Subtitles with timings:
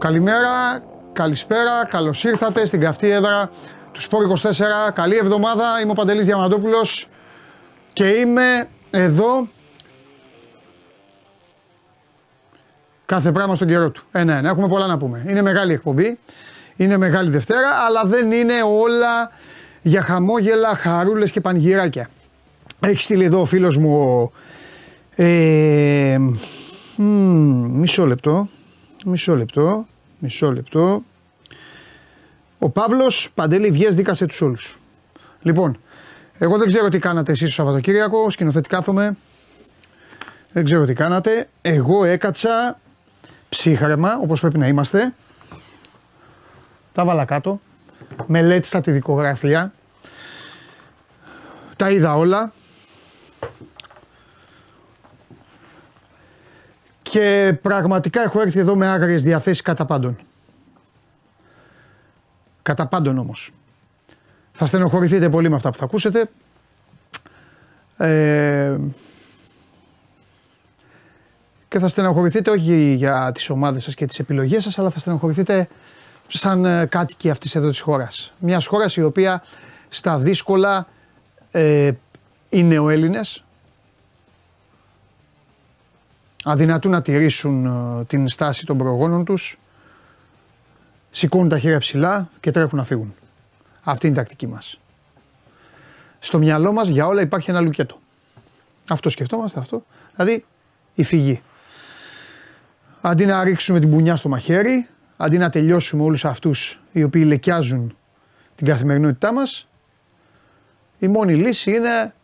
[0.00, 3.50] Καλημέρα, καλησπέρα, καλώς ήρθατε στην καυτή έδρα
[3.92, 4.92] του Σπόρ 24.
[4.94, 7.08] Καλή εβδομάδα, είμαι ο Παντελής Διαμαντόπουλος
[7.92, 9.48] και είμαι εδώ
[13.06, 14.02] κάθε πράγμα στον καιρό του.
[14.12, 15.24] Ένα, ένα, έχουμε πολλά να πούμε.
[15.26, 16.18] Είναι μεγάλη εκπομπή,
[16.76, 19.30] είναι μεγάλη Δευτέρα, αλλά δεν είναι όλα
[19.82, 22.08] για χαμόγελα, χαρούλες και πανηγυράκια.
[22.80, 24.32] Έχει στείλει εδώ ο φίλος μου
[25.14, 26.18] ε,
[26.96, 28.48] μισό λεπτό,
[29.04, 29.86] μισό λεπτό,
[30.20, 31.02] μισό λεπτό.
[32.58, 34.78] Ο Παύλος Παντέλη Βιές δίκασε τους όλους.
[35.42, 35.78] Λοιπόν,
[36.38, 39.16] εγώ δεν ξέρω τι κάνατε εσείς το Σαββατοκύριακο, σκηνοθέτη κάθομαι.
[40.52, 41.48] Δεν ξέρω τι κάνατε.
[41.62, 42.80] Εγώ έκατσα
[43.48, 45.14] ψύχρεμα, όπως πρέπει να είμαστε.
[46.92, 47.60] Τα βάλα κάτω.
[48.26, 49.72] Μελέτησα τη δικογραφία.
[51.76, 52.52] Τα είδα όλα.
[57.10, 60.18] Και πραγματικά έχω έρθει εδώ με άγριες διαθέσεις κατά πάντων.
[62.62, 63.50] Κατά πάντων όμως.
[64.52, 66.30] Θα στενοχωρηθείτε πολύ με αυτά που θα ακούσετε.
[67.96, 68.76] Ε,
[71.68, 75.68] και θα στενοχωρηθείτε όχι για τις ομάδες σας και τις επιλογές σας, αλλά θα στενοχωρηθείτε
[76.28, 78.32] σαν ε, κάτοικοι αυτής εδώ της χώρας.
[78.38, 79.42] Μιας χώρας η οποία
[79.88, 80.86] στα δύσκολα
[81.50, 81.90] ε,
[82.48, 83.44] είναι ο Έλληνες,
[86.44, 89.58] αδυνατούν να τηρήσουν ε, την στάση των προγόνων τους,
[91.10, 93.14] σηκώνουν τα χέρια ψηλά και τρέχουν να φύγουν.
[93.82, 94.78] Αυτή είναι η τακτική μας.
[96.18, 97.96] Στο μυαλό μας για όλα υπάρχει ένα λουκέτο.
[98.88, 99.84] Αυτό σκεφτόμαστε αυτό.
[100.14, 100.44] Δηλαδή
[100.94, 101.42] η φυγή.
[103.00, 107.96] Αντί να ρίξουμε την πουνιά στο μαχαίρι, αντί να τελειώσουμε όλους αυτούς οι οποίοι λεκιάζουν
[108.54, 109.68] την καθημερινότητά μας,
[110.98, 112.14] η μόνη λύση είναι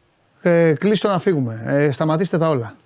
[0.40, 1.62] ε, κλείστο να φύγουμε.
[1.64, 2.76] Ε, σταματήστε τα όλα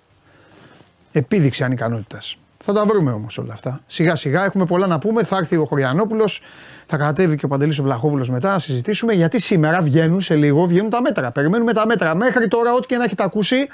[1.11, 2.37] επίδειξη ανικανότητας.
[2.63, 3.79] Θα τα βρούμε όμως όλα αυτά.
[3.87, 5.23] Σιγά σιγά έχουμε πολλά να πούμε.
[5.23, 6.41] Θα έρθει ο Χωριανόπουλος,
[6.85, 9.13] θα κατέβει και ο Παντελής ο Βλαχόπουλος μετά να συζητήσουμε.
[9.13, 11.31] Γιατί σήμερα βγαίνουν σε λίγο, βγαίνουν τα μέτρα.
[11.31, 12.15] Περιμένουμε τα μέτρα.
[12.15, 13.67] Μέχρι τώρα, ό,τι και να έχετε ακούσει,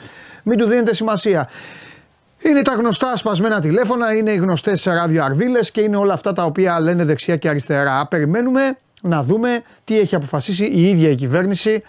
[0.43, 1.49] μην του δίνετε σημασία.
[2.37, 6.79] Είναι τα γνωστά σπασμένα τηλέφωνα, είναι οι γνωστές ραδιοαρβίλε και είναι όλα αυτά τα οποία
[6.79, 8.07] λένε δεξιά και αριστερά.
[8.07, 11.83] Περιμένουμε να δούμε τι έχει αποφασίσει η ίδια η κυβέρνηση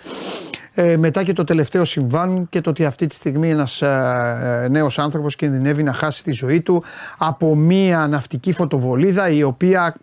[0.81, 4.69] ε, μετά και το τελευταίο συμβάν και το ότι αυτή τη στιγμή ένας ε, ε,
[4.69, 6.85] νέος άνθρωπος κινδυνεύει να χάσει τη ζωή του
[7.19, 9.95] από μία ναυτική φωτοβολίδα η οποία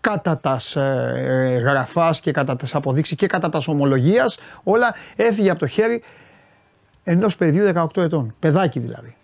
[0.00, 5.58] κατά τας ε, γραφάς και κατά τας αποδείξεις και κατά τας ομολογίας όλα έφυγε από
[5.58, 6.02] το χέρι
[7.04, 9.16] ενός παιδιού 18 ετών, παιδάκι δηλαδή,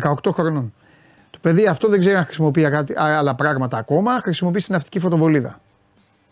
[0.00, 0.74] 18 χρονών.
[1.30, 5.60] Το παιδί αυτό δεν ξέρει να χρησιμοποιεί άλλα πράγματα ακόμα, χρησιμοποιεί την ναυτική φωτοβολίδα.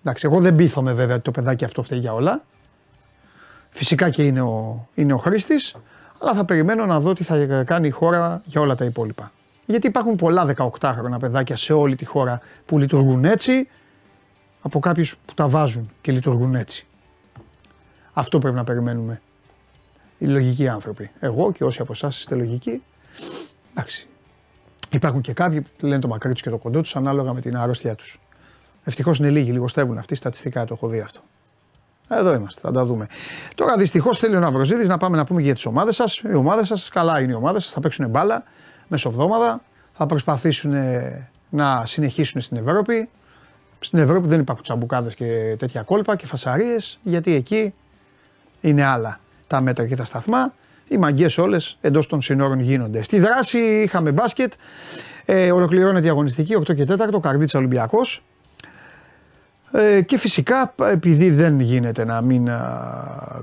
[0.00, 2.42] Εντάξει, εγώ δεν πείθομαι βέβαια ότι το παιδάκι αυτό φταίει για όλα.
[3.74, 5.74] Φυσικά και είναι ο, είναι ο χρήστης,
[6.18, 9.32] αλλά θα περιμένω να δω τι θα κάνει η χώρα για όλα τα υπόλοιπα.
[9.66, 13.68] Γιατί υπάρχουν πολλά 18χρονα παιδάκια σε όλη τη χώρα που λειτουργούν έτσι,
[14.62, 16.86] από κάποιους που τα βάζουν και λειτουργούν έτσι.
[18.12, 19.20] Αυτό πρέπει να περιμένουμε.
[20.18, 21.10] Οι λογικοί άνθρωποι.
[21.20, 22.82] Εγώ και όσοι από εσάς είστε λογικοί,
[23.70, 24.06] εντάξει.
[24.90, 27.56] Υπάρχουν και κάποιοι που λένε το μακρύ τους και το κοντό τους ανάλογα με την
[27.56, 28.20] αρρώστια τους.
[28.84, 31.20] Ευτυχώς είναι λίγοι, λιγοστεύουν αυτοί, στατιστικά το έχω δει αυτό.
[32.18, 33.06] Εδώ είμαστε, θα τα δούμε.
[33.54, 36.18] Τώρα δυστυχώς θέλει ο Ναυροζήτη να πάμε να πούμε για τις ομάδες σας.
[36.18, 38.44] Οι ομάδες σας, καλά είναι οι ομάδες σας, θα παίξουν μπάλα
[38.88, 39.60] μεσοβδόμαδα,
[39.92, 40.74] θα προσπαθήσουν
[41.48, 43.08] να συνεχίσουν στην Ευρώπη.
[43.80, 47.74] Στην Ευρώπη δεν υπάρχουν τσαμπουκάδες και τέτοια κόλπα και φασαρίες, γιατί εκεί
[48.60, 50.52] είναι άλλα τα μέτρα και τα σταθμά.
[50.88, 53.02] Οι μαγκές όλες εντός των συνόρων γίνονται.
[53.02, 54.52] Στη δράση είχαμε μπάσκετ.
[55.24, 58.22] Ε, ολοκληρώνεται η αγωνιστική 8 και 4, Καρδίτσα Ολυμπιακός.
[59.72, 62.48] Ε, και φυσικά επειδή δεν γίνεται να μην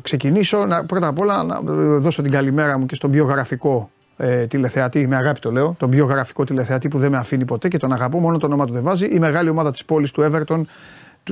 [0.02, 1.62] ξεκινήσω, να, πρώτα απ' όλα να
[2.00, 5.90] δώσω την καλημέρα μου και στον πιο γραφικό ε, τηλεθεατή, με αγάπη το λέω, τον
[5.90, 8.74] πιο γραφικό τηλεθεατή που δεν με αφήνει ποτέ και τον αγαπώ, μόνο το όνομα του
[8.74, 10.62] δεν βάζει, η μεγάλη ομάδα της πόλης του Everton,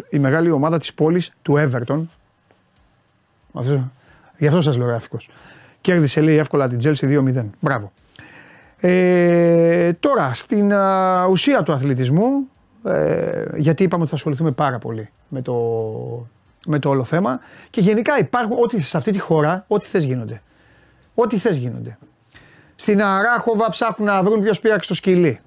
[0.10, 2.02] η μεγάλη ομάδα της πόλης του Everton,
[4.38, 5.30] γι' αυτό σας λέω γραφικός,
[5.82, 7.92] κέρδισε λέει εύκολα την Chelsea 2-0, μπράβο.
[8.80, 10.72] Ε, τώρα, στην
[11.30, 12.50] ουσία του αθλητισμού,
[12.88, 15.54] ε, γιατί είπαμε ότι θα ασχοληθούμε πάρα πολύ με το,
[16.66, 17.40] με το όλο θέμα
[17.70, 20.42] και γενικά υπάρχουν, ό,τι σε αυτή τη χώρα, ό,τι θες γίνονται.
[21.16, 21.98] Ό,τι θες γίνονται.
[22.76, 25.40] Στην Αράχοβα ψάχνουν να βρουν ποιος πήραξε το σκυλί.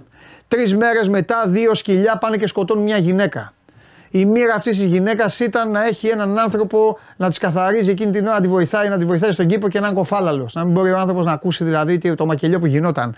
[0.48, 3.52] Τρεις μέρες μετά, δύο σκυλιά πάνε και σκοτώνουν μια γυναίκα.
[4.10, 8.26] Η μοίρα αυτής της γυναίκας ήταν να έχει έναν άνθρωπο να της καθαρίζει εκείνη την
[8.26, 10.54] ώρα, να τη βοηθάει, να τη βοηθάει στον κήπο και έναν κοφάλαλος.
[10.54, 13.14] Να μην μπορεί ο άνθρωπος να ακούσει δηλαδή το μακελιό που γινόταν.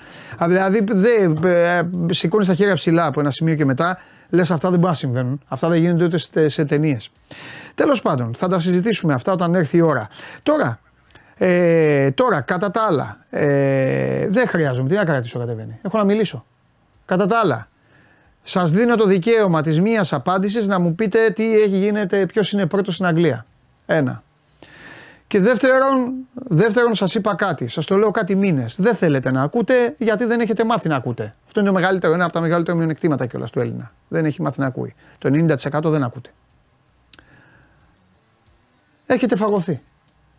[0.46, 3.98] Δηλαδή, δε, ε, σηκώνεις τα χέρια ψηλά από ένα σημείο και μετά
[4.28, 5.40] λες αυτά δεν μπορούν να συμβαίνουν.
[5.48, 7.10] Αυτά δεν γίνονται ούτε σε, σε ταινίες.
[7.74, 10.08] Τέλος πάντων, θα τα συζητήσουμε αυτά όταν έρθει η ώρα.
[10.42, 10.78] Τώρα,
[11.36, 14.88] ε, τώρα κατά τα άλλα, ε, δεν χρειάζομαι.
[14.88, 15.78] Τι να κρατήσω κατεβαίνει.
[15.82, 16.44] Έχω να μιλήσω.
[17.04, 17.68] Κατά τα άλλα,
[18.42, 22.66] Σας δίνω το δικαίωμα της μίας απάντησης να μου πείτε τι έχει γίνεται, ποιος είναι
[22.66, 23.46] πρώτος στην Αγγλία.
[23.86, 24.22] Ένα.
[25.26, 28.76] Και δεύτερον, δεύτερον σας είπα κάτι, σας το λέω κάτι μήνες.
[28.80, 31.34] Δεν θέλετε να ακούτε γιατί δεν έχετε μάθει να ακούτε.
[31.46, 33.92] Αυτό είναι το μεγαλύτερο, ένα από τα μεγαλύτερα μειονεκτήματα κιόλας του Έλληνα.
[34.08, 34.94] Δεν έχει μάθει να ακούει.
[35.18, 36.30] Το 90% δεν ακούτε.
[39.06, 39.80] Έχετε φαγωθεί.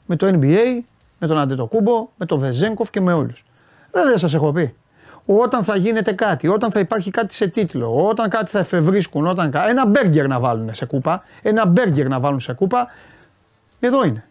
[0.05, 0.81] Με το NBA,
[1.19, 3.45] με τον Αντετοκούμπο, με τον Βεζέγκοφ και με όλους.
[3.91, 4.75] Δεν, δεν σας έχω πει.
[5.25, 9.51] Όταν θα γίνεται κάτι, όταν θα υπάρχει κάτι σε τίτλο, όταν κάτι θα εφευρίσκουν, όταν
[9.51, 12.87] κα- ένα μπέργκερ να βάλουν σε κούπα, ένα μπέργκερ να βάλουν σε κούπα,
[13.79, 14.25] εδώ είναι.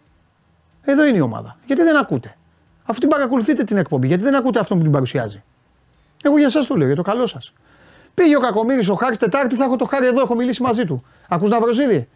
[0.84, 1.56] Εδώ είναι η ομάδα.
[1.66, 2.36] Γιατί δεν ακούτε.
[2.84, 5.42] Αφού την παρακολουθείτε την εκπομπή, γιατί δεν ακούτε αυτόν που την παρουσιάζει.
[6.22, 7.52] Εγώ για εσά το λέω, για το καλό σας.
[8.14, 11.04] Πήγε ο Κακομήρη ο Χάρης Τετάρτη, θα έχω το χάρη εδώ, έχω μιλήσει μαζί του.
[11.28, 12.08] Ακούς να βρозίδι.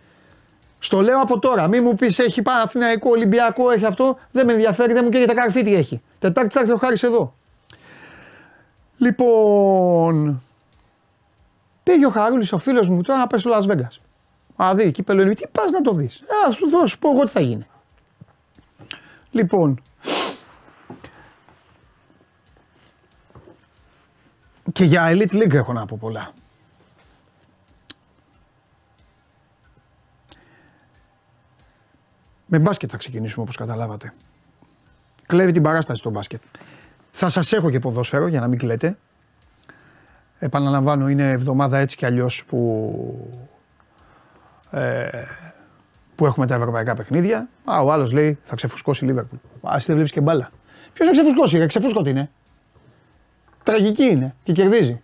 [0.78, 1.68] Στο λέω από τώρα.
[1.68, 4.18] Μην μου πεις έχει Παναθηναϊκό, Ολυμπιακό, έχει αυτό.
[4.32, 6.02] Δεν με ενδιαφέρει, δεν μου καίγεται καρφί τι έχει.
[6.18, 7.34] Τετάρτη θα έρθει ο Χάρης εδώ.
[8.96, 10.42] Λοιπόν.
[11.82, 14.00] Πήγε ο Χαρούλης, ο φίλος μου, τώρα να πέσει στο Las Vegas.
[14.56, 15.34] Α δει, κύπελο είναι.
[15.34, 17.66] Τι πας να το δεις; Α σου δω, σου πω εγώ τι θα γίνει.
[19.30, 19.82] Λοιπόν.
[24.72, 26.30] Και για Elite League έχω να πω πολλά.
[32.46, 34.12] Με μπάσκετ θα ξεκινήσουμε όπως καταλάβατε.
[35.26, 36.40] Κλέβει την παράσταση το μπάσκετ.
[37.18, 38.96] Θα σας έχω και ποδόσφαιρο για να μην κλαίτε.
[40.38, 43.40] Επαναλαμβάνω είναι εβδομάδα έτσι κι αλλιώς που,
[44.70, 45.08] ε,
[46.14, 47.48] που έχουμε τα ευρωπαϊκά παιχνίδια.
[47.64, 49.36] Α, ο άλλος λέει θα ξεφουσκώσει η Λίβερπουλ.
[49.62, 50.50] Α, εσύ δεν βλέπεις και μπάλα.
[50.92, 52.30] Ποιος θα ξεφουσκώσει, ρε, ξεφούσκωτη είναι.
[53.62, 55.02] Τραγική είναι και κερδίζει.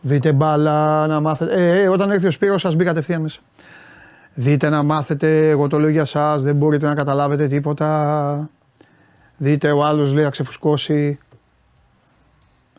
[0.00, 1.54] Δείτε μπάλα να μάθετε.
[1.54, 3.40] Ε, ε, όταν έρθει ο Σπύρος σας μπει κατευθείαν μέσα.
[4.34, 8.50] Δείτε να μάθετε, εγώ το λέω για σας, δεν μπορείτε να καταλάβετε τίποτα.
[9.36, 11.18] Δείτε ο άλλος λέει να ξεφουσκώσει.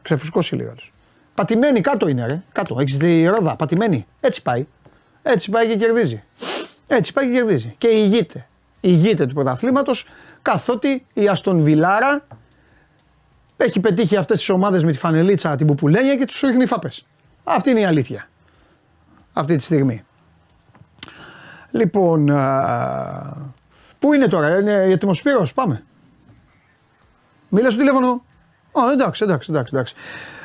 [0.01, 0.91] Ξεφουσκώσει λέει ο άλλος.
[1.33, 4.05] Πατημένη κάτω είναι ρε, κάτω, έχεις δει ρόδα, πατημένη.
[4.19, 4.65] Έτσι πάει.
[5.23, 6.23] Έτσι πάει και κερδίζει.
[6.87, 7.75] Έτσι πάει και κερδίζει.
[7.77, 8.47] Και ηγείται.
[8.81, 10.07] Ηγείται του πρωταθλήματος
[10.41, 12.27] καθότι η Αστον Βιλάρα
[13.57, 17.05] έχει πετύχει αυτές τις ομάδες με τη φανελίτσα την Πουπουλένια και τους ρίχνει φάπες.
[17.43, 18.27] Αυτή είναι η αλήθεια.
[19.33, 20.03] Αυτή τη στιγμή.
[21.71, 23.49] Λοιπόν, α,
[23.99, 25.83] πού είναι τώρα, είναι έτοιμο Σπύρος, πάμε.
[27.49, 28.23] Μίλα στο τηλέφωνο.
[28.71, 29.71] Α, εντάξει, εντάξει, εντάξει.
[29.75, 29.95] εντάξει.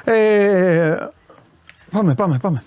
[0.04, 0.96] Ε,
[1.90, 2.62] πάμε, πάμε, πάμε.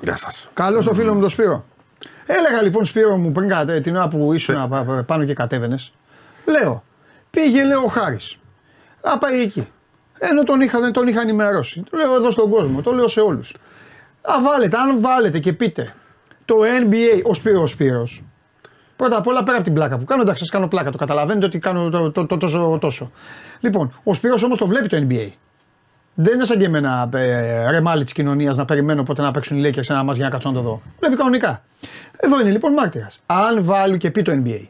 [0.00, 0.48] Γεια σας.
[0.54, 1.64] Καλό το φίλο μου τον Σπύρο.
[2.26, 5.92] Έλεγα λοιπόν Σπύρο μου πριν κατε, την ώρα που ήσουν πα- πάνω και κατέβαινες.
[6.46, 6.82] Λέω,
[7.30, 8.36] πήγε λέω ο Χάρης.
[9.04, 9.68] Να πάει εκεί.
[10.30, 11.82] Ενώ τον είχα, τον είχα ενημερώσει.
[11.90, 13.54] Το λέω εδώ στον κόσμο, το λέω σε όλους.
[14.22, 15.94] Α, βάλετε, αν βάλετε και πείτε
[16.44, 18.22] το NBA, ο Σπύρος Σπύρος,
[18.96, 20.90] Πρώτα απ' όλα πέρα από την πλάκα που κάνω, εντάξει, σας κάνω πλάκα.
[20.90, 23.10] Το καταλαβαίνετε ότι κάνω το, το, το, τόσο, τόσο.
[23.60, 25.28] Λοιπόν, ο Σπύρος όμως το βλέπει το NBA.
[26.14, 29.68] Δεν είναι σαν και εμένα ε, ρεμάλι της κοινωνίας να περιμένω πότε να παίξουν οι
[29.68, 30.82] Lakers ένα μα για να κάτσω να το δω.
[30.98, 31.62] Βλέπει κανονικά.
[32.16, 33.20] Εδώ είναι λοιπόν μάρτυρας.
[33.26, 34.66] Αν βάλει και πει το NBA.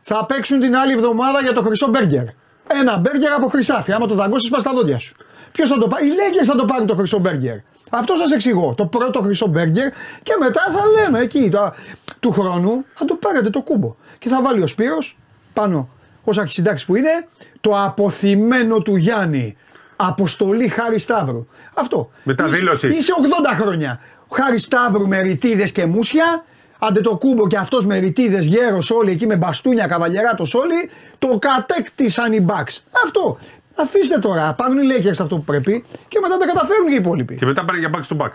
[0.00, 2.24] Θα παίξουν την άλλη εβδομάδα για το χρυσό μπέργκερ.
[2.66, 3.92] Ένα μπέργκερ από χρυσάφι.
[3.92, 5.14] Άμα το δαγκώσεις, πας στα δόντια σου.
[5.52, 7.56] Ποιος θα το πάρει, οι Lakers θα το πάρουν το χρυσό μπέργκερ.
[7.90, 8.74] Αυτό σας εξηγώ.
[8.76, 9.88] Το πρώτο χρυσό μπέργκερ
[10.22, 11.72] και μετά θα λέμε εκεί το,
[12.20, 13.94] του χρόνου θα το πάρετε το κούμπο.
[14.18, 15.16] Και θα βάλει ο Σπύρος
[15.52, 15.88] πάνω
[16.24, 17.26] ως αρχισυντάξης που είναι
[17.60, 19.56] το αποθυμένο του Γιάννη.
[19.96, 21.46] Αποστολή Χάρη Σταύρου.
[21.74, 22.10] Αυτό.
[22.22, 22.88] Μετά Είσαι- δήλωση.
[22.88, 23.12] Είσαι
[23.52, 24.00] 80 χρόνια.
[24.32, 26.44] Χάρη Σταύρου με ρητίδες και μουσια.
[26.78, 30.90] Άντε το κούμπο και αυτός με ρητίδες γέρος όλοι εκεί με μπαστούνια καβαλιεράτος όλοι.
[31.18, 32.78] Το κατέκτησαν οι Bucks.
[33.04, 33.38] Αυτό.
[33.74, 37.34] Αφήστε τώρα, πάρουν οι Lakers αυτό που πρέπει και μετά τα καταφέρουν και οι υπόλοιποι.
[37.34, 38.30] Και μετά πάνε για back to back.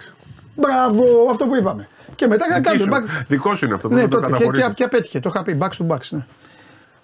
[0.56, 1.88] Μπράβο, αυτό που είπαμε.
[2.16, 2.90] Και μετά θα Δική κάνουν σου.
[2.94, 3.26] back.
[3.28, 4.76] Δικό σου είναι αυτό που Ναι, δεν το τότε και, και, καταχωρήσεις.
[4.76, 5.20] και απέτυχε.
[5.20, 5.58] Το είχα πει.
[5.62, 6.08] Back to backs.
[6.10, 6.26] Ναι.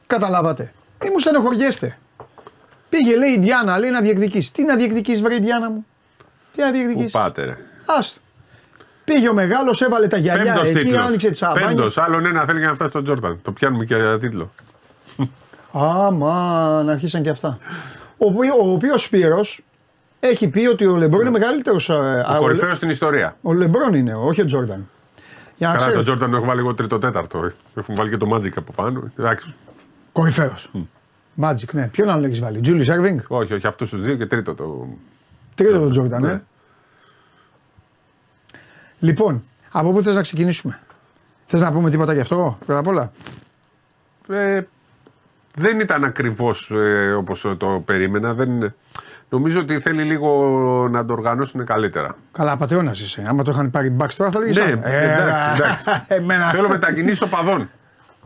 [0.08, 0.74] Καταλάβατε.
[1.04, 1.98] Μη μου στενοχωριέστε.
[2.90, 4.54] Πήγε, λέει η Διάννα, λέει να διεκδικήσει.
[4.54, 5.86] Τι να διεκδικήσεις, βρε η Διάννα μου;
[6.56, 7.12] Τι να Πού διεκδικήσει.
[7.12, 8.20] πάτε ρε; Άστο.
[9.14, 11.04] Πήγε ο μεγάλος, έβαλε τα γυαλιά Πέμπτος εκεί, τίτλος.
[11.06, 11.68] άνοιξε τις σαμπάνιες.
[11.68, 11.98] Πέμπτος.
[11.98, 13.40] Άλλον ένα θέλει για να φτάσει στον Τζόρταν.
[13.42, 14.52] Το πιάνουμε και για τίτλο.
[15.72, 16.34] Άμα,
[16.86, 17.58] να αρχίσαν και αυτά.
[18.18, 19.64] Ο, οποίο- ο οποίος Σπύρος
[20.20, 21.90] έχει πει ότι ο Λεμπρόν είναι μεγαλύτερος.
[21.90, 23.38] Ο κορυφαίος στην ιστορία.
[23.42, 24.88] Ο Λεμπρόν είναι, όχι ο Τζόρνταν.
[25.58, 25.96] Για να Καλά, ξέρετε.
[25.96, 27.52] τον Τζόρταν τον έχω βάλει εγώ τρίτο-τέταρτο.
[27.76, 29.12] Έχουν βάλει και το Magic από πάνω.
[29.20, 29.54] Εντάξει.
[30.12, 30.70] Κορυφαίος.
[31.42, 31.88] Magic, ναι.
[31.88, 33.20] Ποιον άλλον έχεις βάλει, Τζούλι Σέρβινγκ.
[33.28, 34.88] Όχι, όχι, αυτό τους δύο και τρίτο το.
[35.56, 36.42] Τρίτο τον Τζόρνταν, Ναι.
[39.02, 39.06] Ε.
[39.06, 40.80] Λοιπόν, από πού θες να ξεκινήσουμε;
[41.46, 43.12] Θες να πούμε τίποτα γι' αυτό, πρώτα απ' όλα;
[44.30, 44.62] Ε,
[45.56, 48.34] δεν ήταν ακριβώς ε, όπως το περίμενα.
[48.34, 48.74] Δεν,
[49.30, 50.32] Νομίζω ότι θέλει λίγο
[50.92, 52.16] να το οργανώσουν καλύτερα.
[52.32, 53.24] Καλά, πατεώνα είσαι.
[53.28, 54.58] Άμα το είχαν πάρει μπαξ τώρα θα λέγεις.
[54.58, 55.84] Ναι, εντάξει, εντάξει.
[56.08, 56.50] Εμένα.
[56.50, 57.70] Θέλω μετακινήσει οπαδών.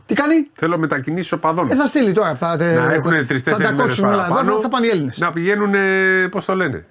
[0.05, 1.71] Τι κάνει, Θέλω μετακινήσει οπαδών.
[1.71, 2.35] ε, θα στείλει τώρα.
[2.35, 2.63] Θα, να
[2.93, 4.55] έχουν θα, θα τρει-τέσσερι τα μέρες κόψουν όλα εδώ, παραπάνω.
[4.55, 5.19] θα, θα πάνε οι Έλληνες.
[5.19, 5.73] Να πηγαίνουν,
[6.29, 6.85] πώς το λένε.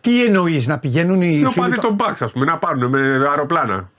[0.00, 1.46] Τι εννοείς, να πηγαίνουν οι Οι φίλοι.
[1.46, 3.90] οπαδοί του- των Μπαξ, ας πούμε, να πάρουν με αεροπλάνα.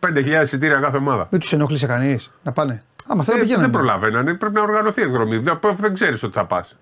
[0.00, 1.26] 5.000 εισιτήρια κάθε ομάδα.
[1.30, 2.82] Δεν τους ενόχλησε κανείς να πάνε.
[3.06, 3.62] Άμα θέλω Ε, πηγαίνουν.
[3.62, 5.38] δεν προλαβαίνανε, πρέπει να οργανωθεί η εκδρομή.
[5.38, 6.76] Δεν, δεν ξέρεις ότι θα πας.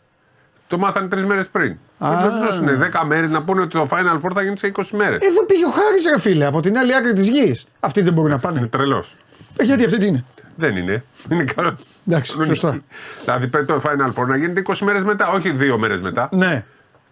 [0.68, 1.76] Το μάθανε τρεις μέρες πριν.
[1.99, 2.16] Α.
[2.23, 4.96] Δεν τους δώσουν 10 μέρες να πούνε ότι το Final Four θα γίνει σε 20
[4.96, 5.20] μέρες.
[5.23, 7.66] Εδώ πήγε ο Χάρης, ρε φίλε, από την άλλη άκρη της γης.
[7.80, 8.66] Αυτοί δεν μπορούν να Είναι πάνε.
[8.66, 9.16] τρελός.
[9.56, 10.25] Ε, γιατί αυτή τι είναι;
[10.56, 11.04] Δεν είναι.
[11.30, 11.76] Είναι καλό.
[12.08, 12.54] Εντάξει, κανονική.
[12.61, 12.78] σωστά.
[13.25, 16.28] Δηλαδή πρέπει το Final Four να γίνεται 20 μέρες μετά, όχι 2 μέρες μετά.
[16.32, 16.64] Ναι.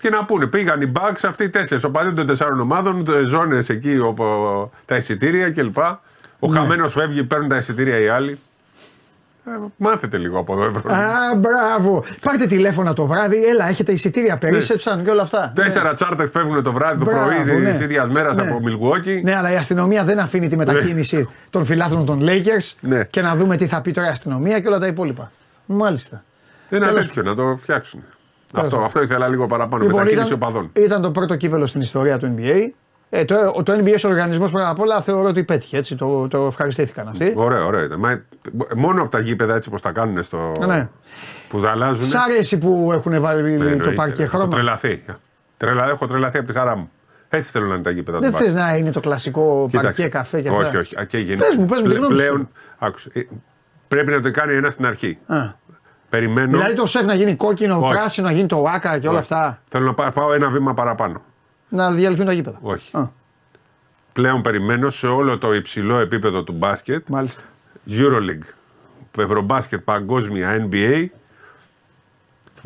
[0.03, 1.85] Και να πούνε, πήγαν οι Bucks αυτοί οι τέσσερις.
[1.85, 4.25] Ο παδί των τεσσάρων ομάδων, ζώνες εκεί, όπου,
[4.85, 5.79] τα εισιτήρια κλπ.
[5.79, 6.59] Ο Ναι.
[6.59, 8.39] χαμένος φεύγει, παίρνουν τα εισιτήρια οι άλλοι.
[9.47, 10.65] Ε, μάθετε λίγο από εδώ.
[10.65, 10.93] Ευρώ.
[10.95, 12.05] Α, μπράβο.
[12.23, 15.53] Πάρτε τηλέφωνα το βράδυ, έλα, έχετε εισιτήρια, περίσσεψαν και όλα αυτά.
[15.55, 17.71] Τέσσερα τσάρτερ φεύγουν το βράδυ, το Μπράβο, πρωί ναι.
[17.71, 18.43] της ίδιας μέρας Ναι.
[18.43, 19.21] από Milwaukee.
[19.23, 23.05] Ναι, αλλά η αστυνομία δεν αφήνει τη μετακίνηση των φιλάθλων των Lakers Ναι.
[23.05, 25.31] και να δούμε τι θα πει τώρα η αστυνομία και όλα τα υπόλοιπα.
[25.67, 26.25] Μάλιστα.
[26.69, 28.03] Ένα Τέλος- τέτοιο να το φτιάξουν.
[28.55, 28.85] Αυτό, πάντων.
[28.85, 29.83] αυτό ήθελα λίγο παραπάνω.
[29.85, 30.71] Λοιπόν, μετακίνηση ήταν, οπαδών.
[30.73, 32.57] ήταν το πρώτο κύπελο στην ιστορία του NBA.
[33.15, 36.47] Ε, το, το NBA ως οργανισμός πρώτα απ' όλα θεωρώ ότι πέτυχε έτσι, το, το
[36.47, 37.33] ευχαριστήθηκαν αυτοί.
[37.37, 37.99] Ωραίο, ωραίο ήταν.
[37.99, 38.23] Μα,
[38.77, 40.53] μόνο από τα γήπεδα έτσι όπως τα κάνουν στο.
[40.67, 40.89] Ναι.
[41.49, 42.05] που τα αλλάζουν.
[42.05, 44.53] Σ' αρέσει που έχουν βάλει το εννοείται, παρκέ Έχω χρώμα.
[44.55, 45.05] τρελαθεί.
[45.57, 46.91] Τρελα, έχω τρελαθεί από τη χαρά μου.
[47.29, 48.63] Έτσι θέλω να είναι τα γήπεδα Δεν του θες μπάσκετ.
[48.71, 49.87] να είναι το κλασικό Κοίταξε.
[50.03, 50.97] παρκέ καφέ και αυτά; Όχι, όχι.
[51.01, 52.25] α, Και γενι- Πες μου, πες μου τη πλε- γνώμη σου.
[52.27, 53.11] Πλέον, άκουσε.
[53.13, 53.21] ε,
[53.89, 55.19] Πρέπει να το κάνει ένα στην αρχή.
[55.27, 55.37] Α.
[56.13, 56.51] Περιμένω.
[56.51, 57.93] Δηλαδή το σεφ να γίνει κόκκινο, Όχι.
[57.95, 59.33] πράσινο, να γίνει το άκα και όλα Όχι.
[59.33, 59.63] αυτά.
[59.69, 61.23] Θέλω να πά- πάω ένα βήμα παραπάνω.
[61.69, 62.59] Να διαλυθούν τα γήπεδα.
[62.63, 62.97] Όχι.
[62.97, 63.09] Α,
[64.13, 67.43] Πλέον περιμένω σε όλο το υψηλό επίπεδο του μπάσκετ, μάλιστα.
[67.89, 68.53] Euroleague,
[69.19, 71.07] Ευρωμπάσκετ, Παγκόσμια, NBA,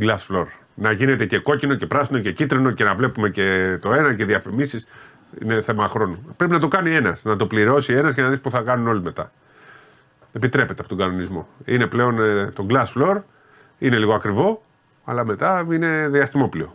[0.00, 0.46] glass floor.
[0.74, 4.24] Να γίνεται και κόκκινο και πράσινο και κίτρινο και να βλέπουμε και το ένα και
[4.24, 4.86] διαφημίσεις.
[5.42, 6.24] Είναι θέμα χρόνου.
[6.36, 8.86] Πρέπει να το κάνει ένας, να το πληρώσει ένας και να δεις που θα κάνουν
[8.88, 9.32] όλοι μετά.
[10.32, 11.48] Επιτρέπεται από τον κανονισμό.
[11.64, 13.20] Είναι πλέον ε, το glass floor,
[13.78, 14.60] είναι λίγο ακριβό,
[15.04, 16.74] αλλά μετά είναι διαστημόπλιο.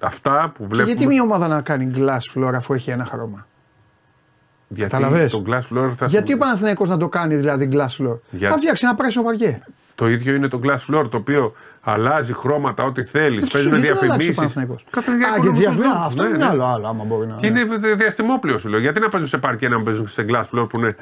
[0.00, 0.92] Αυτά που Και βλέπουμε.
[0.92, 3.46] γιατί μια ομάδα να κάνει glass floor αφού έχει ένα χρώμα;
[4.68, 8.18] γιατί Καταλαβες; το glass floor θα Γιατί ο Παναθηναϊκός να το κάνει δηλαδή glass floor;
[8.30, 9.62] Για- Θα φτιάξει ένα πράσινο παρκέ.
[9.94, 13.42] Το ίδιο είναι το glass floor το οποίο αλλάζει χρώματα, ό,τι θέλεις.
[13.42, 14.54] Αυτό Παίζουν σου λέει, τι να αλλάξει ο διαφημίσει.
[14.54, 15.88] Παναθηναϊκός; Κατά Α, για και οικονομικούς διαφημίσει.
[15.92, 16.06] λόγους.
[16.06, 16.44] Αυτό Ναι, είναι ναι.
[16.44, 17.34] άλλο, άλλο, άμα μπορεί να.
[17.34, 18.80] Και είναι δι- διαστημόπλαιο σου λέω.
[18.80, 20.96] Γιατί να παίζουν σε παρκέ να παίζουν σε glass floor που είναι.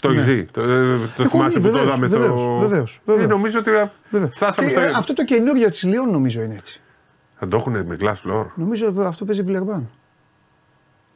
[0.00, 0.44] Το έχει δει.
[0.44, 2.06] Το, ε, το Έχω θυμάσαι δει, που το βεβαίως, είδαμε.
[2.06, 2.56] βεβαίως, το...
[2.58, 3.28] βεβαίως, Ε, βεβαίως.
[3.28, 3.70] νομίζω ότι
[4.10, 4.28] Βέβαια.
[4.30, 4.80] φτάσαμε Και, στο.
[4.82, 6.80] ε, αυτό το καινούριο της Λιόν νομίζω είναι έτσι.
[7.38, 8.44] Θα το έχουν με glass floor.
[8.54, 9.88] Νομίζω ότι αυτό παίζει Βιλερμπάν.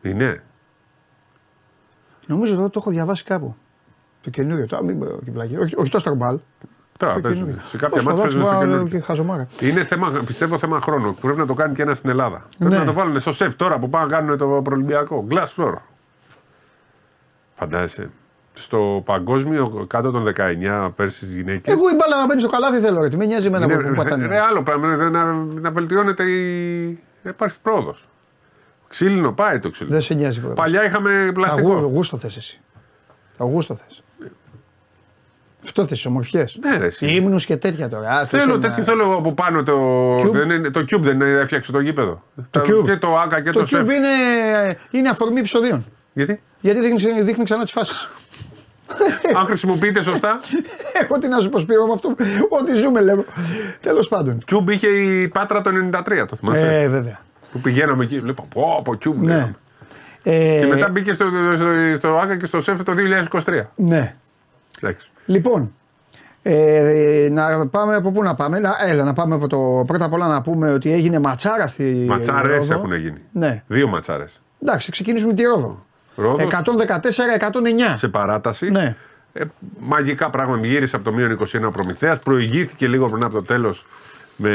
[0.03, 0.43] Είναι.
[2.27, 3.55] Νομίζω ότι το έχω διαβάσει κάπου.
[4.23, 4.67] Το καινούριο.
[4.67, 5.57] Τώρα μην πω και πλάκι.
[5.57, 6.39] Όχι, όχι το Σταρμπάλ.
[6.99, 7.45] Τώρα το παίζουν.
[7.45, 7.63] καινούριο.
[7.67, 8.99] Σε κάποια Πώς, μάτια εντάξει, παίζουν στο μπορεί να καινούριο.
[8.99, 9.47] Και χαζομάρα.
[9.61, 11.15] Είναι θέμα, πιστεύω θέμα χρόνου.
[11.21, 12.45] Πρέπει να το κάνει και ένας στην Ελλάδα.
[12.59, 12.79] Πρέπει Ναι.
[12.79, 15.27] να το βάλουν στο σεφ τώρα που πάνε να κάνουν το προελμπιακό.
[15.31, 15.75] Glass floor.
[17.55, 18.11] Φαντάζεσαι.
[18.57, 21.73] Στο παγκόσμιο κάτω των 19 πέρσι στις γυναίκες.
[21.75, 23.01] Εγώ η μπάλα να μπαίνει στο καλάθι θέλω.
[23.01, 23.09] Ρε.
[23.09, 24.27] Τι με νοιάζει εμένα που πατάνε.
[24.27, 24.97] ρε, άλλο πράγμα.
[24.97, 27.03] ρε, Να, να βελτιώνεται η.
[27.23, 28.09] Υπάρχει πρόοδος.
[28.89, 29.95] Ξύλινο πάει το ξύλινο.
[29.95, 30.55] Δεν σε νοιάζει πρώτα.
[30.55, 31.73] Παλιά είχαμε πλαστικό.
[31.77, 32.61] Αγού, γούστο θες εσύ.
[33.39, 34.03] Αγούστο θες.
[35.65, 36.59] Αυτό θες, ομορφιές.
[36.63, 37.07] Ναι, ρε, εσύ.
[37.15, 38.11] Ήμνου και τέτοια τώρα.
[38.11, 39.79] Α, θες Θέλω ένα- τέτοιο θέλω από πάνω το.
[40.17, 42.23] Cube; Δεν είναι, το Cube δεν έφτιαξε το γήπεδο.
[42.37, 43.81] Το Τα- Cube; Και το ΑΚΑ και το, Το ΣΕΦ.
[43.81, 44.09] Cube είναι,
[44.91, 45.85] είναι αφορμή επεισοδίων.
[46.15, 48.09] Γιατί; Γιατί δείχνει, δείχνει ξανά τις φάσεις.
[49.39, 50.41] Αν χρησιμοποιείται σωστά.
[51.03, 52.15] Έχω τι να σου πω, Σπύρο, με αυτό.
[52.49, 53.25] Ό,τι ζούμε, λέω.
[53.81, 54.45] Τέλος πάντων.
[54.51, 57.21] Cube είχε η Πάτρα το 93, το θυμάσαι; Ε, βέβαια.
[57.53, 58.47] Που πηγαίναμε εκεί, βλέπω.
[58.55, 59.15] Πω, από Cube.
[59.15, 59.33] Ναι.
[59.33, 59.55] λέγαμε.
[60.23, 61.25] Ε, Και μετά μπήκε στο,
[61.57, 61.67] στο,
[61.97, 62.93] στο ΑΚΑ και στο ΣΕΦ το
[63.45, 63.63] 2023.
[63.75, 64.15] Ναι.
[64.81, 65.11] Εντάξει.
[65.27, 65.73] Λοιπόν,
[66.43, 68.59] ε, να πάμε από πού να πάμε.
[68.59, 69.85] Να, έλα, να πάμε από το.
[69.87, 72.05] Πρώτα απ' όλα να πούμε ότι έγινε ματσάρα στη.
[72.09, 72.75] Ματσάρες Ρόδο.
[72.75, 73.19] έχουν γίνει.
[73.33, 73.63] Ναι.
[73.67, 74.41] Δύο ματσάρες.
[74.63, 75.79] Εντάξει, ξεκινήσουμε με τη Ρόδο.
[76.17, 77.95] Ρόδος 114-109.
[77.97, 78.71] σε παράταση.
[78.71, 78.97] Ναι.
[79.33, 79.45] Ε,
[79.79, 80.59] μαγικά πράγμα.
[80.67, 82.19] Γύρισε από το μείον 21 ο Προμηθέας.
[82.19, 83.87] Προηγήθηκε λίγο πριν από το τέλος
[84.37, 84.51] με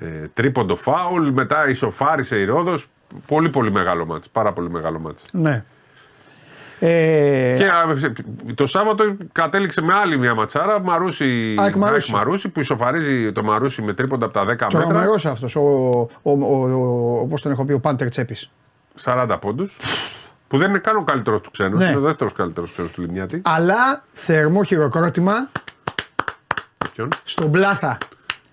[0.00, 1.28] ε, τρίποντο φάουλ.
[1.28, 2.86] Μετά ισοφάρισε η Ρόδος.
[3.26, 4.28] Πολύ πολύ μεγάλο μάτς.
[4.28, 5.22] Πάρα πολύ μεγάλο μάτς.
[5.32, 5.64] Ναι.
[6.78, 7.84] Ε, Και α,
[8.54, 10.80] το Σάββατο κατέληξε με άλλη μια ματσάρα.
[10.80, 12.10] Μαρούσι, ΑΕΚ Μαρούσι.
[12.12, 14.68] ΑΕΚ Μαρούσι που ισοφαρίζει το Μαρούσι με τρίποντα από τα 10 μέτρα.
[14.68, 15.56] Τρομερό αυτός.
[15.56, 18.50] Ο, ο, ο, ο, ο, πώς τον έχω πει, ο Πάντερ Τσέπης.
[19.04, 19.78] 40 πόντους.
[20.48, 21.76] Που δεν είναι καν ο καλύτερος του ξένου.
[21.76, 21.84] Ναι.
[21.84, 23.40] Είναι ο δεύτερος καλύτερος ξένο του Λιμιάτη.
[23.44, 25.32] Αλλά θερμό χειροκρότημα
[26.94, 27.98] Ποιον; στον Πλάθα.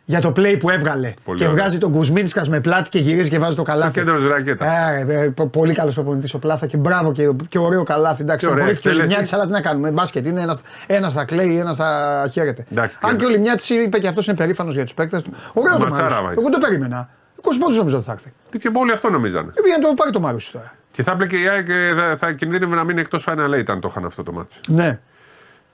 [0.05, 1.13] Για το play που έβγαλε.
[1.23, 1.55] Πολύ και ωραίο.
[1.57, 3.91] βγάζει τον Κουσμίνσκας με πλάτη και γυρίζει και βάζει το Στο καλάθι.
[3.91, 4.67] κέντρο της ρακέτας.
[4.67, 8.21] Ε, ρε, ε, πο- πολύ καλός προπονητής ο Πλάθα και μπράβο και, και ωραίο καλάθι.
[8.21, 9.13] Εντάξει, Και ωραία απορρίφθηκε ο εκτέλεση.
[9.15, 9.91] Λιμιάτη, αλλά τι να κάνουμε.
[9.91, 12.65] Μπάσκετ είναι ένας ένας θα κλαίει, ένας θα χαίρεται.
[12.71, 13.37] Εντάξει, τι Αν και ο είναι.
[13.37, 15.31] Λιμιάτη είπε και αυτός είναι περήφανος για τους παίκτες του.
[15.53, 16.25] Ωραίο το Ματσάρα, Μάριο.
[16.25, 16.33] βάει.
[16.37, 17.09] Εγώ το περίμενα.
[17.41, 18.33] 20 πόντου νομίζω ότι θα έρθει.
[18.49, 19.51] Τι και όλοι αυτό νομίζανε.
[19.55, 20.73] Ε, πήγε να το πάρει το Μάριο τώρα.
[20.91, 23.79] Και θα έπλεκε η ΑΕΚ και θα, θα κινδύνευε να μείνει εκτός Final Eight αν
[23.79, 24.55] το είχαν αυτό το μάτι.
[24.67, 24.99] Ναι.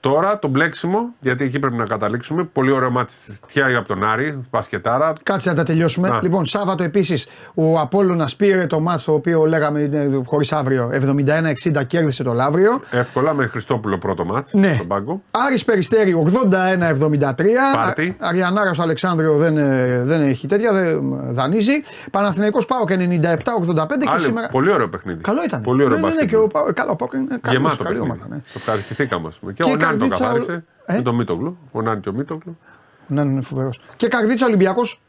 [0.00, 2.44] Τώρα το μπλέξιμο, γιατί εκεί πρέπει να καταλήξουμε.
[2.44, 3.12] Πολύ ωραίο μάτι
[3.52, 5.12] και από τον Άρη, Πασκετάρα.
[5.22, 6.08] Κάτσε να τα τελειώσουμε.
[6.08, 6.18] Να.
[6.22, 9.90] Λοιπόν, Σάββατο επίσης ο Απόλλωνας πήρε το μάτσο το οποίο λέγαμε
[10.26, 10.90] χωρίς αύριο.
[10.92, 12.80] 71-60 κέρδισε το Λαύριο.
[12.90, 14.72] Εύκολα με Χριστόπουλο πρώτο μάτι Ναι.
[14.74, 15.22] στον πάγκο.
[15.30, 17.72] Άρης Περιστέρη 81-73.
[17.74, 18.16] Πάρτι.
[18.18, 21.00] Α- Αριανάρα στο Αλεξάνδριο δεν, ε, δεν έχει τέτοια, δεν
[21.32, 21.72] δανείζει.
[22.10, 24.48] Παναθηναϊκός Πάοκ 97-85 και Άλλη, σήμερα.
[24.48, 25.20] Πολύ ωραίο παιχνίδι.
[25.22, 25.60] Καλό ήταν.
[25.60, 26.28] Πολύ ωραίο ναι, ναι, ναι, μπάσκετ.
[26.28, 28.10] και ο, Πα- καλά, ο Πάοκ είναι καλός, Γεμάτο καλή παιχνίδι.
[28.20, 28.34] ομάδα.
[28.34, 28.40] Ναι.
[28.40, 29.28] Το ευχαριστηθήκαμε.
[29.28, 29.52] ας πούμε.
[29.52, 30.64] Και, Και ο Νάνι το Καρδίτσα, καθάρισε.
[30.86, 31.58] ε; Με τον Μίτογλου.
[31.72, 32.58] Ο Νάνι και ο Μίτογλου.
[33.06, 33.80] Ναι, είναι φοβερός.
[33.96, 35.00] Και Καρδίτσα Ολυμπιακός.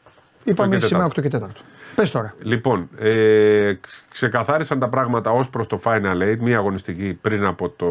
[0.44, 1.52] Είπαμε και σήμερα 8 τέταρτο.
[1.52, 1.64] και 4.
[1.94, 2.34] Πες τώρα.
[2.42, 3.72] Λοιπόν, ε,
[4.10, 7.86] ξεκαθάρισαν τα πράγματα ως προς το Final Eight, μία αγωνιστική πριν από το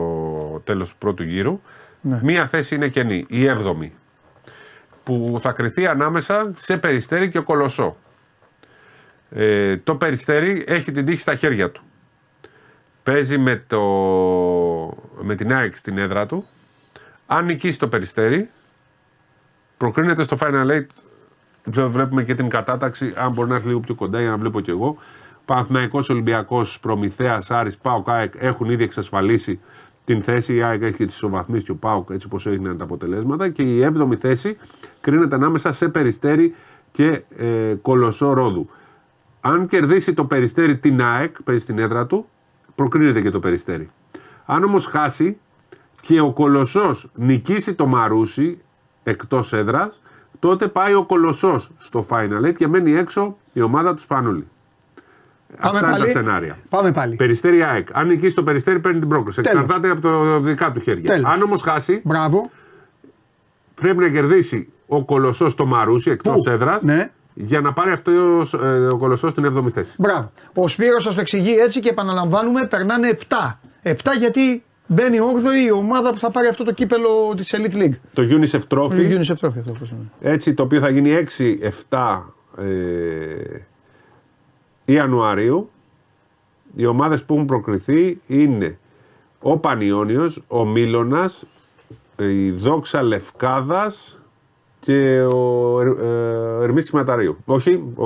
[0.63, 1.61] τέλος του πρώτου γύρου.
[2.01, 2.19] Ναι.
[2.23, 3.89] Μία θέση είναι κενή, η 7η.
[5.03, 7.95] Που θα κρυθεί ανάμεσα σε περιστέρι και κολοσσό.
[9.29, 11.81] Ε, το περιστέρι έχει την τύχη στα χέρια του.
[13.03, 13.81] Παίζει με, το,
[15.21, 16.45] με την ΑΕΚ στην έδρα του.
[17.31, 18.49] Αν νικήσει το περιστέρι,
[19.77, 20.85] προκρίνεται στο Final Eight
[21.71, 24.59] Πλέον βλέπουμε και την κατάταξη, αν μπορεί να έρθει λίγο πιο κοντά για να βλέπω
[24.59, 24.97] κι εγώ.
[25.45, 29.59] Παναθηναϊκός, Ολυμπιακός, Προμηθέας, Άρης, ΠΑΟΚ, ΑΕΚ έχουν ήδη εξασφαλίσει
[30.03, 30.55] την θέση.
[30.55, 33.49] Η ΑΕΚ έχει τις ισοβαθμίσει και ο ΠΑΟΚ έτσι όπως έγιναν τα αποτελέσματα.
[33.49, 34.57] Και η 7η θέση
[35.01, 36.55] κρίνεται ανάμεσα σε Περιστέρι
[36.91, 38.69] και ε, Κολοσσό Ρόδου.
[39.41, 42.25] Αν κερδίσει το Περιστέρι την ΑΕΚ, παίζει στην έδρα του,
[42.75, 43.89] προκρίνεται και το Περιστέρι.
[44.45, 45.39] Αν όμως χάσει
[46.09, 48.61] και ο Κολοσσός νικήσει το Μαρούσι
[49.03, 50.01] εκτός έδρας,
[50.39, 54.47] τότε πάει ο Κολοσσός στο Final Eight και μένει έξω η ομάδα του Σπανούλη.
[55.59, 56.57] Αυτά είναι τα σενάρια.
[56.69, 57.15] Πάμε πάλι.
[57.15, 57.87] Περιστέρι ΑΕΚ.
[57.91, 59.41] Αν νικήσει το Περιστέρι παίρνει την πρόκληση.
[59.41, 59.61] Τέλος.
[59.61, 61.03] Εξαρτάται από το δικά του χέρια.
[61.09, 61.31] Τέλος.
[61.33, 62.49] Αν όμως χάσει, Μπράβο.
[63.75, 67.11] πρέπει να κερδίσει ο Κολοσσός το Μαρούσι εκτός Πού; έδρας Ναι.
[67.33, 69.95] για να πάρει αυτός ε, ο Κολοσσός στην 7η θέση.
[69.99, 70.31] Μπράβο.
[70.53, 73.57] Ο Σπύρος σας το εξηγεί έτσι και επαναλαμβάνουμε περνάνε 7.
[73.83, 77.93] 7 γιατί μπαίνει 8η η ομάδα που θα πάρει αυτό το κύπελο της Elite League.
[78.13, 80.11] Το UNICEF Trophy Είναι UNICEF Trophy αυτό πώς είναι.
[80.21, 81.09] Έτσι, το οποίο θα γίνει
[81.89, 82.21] 6-7
[82.57, 83.59] ε,
[84.85, 85.69] Ιανουαρίου.
[86.75, 88.77] Οι ομάδες που έχουν προκριθεί είναι
[89.41, 91.45] ο Πανιόνιος, ο Μίλωνας,
[92.21, 94.19] η Δόξα Λευκάδας
[94.79, 97.37] και ο Ερ, ε, Ερμής Σχηματαρίου.
[97.45, 98.05] Όχι, ο,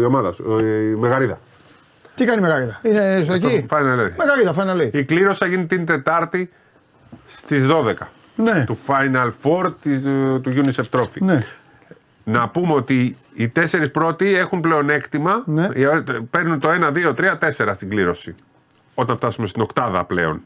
[0.00, 1.38] η ομάδα σου, ο- η Μεγαρίδα.
[2.14, 2.80] Τι κάνει η Μεγαρίδα.
[2.82, 4.12] Είναι στο εκεί; Final Eight.
[4.16, 4.92] Μεγαρίδα, Final Eight.
[4.94, 6.52] Η κλήρωση θα γίνει την Τετάρτη
[7.26, 7.94] στις 12
[8.36, 8.64] Ναι.
[8.64, 10.02] του Final Four της,
[10.42, 11.18] του UNICEF Trophy.
[11.20, 11.38] Ναι.
[12.24, 15.42] Να πούμε ότι οι τέσσερις πρώτοι έχουν πλεονέκτημα.
[15.46, 15.64] Ναι.
[15.74, 18.34] Ε, Παίρνουν το 1, 2, 3, 4 στην κλήρωση.
[18.94, 20.42] Όταν φτάσουμε στην οκτάδα πλέον.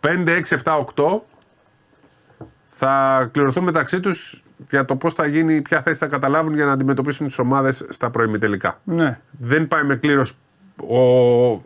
[0.00, 1.20] 5, 6, 7, 8
[2.66, 6.72] θα κληρωθούν μεταξύ τους για το πώς θα γίνει, ποια θέση θα καταλάβουν για να
[6.72, 8.80] αντιμετωπίσουν τις ομάδες στα προημιτελικά.
[8.84, 9.20] Ναι.
[9.30, 10.32] Δεν πάει με κλήρωση
[10.76, 11.62] ο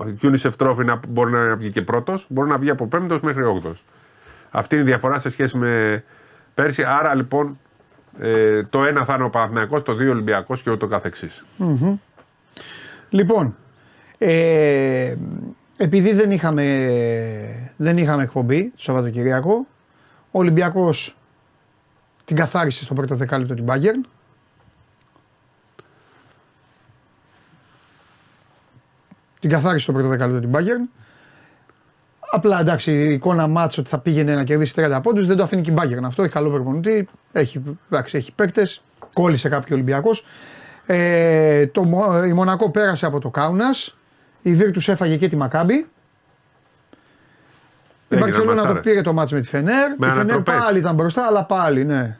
[0.00, 3.42] ο UNICEF Trophy να μπορεί να βγει και πρώτος, μπορεί να βγει από πέμπτος μέχρι
[3.42, 3.72] όγδοο.
[4.50, 6.04] Αυτή είναι η διαφορά σε σχέση με
[6.54, 6.82] πέρσι.
[6.82, 7.58] Άρα λοιπόν
[8.18, 11.44] ε, το ένα θα είναι ο Παναθηναϊκός, το δύο Ολυμπιακός και ούτω καθεξής.
[13.08, 13.56] Λοιπόν,
[14.18, 15.14] ε,
[15.76, 19.66] επειδή δεν είχαμε, δεν είχαμε εκπομπή το Σαββατοκυριακό,
[20.30, 21.16] ο Ολυμπιακός
[22.30, 24.08] την καθάρισε στο πρώτο δεκάλεπτο την Bayern.
[29.40, 30.88] Την καθάρισε στο πρώτο δεκάλεπτο την Bayern.
[32.32, 35.62] Απλά εντάξει, η εικόνα μάτς ότι θα πήγαινε να κερδίσει 30 πόντους δεν το αφήνει
[35.62, 36.02] και η Bayern.
[36.04, 40.24] Αυτό έχει καλό προπονητή, έχει, εντάξει, έχει παίκτες, κόλλησε κάποιο Ολυμπιακός.
[40.86, 43.96] Ε, το, Μο- η Μονακό πέρασε από το Κάουνας,
[44.42, 45.86] η Βίρτους έφαγε και τη Μακάμπη.
[48.12, 48.84] Η Έγιναν Μπαρσελόνα το ματσάρες.
[48.84, 49.88] πήρε το μάτς με τη Φενέρ.
[49.98, 50.58] Με η Φενέρ ανατροπές.
[50.58, 52.16] πάλι ήταν μπροστά, αλλά πάλι ναι.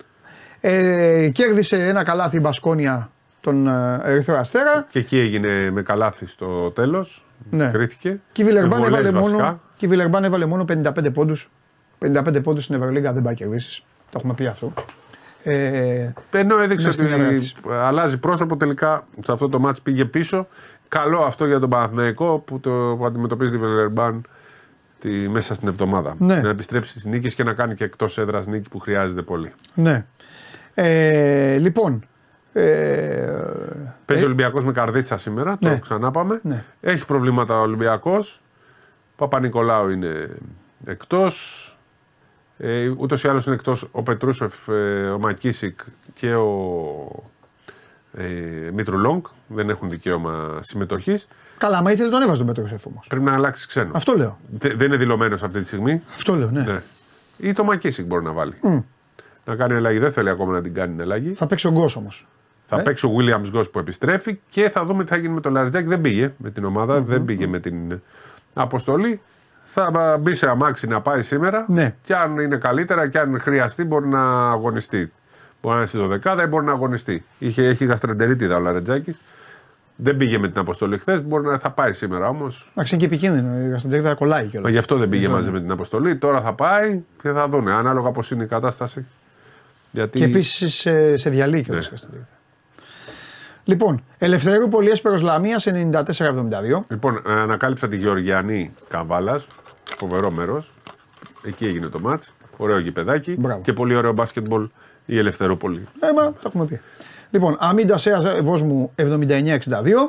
[0.60, 4.86] Ε, κέρδισε ένα καλάθι η Μπασκόνια τον ε, Ερυθρό Αστέρα.
[4.90, 7.26] Και εκεί έγινε με καλάθι στο τέλος.
[7.50, 7.70] Ναι.
[7.70, 8.20] Κρίθηκε.
[8.32, 9.42] Και η Βιλερμπάν Με βολές έβαλε, βασικά.
[9.42, 11.50] μόνο, και η Βιλερμπάν έβαλε μόνο 55 πόντους.
[11.98, 13.82] 55 πόντους στην Ευρωλίγα δεν πάει κερδίσεις.
[14.10, 14.72] Το έχουμε πει αυτό.
[15.42, 17.54] Ε, Ενώ έδειξε Μέσα στην έδρα ότι της.
[17.82, 20.46] αλλάζει πρόσωπο, τελικά σε αυτό το μάτς πήγε πίσω.
[20.88, 24.22] Καλό αυτό για τον Παναθηναϊκό που, το, που αντιμετωπίζει τη Βιλερμπάν
[25.00, 26.14] τη, μέσα στην εβδομάδα.
[26.18, 26.40] Ναι.
[26.40, 29.52] Να επιστρέψει στις νίκες και να κάνει και εκτός έδρας νίκη που χρειάζεται πολύ.
[29.74, 30.04] ναι.
[30.74, 32.04] Ε, λοιπόν.
[32.52, 33.32] Ε,
[34.04, 35.70] Παίζει ο Ολυμπιακός με καρδίτσα σήμερα, ναι.
[35.70, 36.40] το ξανά πάμε.
[36.42, 36.64] Ναι.
[36.80, 38.42] Έχει προβλήματα ο Ολυμπιακός.
[39.16, 40.36] Παπα-Νικολάου είναι
[40.84, 41.64] εκτός.
[42.58, 45.80] Ε, Ούτως ή άλλως είναι εκτός ο Πετρούσεφ, ε, ο Μακίσικ
[46.14, 47.24] και ο
[48.12, 51.28] ε, Μήτρου Δεν έχουν δικαίωμα συμμετοχής.
[51.60, 53.02] Καλά, άμα ήθελε τον έβαζε τον Πετρούσεφ όμω.
[53.08, 53.90] Πρέπει να αλλάξει ξένο.
[53.94, 54.38] Αυτό λέω.
[54.58, 56.02] Δε- δεν είναι δηλωμένος αυτή τη στιγμή.
[56.14, 56.62] Αυτό λέω, ναι.
[56.62, 56.80] Ναι.
[57.36, 58.54] Ή το Μακίσικ μπορεί να βάλει.
[59.44, 59.98] Να κάνει αλλαγή.
[59.98, 61.32] Δεν θέλει ακόμα να την κάνει την αλλαγή.
[61.32, 62.26] Θα παίξει ο Γκος όμως.
[62.66, 65.40] Θα Ε; παίξει ο Williams Goss που επιστρέφει και θα δούμε τι θα γίνει με
[65.40, 65.86] τον Λαριτζάκη.
[65.88, 68.00] Δεν πήγε με την ομάδα, δεν πήγε με την
[68.54, 69.20] αποστολή.
[69.62, 71.64] Θα μπει σε αμάξι να πάει σήμερα.
[71.68, 71.94] Ναι.
[72.04, 75.12] Και αν είναι καλύτερα και αν χρειαστεί, μπορεί να αγωνιστεί.
[75.62, 77.24] Μπορεί να είναι στη δεκάδα ή μπορεί να αγωνιστεί.
[77.38, 79.20] Είχε, έχει γαστρεντερίτιδα ο Λαριτζάκης.
[80.02, 81.22] Δεν πήγε με την αποστολή χθες.
[81.22, 82.70] Μπορεί να θα πάει σήμερα όμως.
[82.70, 83.78] Εντάξει, είναι και επικίνδυνο.
[83.78, 84.70] Στην τρίτη θα κολλάει κιόλας.
[84.70, 86.16] Γι' αυτό δεν πήγε μαζί με την αποστολή.
[86.16, 89.06] Τώρα θα πάει και θα δούνε ανάλογα πώς είναι η κατάσταση.
[89.90, 90.18] Γιατί...
[90.18, 91.90] Και επίσης σε, σε διαλύει κιόλας.
[92.12, 92.18] Ναι.
[93.64, 95.64] Λοιπόν, Ελευθερίου Πολιέσπερο Λαμία 94-72.
[96.88, 99.46] Λοιπόν, ε, ανακάλυψα τη Γεωργιανή Καβάλας.
[99.96, 100.72] Φοβερό μέρος.
[101.42, 102.32] Εκεί έγινε το μάτς.
[102.56, 103.36] Ωραίο γηπεδάκι.
[103.38, 103.60] Μπράβο.
[103.60, 104.68] Και πολύ ωραίο μπάσκετμπολ
[105.06, 105.86] η Ελευθερούπολη.
[106.00, 106.80] Ε, μα το έχουμε πει.
[107.30, 109.00] Λοιπόν, Αμίντα Σέας Βόσμου 79-62.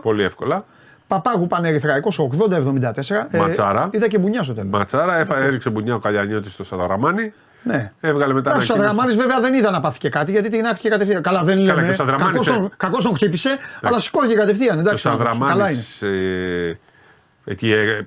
[0.01, 0.65] Πολύ εύκολα.
[1.07, 3.27] Παπάγου Πανερυθραϊκός 80-74.
[3.37, 3.83] Ματσάρα.
[3.83, 4.69] Ε, είδα και μπουνιά στο τέλος.
[4.71, 7.33] Ματσάρα, έφα, έριξε μπουνιά ο Καλιανιώτης στο Σαδραμάνι.
[7.63, 7.91] Ναι.
[7.99, 8.99] Έβγαλε μετά Εντάξει, ο ανακοίνωση.
[9.07, 11.21] Σαδραμάνη βέβαια δεν είδα να πάθει και κάτι γιατί την άχτηκε κατευθείαν.
[11.21, 11.83] Καλά, δεν Καλά, λέμε.
[11.85, 12.69] και ο Σαδραμάνης, Κακός τον, ε.
[12.77, 13.49] κακός τον χτύπησε,
[13.81, 14.77] αλλά σηκώθηκε κατευθείαν.
[14.77, 15.37] Ο Εντάξει, ο άνθρωπος.
[15.47, 15.79] καλά είναι.
[15.81, 16.67] Σαδραμάνη.
[16.67, 16.73] Ε,
[17.45, 18.01] εκεί ε,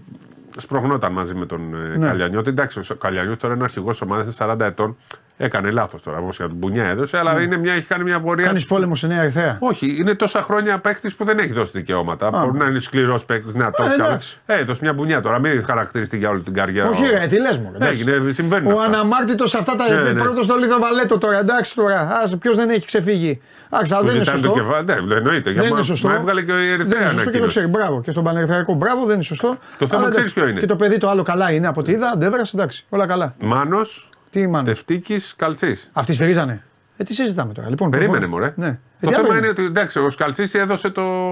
[0.56, 2.06] σπροχνόταν μαζί με τον ε, Ναι.
[2.06, 2.48] Καλιανιώτη.
[2.48, 4.96] Εντάξει, ο Καλιανιώτης τώρα είναι αρχηγός ομάδας, είναι 40 ετών.
[5.36, 6.18] Έκανε λάθος τώρα.
[6.18, 8.46] Όμω για την μπουνιά έδωσε, αλλά είναι μια, έχει κάνει μια πορεία.
[8.46, 9.56] Κάνεις πόλεμο στη Νέα Ερυθέα.
[9.60, 12.30] Όχι, είναι τόσα χρόνια παίχτη που δεν έχει δώσει δικαιώματα.
[12.30, 13.82] Μπορεί να είναι σκληρός παίχτη, δυνατό.
[13.82, 14.04] Ε, καλά.
[14.06, 14.38] εντάξει.
[14.46, 15.38] Ε, έδωσε μια μπουνιά τώρα.
[15.38, 16.88] Μην χαρακτηριστεί για όλη την καριέρα.
[16.88, 17.72] Όχι, ρε, τι λες μου.
[17.78, 18.72] Έγινε, συμβαίνει.
[18.72, 19.88] Ο αναμάρτητος αυτά τα.
[20.02, 20.20] Ναι, ναι.
[20.20, 21.38] Πρώτος στο Λίθο Βαλέτο τώρα.
[21.38, 22.08] Εντάξει τώρα.
[22.40, 23.40] Ποιος δεν έχει ξεφύγει.
[23.72, 24.62] Εντάξει, αλλά Που δεν είναι ζητάνε το σωστό.
[24.64, 24.84] κεφάλι.
[25.06, 25.42] Ναι, εννοείται.
[25.42, 26.08] Δεν Για είναι μα- σωστό.
[26.08, 27.66] Μα έβγαλε και ο Δεν Ερυθρέα είναι σωστό και το ξέρει.
[27.66, 28.00] Μπράβο.
[28.00, 29.56] Και στον Πανερθριακό μπράβο δεν είναι σωστό.
[29.78, 30.34] Το θέμα Αλλά ξέρεις εντάξει.
[30.34, 30.60] ποιο είναι.
[30.60, 32.10] Και το παιδί το άλλο καλά είναι από ό,τι είδα.
[32.14, 32.84] Αντέδρασε εντάξει.
[32.88, 33.34] Όλα καλά.
[33.44, 34.64] Μάνος, Τι μάλλον.
[34.64, 35.90] Τευτίκη, Καλτσής.
[35.92, 36.62] Αυτοί σφυρίζανε.
[36.96, 37.68] Ε, τι συζητάμε τώρα.
[37.68, 38.40] Λοιπόν, Περίμενε, προχωρώ.
[38.40, 38.52] μωρέ.
[38.56, 38.66] Ναι.
[38.66, 41.30] Ε, Το τι θέμα άλλο είναι ότι εντάξει, ο Σκαλτσή έδωσε το.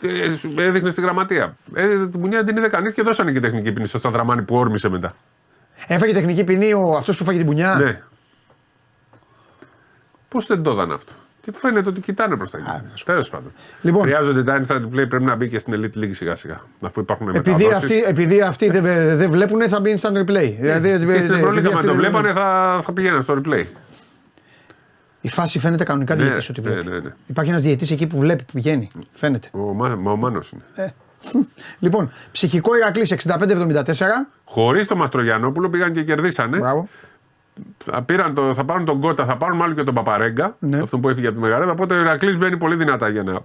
[0.00, 1.56] ε, Έδειχνε στη γραμματεία.
[1.74, 4.88] Ε, την πουνιά την είδε κανείς και δώσανε και τεχνική ποινή στο Σταδραμάνι που όρμησε
[4.88, 5.14] μετά.
[5.86, 7.74] Έφαγε τεχνική ποινή ο αυτός που φάγε την πουνιά.
[7.74, 8.00] Ναι.
[10.28, 11.12] Πώς δεν το έδανε αυτό;
[11.44, 13.02] Και φαίνεται ότι κοιτάνε προς τα εκεί.
[13.04, 13.52] Τέλος πάντων.
[13.82, 14.02] Λοιπόν.
[14.02, 16.60] Χρειάζονται τα instant play, πρέπει να μπει και στην Elite League σιγά σιγά.
[16.80, 17.76] Αφού υπάρχουν Επειδή μεταδόσεις.
[17.76, 18.82] αυτοί, επειδή αυτοί δεν
[19.16, 20.54] δεν βλέπουν, θα μπει instant replay.
[20.60, 22.42] Δηλαδή, Και στην επειδή Ευρωλίγα, αν αυτοί το δεν βλέπανε, βλέπουν.
[22.42, 23.64] θα, θα πηγαίναν στο replay.
[25.20, 26.88] Η φάση φαίνεται κανονικά Ναι, διαιτητή ότι ναι, βλέπει.
[26.90, 27.10] ναι, ναι.
[27.26, 28.90] Υπάρχει ένας διαιτητή εκεί που βλέπει, που πηγαίνει.
[29.12, 29.48] Φαίνεται.
[29.52, 30.94] Ο, Μα- μα ο Μάνος είναι.
[31.78, 33.82] Λοιπόν, ψυχικό Ηρακλής 65-74.
[34.44, 36.58] Χωρίς τον Μαστρογιανόπουλο πήγαν και κερδίσανε.
[36.58, 36.88] Μπράβο.
[37.78, 40.56] Θα, πήραν το, θα πάρουν τον Κότα, θα πάρουν μάλλον και τον Παπαρέγκα.
[40.58, 40.78] Ναι.
[40.80, 41.70] Αυτό που έφυγε από τη Μεγαρέδα.
[41.70, 43.38] Οπότε ο Ηρακλής μπαίνει πολύ δυνατά για, να,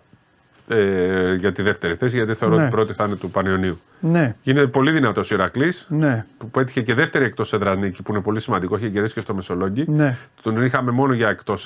[0.75, 2.59] ε, για τη δεύτερη θέση, γιατί θεωρώ Ναι.
[2.61, 3.79] ότι η πρώτη θα είναι του Πανιωνίου.
[3.99, 5.87] Ναι, Είναι πολύ δυνατός ο Ηρακλής.
[5.89, 6.25] ναι.
[6.37, 8.77] Που πέτυχε και δεύτερη εκτός έδρα νίκη, που είναι πολύ σημαντικό.
[8.77, 9.85] Είχε κερδίσει και στο Μεσολόγγι.
[9.87, 10.17] Ναι.
[10.41, 11.65] Τον είχαμε μόνο για εκτός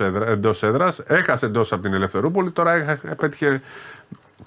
[0.63, 0.93] έδρα.
[1.06, 2.51] Έχασε εντός από την Ελευθερούπολη.
[2.51, 3.62] Τώρα έχα- πέτυχε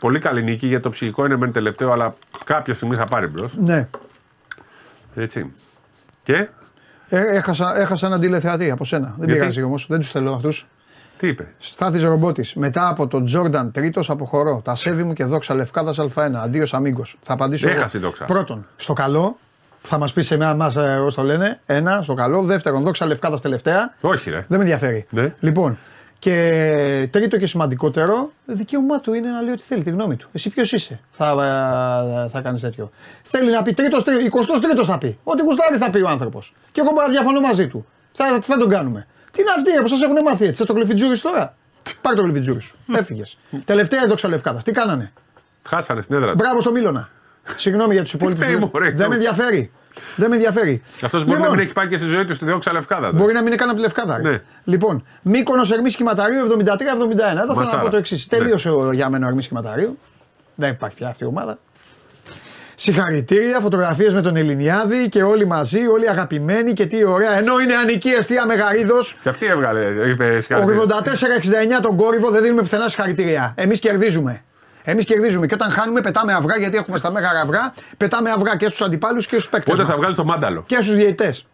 [0.00, 3.56] πολύ καλή νίκη γιατί το ψυχικό είναι μεν τελευταίο, αλλά κάποια στιγμή θα πάρει μπρος.
[3.56, 3.88] ναι.
[5.14, 5.52] Έτσι.
[6.22, 6.48] Και Ε,
[7.18, 9.06] έχασα, έχασα έναν τηλεθεατή από σένα.
[9.06, 10.66] Δεν Γιατί; πειράζει όμως, δεν τους θέλω αυτούς.
[11.16, 12.54] τι είπε; Στάθης Ρομπότης.
[12.54, 14.60] Μετά από τον Τζόρνταν τρίτος αποχωρώ.
[14.64, 16.30] Τα σέβη μου και δόξα Λευκάδας Α1.
[16.42, 17.02] Αντίος αμίγκο.
[17.20, 17.68] Θα απαντήσω.
[17.68, 17.76] εγώ.
[17.78, 18.24] Έχασε η δόξα.
[18.24, 19.36] Πρώτον, στο καλό.
[19.86, 20.70] Θα μας πεις σε εμά,
[21.02, 21.60] πώς το λένε.
[21.66, 22.42] Ένα, στο καλό.
[22.42, 23.94] Δεύτερον, δόξα Λευκάδας τελευταία.
[24.00, 24.36] Όχι, ρε.
[24.36, 25.06] Δεν με ενδιαφέρει.
[25.10, 25.34] Ναι.
[25.40, 25.78] Λοιπόν,
[26.24, 30.28] και τρίτο και σημαντικότερο, δικαίωμά του είναι να λέει ό,τι θέλει, τη γνώμη του.
[30.32, 31.26] Εσύ ποιος είσαι, θα,
[32.24, 32.90] ε, θα κάνεις τέτοιο.
[33.22, 35.18] Θέλει να πει τρίτος, 23ο θα πει.
[35.24, 36.54] Ό,τι γουστάρει θα πει ο άνθρωπος.
[36.72, 37.86] Και εγώ μπορώ να διαφωνώ μαζί του.
[38.12, 39.06] Θα, θα, θα τον κάνουμε.
[39.32, 41.56] Τι είναι αυτή που σας έχουν μάθει έτσι, θα το κλεφιτζούρις τώρα;
[42.00, 42.76] Πάρε το κλεφιτζούρις σου.
[42.92, 43.38] Έφυγες.
[43.64, 44.60] Τελευταία έδωξα λευκάδα.
[44.64, 45.12] Τι κάνανε;
[45.62, 46.36] Χάσανε στην έδρα του.
[46.36, 47.08] Μπράβο στο Μίλωνα.
[47.64, 48.40] Συγγνώμη για τους υπόλοιπου.
[48.40, 49.70] φταίει, μωρέ, Δεν με ενδιαφέρει.
[50.16, 50.82] Δεν με ενδιαφέρει.
[51.02, 53.12] Αυτός μπορεί να Λοιπόν, μην έχει πάει και στη ζωή του στη Διόξα Λευκάδα.
[53.12, 54.16] Μπορεί να μην είναι καν από τη Λευκάδα.
[54.16, 54.30] ρε.
[54.30, 54.40] Ναι.
[54.64, 56.46] Λοιπόν, Μήκονο Ερμής Κυματαρίου 73-71.
[56.46, 57.82] Εδώ θέλω να Ματσάρα.
[57.82, 58.28] πω το εξής.
[58.30, 58.38] Ναι.
[58.38, 59.98] Τελείωσε ο, για μένα ο Ερμής Κυματαρίου.
[60.54, 61.58] Δεν υπάρχει πια αυτή η ομάδα.
[62.74, 67.36] Συγχαρητήρια, φωτογραφίες με τον Ελληνιάδη και όλοι μαζί, όλοι αγαπημένοι και τι ωραία.
[67.38, 69.16] Ενώ είναι ανική αιστεία Μεγαρίδος.
[69.22, 70.52] Και αυτή έβγαλε, είπε 84-69
[71.82, 73.54] τον κόρυβο δεν δίνουμε πουθενά συγχαρητήρια.
[73.56, 74.42] Εμείς κερδίζουμε.
[74.84, 75.46] Εμείς κερδίζουμε.
[75.46, 77.74] Και όταν χάνουμε, πετάμε αυγά γιατί έχουμε στα μέγαρα αυγά.
[77.96, 79.74] Πετάμε αυγά και στους αντιπάλους και στους παίκτες.
[79.74, 81.46] Πότε θα βγάλεις το μάνταλο; Και στους διαιτητές.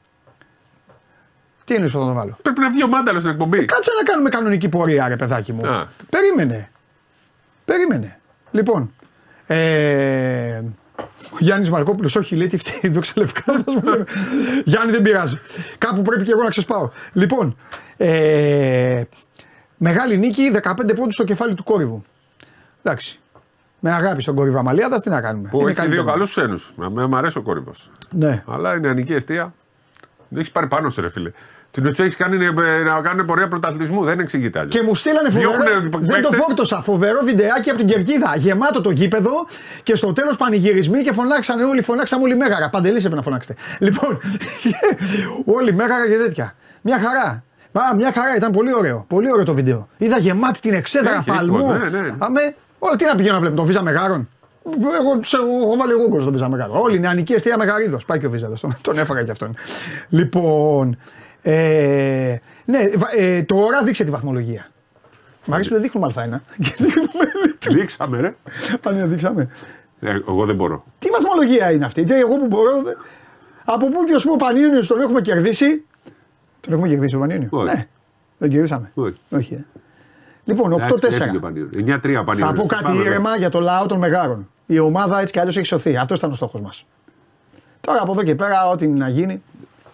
[1.65, 3.65] Τι είναι που θα τον βάλω; Πρέπει να βγει ο μάνταλος στην εκπομπή.
[3.65, 5.67] Κάτσε να κάνουμε κανονική πορεία, ρε παιδάκι μου.
[5.67, 5.87] Α.
[6.11, 6.71] Περίμενε.
[7.65, 8.19] Περίμενε.
[8.51, 8.93] Λοιπόν.
[9.47, 10.63] Ε,
[11.33, 13.65] ο Γιάννης Μαρκόπουλος, όχι, λέει τι φταίει, δόξα λευκάδα.
[14.65, 15.41] Γιάννη δεν πειράζει.
[15.79, 16.91] Κάπου πρέπει και εγώ να ξεσπάω.
[17.13, 17.57] Λοιπόν.
[17.97, 19.03] Ε,
[19.77, 22.05] μεγάλη νίκη, 15 πόντους στο κεφάλι του κόρυβου.
[22.83, 23.21] Εντάξει.
[23.81, 26.05] Με αγάπη στον κόρυβο Αμαλιάδας, τι να κάνουμε; Που έχει δύο καλύτερο.
[26.05, 26.73] καλούς ξένους.
[27.09, 27.91] Μ' αρέσει ο κόρυβος.
[28.11, 28.43] Ναι.
[28.49, 29.55] Αλλά είναι ανική αιστεία.
[30.29, 31.31] Δεν έχεις πάρει πάνω σου, ρε φίλε.
[31.71, 32.51] Την του έχεις κάνει ε,
[32.83, 34.05] να κάνουν πορεία πρωταθλητισμού.
[34.05, 34.69] Δεν εξηγείται άλλο.
[34.69, 35.51] Και μου στείλανε φοβερό.
[35.51, 36.39] Διώχνε Δεν το παίκτες.
[36.39, 36.81] φόρτωσα.
[36.83, 38.37] Φοβερό βιντεάκι από την κερκίδα.
[38.37, 39.31] Γεμάτο το γήπεδο
[39.83, 41.83] και στο τέλος πανηγυρισμοί και φωνάξανε όλοι.
[41.83, 42.69] Φωνάξαμε όλοι μέγαρα.
[42.71, 43.55] Παντελής έπρεπε να φωνάξετε.
[43.79, 44.21] Λοιπόν,
[45.57, 46.55] όλοι μέγαρα και τέτοια.
[46.83, 47.43] Μια χαρά.
[47.73, 49.05] Α, μια χαρά, ήταν πολύ ωραίο.
[49.09, 49.89] Πολύ ωραίο το βίντεο.
[49.97, 51.73] Είδα γεμάτη την εξέδρα Έχει, παλμού.
[51.73, 52.15] έχει, ναι, ναι.
[52.19, 54.29] Αμέ, όλα τι να πηγαίνω να βλέπω, τον Βίζα Μεγάρον.
[55.01, 56.77] Εγώ ξέρω, εγώ βάλει εγώ στον Βίζα Μεγάρον.
[56.77, 58.05] Όλοι είναι ανικίε τρία Μεγαρίδος.
[58.05, 59.55] Πάει και ο Βίζα, τον, τον έφαγα κι αυτόν.
[60.09, 60.97] Λοιπόν,
[61.43, 64.71] ε, ναι, βα- ε, τώρα δείξε τη βαθμολογία.
[65.47, 66.39] Μ' αρέσει που δεν δείχνουμε Α1.
[66.65, 67.25] Και δείχνουμε
[67.69, 68.35] Δείξαμε, ρε.
[68.81, 69.49] Πάνε, δείξαμε.
[70.01, 70.85] Ε, εγώ δεν μπορώ.
[70.99, 72.05] Τι βαθμολογία είναι αυτή.
[72.05, 72.83] Και εγώ που μπορώ.
[72.83, 72.95] δε-
[73.65, 75.85] Από πού και ω πού ο Πανιόνιος τον έχουμε κερδίσει;
[76.61, 77.75] Τον έχουμε κερδίσει ο Πανιόνιος; Όχι.
[77.77, 77.87] Ναι.
[78.39, 78.91] Δεν κερδίσαμε.
[79.31, 79.65] Όχι.
[80.45, 80.61] Όχι.
[80.61, 80.65] ε.
[80.65, 80.77] Λοιπόν, 8-4.
[80.77, 81.71] Εντάξει, έφυγε ο Πανιόνιος.
[81.77, 82.49] 9-3 Πανιόνιος.
[82.49, 84.49] Θα πω κάτι Πάμε, ήρεμα για το λαό των Μεγάρων.
[84.67, 85.97] Η ομάδα έτσι κι αλλιώς έχει σωθεί.
[85.97, 86.85] Αυτός ήταν ο στόχος μας.
[87.81, 89.43] Τώρα από εδώ και πέρα, ό,τι να γίνει,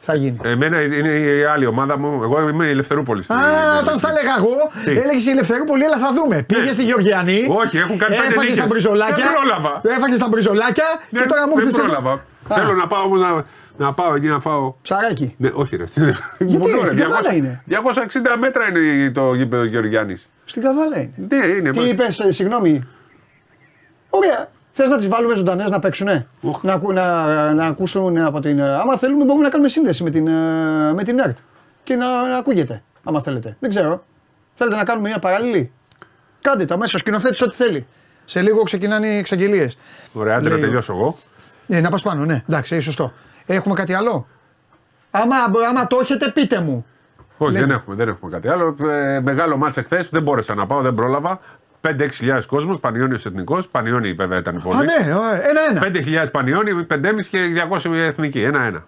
[0.01, 0.39] θα γίνει.
[0.43, 2.23] Εμένα είναι η άλλη ομάδα μου.
[2.23, 3.23] Εγώ είμαι η Ελευθερούπολη.
[3.23, 3.79] στην Α, Ελληνική.
[3.83, 6.43] όταν στα έλεγα εγώ, Τι; έλεγες η Ελευθερούπολη, έλα θα δούμε.
[6.43, 7.47] Πήγες στη Γεωργιανή.
[7.63, 8.59] Όχι, έχουν κάνει πέντε Έφαγες νίκες.
[8.59, 9.25] τα μπριζολάκια.
[9.25, 9.73] Δεν πρόλαβα.
[9.97, 11.83] Έφαγες τα μπριζολάκια και Δεν- τώρα μου δεν ήρθες.
[11.85, 12.25] πρόλαβα.
[12.49, 13.29] Θέλω να πάω όμως να,
[13.79, 14.75] να πάω εκεί να φάω.
[14.83, 15.35] Ψαράκι.
[15.39, 15.85] Ναι, όχι ρε.
[16.39, 17.75] Γιατί, Μόνο, ρε, στην Καβάλα είναι; 260
[18.39, 20.29] μέτρα είναι το γήπεδο Γεωργιάννης.
[20.45, 21.13] Στην καβάλα είναι.
[21.31, 21.71] Ναι, είναι.
[21.71, 22.85] Τι μα- είπες, συγγνώμη.
[24.11, 24.49] Ωραία.
[24.71, 26.63] Θες να τις βάλουμε ζωντανές να παίξουνε; Οχ.
[26.63, 28.63] Να, ακού, να, να ακούσουν από την.
[28.63, 31.37] Άμα θέλουμε, μπορούμε να κάνουμε σύνδεση με την, ε, με την ΕΡΤ.
[31.85, 32.83] Και να, να ακούγεται.
[33.05, 33.57] Άμα θέλετε.
[33.61, 34.05] Δεν ξέρω.
[34.55, 35.71] Θέλετε να κάνουμε μια παράλληλη;
[36.41, 36.99] Κάντε το αμέσω.
[36.99, 37.87] Σκηνοθέτης ό,τι θέλει.
[38.25, 39.79] Σε λίγο ξεκινάνε οι εξαγγελίες.
[40.13, 41.17] Ωραία, άντε να Λέει ο- τελειώσω εγώ.
[41.69, 42.43] Ε, να πας πάνω, ναι.
[42.49, 43.13] Εντάξει, ε, σωστό.
[43.47, 44.27] Έχουμε κάτι άλλο;
[45.11, 45.37] Άμα,
[45.69, 46.87] άμα το έχετε, πείτε μου.
[47.37, 47.65] Όχι, Λέγε.
[47.67, 48.77] δεν έχουμε, δεν έχουμε κάτι άλλο.
[48.91, 51.41] Ε, μεγάλο μάτς εχθές, δεν μπόρεσα να πάω, δεν πρόλαβα.
[51.81, 53.69] 5-6 χιλιάδες κόσμος, Πανιόνιος Εθνικός.
[53.69, 54.77] Πανιόνι βέβαια ήταν πολύ.
[54.79, 55.11] Α, ναι,
[55.49, 55.81] ένα-ένα.
[56.25, 58.43] 5.000 Πανιόνι, 5,5 και 200 εθνική.
[58.43, 58.85] Ένα-ένα.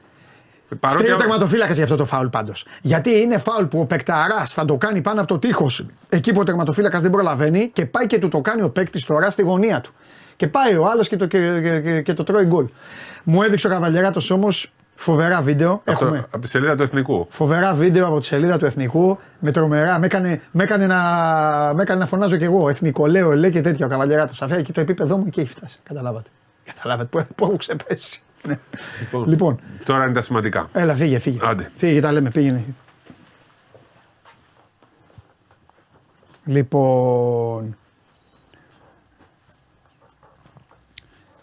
[0.81, 2.67] Παρότι Φταίει ο τερματοφύλακα για αυτό το φάουλ πάντως.
[2.83, 6.41] Γιατί είναι φάουλ που ο Πεκταράς θα το κάνει πάνω από το τείχος εκεί που
[6.41, 9.81] ο τερματοφύλακας δεν προλαβαίνει και πάει και του το κάνει ο παίκτης τώρα στη γωνία
[9.81, 9.93] του.
[10.39, 12.67] Και πάει ο άλλος και, το, και, και, και, και το τρώει γκολ.
[13.25, 15.73] Μου έδειξε ο Καβαλιεράτο όμως φοβερά βίντεο.
[15.73, 16.19] από, το- Έχουμε.
[16.19, 17.27] από τη σελίδα του Εθνικού.
[17.31, 19.99] Φοβερά βίντεο από τη σελίδα του Εθνικού με τρομερά.
[19.99, 20.97] Με έκανε, με έκανε, να,
[21.75, 22.69] με έκανε να φωνάζω κι εγώ.
[22.69, 24.35] Εθνικό, λέω, λέει και τέτοια ο Καβαλιεράτο.
[24.41, 25.81] Αφού εκεί το επίπεδό μου εκεί έχει φτάσει.
[25.83, 26.29] Καταλάβατε.
[26.75, 28.21] Καταλάβατε που, που έχω ξεπέσει.
[28.47, 28.59] Ναι.
[29.27, 30.69] λοιπόν, Τώρα είναι τα σημαντικά.
[30.73, 31.39] Έλα, φύγε, φύγε.
[31.43, 31.71] Άντε.
[31.77, 32.65] Φύγε, τα λέμε, πήγαινε.
[36.45, 37.77] Λοιπόν.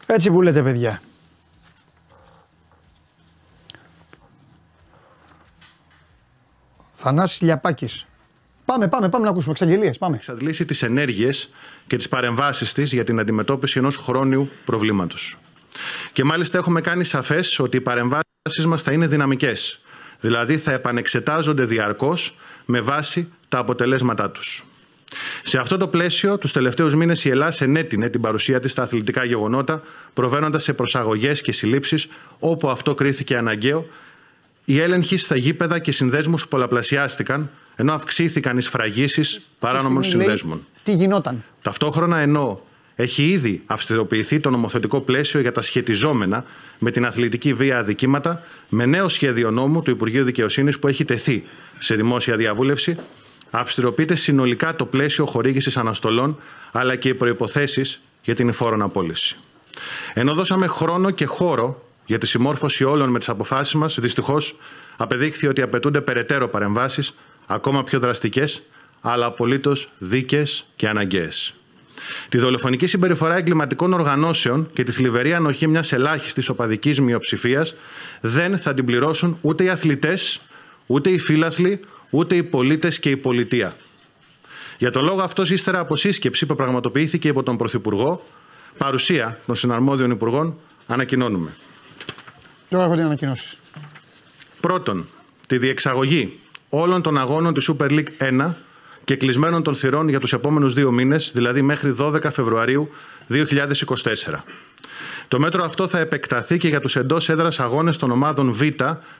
[0.06, 1.02] Έτσι που λέτε, παιδιά.
[6.94, 8.06] Θανάσης Λιαπάκης.
[8.66, 9.98] Πάμε, πάμε, πάμε να ακούσουμε εξαγγελίες.
[9.98, 10.16] Πάμε.
[10.16, 11.50] εξαντλήσει τις ενέργειες
[11.88, 15.38] και τις παρεμβάσεις της για την αντιμετώπιση ενός χρόνιου προβλήματος.
[16.14, 19.80] Και μάλιστα έχουμε κάνει σαφές ότι οι παρεμβάσεις μας θα είναι δυναμικές,
[20.20, 24.66] δηλαδή θα επανεξετάζονται διαρκώς με βάση τα αποτελέσματά τους.
[25.44, 29.24] Σε αυτό το πλαίσιο, τους τελευταίους μήνες η Ελλάδα ενέτεινε την παρουσία της στα αθλητικά
[29.24, 32.08] γεγονότα, προβαίνοντας σε προσαγωγές και συλλήψεις
[32.40, 33.86] όπου αυτό κρίθηκε αναγκαίο
[34.66, 40.66] οι έλεγχοι στα γήπεδα και συνδέσμους πολλαπλασιάστηκαν, ενώ αυξήθηκαν οι σφραγίσεις παράνομων Λέει, συνδέσμων.
[40.84, 42.62] Τι γινόταν; Ταυτόχρονα ενώ
[42.96, 46.46] έχει ήδη αυστηροποιηθεί το νομοθετικό πλαίσιο για τα σχετιζόμενα
[46.80, 51.44] με την αθλητική βία αδικήματα, με νέο σχέδιο νόμου του Υπουργείου Δικαιοσύνης που έχει τεθεί
[51.80, 52.96] σε δημόσια διαβούλευση,
[53.60, 56.38] αυστηροποιείται συνολικά το πλαίσιο χορήγησης αναστολών
[56.72, 59.36] αλλά και οι προποθέσει για την υφόρον απόλυση.
[60.14, 64.58] Ενώ δώσαμε χρόνο και χώρο για τη συμμόρφωση όλων με τις αποφάσεις μας, δυστυχώς
[64.98, 67.14] απεδείχθη ότι απαιτούνται περαιτέρω παρεμβάσεις,
[67.46, 68.62] ακόμα πιο δραστικές,
[69.02, 71.54] αλλά απολύτως δίκαιες και αναγκαίες.
[72.30, 77.76] Τη δολοφονική συμπεριφορά εγκληματικών οργανώσεων και τη θλιβερή ανοχή μιας ελάχιστης οπαδικής μειοψηφίας
[78.22, 80.40] δεν θα την πληρώσουν ούτε οι αθλητές,
[80.86, 83.76] ούτε οι φίλαθλοι, ούτε οι πολίτες και η πολιτεία.
[84.78, 88.24] Για τον λόγο αυτός, ύστερα από σύσκεψη που πραγματοποιήθηκε υπό τον Πρωθυπουργό,
[88.78, 91.54] παρουσία των συναρμόδιων Υπουργών, ανακοινώνουμε.
[92.70, 93.58] Τώρα έχω την ανακοινώσεις.
[94.62, 95.08] Πρώτον,
[95.48, 96.40] τη διεξαγωγή
[96.70, 98.54] όλων των αγώνων της Super League 1
[99.04, 102.90] και κλεισμένων των θυρών για τους επόμενους δύο μήνες, δηλαδή μέχρι 12 Φεβρουαρίου
[103.30, 104.44] 2024.
[105.28, 108.62] Το μέτρο αυτό θα επεκταθεί και για τους εντός έδρας αγώνες των ομάδων Β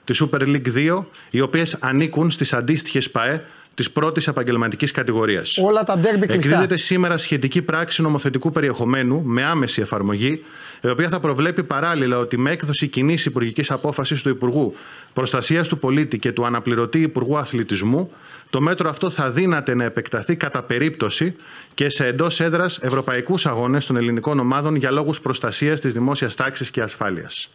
[0.04, 5.58] της Super League 2, οι οποίες ανήκουν στις αντίστοιχες ΠΑΕ της πρώτης επαγγελματικής κατηγορίας.
[5.58, 6.34] Όλα τα ντέρμπι κλειστά.
[6.34, 10.44] Εκδίδεται σήμερα σχετική πράξη νομοθετικού περιεχομένου με άμεση εφαρμογή,
[10.82, 14.76] η οποία θα προβλέπει παράλληλα ότι με έκδοση κοινής υπουργικής απόφασης του Υπουργού
[15.14, 18.12] Προστασίας του Πολίτη και του Αναπληρωτή Υπουργού Αθλητισμού,
[18.50, 21.36] το μέτρο αυτό θα δύναται να επεκταθεί κατά περίπτωση
[21.76, 26.72] και σε εντός έδρας ευρωπαϊκούς αγώνες των ελληνικών ομάδων για λόγους προστασίας της δημόσιας τάξης
[26.72, 27.50] και ασφάλειας.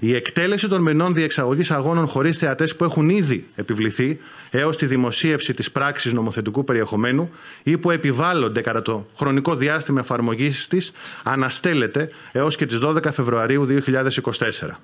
[0.00, 4.18] Η εκτέλεση των μηνών διεξαγωγής αγώνων χωρίς θεατές που έχουν ήδη επιβληθεί
[4.50, 7.30] έως τη δημοσίευση της πράξης νομοθετικού περιεχομένου
[7.62, 10.92] ή που επιβάλλονται κατά το χρονικό διάστημα εφαρμογής της
[11.22, 14.80] αναστέλλεται έως και τις 12 Φεβρουαρίου 2024.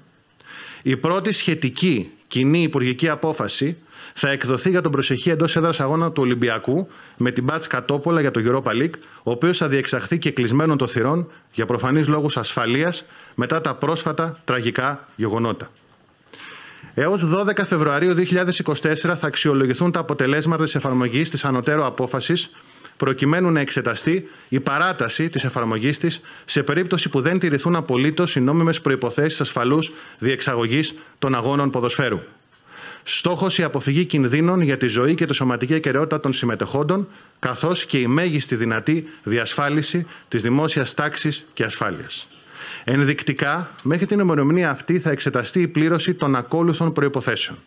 [0.82, 3.76] Η πρώτη σχετική κοινή υπουργική απόφαση
[4.14, 6.88] θα εκδοθεί για τον προσεχή εντός έδρας αγώνα του Ολυμπιακού
[7.22, 10.88] με την Μπάτ Κατόπολα για το Europa League, ο οποίος θα διεξαχθεί και κλεισμένων των
[10.88, 13.04] θυρών για προφανείς λόγους ασφαλείας
[13.35, 15.70] μετά τα πρόσφατα τραγικά γεγονότα.
[16.94, 22.50] Έως 12 Φεβρουαρίου 2024 θα αξιολογηθούν τα αποτελέσματα της εφαρμογής της ανωτέρω απόφασης
[22.96, 28.40] προκειμένου να εξεταστεί η παράταση της εφαρμογής της σε περίπτωση που δεν τηρηθούν απολύτως οι
[28.40, 32.20] νόμιμες προποθέσει ασφαλούς διεξαγωγής των αγώνων ποδοσφαίρου.
[33.02, 37.98] Στόχος η αποφυγή κινδύνων για τη ζωή και τη σωματική ακαιρεότητα των συμμετεχόντων, καθώς και
[37.98, 42.26] η μέγιστη δυνατή διασφάλιση της δημόσιας τάξης και ασφάλειας.
[42.84, 47.58] Ενδεικτικά, μέχρι την ημερομηνία αυτή θα εξεταστεί η πλήρωση των ακόλουθων προποθέσεων.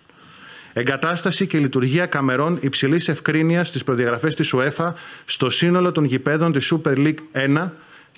[0.74, 4.94] Εγκατάσταση και λειτουργία καμερών υψηλής ευκρίνειας στις προδιαγραφές της UEFA
[5.26, 7.18] στο σύνολο των γηπέδων της Super League
[7.64, 7.70] 1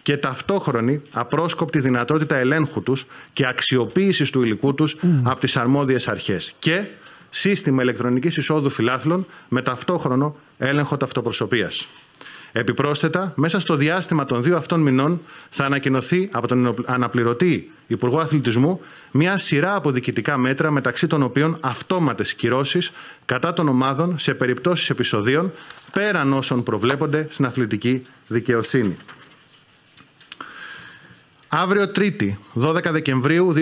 [0.04, 5.08] και ταυτόχρονη απρόσκοπτη δυνατότητα ελέγχου τους και αξιοποίησης του υλικού τους mm.
[5.24, 6.54] από τις αρμόδιες αρχές.
[6.60, 6.84] Και
[7.40, 11.88] σύστημα ηλεκτρονικής εισόδου φιλάθλων με ταυτόχρονο έλεγχο ταυτοπροσωπίας.
[12.52, 18.82] Επιπρόσθετα, μέσα στο διάστημα των δύο αυτών μηνών θα ανακοινωθεί από τον αναπληρωτή Υπουργό Αθλητισμού
[19.12, 22.92] μια σειρά από διοικητικά μέτρα μεταξύ των οποίων αυτόματες κυρώσεις
[23.26, 25.52] κατά των ομάδων σε περιπτώσεις επεισοδίων
[25.92, 28.96] πέραν όσων προβλέπονται στην αθλητική δικαιοσύνη.
[31.48, 33.54] Αύριο Τρίτη, 12 Δεκεμβρίου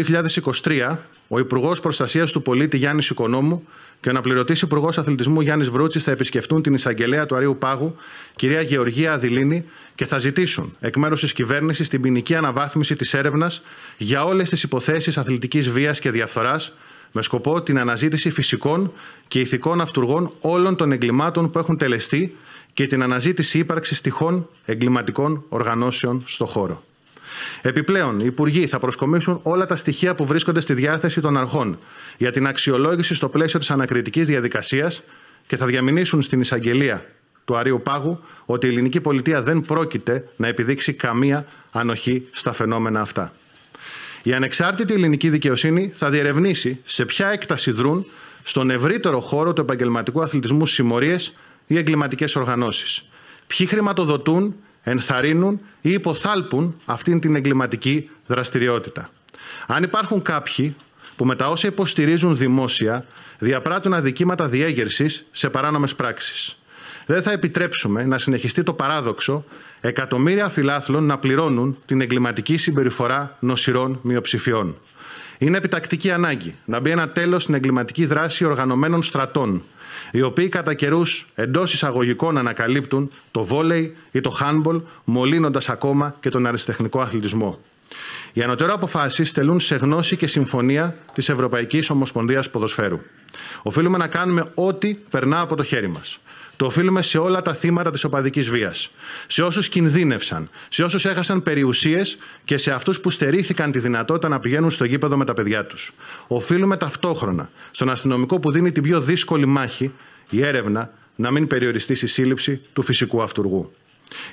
[0.63, 3.67] 2023, ο Υπουργός Προστασίας του Πολίτη Γιάννης Οικονόμου
[4.01, 7.95] και ο αναπληρωτής Υπουργός Αθλητισμού Γιάννης Βρούτση θα επισκεφτούν την εισαγγελέα του Αρίου Πάγου,
[8.35, 13.61] κυρία Γεωργία Αδηλίνη, και θα ζητήσουν εκ μέρους της κυβέρνησης την ποινική αναβάθμιση της έρευνας
[13.97, 16.71] για όλες τις υποθέσεις αθλητικής βίας και διαφθοράς,
[17.11, 18.91] με σκοπό την αναζήτηση φυσικών
[19.27, 22.38] και ηθικών αυτούργων όλων των εγκλημάτων που έχουν τελεστεί
[22.73, 26.83] και την αναζήτηση ύπαρξης τυχών εγκληματικών οργανώσεων στο χώρο.
[27.67, 31.78] Επιπλέον, οι Υπουργοί θα προσκομίσουν όλα τα στοιχεία που βρίσκονται στη διάθεση των αρχών
[32.17, 35.04] για την αξιολόγηση στο πλαίσιο της ανακριτικής διαδικασίας
[35.47, 37.06] και θα διαμηνήσουν στην εισαγγελία
[37.45, 43.01] του Αρίου Πάγου ότι η ελληνική πολιτεία δεν πρόκειται να επιδείξει καμία ανοχή στα φαινόμενα
[43.01, 43.34] αυτά.
[44.23, 48.06] Η ανεξάρτητη ελληνική δικαιοσύνη θα διερευνήσει σε ποια έκταση δρούν
[48.43, 51.36] στον ευρύτερο χώρο του επαγγελματικού αθλητισμού συμμορίες
[51.67, 53.04] ή εγκληματικές οργανώσεις.
[53.47, 59.10] Ποιοι χρηματοδοτούν ενθαρρύνουν ή υποθάλπουν αυτήν την εγκληματική δραστηριότητα.
[59.67, 60.76] Αν υπάρχουν κάποιοι
[61.15, 63.06] που με τα όσα υποστηρίζουν δημόσια
[63.39, 66.58] διαπράττουν αδικήματα διέγερσης σε παράνομες πράξεις.
[67.06, 69.45] Δεν θα επιτρέψουμε να συνεχιστεί το παράδοξο
[69.82, 74.78] εκατομμύρια φιλάθλων να πληρώνουν την εγκληματική συμπεριφορά νοσηρών μειοψηφιών.
[75.38, 79.63] Είναι επιτακτική ανάγκη να μπει ένα τέλος στην εγκληματική δράση οργανωμένων στρατών
[80.15, 86.30] οι οποίοι κατά καιρούς εντός εισαγωγικών ανακαλύπτουν το βόλεϊ ή το handball, μολύνοντας ακόμα και
[86.30, 87.60] τον αριστεχνικό αθλητισμό.
[88.34, 92.99] Οι ανωτέρω αποφάσει τελούν σε γνώση και συμφωνία της Ευρωπαϊκής Ομοσπονδίας Ποδοσφαίρου.
[93.63, 96.19] Οφείλουμε να κάνουμε ό,τι περνά από το χέρι μας.
[96.57, 98.89] Το οφείλουμε σε όλα τα θύματα της οπαδικής βίας.
[99.27, 104.39] Σε όσους κινδύνευσαν, σε όσους έχασαν περιουσίες και σε αυτούς που στερήθηκαν τη δυνατότητα να
[104.39, 105.93] πηγαίνουν στο γήπεδο με τα παιδιά τους.
[106.27, 109.91] Οφείλουμε ταυτόχρονα στον αστυνομικό που δίνει την πιο δύσκολη μάχη,
[110.29, 113.71] η έρευνα, να μην περιοριστεί στη σύλληψη του φυσικού αυτούργου.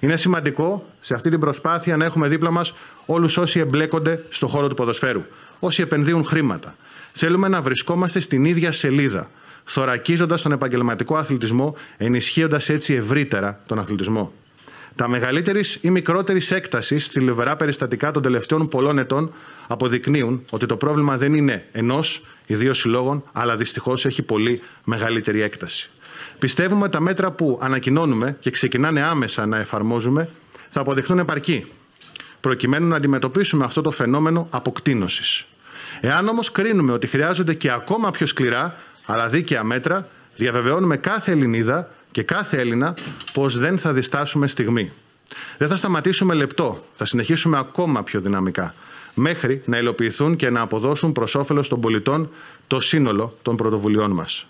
[0.01, 2.75] Είναι σημαντικό σε αυτή την προσπάθεια να έχουμε δίπλα μας
[3.07, 5.23] όλους όσοι εμπλέκονται στον χώρο του ποδοσφαίρου,
[5.59, 6.77] όσοι επενδύουν χρήματα.
[7.13, 9.31] Θέλουμε να βρισκόμαστε στην ίδια σελίδα
[9.65, 14.33] θωρακίζοντα τον επαγγελματικό αθλητισμό, ενισχύοντας έτσι ευρύτερα τον αθλητισμό.
[14.97, 19.33] Τα μεγαλύτερης ή μικρότερης έκτασης θλιβερά περιστατικά των τελευταίων πολλών ετών
[19.67, 25.41] αποδεικνύουν ότι το πρόβλημα δεν είναι ενός ή δύο συλλόγων, αλλά δυστυχώς έχει πολύ μεγαλύτερη
[25.41, 25.91] έκταση.
[26.39, 30.29] Πιστεύουμε ότι τα μέτρα που ανακοινώνουμε και ξεκινάνε άμεσα να εφαρμόζουμε
[30.69, 31.65] θα αποδειχθούν επαρκή,
[32.41, 35.45] προκειμένου να αντιμετωπίσουμε αυτό το φαινόμενο αποκτήνωσης.
[36.01, 38.77] Εάν όμως κρίνουμε ότι χρειάζονται και ακόμα πιο σκληρά,
[39.07, 42.95] αλλά δίκαια μέτρα, διαβεβαιώνουμε κάθε Ελληνίδα και κάθε Έλληνα
[43.33, 44.93] πως δεν θα διστάσουμε στιγμή.
[45.59, 48.75] Δεν θα σταματήσουμε λεπτό, θα συνεχίσουμε ακόμα πιο δυναμικά,
[49.15, 52.31] μέχρι να υλοποιηθούν και να αποδώσουν προς όφελος των πολιτών
[52.67, 54.47] το σύνολο των πρωτοβουλειών μας.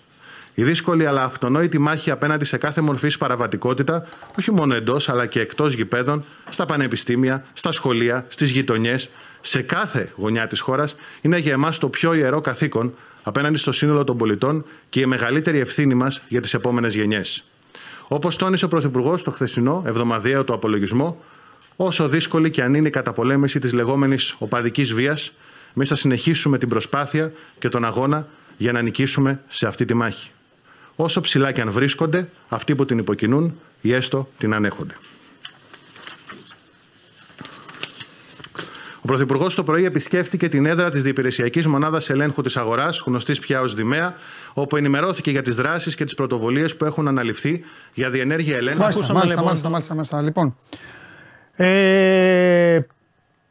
[0.55, 4.07] Η δύσκολη αλλά αυτονόητη μάχη απέναντι σε κάθε μορφή παραβατικότητα,
[4.39, 9.09] όχι μόνο εντός αλλά και εκτός γηπέδων, στα πανεπιστήμια, στα σχολεία, στις γειτονιές,
[9.41, 12.93] σε κάθε γωνιά της χώρας, είναι για εμάς το πιο ιερό καθήκον
[13.23, 17.43] απέναντι στο σύνολο των πολιτών και η μεγαλύτερη ευθύνη μας για τις επόμενες γενιές.
[18.07, 21.23] Όπως τόνισε ο Πρωθυπουργός στο χθεσινό εβδομαδιαίο του απολογισμό,
[21.75, 25.31] όσο δύσκολη και αν είναι η καταπολέμηση της λεγόμενης οπαδικής βίας,
[25.75, 30.31] Εμείς θα συνεχίσουμε την προσπάθεια και τον αγώνα για να νικήσουμε σε αυτή τη μάχη.
[30.95, 34.97] Όσο ψηλά και αν βρίσκονται αυτοί που την υποκινούν ή έστω την ανέχονται.
[39.03, 43.61] Ο Πρωθυπουργός το πρωί επισκέφτηκε την έδρα της Διεπηρεσιακή Μονάδας Ελέγχου της Αγοράς, γνωστής πια
[43.61, 44.13] ως Δημαία,
[44.53, 48.79] όπου ενημερώθηκε για τις δράσεις και τις πρωτοβουλίες που έχουν αναλυφθεί για διενέργεια ελέγχου.
[48.79, 49.43] Μάλιστα, μάλιστα, λοιπόν...
[49.43, 50.21] μάλιστα, μάλιστα, μάλιστα.
[50.21, 50.55] Λοιπόν,
[51.55, 52.79] ε,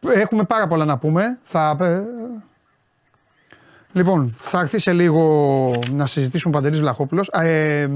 [0.01, 1.39] έχουμε πάρα πολλά να πούμε.
[1.43, 2.03] Θα, ε,
[3.93, 7.29] λοιπόν, θα έρθει σε λίγο να συζητήσουμε ο Παντελής Βλαχόπουλος.
[7.29, 7.89] Ε,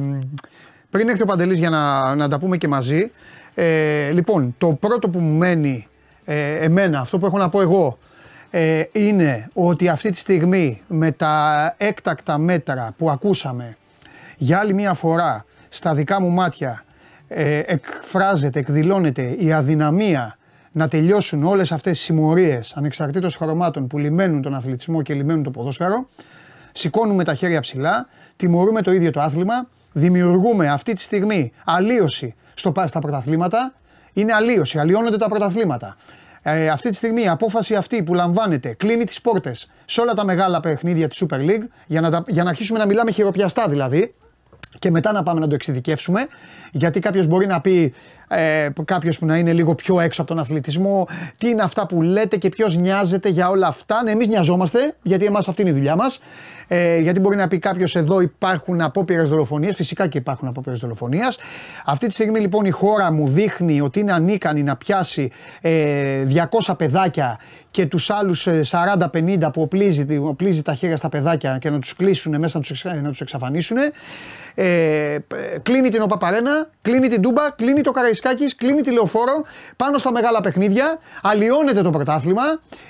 [0.91, 3.11] πριν έρθει ο Παντελής για να, να τα πούμε και μαζί,
[3.55, 5.89] ε, λοιπόν, το πρώτο που μου μένει
[6.27, 7.99] ε, εμένα, αυτό που έχω να πω εγώ,
[8.51, 13.77] ε, είναι ότι αυτή τη στιγμή με τα έκτακτα μέτρα που ακούσαμε
[14.37, 16.85] για άλλη μια φορά στα δικά μου μάτια
[17.29, 20.39] ε, εκφράζεται, εκδηλώνεται η αδυναμία
[20.73, 25.51] να τελειώσουν όλες αυτές οι συμμορίες ανεξαρτήτως χρωμάτων που λιμένουν τον αθλητισμό και λιμένουν το
[25.51, 26.07] ποδόσφαιρο
[26.77, 32.73] σηκώνουμε τα χέρια ψηλά, τιμωρούμε το ίδιο το άθλημα, δημιουργούμε αυτή τη στιγμή αλλίωση στο,
[32.87, 33.75] στα πρωταθλήματα,
[34.17, 35.97] είναι αλλίωση, αλλοιώνονται τα πρωταθλήματα.
[36.43, 40.25] Ε, αυτή τη στιγμή η απόφαση αυτή που λαμβάνεται κλείνει τις πόρτες σε όλα τα
[40.25, 44.15] μεγάλα παιχνίδια της Super League για να, για να αρχίσουμε να μιλάμε χειροπιαστά δηλαδή
[44.79, 46.27] και μετά να πάμε να το εξειδικεύσουμε.
[46.73, 47.95] Γιατί κάποιος μπορεί να πει,
[48.29, 51.09] ε, κάποιος που να είναι λίγο πιο έξω από τον αθλητισμό,
[51.39, 54.03] τι είναι αυτά που λέτε και ποιος νοιάζεται για όλα αυτά.
[54.03, 56.21] Ναι, εμείς νοιαζόμαστε, γιατί εμάς αυτή είναι η δουλειά μας.
[56.69, 59.73] Ε, γιατί μπορεί να πει κάποιος εδώ υπάρχουν απόπειρες δολοφονία.
[59.73, 61.39] Φυσικά και υπάρχουν απόπειρες δολοφονίας.
[61.87, 66.27] Αυτή τη στιγμή λοιπόν η χώρα μου δείχνει ότι είναι ανίκανη να πιάσει ε,
[66.67, 67.39] 200 παιδάκια
[67.71, 72.39] και τους άλλους 40-50 που οπλίζει, οπλίζει τα χέρια στα παιδάκια και να τους κλείσουν
[72.39, 72.61] μέσα
[73.03, 73.77] να τους εξαφανίσουν.
[74.55, 75.19] Ε,
[75.63, 77.91] κλείνει την Οπαπαρένα, κλείνει την Τούμπα, κλείνει το
[78.21, 79.45] Καραϊσκάκη, κλείνει τη Λεωφόρο
[79.77, 80.99] πάνω στα μεγάλα παιχνίδια.
[81.23, 82.43] Αλλοιώνεται το πρωτάθλημα.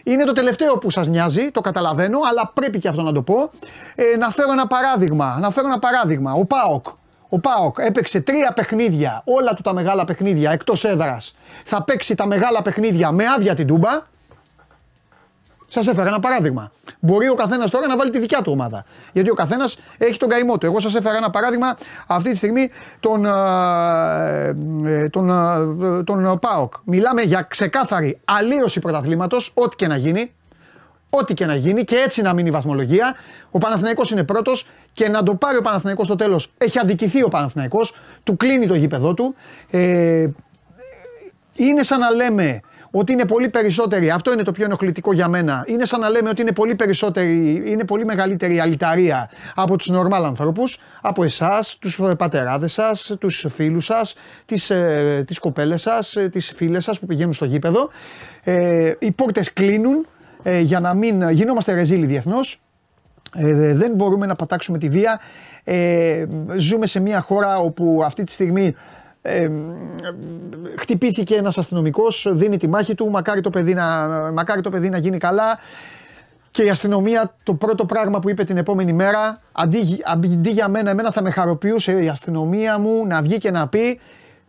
[0.05, 3.51] Είναι το τελευταίο που σας νοιάζει, το καταλαβαίνω, αλλά πρέπει και αυτό να το πω.
[3.95, 5.39] Ε, να φέρω ένα παράδειγμα.
[5.41, 6.33] Να φέρω ένα παράδειγμα.
[6.33, 6.87] Ο Πάοκ.
[7.29, 11.37] Ο Πάοκ έπαιξε τρία παιχνίδια, όλα του τα μεγάλα παιχνίδια εκτός έδρας.
[11.65, 13.91] Θα παίξει τα μεγάλα παιχνίδια με άδεια την Τούμπα.
[15.67, 16.71] Σας έφερα ένα παράδειγμα.
[17.01, 18.85] Μπορεί ο καθένας τώρα να βάλει τη δικιά του ομάδα.
[19.13, 20.67] Γιατί ο καθένας έχει τον καημό του.
[20.67, 23.27] Εγώ σας έφερα ένα παράδειγμα αυτή τη στιγμή τον,
[24.87, 25.33] ε, τον,
[26.05, 26.75] τον ΠΑΟΚ.
[26.85, 30.33] Μιλάμε για ξεκάθαρη αλλίωση πρωταθλήματος, ό,τι και να γίνει.
[31.11, 33.15] Ό,τι και να γίνει και έτσι να μείνει η βαθμολογία.
[33.51, 36.53] Ο Παναθηναϊκός είναι πρώτος και να το πάρει ο Παναθηναϊκός στο τέλος.
[36.59, 39.35] Έχει αδικηθεί ο Παναθηναϊκός, του κλείνει το γήπεδό του.
[39.71, 40.27] Ε,
[41.55, 42.61] είναι σαν να λέμε
[42.99, 46.29] ότι είναι πολύ περισσότεροι, αυτό είναι το πιο ενοχλητικό για μένα, είναι σαν να λέμε
[46.29, 51.77] ότι είναι πολύ περισσότερη, είναι πολύ μεγαλύτερη η αλυταρία από τους νορμάλ ανθρώπους, από εσάς,
[51.81, 56.99] τους πατεράδες σας, τους φίλους σας, τις, ε, τις κοπέλες σας, ε, τις φίλες σας
[56.99, 57.91] που πηγαίνουν στο γήπεδο.
[58.45, 60.07] Ε, οι πόρτες κλείνουν
[60.43, 62.61] ε, για να μην γινόμαστε ρεζίλοι διεθνώς,
[63.35, 65.21] ε, δεν μπορούμε να πατάξουμε τη βία.
[65.65, 66.27] Ε,
[66.57, 68.75] ζούμε σε μια χώρα όπου αυτή τη στιγμή
[69.27, 69.51] ε,
[70.77, 73.11] χτυπήθηκε ένας αστυνομικός, δίνει τη μάχη του.
[73.11, 75.59] Μακάρι το, παιδί να, μακάρι το παιδί να γίνει καλά.
[76.51, 80.91] Και η αστυνομία το πρώτο πράγμα που είπε την επόμενη μέρα, αντί, αντί για μένα,
[80.91, 84.01] εμένα θα με χαροποιούσε η αστυνομία μου να βγει και να πει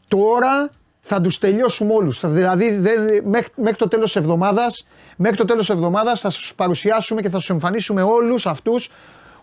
[0.07, 0.69] τώρα
[0.99, 2.32] θα τους τελειώσουμε όλους.
[2.32, 2.82] Δηλαδή
[3.23, 4.86] μέχρι, μέχρι το τέλος της εβδομάδας
[5.17, 8.91] μέχρι το τέλος εβδομάδας θα του παρουσιάσουμε και θα του εμφανίσουμε όλους αυτούς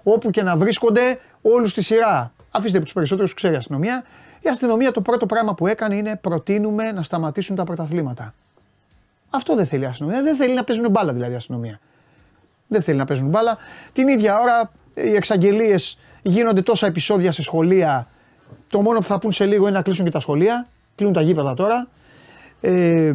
[0.02, 2.32] όπου και να βρίσκονται, όλους στη σειρά.
[2.50, 4.04] Αφήστε που τους περισσότερους ξέρει η αστυνομία.
[4.44, 8.34] Η αστυνομία το πρώτο πράγμα που έκανε είναι προτείνουμε να σταματήσουν τα πρωταθλήματα.
[9.30, 10.22] Αυτό δεν θέλει η αστυνομία.
[10.22, 11.80] Δεν θέλει να παίζουν μπάλα δηλαδή η αστυνομία.
[12.66, 13.58] Δεν θέλει να παίζουν μπάλα.
[13.92, 18.08] Την ίδια ώρα οι εξαγγελίες γίνονται τόσα επεισόδια σε σχολεία.
[18.68, 20.66] Το μόνο που θα πούν σε λίγο είναι να κλείσουν και τα σχολεία.
[20.94, 21.88] Κλείνουν τα γήπεδα τώρα.
[22.60, 23.12] Ε,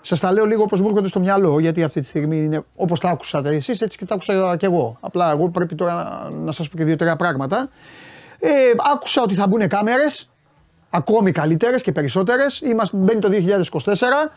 [0.00, 3.00] Σας τα λέω λίγο όπως μου έρχονται στο μυαλό, γιατί αυτή τη στιγμή είναι όπως
[3.00, 4.96] τα άκουσατε εσείς, έτσι και τα άκουσα και εγώ.
[5.00, 7.68] Απλά εγώ πρέπει τώρα να, να σας πω και δύο-τρία πράγματα.
[8.40, 8.50] Ε,
[8.94, 10.30] άκουσα ότι θα μπουν κάμερες
[10.96, 12.62] ακόμη καλύτερες και περισσότερες.
[12.92, 13.28] Μπαίνει το
[13.84, 14.30] 2024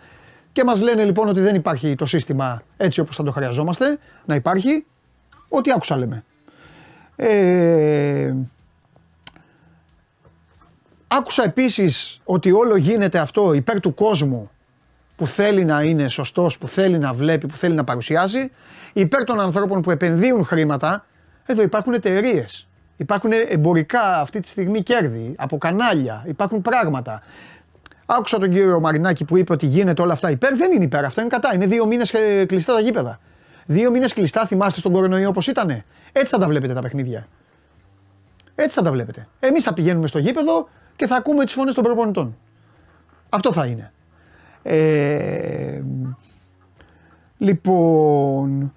[0.52, 4.36] και μας λένε λοιπόν ότι δεν υπάρχει το σύστημα έτσι όπως θα το χρειαζόμαστε να
[4.36, 4.86] υπάρχει.
[5.50, 6.24] Ό,τι άκουσα λέμε.
[7.16, 8.34] Ε,
[11.08, 14.52] άκουσα επίσης ότι όλο γίνεται αυτό υπέρ του κόσμου
[15.16, 18.50] που θέλει να είναι σωστός, που θέλει να βλέπει, που θέλει να παρουσιάζει,
[18.94, 21.06] υπέρ των ανθρώπων που επενδύουν χρήματα.
[21.46, 22.69] Εδώ υπάρχουν εταιρείες
[23.00, 27.22] Υπάρχουν εμπορικά αυτή τη στιγμή κέρδη από κανάλια, υπάρχουν πράγματα.
[28.06, 30.56] Άκουσα τον κύριο Μαρινάκη που είπε ότι γίνεται όλα αυτά υπέρ.
[30.56, 31.54] Δεν είναι υπέρ, αυτά είναι κατά.
[31.54, 32.14] Είναι δύο μήνες
[32.48, 33.20] κλειστά τα γήπεδα.
[33.66, 35.70] Δύο μήνες κλειστά, θυμάστε στον κορονοϊό όπως ήταν.
[36.12, 37.28] Έτσι θα τα βλέπετε τα παιχνίδια.
[38.56, 39.28] Έτσι θα τα βλέπετε.
[39.40, 42.38] Εμείς θα πηγαίνουμε στο γήπεδο και θα ακούμε τις φωνές των προπονητών.
[43.30, 43.92] Αυτό θα είναι.
[44.62, 45.82] Ε,
[47.38, 48.74] λοιπόν,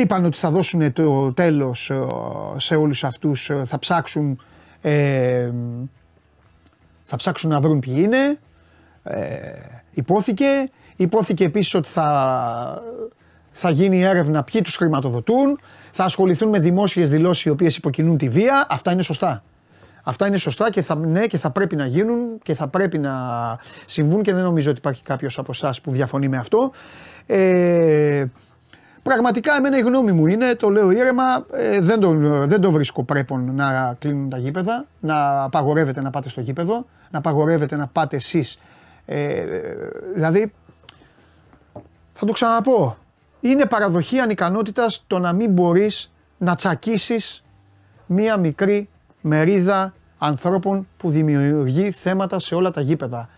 [0.00, 2.06] Είπαν ότι θα δώσουν το τέλος ε,
[2.56, 4.40] σε όλους αυτούς, ε, θα ψάξουν,
[4.80, 5.50] ε,
[7.02, 8.38] θα ψάξουν να βρουν ποιοι είναι,
[9.02, 9.20] ε,
[9.90, 10.70] υπόθηκε.
[10.96, 12.82] Υπόθηκε επίσης ότι θα,
[13.52, 18.28] θα γίνει έρευνα ποιοι τους χρηματοδοτούν, θα ασχοληθούν με δημόσιες δηλώσεις οι οποίες υποκινούν τη
[18.28, 19.42] βία, αυτά είναι σωστά.
[20.02, 23.12] Αυτά είναι σωστά και θα, ναι, και θα πρέπει να γίνουν και θα πρέπει να
[23.86, 26.72] συμβούν και δεν νομίζω ότι υπάρχει κάποιος από εσάς που διαφωνεί με αυτό.
[27.26, 28.24] Ε,
[29.08, 32.12] Πραγματικά εμένα η γνώμη μου είναι, το λέω ήρεμα, ε, δεν, το,
[32.46, 37.18] δεν το βρίσκω πρέπον να κλείνουν τα γήπεδα, να απαγορεύετε να πάτε στο γήπεδο, να
[37.18, 38.60] απαγορεύετε να πάτε εσείς.
[39.04, 39.44] Ε,
[40.14, 40.52] δηλαδή,
[42.12, 42.96] θα το ξαναπώ,
[43.40, 47.44] είναι παραδοχή ανικανότητας το να μην μπορείς να τσακίσεις
[48.06, 48.88] μία μικρή
[49.20, 53.28] μερίδα ανθρώπων που δημιουργεί θέματα σε όλα τα γήπεδα.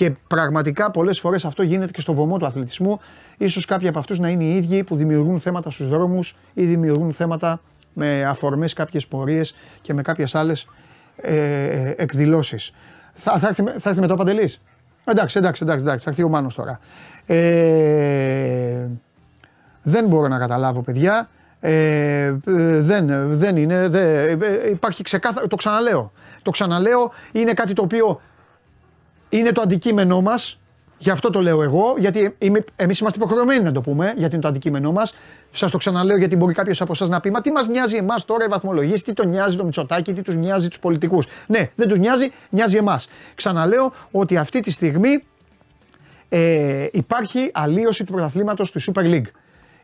[0.00, 3.00] Και πραγματικά πολλές φορές αυτό γίνεται και στο βωμό του αθλητισμού.
[3.48, 7.12] σω κάποιοι από αυτούς να είναι οι ίδιοι που δημιουργούν θέματα στους δρόμους ή δημιουργούν
[7.12, 7.60] θέματα
[7.92, 10.66] με αφορμές κάποιες πορείες και με κάποιες άλλες
[11.16, 12.72] ε, εκδηλώσεις.
[13.12, 14.60] Θα, θα, έρθει, θα έρθει μετά ο Παντελής.
[15.04, 16.80] Εντάξει, εντάξει, εντάξει, εντάξει, θα έρθει ο Μάνος τώρα.
[17.26, 18.88] Ε,
[19.82, 21.28] δεν μπορώ να καταλάβω, παιδιά.
[21.60, 22.36] Ε,
[22.80, 23.88] δεν, δεν είναι.
[23.88, 24.02] Δεν,
[24.42, 25.46] ε, υπάρχει ξεκάθαρο.
[25.46, 26.12] Το ξαναλέω.
[26.42, 27.12] Το ξαναλέω.
[27.32, 28.20] Είναι κάτι το οποίο
[29.30, 30.60] είναι το αντικείμενό μας.
[30.98, 32.36] Γι' αυτό το λέω εγώ, γιατί
[32.76, 35.14] εμείς είμαστε υποχρεωμένοι να το πούμε, γιατί είναι το αντικείμενό μας.
[35.50, 38.24] Σας το ξαναλέω, γιατί μπορεί κάποιος από εσάς να πει: Μα τι μας νοιάζει εμάς
[38.24, 41.26] τώρα οι βαθμολογίε, τι τον νοιάζει το Μητσοτάκι, τι τους νοιάζει τους πολιτικούς.
[41.46, 43.08] Ναι, δεν τους νοιάζει, νοιάζει εμάς.
[43.34, 45.24] Ξαναλέω ότι αυτή τη στιγμή
[46.28, 49.30] ε, υπάρχει αλλίωση του πρωταθλήματος του Super League.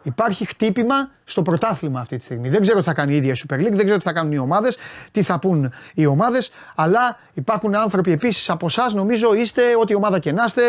[0.06, 2.48] Υπάρχει χτύπημα στο πρωτάθλημα αυτή τη στιγμή.
[2.48, 4.32] Δεν ξέρω τι θα κάνει η ίδια η Super League, δεν ξέρω τι θα κάνουν
[4.32, 4.78] οι ομάδες,
[5.10, 10.18] τι θα πούν οι ομάδες, αλλά υπάρχουν άνθρωποι επίσης από εσάς, νομίζω είστε, ό,τι ομάδα
[10.18, 10.68] και να είστε,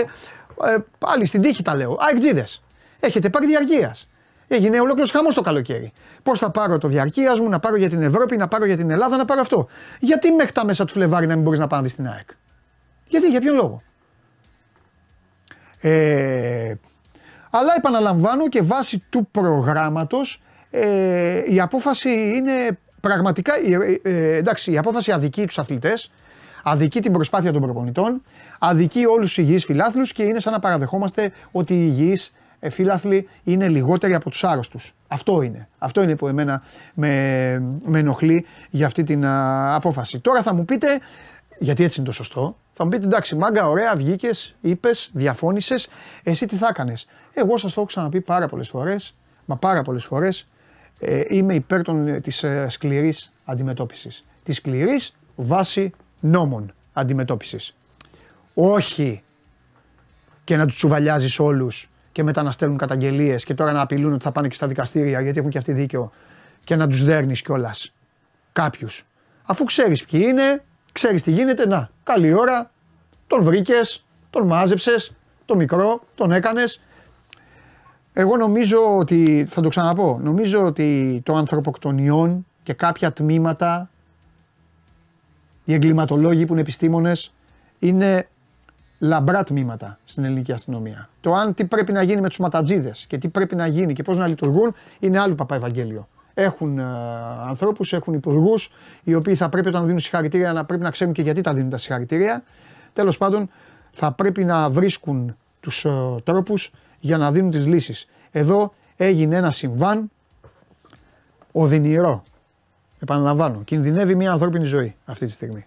[0.64, 1.98] ε, πάλι στην τύχη τα λέω.
[2.00, 2.44] Αεκτζίδε.
[3.00, 4.08] Έχετε πάρει διαρκείας.
[4.48, 5.94] Έγινε ολόκληρος χαμός το καλοκαίρι.
[6.24, 8.90] Πώς θα πάρω το διαρκείας μου, να πάρω για την Ευρώπη, να πάρω για την
[8.90, 9.68] Ελλάδα, να πάρω αυτό.
[10.00, 12.30] Γιατί μέχρι τα μέσα του Φλεβάρι να μην μπορείς να πάνε στην ΑΕΚ;
[13.08, 13.82] Γιατί, για ποιον λόγο;
[15.80, 16.74] Ε,
[17.58, 24.78] αλλά επαναλαμβάνω και βάσει του προγράμματος ε, η απόφαση είναι πραγματικά, ε, ε, εντάξει η
[24.78, 26.12] απόφαση αδικεί τους αθλητές,
[26.64, 28.22] αδικεί την προσπάθεια των προπονητών,
[28.60, 33.28] αδικεί όλους τους υγιείς φιλάθλους και είναι σαν να παραδεχόμαστε ότι οι υγιείς ε, φίλαθλοι
[33.44, 34.94] είναι λιγότεροι από τους άρρωστους.
[35.08, 35.68] Αυτό είναι.
[35.78, 37.10] Αυτό είναι που εμένα με,
[37.86, 40.20] με ενοχλεί για αυτή την απόφαση.
[40.20, 40.88] Τώρα θα μου πείτε,
[41.60, 45.88] γιατί έτσι είναι το σωστό, θα μου πείτε εντάξει, μάγκα, ωραία, βγήκες, είπες, διαφώνησες.
[46.24, 49.16] Εσύ τι θα έκανες; Εγώ σας το έχω ξαναπεί πάρα πολλές φορές,
[49.46, 50.48] μα πάρα πολλές φορές,
[51.00, 51.82] ε, είμαι υπέρ
[52.22, 54.26] της ε, σκληρής αντιμετώπισης.
[54.44, 57.76] Της σκληρής βάση νόμων αντιμετώπισης.
[58.54, 59.24] Όχι
[60.44, 64.24] και να τους τσουβαλιάζει όλους και μετά να στέλνουν καταγγελίες και τώρα να απειλούν ότι
[64.24, 66.12] θα πάνε και στα δικαστήρια γιατί έχουν και αυτοί δίκιο
[66.64, 67.94] και να τους δέρνεις κιόλας.
[68.52, 69.06] Κάποιους.
[69.44, 70.64] Αφού ξέρεις ποιοι είναι,
[70.98, 72.72] ξέρεις τι γίνεται, να, καλή ώρα,
[73.28, 75.12] τον βρήκες, τον μάζεψες,
[75.46, 76.82] το μικρό, τον έκανες.
[78.14, 83.90] Εγώ νομίζω ότι, θα το ξαναπώ, νομίζω ότι το ανθρωποκτονιών και κάποια τμήματα,
[85.64, 87.34] οι εγκληματολόγοι που είναι επιστήμονες,
[87.80, 88.28] είναι
[89.00, 91.10] λαμπρά τμήματα στην ελληνική αστυνομία.
[91.22, 94.04] Το αν τι πρέπει να γίνει με τους ματατζίδες και τι πρέπει να γίνει και
[94.04, 96.08] πώς να λειτουργούν είναι άλλο παπά Ευαγγέλιο
[96.38, 96.84] έχουν ε,
[97.48, 98.72] ανθρώπους, έχουν υπουργούς,
[99.04, 101.70] οι οποίοι θα πρέπει όταν δίνουν συγχαρητήρια να πρέπει να ξέρουν και γιατί τα δίνουν
[101.70, 102.44] τα συγχαρητήρια.
[102.94, 103.50] Τέλος πάντων,
[103.92, 105.92] θα πρέπει να βρίσκουν τους ε,
[106.24, 108.08] τρόπους για να δίνουν τις λύσεις.
[108.32, 110.12] Εδώ έγινε ένα συμβάν
[111.52, 112.24] οδυνηρό.
[113.00, 115.66] Επαναλαμβάνω, κινδυνεύει μια ανθρώπινη ζωή αυτή τη στιγμή.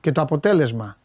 [0.00, 0.96] Και το αποτέλεσμα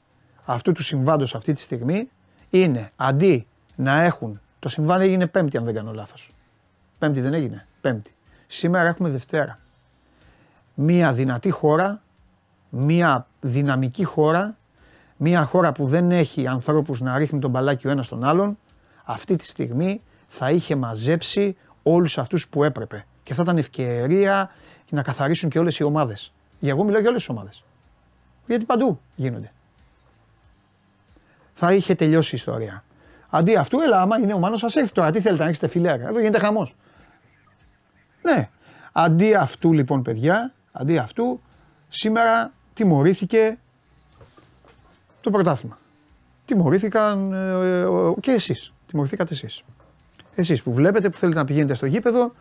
[0.46, 2.10] αυτού του συμβάντος αυτή τη στιγμή
[2.50, 4.42] είναι αντί να έχουν.
[4.60, 6.30] Το συμβάν έγινε Πέμπτη, αν δεν κάνω λάθος.
[6.98, 7.68] Πέμπτη δεν έγινε.
[7.82, 8.12] Πέμπτη.
[8.48, 9.60] Σήμερα έχουμε Δευτέρα.
[10.74, 12.02] Μία δυνατή χώρα,
[12.70, 14.58] μία δυναμική χώρα,
[15.18, 18.58] μία χώρα που δεν έχει ανθρώπους να ρίχνει τον μπαλάκι ο ένας τον άλλον,
[19.04, 23.06] αυτή τη στιγμή θα είχε μαζέψει όλους αυτούς που έπρεπε.
[23.24, 24.50] Και θα ήταν ευκαιρία
[24.90, 26.34] να καθαρίσουν και όλες οι ομάδες.
[26.60, 27.64] Για εγώ μιλάω για όλες τις ομάδες.
[28.48, 29.52] Γιατί παντού γίνονται.
[31.54, 32.84] Θα είχε τελειώσει η ιστορία.
[33.30, 35.12] Αντί αυτού, έλα, άμα είναι ο Μάνος, σας έρθει τώρα.
[35.12, 35.94] Τι θέλετε να έχετε φιλέα.
[35.94, 36.76] Εδώ γίνεται χαμός.
[38.28, 38.50] Ναι.
[38.92, 41.42] Αντί αυτού λοιπόν παιδιά, αντί αυτού,
[41.90, 43.58] σήμερα τιμωρήθηκε
[45.22, 45.78] το πρωτάθλημα.
[46.46, 47.86] Τιμωρήθηκαν ε,
[48.20, 48.74] και εσείς.
[48.88, 49.64] Τιμωρηθήκατε εσείς.
[50.36, 52.32] Εσείς που βλέπετε, που θέλετε να πηγαίνετε στο γήπεδο,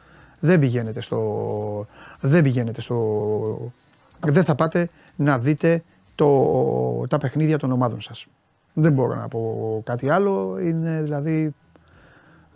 [0.41, 1.87] δεν πηγαίνετε στο...
[2.20, 3.72] Δεν πηγαίνετε στο...
[4.20, 5.82] Δεν θα πάτε να δείτε
[6.14, 8.26] το, τα παιχνίδια των ομάδων σας.
[8.74, 10.59] Δεν μπορώ να πω κάτι άλλο.
[10.59, 11.55] Είναι δηλαδή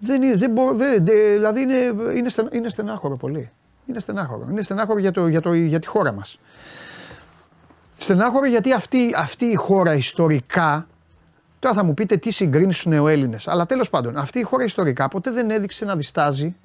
[0.01, 3.51] Δεν είναι, δεν μπορώ, δεν, δεν- δηλαδή είναι, είναι, στεν, είναι στενάχωρο πολύ.
[3.87, 4.47] Είναι στενάχωρο.
[4.51, 6.39] Είναι στενάχωρο για, το, για, το, για τη χώρα μας.
[7.99, 10.87] Στενάχωρο γιατί αυτή, αυτή η χώρα ιστορικά,
[11.59, 15.09] τώρα θα μου πείτε τι συγκρίνεις στους νεοέλληνες, αλλά τέλος πάντων αυτή η χώρα ιστορικά
[15.09, 16.57] ποτέ δεν έδειξε να διστάζει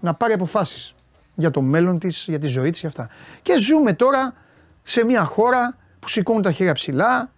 [0.00, 0.94] να πάρει αποφάσεις
[1.34, 3.08] για το μέλλον της, για τη ζωή της και αυτά.
[3.42, 4.34] Και ζούμε τώρα
[4.82, 7.30] σε μια χώρα που σηκώνουν τα χέρια ψηλά,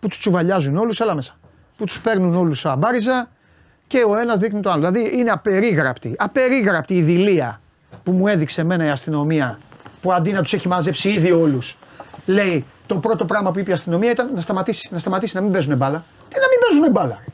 [0.00, 1.38] που τους τσουβαλιάζουν όλους, έλα μέσα,
[1.76, 3.30] που τους παίρνουν όλους σαν μπάριζα
[3.86, 4.90] και ο ένας δείχνει το άλλο.
[4.90, 7.60] Δηλαδή είναι απερίγραπτη, απερίγραπτη η δηλία
[8.02, 9.58] που μου έδειξε εμένα η αστυνομία
[10.00, 11.76] που αντί να τους έχει μαζέψει ήδη όλους
[12.26, 15.52] λέει το πρώτο πράγμα που είπε η αστυνομία ήταν να σταματήσει, να σταματήσει, να μην
[15.52, 16.04] παίζουν μπάλα.
[16.28, 17.18] Τι να μην παίζουν μπάλα.
[17.24, 17.32] ρε.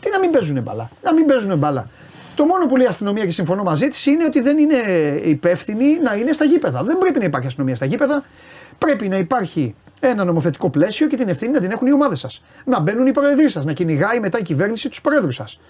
[0.00, 0.90] Τι να μην παίζουν μπάλα.
[1.02, 1.88] Να μην παίζουν μπάλα.
[2.34, 4.76] Το μόνο που λέει η αστυνομία και συμφωνώ μαζί της είναι ότι δεν είναι
[5.22, 6.82] υπεύθυνη να είναι στα γήπεδα.
[6.82, 8.24] Δεν πρέπει να υπάρχει αστυνομία στα γήπεδα.
[8.78, 9.74] Πρέπει να υπάρχει
[10.08, 12.42] ένα νομοθετικό πλαίσιο και την ευθύνη να την έχουν οι ομάδες σας.
[12.64, 15.60] Να μπαίνουν οι προεδροί σας, να κυνηγάει μετά η κυβέρνηση τους προέδρους σας.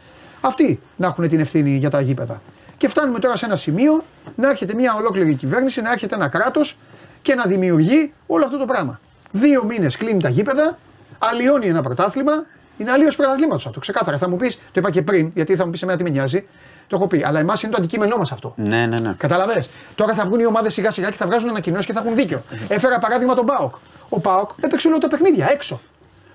[0.40, 2.42] Αυτοί να έχουν την ευθύνη για τα γήπεδα.
[2.76, 4.04] Και φτάνουμε τώρα σε ένα σημείο
[4.36, 6.78] να έρχεται μια ολόκληρη κυβέρνηση, να έρχεται ένα κράτος
[7.22, 9.00] και να δημιουργεί όλο αυτό το πράγμα.
[9.30, 10.78] Δύο μήνες κλείνει τα γήπεδα,
[11.18, 12.32] αλλοιώνει ένα πρωτάθλημα.
[12.78, 13.80] Είναι αλλίωση πρωταθλήματος αυτό.
[13.80, 16.10] Ξεκάθαρα θα μου πεις, το είπα και πριν, γιατί θα μου πεις εμένα τι με
[16.10, 16.46] νοιάζει.
[16.92, 17.22] Το έχω πει.
[17.26, 18.54] Αλλά εμάς είναι το αντικείμενό μας αυτό.
[18.56, 19.14] Ναι, ναι, ναι.
[19.16, 19.64] Καταλαβέ.
[19.94, 22.42] Τώρα θα βγουν οι ομάδες σιγά σιγά και θα βγάζουν ανακοινώσεις και θα έχουν δίκιο.
[22.68, 23.74] Έφερα παράδειγμα τον Πάοκ.
[24.08, 25.80] Ο Πάοκ έπαιξε όλα τα παιχνίδια έξω.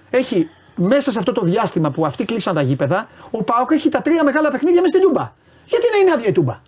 [0.09, 4.01] Έχει μέσα σε αυτό το διάστημα που αυτοί κλείσαν τα γήπεδα, ο Πάοκ έχει τα
[4.01, 5.31] τρία μεγάλα παιχνίδια μέσα στην Τούμπα.
[5.65, 6.59] Γιατί να είναι άδεια η Τούμπα;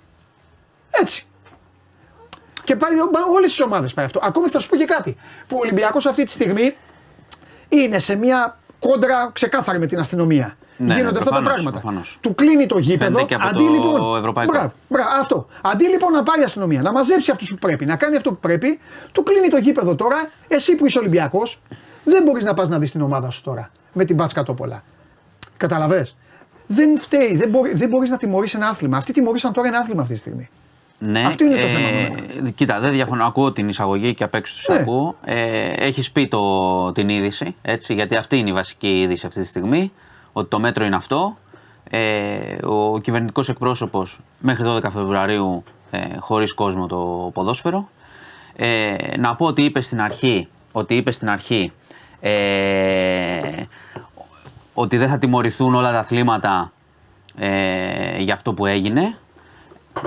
[0.90, 1.26] Έτσι.
[2.64, 2.96] Και πάλι
[3.36, 4.20] όλες τις ομάδες πάει αυτό.
[4.24, 5.18] Ακόμη θα σου πω και κάτι.
[5.48, 6.76] Που ο Ολυμπιακός αυτή τη στιγμή
[7.70, 10.58] είναι σε μια κόντρα ξεκάθαρη με την αστυνομία.
[10.82, 11.80] Ναι, Γίνονται ναι, αυτά τα προφανώς, πράγματα.
[11.80, 12.18] προφανώς.
[12.22, 13.12] Του κλείνει το γήπεδο.
[13.12, 14.18] Φαίνεται και από αντί το λοιπόν.
[14.18, 14.52] ευρωπαϊκό.
[14.52, 15.48] Μπράβο, μπράβο, αυτό.
[15.62, 18.38] Αντί λοιπόν να πάει η αστυνομία, να μαζέψει αυτούς που πρέπει, να κάνει αυτό που
[18.40, 18.80] πρέπει,
[19.12, 20.30] του κλείνει το γήπεδο τώρα.
[20.48, 21.60] Εσύ που είσαι Ολυμπιακός,
[22.04, 24.84] δεν μπορείς να πας να δεις την ομάδα σου τώρα με την μπάτσκα τόπολα.
[25.58, 26.08] Καταλαβέ.
[26.68, 28.98] Δεν φταίει, δεν, μπορεί, δεν μπορείς να τιμωρήσει ένα άθλημα.
[28.98, 30.50] Αυτοί τιμωρήσαν τώρα ένα άθλημα αυτή τη στιγμή.
[31.00, 33.26] Ναι, Αυτό είναι το θέμα με Κοίτα, δεν διαφωνώ.
[33.26, 34.80] Ακούω την εισαγωγή και απ' έξω του Ναι.
[34.80, 35.16] ακούω.
[35.26, 39.48] Ε, Έχεις πει το, την είδηση, έτσι, γιατί αυτή είναι η βασική είδηση αυτή τη
[39.48, 39.92] στιγμή.
[40.34, 41.38] Ότι το μέτρο είναι αυτό.
[41.90, 47.90] Ε, ο κυβερνητικός εκπρόσωπος μέχρι 12 Φεβρουαρίου ε, χωρίς κόσμο το ποδόσφαιρο.
[48.56, 51.72] Ε, να πω ότι είπε στην αρχή, ότι είπε στην αρχή
[52.20, 53.64] ε,
[54.74, 56.72] ότι δεν θα τιμωρηθούν όλα τα αθλήματα
[57.38, 59.18] ε, για αυτό που έγινε.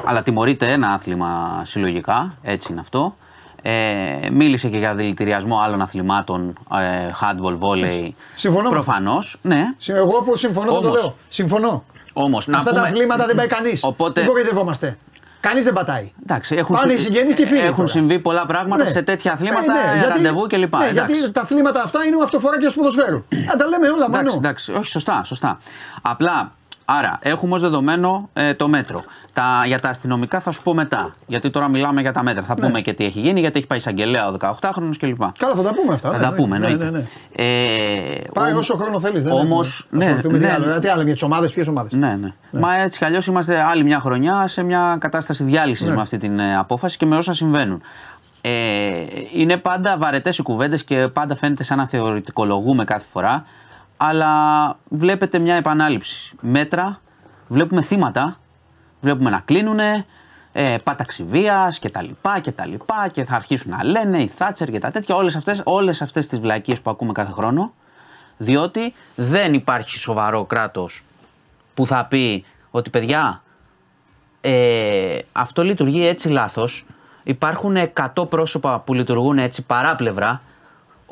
[0.04, 3.16] Αλλά τιμωρείται ένα άθλημα συλλογικά, έτσι είναι αυτό.
[3.64, 8.08] Ε, μίλησε και για δηλητηριασμό άλλων αθλημάτων, ε, handball, volley.
[8.34, 8.70] Συμφωνώ.
[8.70, 9.64] Προφανώς, ναι.
[9.78, 11.14] Συ- Εγώ που συμφωνώ θα το Όμως- λέω.
[11.28, 11.84] Συμφωνώ.
[12.12, 13.84] Όμως, να Αυτά τα πούμε- αθλήματα δεν πάει κανείς.
[13.84, 14.98] Οπότε- Δεν κοροϊδευόμαστε.
[15.40, 16.12] Κανείς δεν πατάει.
[16.22, 17.88] Εντάξει, έχουν, Πάνε οι συ- συγγενείς και οι φίλοι έχουν τώρα.
[17.88, 18.90] συμβεί πολλά πράγματα Ναι.
[18.90, 20.76] σε τέτοια αθλήματα, Ε, ναι, γιατί- ραντεβού κλπ.
[20.76, 21.12] Ναι, Εντάξει.
[21.16, 23.24] γιατί τα αθλήματα αυτά είναι ο αυτοφοράκια του ποδοσφαίρου.
[23.48, 24.36] Να τα λέμε όλα Εντάξει, μόνο.
[24.36, 25.58] εντάξει, όχι, σωστά, σωστά.
[26.02, 26.52] Απλά,
[26.98, 29.02] άρα, έχουμε ως δεδομένο ε, το μέτρο.
[29.32, 31.14] Τα, για τα αστυνομικά θα σου πω μετά.
[31.26, 32.42] Γιατί τώρα μιλάμε για τα μέτρα.
[32.42, 32.66] Θα Ναι.
[32.66, 35.22] πούμε και τι έχει γίνει, γιατί έχει πάει εισαγγελέα ο 18χρονο κλπ.
[35.38, 36.10] Καλά, θα τα πούμε αυτά.
[36.10, 36.90] Θα ναι, τα ναι, πούμε, ναι, εννοείται.
[36.90, 37.04] ναι, ναι.
[37.36, 39.24] Ε, Πάει όμ- όσο χρόνο θέλεις.
[39.30, 40.66] Όμως, ναι, ναι, ναι, άλλο.
[40.66, 40.78] ναι.
[40.78, 41.92] Τι άλλο για τι ομάδες, ποιες ομάδες.
[41.92, 45.94] Ναι, ναι, Μα έτσι κι αλλιώς είμαστε άλλη μια χρονιά σε μια κατάσταση διάλυσης Ναι.
[45.94, 47.82] με αυτή την ε, απόφαση και με όσα συμβαίνουν.
[48.40, 48.50] Ε,
[49.34, 53.44] είναι πάντα βαρετές οι κουβέντες και πάντα φαίνεται σαν να θεωρητικολογούμε κάθε φορά.
[54.04, 56.34] Αλλά βλέπετε μια επανάληψη.
[56.40, 57.00] Μέτρα,
[57.48, 58.36] βλέπουμε θύματα,
[59.00, 59.78] βλέπουμε να κλείνουν,
[60.52, 64.26] ε, πάταξη βίας και τα λοιπά και τα λοιπά και θα αρχίσουν να λένε οι
[64.28, 67.72] Θάτσερ και τα τέτοια, όλες αυτές, όλες αυτές τις βλακίες που ακούμε κάθε χρόνο,
[68.36, 71.02] διότι δεν υπάρχει σοβαρό κράτος
[71.74, 73.42] που θα πει ότι παιδιά
[74.40, 76.86] ε, αυτό λειτουργεί έτσι λάθος.
[77.22, 80.40] Υπάρχουν 100 πρόσωπα που λειτουργούν έτσι παράπλευρα ο-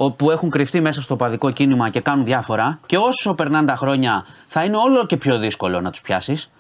[0.09, 4.25] που έχουν κρυφτεί μέσα στο παδικό κίνημα και κάνουν διάφορα και όσο περνάνε τα χρόνια
[4.49, 6.51] θα είναι όλο και πιο δύσκολο να τους πιάσεις.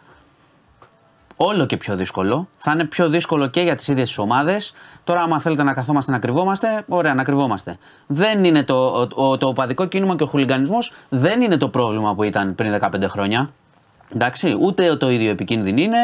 [1.37, 2.49] Όλο και πιο δύσκολο.
[2.57, 4.73] Θα είναι πιο δύσκολο και για τις ίδιες τις ομάδες.
[5.05, 7.79] Τώρα άμα θέλετε να καθόμαστε να κρυβόμαστε, ωραία να κρυβόμαστε.
[8.07, 12.15] Δεν είναι το, ο, ο- το οπαδικό κίνημα και ο χουλιγκανισμός δεν είναι το πρόβλημα
[12.15, 13.51] που ήταν πριν 15 χρόνια.
[14.15, 15.99] Εντάξει, ούτε το ίδιο επικίνδυνο είναι.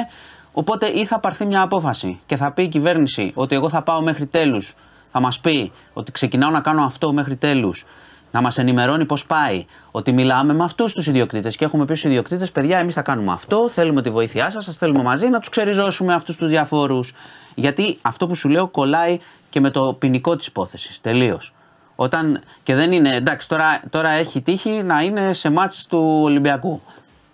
[0.52, 4.00] Οπότε ή θα πάρθει μια απόφαση και θα πει η κυβέρνηση ότι εγώ θα πάω
[4.02, 4.74] μέχρι τέλους.
[5.16, 7.84] Θα μας πει ότι ξεκινάω να κάνω αυτό μέχρι τέλους.
[8.30, 9.64] Να μας ενημερώνει πώς πάει.
[9.90, 13.32] Ότι μιλάμε με αυτούς τους ιδιοκτήτες και έχουμε πει στους ιδιοκτήτες: Παιδιά, εμείς θα κάνουμε
[13.32, 13.68] αυτό.
[13.68, 14.64] Θέλουμε τη βοήθειά σας.
[14.64, 17.14] Σας θέλουμε μαζί να τους ξεριζώσουμε αυτούς τους διαφόρους.
[17.54, 19.18] Γιατί αυτό που σου λέω κολλάει
[19.50, 21.00] και με το ποινικό της υπόθεσης.
[21.00, 21.54] Τελείως.
[21.96, 26.80] Όταν, και δεν είναι, εντάξει, τώρα, τώρα έχει τύχει να είναι σε μάτς του Ολυμπιακού.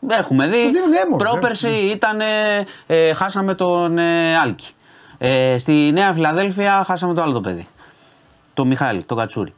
[0.09, 0.65] Έχουμε δει.
[0.65, 2.21] Του δίνουν έμορφο, Πρόπερση ήταν.
[2.87, 4.75] Ε, χάσαμε τον ε, Άλκη.
[5.25, 7.67] Ε, στη Νέα Φιλαδέλφια χάσαμε το άλλο το παιδί.
[8.55, 9.55] Το Μιχάλη, το Κατσούρι.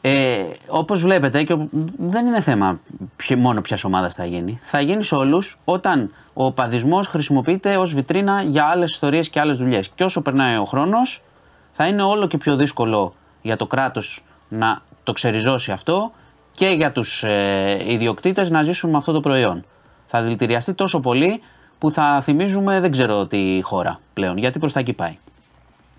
[0.00, 2.80] Ε, Όπως βλέπετε, και ο- δεν είναι θέμα
[3.16, 4.58] ποιο- μόνο ποιας ομάδας θα γίνει.
[4.62, 9.56] Θα γίνει σε όλους όταν ο παδισμό χρησιμοποιείται ως βιτρίνα για άλλες ιστορίες και άλλες
[9.58, 9.88] δουλειές.
[9.94, 11.22] Και όσο περνάει ο χρόνος,
[11.70, 16.12] θα είναι όλο και πιο δύσκολο για το κράτος να το ξεριζώσει αυτό
[16.50, 19.64] και για τους ε, ιδιοκτήτες να ζήσουν με αυτό το προϊόν.
[20.06, 21.40] Θα δηλητηριαστεί τόσο πολύ
[21.82, 25.18] που θα θυμίζουμε δεν ξέρω τι χώρα πλέον, γιατί προς τα εκεί πάει.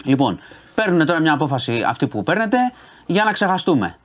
[0.04, 0.40] Λοιπόν,
[0.76, 2.58] παίρνουν τώρα μια απόφαση αυτή που παίρνετε
[3.06, 3.98] για να ξεχαστούμε.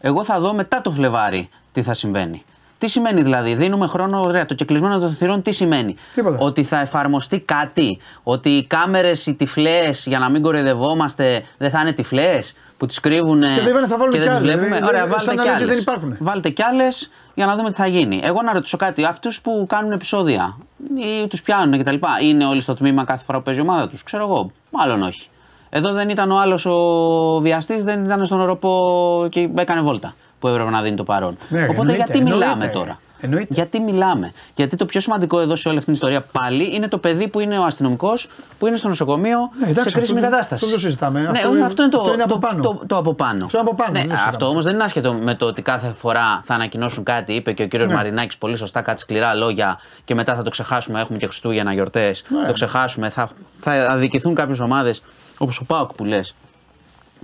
[0.00, 2.44] Εγώ θα δω μετά το Φλεβάρι τι θα συμβαίνει.
[2.82, 6.36] Τι σημαίνει δηλαδή, δίνουμε χρόνο, ωραία, το κεκλεισμένο των θηρών τι σημαίνει; Τίποτα.
[6.40, 11.80] Ότι θα εφαρμοστεί κάτι, ότι οι κάμερες, οι τυφλές, για να μην κοροϊδευόμαστε, δεν θα
[11.80, 14.54] είναι τυφλές που τις κρύβουν Και δεν είπανε θα βάλουν και κι δεν τις άλλες,
[14.54, 15.68] βλέπουμε; δηλαδή, Ωραία, σαν βάλτε να κι λέτε άλλες.
[15.68, 16.16] δεν υπάρχουνε.
[16.20, 18.20] Βάλτε κι άλλες για να δούμε τι θα γίνει.
[18.24, 20.56] Εγώ να ρωτήσω κάτι, αυτούς που κάνουν επεισόδια
[20.94, 21.96] ή τους πιάνουν κτλ.
[22.22, 24.50] Είναι όλοι στο τμήμα κάθε φορά που παίζει η ομάδα τους; Ξέρω εγώ.
[24.70, 25.26] Μάλλον όχι.
[25.70, 30.48] Εδώ δεν ήταν ο άλλος ο βιαστής, δεν ήταν στον οροπό και έκανε βόλτα που
[30.48, 31.36] έπρεπε να δίνει το παρόν.
[31.48, 32.38] Ναι, Οπότε εννοείται, γιατί εννοείται.
[32.38, 33.46] μιλάμε τώρα; Εννοείται.
[33.54, 36.98] Γιατί μιλάμε; Γιατί το πιο σημαντικό εδώ σε όλη αυτή την ιστορία πάλι είναι το
[36.98, 38.28] παιδί που είναι ο αστυνομικός,
[38.58, 40.54] που είναι στο νοσοκομείο Ναι, εντάξει, σε κρίσιμη αυτό δεν- κατάσταση.
[40.54, 41.20] αυτό δεν το συζητάμε.
[41.20, 42.62] Ναι, Αυτό αυτό, είναι- αυτό είναι το, αυτό είναι από το- πάνω.
[42.62, 43.44] το- το από πάνω.
[43.44, 44.30] Αυτό είναι από πάνω, Ναι, δεν το συζητάμε.
[44.30, 47.32] αυτό όμως δεν είναι άσχετο με το ότι κάθε φορά θα ανακοινώσουν κάτι.
[47.32, 47.94] Είπε και ο κύριος Ναι.
[47.94, 51.00] Μαρινάκης πολύ σωστά κάτι σκληρά λόγια και μετά θα το ξεχάσουμε.
[51.00, 52.24] Έχουμε και Χριστούγεννα γιορτές.
[52.28, 52.46] Ναι.
[52.46, 53.08] Το ξεχάσουμε.
[53.08, 53.28] Θα,
[53.58, 55.02] θα αδικηθούν κάποιες ομάδες
[55.38, 56.34] όπως ο Πάοκ που λες.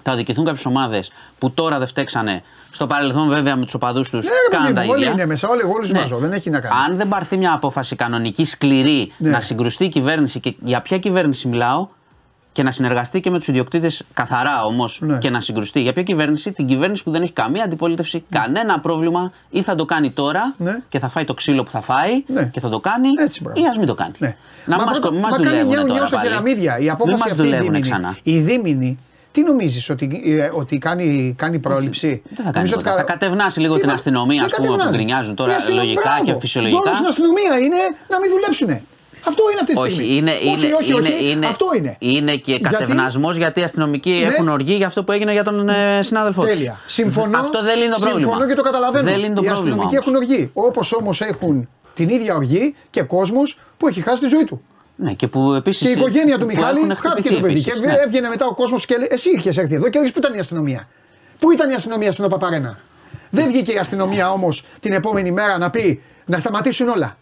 [0.02, 2.42] Θα αδικηθούν κάποιες ομάδες που τώρα δεν φταίξανε.
[2.70, 5.12] Στο παρελθόν, βέβαια, με τους οπαδούς τους Ναι, ρε κάναν παιδί τα μου, όλοι ίδια.
[5.12, 6.00] είναι μέσα, όλοι, όλους Ναι.
[6.00, 6.74] μαζό, δεν έχει να κάνει.
[6.88, 9.30] Αν δεν πάρθει μια απόφαση κανονική, σκληρή, Ναι.
[9.30, 11.88] να συγκρουστεί η κυβέρνηση και για ποια κυβέρνηση μιλάω
[12.52, 15.18] και να συνεργαστεί και με τους ιδιοκτήτες καθαρά όμως Ναι.
[15.18, 15.80] και να συγκρουστεί.
[15.80, 19.84] Για ποια κυβέρνηση, την κυβέρνηση που δεν έχει καμία αντιπολίτευση, κανένα πρόβλημα ή θα το
[19.84, 20.82] κάνει τώρα Ναι.
[20.88, 22.44] και θα φάει το ξύλο που θα φάει Ναι.
[22.44, 23.60] και θα το κάνει Έτσι, μπράβο.
[23.60, 24.12] ή ας μην το κάνει.
[24.18, 24.36] Ναι.
[24.64, 26.28] Να Μα μας πρώτα- μας μα κάνει δουλεύουν νιάου- τώρα νιάου στα πάλι.
[26.28, 26.78] κεραμίδια.
[26.78, 28.16] Η Μην απόφαση μας αυτή η δουλεύουν δίμηνη, ξανά.
[28.22, 28.98] η δίμηνη,
[29.38, 32.92] τι νομίζεις ότι, ε, ότι κάνει, κάνει πρόληψη; Δεν θα κάνει Νομίζω τίποτα.
[32.94, 34.96] ότι Θα κατευνάσει λίγο Τι την μα- αστυνομία, δεν ας πούμε, που κατευνάζει.
[34.96, 36.40] γκρινιάζουν τώρα Η αστυνομία- λογικά και μπράβο.
[36.40, 36.80] φυσιολογικά.
[36.80, 37.80] Δώρο στην αστυνομία είναι
[38.12, 38.70] να μην δουλέψουν.
[39.28, 40.04] Αυτό είναι αυτή τη στιγμή.
[40.08, 41.96] Όχι, είναι, όχι, είναι, όχι, είναι, όχι, είναι, αυτό είναι.
[41.98, 44.32] είναι και Γιατί- κατευνασμός γιατί οι αστυνομικοί Ναι.
[44.32, 46.50] έχουν οργή για αυτό που έγινε για τον ε, συνάδελφό τους.
[46.54, 46.78] Τέλεια.
[46.86, 47.38] Συμφωνώ.
[47.38, 48.20] Αυτό δεν λύνει το πρόβλημα.
[48.30, 49.10] Συμφωνώ και το καταλαβαίνω.
[49.10, 49.54] Δεν λύνει το Οι πρόβλημα.
[49.54, 50.06] αστυνομικοί όμως.
[50.06, 50.50] έχουν οργή.
[50.54, 54.62] Όπως όμως έχουν την ίδια οργή και κόσμος που έχει χάσει τη ζωή του.
[55.00, 57.52] Ναι, και που επίσης, Και η οικογένεια του που Μιχάλη έχουν χάθηκε χτυπηθεί το παιδί.
[57.52, 57.92] επίσης, Και ναι.
[58.04, 60.38] έβγαινε μετά ο κόσμος και λέει: Εσύ είχες έρθει εδώ και έλεγε πού ήταν η
[60.38, 60.88] αστυνομία;
[61.38, 62.78] Πού ήταν η αστυνομία στην Οπαπαρένα;
[63.30, 67.16] Δεν βγήκε η αστυνομία όμως την επόμενη μέρα να πει να σταματήσουν όλα.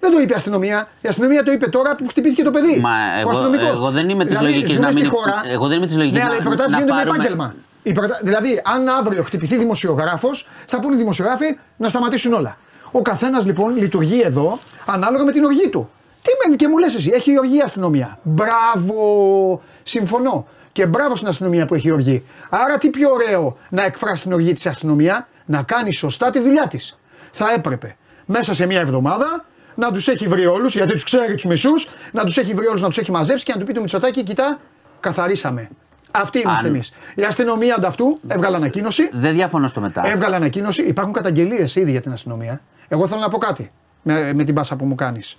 [0.00, 0.88] Δεν το είπε η αστυνομία.
[1.00, 2.78] Η αστυνομία το είπε τώρα που χτυπήθηκε το παιδί.
[2.80, 3.68] Μα Ο εγώ- αστυνομικός.
[3.68, 5.42] εγώ δεν είμαι της δηλαδή, λογικής ζούμε να στη μην- χώρα.
[5.46, 7.54] εγώ δεν είμαι της λογικής Ναι, να- αλλά οι προτάσεις να γίνονται με πάρουμε- επάγγελμα.
[7.82, 8.18] Οι προτα...
[8.22, 12.56] Δηλαδή, αν αύριο χτυπηθεί δημοσιογράφος, θα πούνε οι δημοσιογράφοι να σταματήσουν όλα.
[12.90, 15.90] Ο καθένας λοιπόν λειτουργεί εδώ ανάλογα με την οργή του.
[16.24, 18.18] Τι με, και μου λες εσύ, έχει οργή η αστυνομία.
[18.22, 19.62] Μπράβο!
[19.82, 20.46] Συμφωνώ.
[20.72, 22.24] Και μπράβο στην αστυνομία που έχει οργή.
[22.50, 26.66] Άρα, τι πιο ωραίο να εκφράσει την οργή της αστυνομία, να κάνει σωστά τη δουλειά
[26.66, 26.98] της.
[27.30, 27.96] Θα έπρεπε
[28.26, 29.44] μέσα σε μια εβδομάδα
[29.74, 32.80] να τους έχει βρει όλους, γιατί τους ξέρει τους μισούς, να τους έχει βρει όλους,
[32.80, 34.58] να τους έχει μαζέψει και να του πει το Μητσοτάκι, κοιτά,
[35.00, 35.68] καθαρίσαμε.
[36.10, 36.92] Αυτοί είμαστε Αν- εμείς.
[37.14, 39.08] Η αστυνομία ανταυτού έβγαλε ανακοίνωση.
[39.12, 40.02] Δεν διαφωνώ στο μετά.
[40.06, 40.82] Έβγαλε ανακοίνωση.
[40.82, 42.60] Υπάρχουν καταγγελίες ήδη για την αστυνομία.
[42.88, 43.72] Εγώ θέλω να πω κάτι
[44.02, 45.36] με, με την πάσα που μου κάνεις.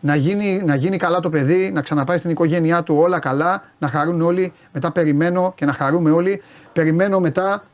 [0.00, 3.88] Να γίνει, να γίνει καλά το παιδί, να ξαναπάει στην οικογένειά του όλα καλά, να
[3.88, 4.52] χαρούν όλοι.
[4.72, 6.42] Μετά περιμένω και να χαρούμε όλοι.
[6.72, 7.64] Περιμένω μετά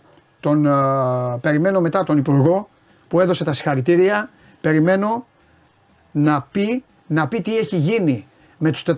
[0.40, 2.68] τον, α, περιμένω μετά τον Υπουργό
[3.08, 4.30] που έδωσε τα συγχαρητήρια.
[4.60, 5.26] Περιμένω
[6.12, 8.26] να πει, να πει τι έχει γίνει
[8.58, 8.92] με τους 454.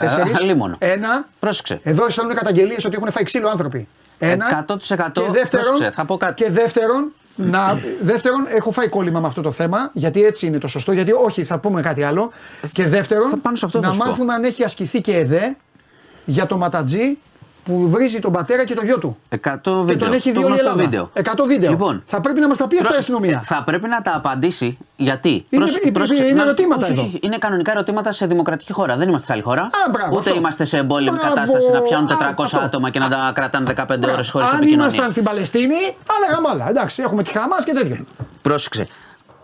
[0.00, 0.76] Ε, αλίμονο.
[0.78, 1.80] Ένα, Πρόσεξε.
[1.82, 3.88] εδώ στέλνουν καταγγελίες ότι έχουν φάει ξύλο άνθρωποι.
[4.18, 4.66] Ένα.
[4.68, 4.76] 100%
[5.12, 6.44] Και δεύτερον, πρόσεξε, θα πω κάτι.
[6.44, 10.68] Και δεύτερον, να, δεύτερον, έχω φάει κόλλημα με αυτό το θέμα, γιατί έτσι είναι το
[10.68, 10.92] σωστό.
[10.92, 12.30] Γιατί όχι, θα πούμε κάτι άλλο.
[12.72, 14.04] Και δεύτερον, Θα πάνω σε αυτό θα να σου πω.
[14.04, 15.56] μάθουμε αν έχει ασκηθεί και ΕΔΕ
[16.24, 17.18] για το ματατζή
[17.64, 19.18] που βρίζει τον πατέρα και το γιο του.
[19.28, 19.96] 100 Και βίντεο.
[19.96, 20.82] τον έχει το δει όλη η γνωστό Ελλάδα.
[20.82, 21.10] βίντεο.
[21.14, 21.70] 100 βίντεο.
[21.70, 23.40] Λοιπόν, θα πρέπει να μας τα πει αυτά η Προ- αστυνομία.
[23.44, 25.28] Θα πρέπει να τα απαντήσει γιατί.
[25.48, 27.02] Είναι- Πρόσ- είναι- πρόσεξε, είναι να- ερωτήματα όχι, εδώ.
[27.02, 28.96] όχι, είναι κανονικά ερωτήματα σε δημοκρατική χώρα.
[28.96, 29.62] Δεν είμαστε σε άλλη χώρα.
[29.62, 30.40] Α, μπράβο, Ούτε αυτό.
[30.40, 31.34] είμαστε σε εμπόλεμη Μπράβο.
[31.34, 32.58] κατάσταση να πιάνουν Α, 400 αυτό.
[32.66, 34.84] άτομα και να τα κρατάνε 15 ώρες χωρίς Αν επικοινωνία.
[34.84, 35.74] ήμασταν στην Παλαιστίνη,
[36.06, 36.68] θα λέγαμε άλλα.
[36.68, 38.04] Εντάξει, έχουμε τη Χαμάς και τέτοια.
[38.42, 38.86] Πρόσεξε.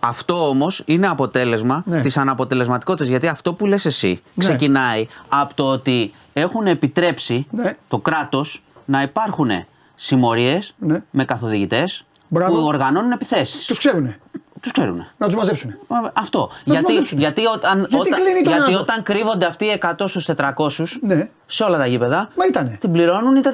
[0.01, 2.01] Αυτό όμως είναι αποτέλεσμα Ναι.
[2.01, 3.09] της αναποτελεσματικότητας.
[3.09, 4.45] Γιατί αυτό που λες εσύ Ναι.
[4.45, 7.77] ξεκινάει από το ότι έχουν επιτρέψει Ναι.
[7.89, 9.51] το κράτος να υπάρχουν
[9.95, 11.03] συμμορίες Ναι.
[11.11, 12.55] με καθοδηγητές Μπράβο.
[12.59, 13.67] που οργανώνουν επιθέσεις.
[13.67, 14.19] Τους ξέρουνε.
[14.67, 15.07] Του ξέρουν.
[15.19, 15.75] Να του μαζέψουν.
[16.13, 16.39] Αυτό.
[16.39, 17.21] Να τους γιατί, μαζέψουνε.
[17.21, 18.79] γιατί, όταν, Γιατί όταν, κλείνει τον γιατί άνθρωπο.
[18.81, 21.29] όταν κρύβονται αυτοί οι 100 στου 400 Ναι.
[21.47, 22.77] σε όλα τα γήπεδα, Μα ήτανε.
[22.81, 23.47] την πληρώνουν οι 400.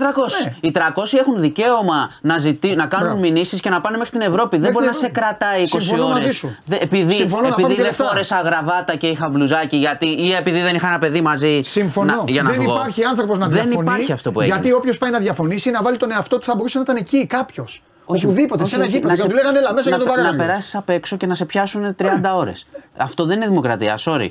[0.44, 0.54] Ναι.
[0.60, 3.20] Οι 300 έχουν δικαίωμα να, ζητή, να κάνουν Μπράβο.
[3.20, 4.50] μηνύσει και να πάνε μέχρι την Ευρώπη.
[4.56, 5.26] Δεν Μέχρι μπορεί να την σε Ευρώπη.
[5.26, 6.12] κρατάει 20 Συμφωνώ ώρε.
[6.14, 6.56] μαζί σου.
[6.68, 8.04] Επειδή, Συμφωνώ να επειδή πάρουν και δεν λεφτά.
[8.04, 11.60] φόρεσα γραβάτα και είχα μπλουζάκι γιατί, ή επειδή δεν είχα ένα παιδί μαζί.
[11.62, 12.14] Συμφωνώ.
[12.16, 12.72] Να, για να δεν βγω.
[12.74, 13.86] υπάρχει άνθρωπο να δεν διαφωνεί.
[13.88, 14.56] υπάρχει αυτό που έγινε.
[14.56, 17.26] Γιατί όποιο πάει να διαφωνήσει να βάλει τον εαυτό του θα μπορούσε να ήταν εκεί
[17.26, 17.66] κάποιο.
[18.04, 19.14] Οπουδήποτε, σε ένα όχι, γήπεδο.
[19.14, 20.38] να Και του λέγανε έλα μέσα να, για τον να βαγάνι.
[20.38, 22.66] περάσεις απ' έξω και να σε πιάσουν 30 ώρες.
[22.96, 24.28] Αυτό δεν είναι δημοκρατία, sorry.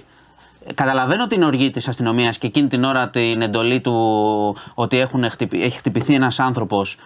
[0.68, 5.30] Ε, Καταλαβαίνω την οργή της αστυνομίας και εκείνη την ώρα την εντολή του ότι έχουν
[5.30, 6.98] χτυπη- έχει χτυπηθεί ένας άνθρωπος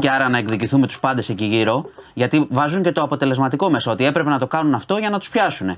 [0.00, 1.90] και άρα να εκδικηθούμε τους πάντες εκεί γύρω.
[2.14, 5.28] Γιατί βάζουν και το αποτελεσματικό μέσα, ότι έπρεπε να το κάνουν αυτό για να τους
[5.30, 5.76] πιάσουν.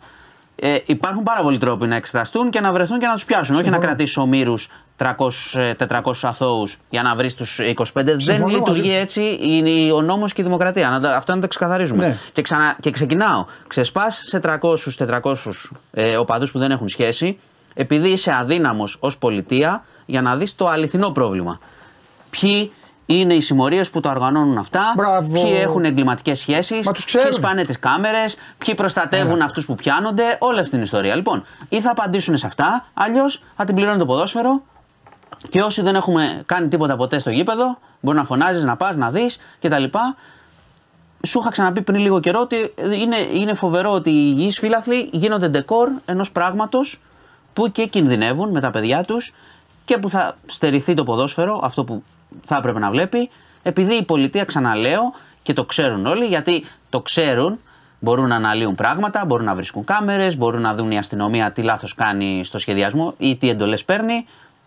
[0.56, 3.56] Ε, υπάρχουν πάρα πολλοί τρόποι να εξεταστούν και να βρεθούν και να τους πιάσουν.
[3.56, 4.68] Όχι να κρατήσει ομήρους
[4.98, 7.84] 300-400 αθώους για να βρεις τους 25.
[7.94, 9.00] Δεν Συμφωνώ λειτουργεί μαζί σου.
[9.00, 10.88] έτσι είναι ο νόμος και η δημοκρατία.
[10.90, 12.06] Να, τα- αυτό να τα ξεκαθαρίζουμε.
[12.06, 12.16] Ναι.
[12.32, 13.44] Και, ξανα, και ξεκινάω.
[13.66, 17.38] Ξεσπάς σε 300-400 ε, οπαδούς που δεν έχουν σχέση,
[17.74, 21.58] επειδή είσαι αδύναμος ως πολιτεία για να δεις το αληθινό πρόβλημα.
[22.30, 22.72] Ποιοι
[23.06, 25.32] είναι οι συμμορίες που τα οργανώνουν αυτά, Μπράβο.
[25.32, 27.28] ποιοι έχουν εγκληματικές σχέσεις, Μα τους ξέρουν.
[27.28, 31.14] ποιοι σπάνε τις κάμερες, ποιοι προστατεύουν αυτούς που πιάνονται, όλη αυτή την ιστορία.
[31.14, 34.62] Λοιπόν, ή θα απαντήσουν σε αυτά, αλλιώς θα την πληρώνει το ποδόσφαιρο
[35.48, 39.10] και όσοι δεν έχουμε κάνει τίποτα ποτέ στο γήπεδο, μπορεί να φωνάζεις, να πας, να
[39.10, 39.84] δεις κτλ.
[41.26, 45.48] Σου είχα ξαναπεί πριν λίγο καιρό ότι είναι, είναι φοβερό ότι οι υγιείς φίλαθλοι γίνονται
[45.48, 47.00] ντεκόρ ενός πράγματος
[47.52, 49.34] που και κινδυνεύουν με τα παιδιά τους
[49.84, 52.02] και που θα στερηθεί το ποδόσφαιρο, αυτό που
[52.44, 53.30] θα έπρεπε να βλέπει,
[53.62, 55.12] επειδή η πολιτεία, ξαναλέω,
[55.42, 57.58] και το ξέρουν όλοι, γιατί το ξέρουν,
[57.98, 61.94] μπορούν να αναλύουν πράγματα, μπορούν να βρίσκουν κάμερες, μπορούν να δουν η αστυνομία τι λάθος
[61.94, 64.26] κάνει στο σχεδιασμό ή τι εντολές παίρνει,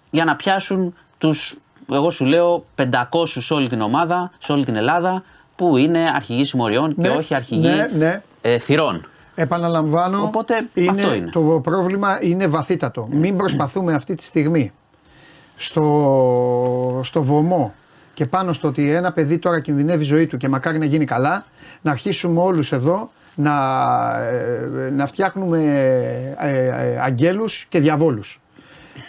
[0.09, 1.57] για να πιάσουν τους,
[1.91, 2.87] εγώ σου λέω, 500
[3.25, 5.23] σε όλη την ομάδα, σε όλη την Ελλάδα,
[5.55, 8.21] που είναι αρχηγοί συμμοριών και Ναι, όχι αρχηγοί ναι, ναι.
[8.41, 9.07] ε, θυρών.
[9.35, 11.29] Επαναλαμβάνω, Οπότε, αυτό είναι.
[11.29, 13.07] το πρόβλημα είναι βαθύτατο.
[13.11, 14.71] Μην προσπαθούμε αυτή τη στιγμή
[15.55, 17.73] στο, στο βωμό
[18.13, 21.05] και πάνω στο ότι ένα παιδί τώρα κινδυνεύει η ζωή του και μακάρι να γίνει
[21.05, 21.45] καλά,
[21.81, 23.55] να αρχίσουμε όλους εδώ να,
[24.19, 25.59] ε, να φτιάχνουμε
[26.39, 28.41] ε, ε, αγγέλους και διαβόλους.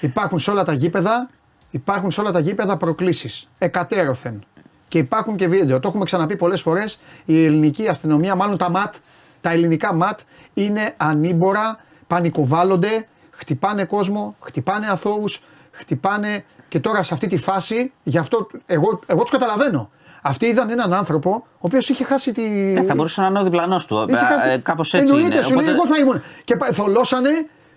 [0.00, 1.30] Υπάρχουν σε όλα τα γήπεδα,
[1.70, 4.44] υπάρχουν σε όλα τα γήπεδα προκλήσεις, εκατέρωθεν.
[4.88, 5.80] Και υπάρχουν και βίντεο.
[5.80, 7.00] Το έχουμε ξαναπεί πολλές φορές.
[7.24, 8.94] Η ελληνική αστυνομία, μάλλον τα ΜΑΤ,
[9.40, 10.20] τα ελληνικά ΜΑΤ
[10.54, 18.18] είναι ανήμπορα, πανικοβάλλονται, χτυπάνε κόσμο, χτυπάνε αθώους, χτυπάνε και τώρα σε αυτή τη φάση, γι'
[18.18, 19.90] αυτό εγώ, εγώ τους καταλαβαίνω.
[20.22, 22.42] Αυτοί είδαν έναν άνθρωπο ο οποίος είχε χάσει τη...
[22.76, 24.04] Ε, θα μπορούσε να είναι ο διπλανός του.
[24.08, 25.42] Είχε χάσει- Ε, Κάπως έτσι Εννοείται, είναι.
[25.44, 26.22] σου λέει, Οπότε- εγώ θα ήμουν.
[26.44, 27.30] Και πα- θολώσανε,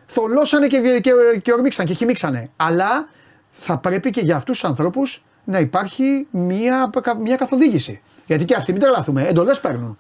[0.06, 2.50] θολώσανε και, και, και ορμήξαν και χυμίξανε.
[2.56, 3.08] Αλλά
[3.50, 6.90] θα πρέπει και για αυτούς τους ανθρώπους να υπάρχει μια,
[7.20, 8.02] μια καθοδήγηση.
[8.26, 9.98] Γιατί και αυτοί, μην τρελαθούμε, εντολές παίρνουν.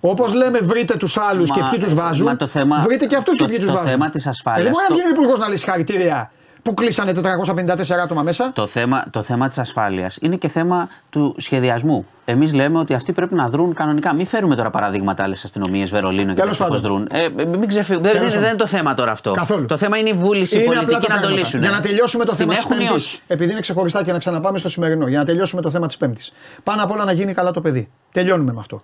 [0.00, 2.26] Όπως λέμε, βρείτε τους άλλους και Μα- ποιοι τους βάζουν.
[2.26, 3.88] μα το θέμα- βρείτε και αυτούς και το- ποιοι τους το βάζουν.
[3.90, 6.32] θέμα της ασφάλειας, Ε, δεν μπορεί να το- βγει ο υπουργός να λέει συγχαρητήρια
[6.68, 11.34] που κλείσανε 454 άτομα μέσα; Το θέμα, το θέμα της ασφάλειας είναι και θέμα του
[11.38, 12.06] σχεδιασμού.
[12.24, 14.12] Εμείς λέμε ότι αυτοί πρέπει να δρουν κανονικά.
[14.14, 17.06] Μην φέρουμε τώρα παραδείγματα άλλες αστυνομίες, Βερολίνο και Τέλος τέτοια πώς πάντων.
[17.08, 17.22] δρουν.
[17.40, 18.08] Ε, μην ξεφύγουμε.
[18.08, 18.48] Δεν, Τέλος δεν, πάντων.
[18.54, 19.32] είναι το θέμα τώρα αυτό.
[19.32, 19.64] Καθόλου.
[19.66, 21.40] Το θέμα είναι η βούληση Είναι πολιτική απλά τα να το πράγματα.
[21.42, 21.60] λύσουν.
[21.60, 23.04] Για να τελειώσουμε το Την θέμα της έχουν ή Πέμπτης.
[23.04, 23.20] όχι.
[23.26, 25.06] Επειδή είναι ξεχωριστά και να ξαναπάμε στο σημερινό.
[25.08, 26.32] Για να τελειώσουμε το θέμα της Πέμπτης.
[26.64, 27.88] Πάνω απ' όλα να γίνει καλά το παιδί.
[28.12, 28.82] Τελειώνουμε με αυτό.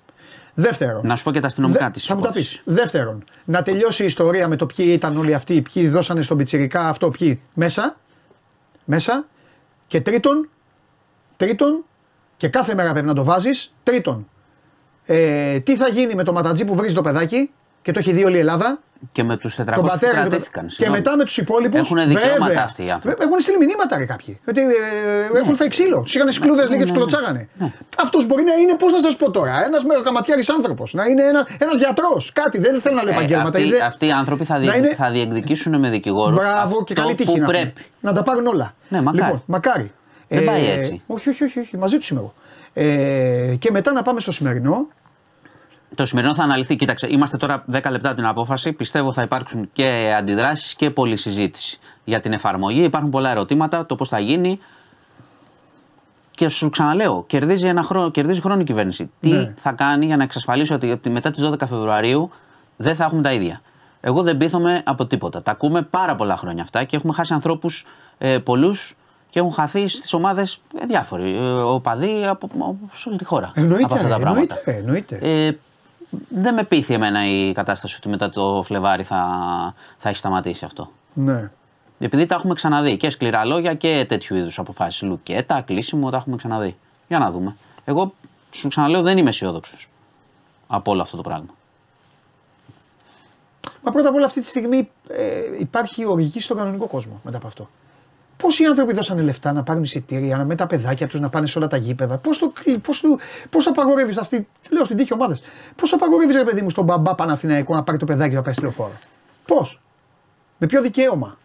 [0.54, 1.06] Δεύτερον.
[1.06, 2.62] Να σου πω και τα αστυνομικά Δε- της Θα μου τα πεις.
[2.64, 6.88] Δεύτερον, να τελειώσει η ιστορία με το ποιοι ήταν όλοι αυτοί, ποιοι δώσανε στον Πιτσυρικά
[6.88, 7.96] αυτό, ποιοι μέσα.
[8.84, 9.26] Μέσα.
[9.86, 10.48] Και τρίτον,
[11.36, 11.84] τρίτον,
[12.36, 13.74] και κάθε μέρα πρέπει να το βάζεις.
[13.82, 14.28] Τρίτον,
[15.04, 17.50] ε, τι θα γίνει με το ματατζή που βρίζει το παιδάκι;
[17.84, 18.78] Και το έχει δει όλη η Ελλάδα.
[19.12, 20.66] Και με τους 400 Τον που πατέρα και, το- κρατήθηκαν.
[20.66, 21.78] και μετά με τους υπόλοιπους.
[21.80, 23.22] Έχουν δικαιώματα αυτοί οι άνθρωποι.
[23.24, 24.38] Έχουν στείλει μηνύματα ρε κάποιοι.
[24.48, 26.00] Ότι ε, έχουν φάει ξύλο.
[26.02, 27.04] Τους είχαν σκλούδες Ναι, λέει και τους ναι, ναι.
[27.06, 27.48] κλωτσάγανε.
[28.02, 30.94] Αυτός μπορεί να είναι, πώς να σας πω τώρα, ένας μεγακαματιάρη άνθρωπος.
[30.94, 32.32] Να είναι ένα ένας γιατρός.
[32.32, 32.58] Κάτι.
[32.58, 33.48] Δεν θέλω να λέω Ε, επαγγέλματα.
[33.58, 36.34] αυτοί, είδε- αυτοί οι άνθρωποι θα, να διεκ- είναι- θα διεκδικήσουν με δικηγόρο.
[36.34, 37.52] Μπράβο και αυτό καλή τύχη που να, έχουν.
[37.72, 37.86] πρέπει.
[38.00, 38.74] να τα πάρουν όλα.
[38.88, 39.22] Ναι, μακάρι.
[39.24, 39.92] Λοιπόν, μακάρι.
[40.28, 41.02] Δεν πάει έτσι.
[41.06, 42.34] Όχι, όχι, όχι, όχι, μαζί τους είμαι εγώ.
[42.72, 44.88] Ε, και μετά να πάμε στο σημερινό.
[45.94, 46.76] Το σημερινό θα αναλυθεί.
[46.76, 48.72] Κοίταξε, είμαστε τώρα 10 λεπτά από την απόφαση.
[48.72, 52.82] Πιστεύω θα υπάρξουν και αντιδράσεις και πολλή συζήτηση για την εφαρμογή.
[52.82, 54.58] Υπάρχουν πολλά ερωτήματα, το πώς θα γίνει.
[56.30, 59.10] Και σου ξαναλέω, κερδίζει, ένα χρόνο, κερδίζει χρόνο η κυβέρνηση.
[59.20, 59.54] Τι Ναι.
[59.56, 62.30] θα κάνει για να εξασφαλίσει ότι από τη- μετά τις 12 Φεβρουαρίου
[62.76, 63.60] δεν θα έχουμε τα ίδια.
[64.00, 65.42] Εγώ δεν πείθομαι από τίποτα.
[65.42, 67.86] Τα ακούμε πάρα πολλά χρόνια αυτά και έχουμε χάσει ανθρώπους
[68.18, 68.96] ε, πολλούς
[69.30, 71.36] και έχουν χαθεί στις ομάδες διάφοροι.
[71.36, 73.52] Ε, οπαδοί από, από, σε όλη τη χώρα.
[73.54, 74.56] Εννοείται, από αυτά τα ρε, πράγματα.
[74.64, 75.46] εννοείται, εννοείται.
[75.46, 75.58] Ε,
[76.28, 79.24] δεν με πείθει εμένα η κατάσταση ότι μετά το Φλεβάρι θα,
[79.96, 80.90] θα έχει σταματήσει αυτό.
[81.14, 81.50] Ναι.
[81.98, 85.02] Επειδή τα έχουμε ξαναδεί και σκληρά λόγια και τέτοιου είδους αποφάσεις.
[85.02, 86.76] Λουκέτα, κλείσιμο, τα έχουμε ξαναδεί.
[87.08, 87.56] Για να δούμε.
[87.84, 88.14] Εγώ
[88.50, 89.88] σου ξαναλέω δεν είμαι αισιόδοξος
[90.66, 91.54] από όλο αυτό το πράγμα.
[93.82, 97.46] Μα πρώτα απ' όλα αυτή τη στιγμή ε, υπάρχει οργή στον κανονικό κόσμο μετά από
[97.46, 97.68] αυτό.
[98.36, 101.58] Πόσοι άνθρωποι δώσανε λεφτά να πάρουν εισιτήρια, να με τα παιδάκια τους να πάνε σε
[101.58, 103.08] όλα τα γήπεδα; Πώς το, πώς το,
[103.50, 105.42] πώς απαγορεύεις, αυτή, λέω στην τύχη ομάδες,
[105.76, 108.52] πώς απαγορεύεις ρε παιδί μου στον μπαμπά Παναθηναϊκό να πάρει το παιδάκι του να πάει
[108.52, 108.92] στη λεωφόρο;
[109.46, 109.80] Πώς;
[110.58, 111.36] Με ποιο δικαίωμα;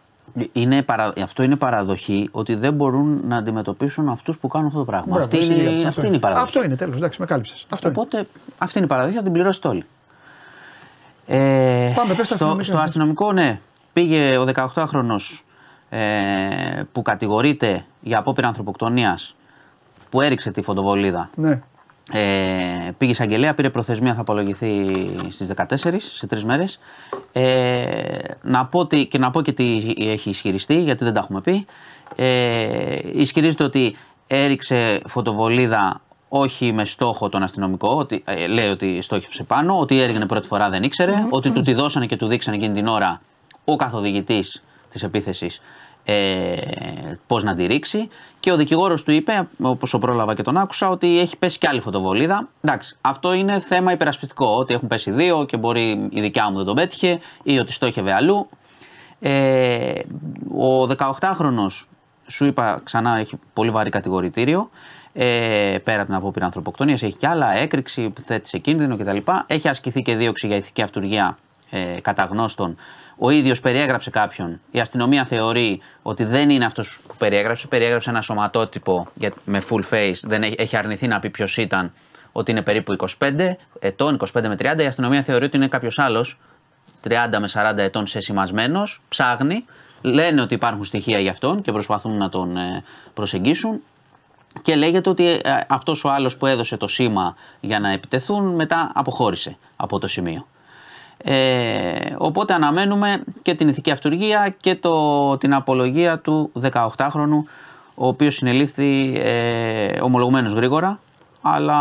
[0.52, 1.12] Είναι παρα...
[1.22, 5.06] Αυτό είναι παραδοχή ότι δεν μπορούν να αντιμετωπίσουν αυτούς που κάνουν αυτό το πράγμα.
[5.06, 6.44] Μπράβο, αυτή εσύ είναι, γελάς, αυτή είναι η παραδοχή.
[6.46, 6.96] Αυτό είναι τέλος.
[6.96, 7.66] Εντάξει, με κάλυψες.
[7.68, 7.96] Αυτό είναι.
[7.98, 8.26] Οπότε
[8.58, 9.84] αυτή είναι η παραδοχή, θα την πληρώσετε όλοι.
[11.26, 12.64] Ε, Πάμε, πες τα στο, αστυνομικά.
[12.64, 13.60] στο αστυνομικό, ναι.
[13.92, 15.16] Πήγε ο 18χρονο
[15.90, 19.34] ε, που κατηγορείται για απόπειρα ανθρωποκτονίας
[20.10, 21.30] που έριξε τη φωτοβολίδα.
[21.36, 21.60] Ναι.
[22.12, 24.86] Ε, πήγε εισαγγελέα, πήρε προθεσμία, θα απολογηθεί
[25.28, 26.78] στις 14, σε τρεις μέρες.
[27.32, 31.40] Ε, να πω τι, και να πω και τι έχει ισχυριστεί, γιατί δεν τα έχουμε
[31.40, 31.66] πει.
[32.16, 39.42] Ε, ισχυρίζεται ότι έριξε φωτοβολίδα όχι με στόχο τον αστυνομικό, ότι, ε, λέει ότι στόχευσε
[39.42, 42.74] πάνω, ότι έριχνε πρώτη φορά δεν ήξερε, ότι του τη δώσανε και του δείξανε εκείνη
[42.74, 43.20] την ώρα
[43.64, 45.60] ο καθοδηγητής της επίθεσης
[46.04, 46.54] ε,
[47.26, 48.08] πώς να τη ρίξει.
[48.40, 51.66] Και ο δικηγόρος του είπε, όπως ο πρόλαβα και τον άκουσα, ότι έχει πέσει κι
[51.66, 52.48] άλλη φωτοβολίδα.
[52.60, 54.46] Εντάξει, αυτό είναι θέμα υπερασπιστικό.
[54.56, 58.12] Ότι έχουν πέσει δύο και μπορεί η δικιά μου δεν τον πέτυχε ή ότι στόχευε
[58.12, 58.48] αλλού.
[59.20, 59.92] Ε,
[60.58, 61.66] ο 18χρονο,
[62.26, 64.70] σου είπα ξανά, έχει πολύ βαρύ κατηγορητήριο.
[65.12, 69.16] Ε, πέρα από την απόπειρα ανθρωποκτονίας, έχει κι άλλα, έκρηξη, θέτει σε κίνδυνο κτλ.
[69.46, 71.38] Έχει ασκηθεί και δίωξη για ηθική αυτουργία
[71.70, 72.76] ε, κατά γνώστων.
[73.22, 74.60] Ο ίδιος περιέγραψε κάποιον.
[74.70, 77.66] Η αστυνομία θεωρεί ότι δεν είναι αυτός που περιέγραψε.
[77.66, 80.14] Περιέγραψε ένα σωματότυπο για- με full face.
[80.22, 81.92] Δεν έχει, έχει αρνηθεί να πει ποιος ήταν,
[82.32, 84.82] ότι είναι περίπου 25 ετών, 25 με 30.
[84.82, 86.38] Η αστυνομία θεωρεί ότι είναι κάποιος άλλος,
[87.02, 89.64] 30 με 40 ετών σεσημασμένο, ψάχνει.
[90.02, 93.80] Λένε ότι υπάρχουν στοιχεία για αυτόν και προσπαθούν να τον ε, προσεγγίσουν.
[94.62, 98.90] Και λέγεται ότι ε, αυτός ο άλλος που έδωσε το σήμα για να επιτεθούν μετά
[98.94, 100.46] αποχώρησε από το σημείο.
[101.22, 107.42] Ε, οπότε αναμένουμε και την ηθική αυτουργία και το, την απολογία του 18χρονου
[107.94, 110.98] ο οποίος συνελήφθη ε, ομολογουμένως γρήγορα
[111.42, 111.76] αλλά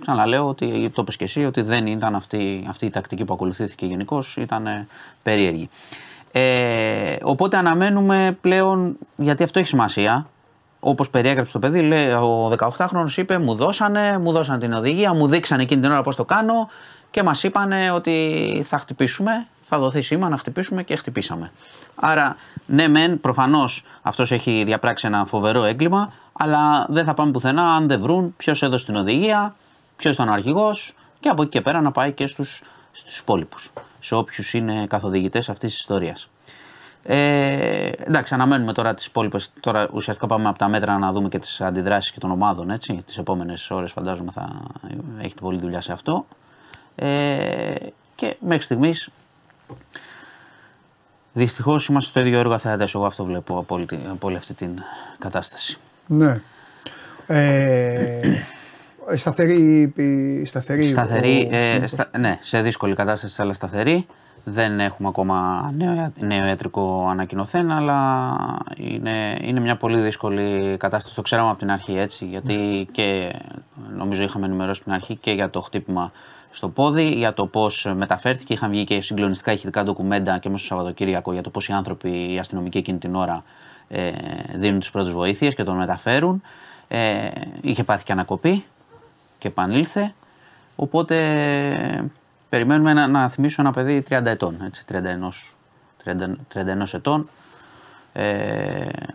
[0.00, 3.86] ξαναλέω ότι το είπες και εσύ ότι δεν ήταν αυτή, αυτή η τακτική που ακολουθήθηκε
[3.86, 4.86] γενικώς, ήταν ε,
[5.22, 5.68] περίεργη.
[6.32, 10.26] Ε, οπότε αναμένουμε πλέον, γιατί αυτό έχει σημασία,
[10.82, 15.26] Όπως περιέγραψε το παιδί, λέει, ο 18χρονο είπε: Μου δώσανε, μου δώσανε την οδηγία, μου
[15.26, 16.68] δείξανε εκείνη την ώρα πώς το κάνω
[17.10, 21.52] και μας είπανε ότι θα χτυπήσουμε, θα δοθεί σήμα να χτυπήσουμε και χτυπήσαμε.
[21.94, 22.36] Άρα,
[22.66, 27.88] ναι, μεν, προφανώς αυτός έχει διαπράξει ένα φοβερό έγκλημα, αλλά δεν θα πάμε πουθενά αν
[27.88, 29.54] δεν βρουν ποιος έδωσε την οδηγία,
[29.96, 33.70] ποιος ήταν ο αρχηγός και από εκεί και πέρα να πάει και στους στους υπόλοιπους,
[34.00, 36.28] σε όποιους είναι καθοδηγητές αυτής της ιστορίας.
[37.02, 39.52] Ε, εντάξει, αναμένουμε τώρα τις υπόλοιπες.
[39.60, 42.70] Τώρα ουσιαστικά πάμε από τα μέτρα να δούμε και τις αντιδράσεις και των ομάδων.
[42.70, 43.02] Έτσι.
[43.06, 44.62] Τις επόμενες ώρες φαντάζομαι θα
[45.18, 46.26] έχετε πολλή δουλειά σε αυτό.
[47.02, 47.74] Ε,
[48.14, 49.08] και μέχρι στιγμής
[51.32, 52.86] δυστυχώς είμαστε στο ίδιο έργο αθεατέ.
[52.94, 54.70] Εγώ αυτό βλέπω από όλη, την- από όλη αυτή την
[55.18, 55.78] κατάσταση.
[56.06, 56.40] Ναι.
[57.26, 58.20] Ε,
[59.16, 64.06] σταθερή, η- σταθερή, Σταθερή, ο- ε, ο- στα- ναι, σε δύσκολη κατάσταση αλλά σταθερή.
[64.44, 68.36] Δεν έχουμε ακόμα νέο, νέο ιατρικό ανακοινωθέν, αλλά
[68.76, 71.14] είναι, είναι μια πολύ δύσκολη κατάσταση.
[71.14, 73.32] Το ξέραμε από την αρχή έτσι, γιατί και
[73.96, 76.10] νομίζω είχαμε ενημερώσει από την αρχή και για το χτύπημα
[76.50, 78.52] στο πόδι, για το πώς μεταφέρθηκε.
[78.52, 82.32] Είχαν βγει και συγκλονιστικά ηχητικά ντοκουμέντα και μέσα στο Σαββατοκύριακο για το πώς οι άνθρωποι,
[82.32, 83.42] οι αστυνομικοί εκείνη την ώρα
[83.88, 84.10] ε,
[84.54, 86.42] δίνουν τις πρώτες βοήθειες και τον μεταφέρουν.
[86.88, 87.28] Ε,
[87.60, 88.64] είχε πάθει και ανακοπή
[89.38, 90.14] και επανήλθε.
[90.76, 91.16] Οπότε
[92.48, 94.96] περιμένουμε να, να θυμίσω ένα παιδί 30 ετών, έτσι, 31,
[96.04, 96.12] 30,
[96.54, 97.26] 31 ετών, ε,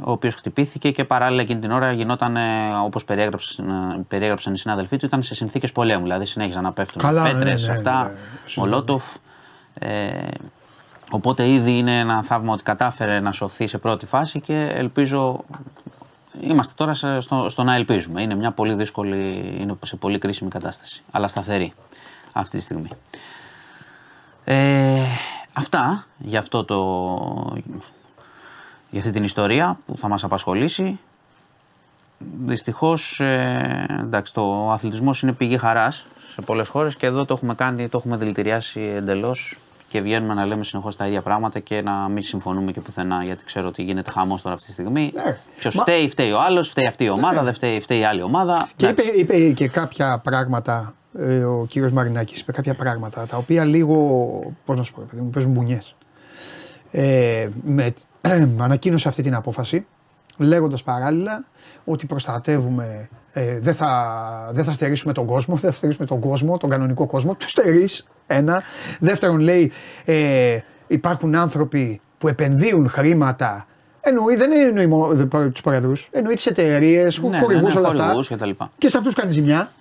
[0.06, 2.42] ο οποίος χτυπήθηκε και παράλληλα εκείνη την ώρα γινόταν, ε,
[2.84, 7.02] όπως περιέγραψαν, ε, περιέγραψαν οι συνάδελφοί του, ήταν σε συνθήκες πολέμου, δηλαδή συνέχιζαν να πέφτουν
[7.02, 8.10] Καλά, ναι, πέτρες, ναι, αυτά, ναι,
[8.46, 8.62] σωστά.
[8.62, 9.16] μολότοφ.
[9.80, 10.10] Ε,
[11.12, 15.44] οπότε ήδη είναι ένα θαύμα ότι κατάφερε να σωθεί σε πρώτη φάση και ελπίζω
[16.42, 18.22] Είμαστε τώρα σε- στο, στο να ελπίζουμε.
[18.22, 21.04] Είναι μια πολύ δύσκολη, είναι σε πολύ κρίσιμη κατάσταση.
[21.12, 21.74] Αλλά σταθερή
[22.32, 22.90] αυτή τη στιγμή.
[24.44, 25.02] Ε,
[25.54, 26.78] αυτά για, αυτό το,
[28.90, 31.00] για αυτή την ιστορία που θα μας απασχολήσει.
[32.46, 37.56] Δυστυχώς, ε, εντάξει, το αθλητισμός είναι πηγή χαράς σε πολλές χώρες και εδώ το έχουμε
[37.56, 39.58] κάνει, το έχουμε δηλητηριάσει εντελώς
[39.90, 43.44] και βγαίνουμε να λέμε συνεχώς τα ίδια πράγματα και να μην συμφωνούμε και πουθενά γιατί
[43.46, 45.12] ξέρω ότι γίνεται χαμός τώρα αυτή τη στιγμή.
[45.14, 45.38] Ναι.
[45.58, 48.22] Ποιος Μα- φταίει, φταίει ο άλλος, φταίει αυτή η ομάδα, δεν φταίει, φταίει η άλλη
[48.22, 48.68] ομάδα.
[48.76, 49.20] Και Εντάξει.
[49.20, 53.96] είπε, είπε και κάποια πράγματα ε, ο κύριος Μαρινάκης, είπε κάποια πράγματα τα οποία λίγο,
[54.66, 55.96] πώς να σου πω, ρε παιδί μου, παίζουν μπουνιές.
[56.92, 57.94] Ε, με,
[58.60, 59.86] ανακοίνωσε αυτή την απόφαση
[60.38, 61.46] λέγοντας παράλληλα
[61.86, 66.58] ότι προστατεύουμε, ε, δεν, θα, δεν θα στερήσουμε τον κόσμο, δεν θα στερήσουμε τον κόσμο,
[66.58, 68.64] τον κανονικό κόσμο, του στερείς, ένα.
[69.00, 69.72] Δεύτερον λέει
[70.06, 73.66] ε, υπάρχουν άνθρωποι που επενδύουν χρήματα
[74.08, 78.20] Εννοεί, δεν εννοεί μόνο τους προεδρού, εννοεί τις εταιρείες, Ναι, ναι, χορηγούς, ναι, όλα χορηγούς
[78.20, 78.34] αυτά.
[78.34, 78.72] και τα λοιπά.
[78.78, 79.72] Και σε αυτούς κάνει ζημιά.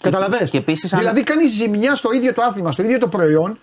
[0.00, 0.44] Καταλαβέ.
[0.50, 3.58] και επίσης αν- Δηλαδή κάνεις ζημιά στο ίδιο το άθλημα, στο ίδιο το προϊόν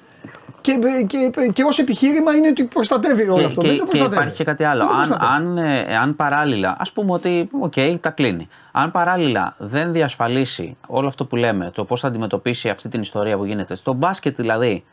[0.66, 3.61] Και, και, και ως επιχείρημα είναι ότι προστατεύει όλο Και, αυτό.
[3.61, 4.16] και, δεν το και προστατεύει.
[4.16, 4.80] υπάρχει και κάτι άλλο.
[4.80, 5.34] Δεν το Αν, προστατεύει.
[5.36, 8.47] αν, ε, αν παράλληλα, ας πούμε ότι, οκ, τα κλείνει.
[8.72, 13.38] Αν παράλληλα δεν διασφαλίσει όλο αυτό που λέμε, το πώς θα αντιμετωπίσει αυτή την ιστορία
[13.38, 14.84] που γίνεται, στο μπάσκετ δηλαδή,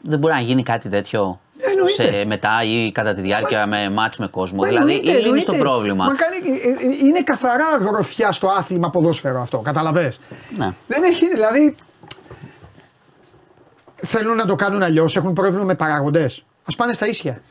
[0.00, 2.02] δεν μπορεί να γίνει κάτι τέτοιο Εννοείται.
[2.18, 4.60] σε, μετά ή κατά τη διάρκεια με μάτς με κόσμο.
[4.62, 5.70] Μα δηλαδή, εννοείται, ή λύνεις το εννοείται.
[5.70, 6.04] πρόβλημα.
[6.04, 9.58] Μα κάνει, ε, ε, είναι καθαρά γροθιά στο άθλημα ποδόσφαιρο αυτό.
[9.58, 10.20] Καταλαβες.
[10.56, 10.68] Ναι.
[10.86, 11.74] Δεν έχει δηλαδή.
[14.02, 16.44] Θέλουν να το κάνουν αλλιώς, έχουν πρόβλημα με παραγοντές.
[16.72, 17.42] Α πάνε στα ίσια.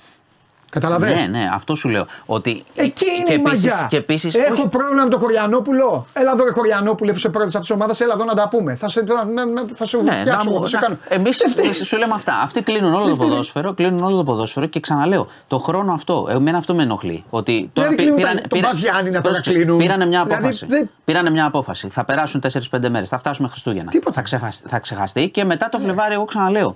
[0.70, 2.06] Καταλαβες; Ναι, ναι, αυτό σου λέω.
[2.26, 3.88] Ότι Εκεί είναι και η επίσης- μαγιά.
[3.90, 6.06] Και επίσης, Έχω όχι- πρόβλημα με τον Χωριανόπουλο.
[6.14, 8.76] Έλα εδώ, ρε Χωριανόπουλε, που είσαι πρόεδρος αυτής της ομάδας, έλα εδώ να τα πούμε.
[8.76, 10.98] Θα σε, να, να- θα σε Ναι, φτιάξω, να εγώ, μου- θα σε να- κάνω.
[11.08, 11.74] Εμείς Δεν φταίει.
[11.74, 12.40] σου λέμε αυτά.
[12.44, 13.28] Αυτοί κλείνουν όλο το φταίει.
[13.28, 17.24] ποδόσφαιρο, κλείνουν όλο το ποδόσφαιρο και ξαναλέω, το χρόνο αυτό, εμένα αυτό με ενοχλεί.
[17.30, 19.80] Ότι τώρα Δηλαδή πή- κλείνουν πήραν- τα- τον πήρα- Μπας Γιάννη να πρόσεξε, παρακλίνουν.
[19.82, 20.66] Πήρανε μια Δηλαδή, απόφαση.
[20.66, 21.90] δεν- Πήρανε μια απόφαση.
[21.90, 23.92] Θα περάσουν 4-5 μέρες, θα φτάσουμε Χριστούγεννα.
[23.92, 24.12] Τίποτα.
[24.16, 26.76] Θα, ξεχασ- θα ξεχαστεί και μετά το Φλεβάρι, εγώ ξαναλέω.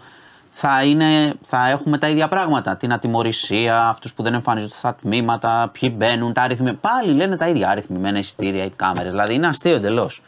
[0.55, 2.75] Θα, είναι, θα έχουμε τα ίδια πράγματα.
[2.75, 6.73] Την ατιμορρησία, αυτούς που δεν εμφανίζονται στα τμήματα, ποιοι μπαίνουν, τα αριθμοί.
[6.73, 7.69] Πάλι λένε τα ίδια.
[7.69, 9.11] Αριθμημένα εισιτήρια, οι κάμερες.
[9.11, 10.21] Δηλαδή είναι αστείο εντελώς.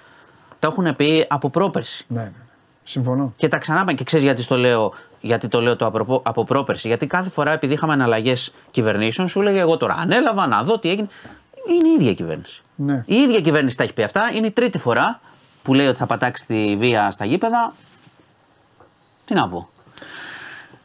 [0.59, 2.05] Το έχουν πει από πρόπερση.
[2.07, 2.31] Ναι, ναι, ναι.
[2.83, 3.33] Συμφωνώ.
[3.35, 6.87] Και τα ξανά Και ξέρεις γιατί το λέω, γιατί το λέω το από, από πρόπερση.
[6.87, 10.89] Γιατί κάθε φορά επειδή είχαμε εναλλαγές κυβερνήσεων, σου έλεγε εγώ τώρα ανέλαβα να δω τι
[10.89, 11.07] έγινε.
[11.77, 12.61] Είναι η ίδια κυβέρνηση.
[12.75, 13.03] Ναι.
[13.05, 14.31] Η ίδια κυβέρνηση τα έχει πει αυτά.
[14.33, 15.19] Είναι η τρίτη φορά
[15.63, 17.73] που λέει ότι θα πατάξει τη βία στα γήπεδα.
[19.25, 19.69] Τι να πω.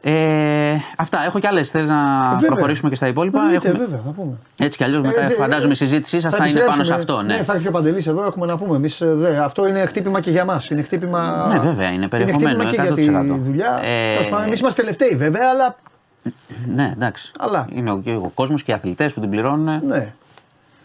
[0.03, 1.23] Ε, αυτά.
[1.25, 1.69] Έχω κι άλλες.
[1.69, 2.49] Θέλει να Βέβαια.
[2.49, 4.33] προχωρήσουμε και στα υπόλοιπα; Εννοείται, Έχουμε- βέβαια, θα πούμε.
[4.57, 7.19] Έτσι κι αλλιώς μετά Ε, φαντάζομαι η ε, συζήτησή σας θα, είναι πάνω σε επιστρέψουμε.
[7.19, 7.33] αυτό.
[7.37, 7.43] Ναι.
[7.43, 8.75] θα έρθει και ο Παντελής εδώ, έχουμε να πούμε.
[8.75, 10.69] Εμείς, ε, δε, αυτό είναι χτύπημα και για μας.
[10.69, 11.47] Είναι χτύπημα.
[11.53, 13.23] Ναι, βέβαια, είναι περιεχομένο, Είναι χτύπημα και για 100%.
[13.33, 13.79] τη δουλειά.
[13.83, 15.75] Ε, Εμείς είμαστε τελευταίοι βέβαια, αλλά.
[16.75, 17.31] ναι, εντάξει.
[17.39, 17.67] Αλλά.
[17.71, 19.63] Είναι ο, ο κόσμος και οι αθλητές που την πληρώνουν.
[19.85, 20.13] Ναι.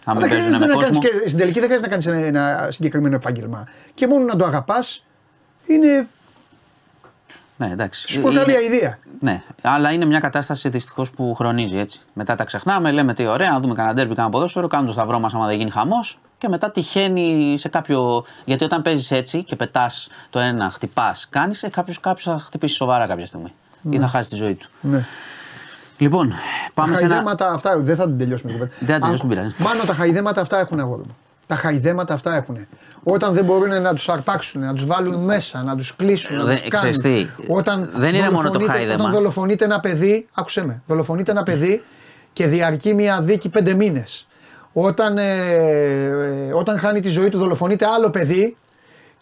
[0.04, 1.18] Θα μην Αλλά παίζουν χρειάζεται με να κάνεις κόσμο.
[1.20, 3.64] και, στην τελική δεν χρειάζεται να κάνεις ένα, ένα συγκεκριμένο επάγγελμα.
[3.94, 5.04] Και μόνο να το αγαπάς
[5.66, 6.06] είναι.
[7.56, 8.08] Ναι, εντάξει.
[8.08, 8.98] Σου προκαλεί Είναι- αηδία.
[9.20, 12.00] Ναι, αλλά είναι μια κατάσταση δυστυχώς που χρονίζει έτσι.
[12.12, 15.18] Μετά τα ξεχνάμε, λέμε τι ωραία, να δούμε κανένα ντέρμπι, κανένα ποδόσφαιρο, κάνουμε το σταυρό
[15.18, 16.18] μας άμα δεν γίνει χαμός.
[16.38, 18.24] Και μετά τυχαίνει σε κάποιο.
[18.44, 22.74] Γιατί όταν παίζεις έτσι και πετάς το ένα, χτυπάς, κάνεις, ε, κάποιο κάποιος θα χτυπήσει
[22.74, 23.52] σοβαρά κάποια στιγμή.
[23.90, 24.68] Ή θα χάσει τη ζωή του.
[24.80, 25.04] Ναι.
[25.98, 26.32] Λοιπόν,
[26.74, 27.14] πάμε τα σε ένα.
[27.14, 28.50] χαϊδέματα αυτά δεν θα την τελειώσουμε.
[28.52, 28.76] την κουβέντα.
[28.86, 29.74] Δεν θα τελειώσουμε, Άκου, δεν πειράζει.
[29.74, 31.16] Μάνο τα χαϊδέματα αυτά έχουν αγόρι μου.
[31.46, 32.66] Τα χαϊδέματα αυτά έχουν.
[33.02, 36.56] Όταν δεν μπορούν να τους αρπάξουν, να τους βάλουν μέσα, να τους κλείσουν, να Δεν-
[36.60, 36.92] τους κάνουν.
[36.92, 38.94] ξέρεις τι, Όταν δεν είναι μόνο το δολοφονείται- χάιδεμα.
[39.00, 41.82] Όταν δολοφονείται ένα παιδί, άκουσε με, δολοφονείται ένα παιδί
[42.32, 44.26] και διαρκεί μια δίκη πέντε μήνες.
[44.72, 45.22] Όταν, ε,
[46.48, 48.56] ε, όταν χάνει τη ζωή του, δολοφονείται άλλο παιδί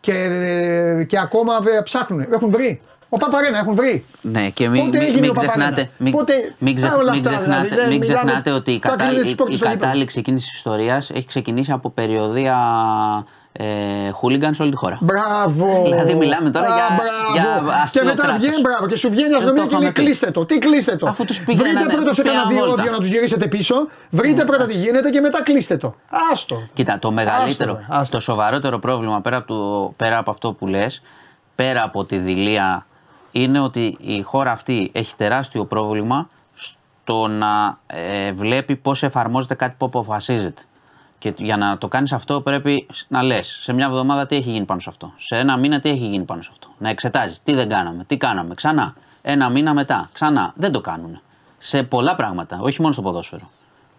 [0.01, 2.27] και, ε, και ακόμα ε, ψάχνουν.
[2.33, 2.81] Έχουν βρει.
[3.15, 4.05] Ο Παπαρένα έχουν βρει.
[4.21, 6.97] Ναι, και μην, Πότε μην, έγινε μην ο Παπαρένα; ξεχνάτε, μην, Πότε- μην, ξεχ- Α,
[6.97, 9.05] όλα μην αυτά, ξεχνάτε, δηλαδή, δεν μην μιλάμε- ξεχνάτε ότι η, τα κατα...
[9.05, 9.85] κλείνει η, τις πόρτες η στο γήπεδο.
[9.87, 12.57] κατάληξη εκείνη της ιστορίας έχει ξεκινήσει από περιοδία
[13.53, 14.99] ε, χούλιγκανς σε όλη τη χώρα.
[15.01, 15.83] Μπράβο!
[15.85, 16.87] Δηλαδή μιλάμε τώρα Α, για-
[17.35, 17.63] μπράβο.
[17.67, 18.39] για αστείο Και μετά κράτος.
[18.41, 20.03] βγαίνει, μπράβο, και σου βγαίνει η Δεν αστυνομία το και λέει είχαμε πει.
[20.03, 20.45] κλείστε το.
[20.45, 21.07] Τι κλείστε το.
[21.09, 22.91] Αφού τους πήγαινε Βρείτε να- πρώτα σε τους κανένα πήγαιναν διόδιο βόλτα.
[22.93, 23.75] να τους γυρίσετε πίσω.
[24.11, 25.95] Βρείτε πρώτα τι γίνεται και μετά κλείστε το.
[26.33, 26.63] Άστο.
[26.73, 28.17] Κοίτα, το μεγαλύτερο, Άστο, ρε, άστο.
[28.17, 31.03] το σοβαρότερο πρόβλημα πέρα από, το, πέρα από αυτό που λες,
[31.55, 32.87] πέρα από τη δηλία,
[33.35, 39.75] είναι ότι η χώρα αυτή έχει τεράστιο πρόβλημα στο να ε, βλέπει πώς εφαρμόζεται κάτι
[39.79, 40.63] που αποφασίζεται.
[41.19, 44.65] Και για να το κάνεις αυτό πρέπει να λες σε μια εβδομάδα τι έχει γίνει
[44.65, 45.13] πάνω σε αυτό.
[45.17, 46.69] Σε ένα μήνα τι έχει γίνει πάνω σε αυτό.
[46.79, 48.95] Να εξετάζεις τι δεν κάναμε, τι κάναμε, ξανά.
[49.23, 50.53] Ένα μήνα μετά, ξανά.
[50.57, 51.21] Δεν το κάνουν.
[51.59, 53.51] Σε πολλά πράγματα, όχι μόνο στο ποδόσφαιρο.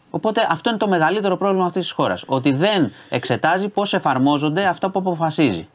[0.09, 2.23] Οπότε αυτό είναι το μεγαλύτερο πρόβλημα αυτής της χώρας.
[2.27, 5.67] Ότι δεν εξετάζει πώς εφαρμόζονται αυτά που αποφασίζει.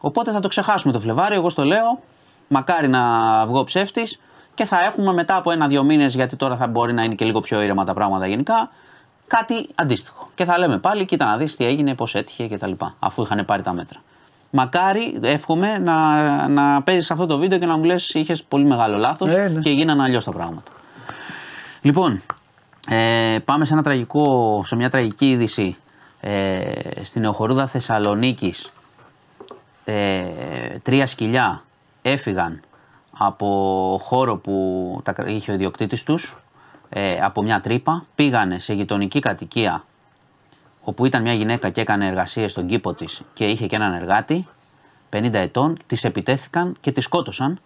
[0.00, 2.00] Οπότε θα το ξεχάσουμε το Φλεβάριο, εγώ στο λέω.
[2.48, 3.02] Μακάρι να
[3.46, 4.20] βγω ψεύτης
[4.54, 7.40] και θα έχουμε μετά από ένα-δύο μήνες, γιατί τώρα θα μπορεί να είναι και λίγο
[7.40, 8.70] πιο ήρεμα τα πράγματα γενικά,
[9.26, 10.30] κάτι αντίστοιχο.
[10.34, 12.72] Και θα λέμε πάλι, κοίτα να δεις τι έγινε, πώς έτυχε κτλ.
[12.98, 13.98] Αφού είχαν πάρει τα μέτρα.
[14.50, 18.96] Μακάρι, εύχομαι, να, να παίζεις αυτό το βίντεο και να μου λες: Είχες πολύ μεγάλο
[18.96, 19.60] λάθος Ε, ναι.
[19.60, 20.70] και γίνανε αλλιώς τα πράγματα.
[21.80, 22.22] Λοιπόν,
[22.88, 25.76] ε, πάμε σε, ένα τραγικό, σε μια τραγική είδηση.
[26.20, 26.62] Ε,
[27.02, 28.70] στην Νεοχορούδα Θεσσαλονίκης
[29.84, 30.22] ε,
[30.82, 31.62] τρία σκυλιά
[32.10, 32.60] έφυγαν
[33.18, 36.36] από χώρο που τα κρα- είχε ο ιδιοκτήτης τους
[36.88, 39.84] ε, από μια τρύπα, πήγανε σε γειτονική κατοικία
[40.84, 44.46] όπου ήταν μια γυναίκα και έκανε εργασίες στον κήπο της και είχε και έναν εργάτη
[45.10, 47.60] 50 ετών, τις επιτέθηκαν και τις σκότωσαν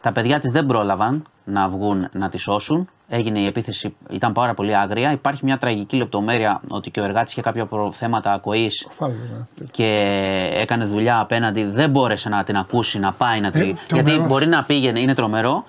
[0.00, 2.88] τα παιδιά της δεν πρόλαβαν να βγουν να τη σώσουν.
[3.08, 5.12] Έγινε η επίθεση, ήταν πάρα πολύ άγρια.
[5.12, 9.66] Υπάρχει μια τραγική λεπτομέρεια ότι και ο εργάτης είχε κάποια προ- θέματα ακοής Φάλος, ναι.
[9.70, 11.64] και έκανε δουλειά απέναντι.
[11.64, 13.58] Δεν μπόρεσε να την ακούσει, να πάει να τη.
[13.58, 14.24] τρομερός γιατί αυτό.
[14.24, 15.64] μπορεί να πήγαινε, είναι τρομερό.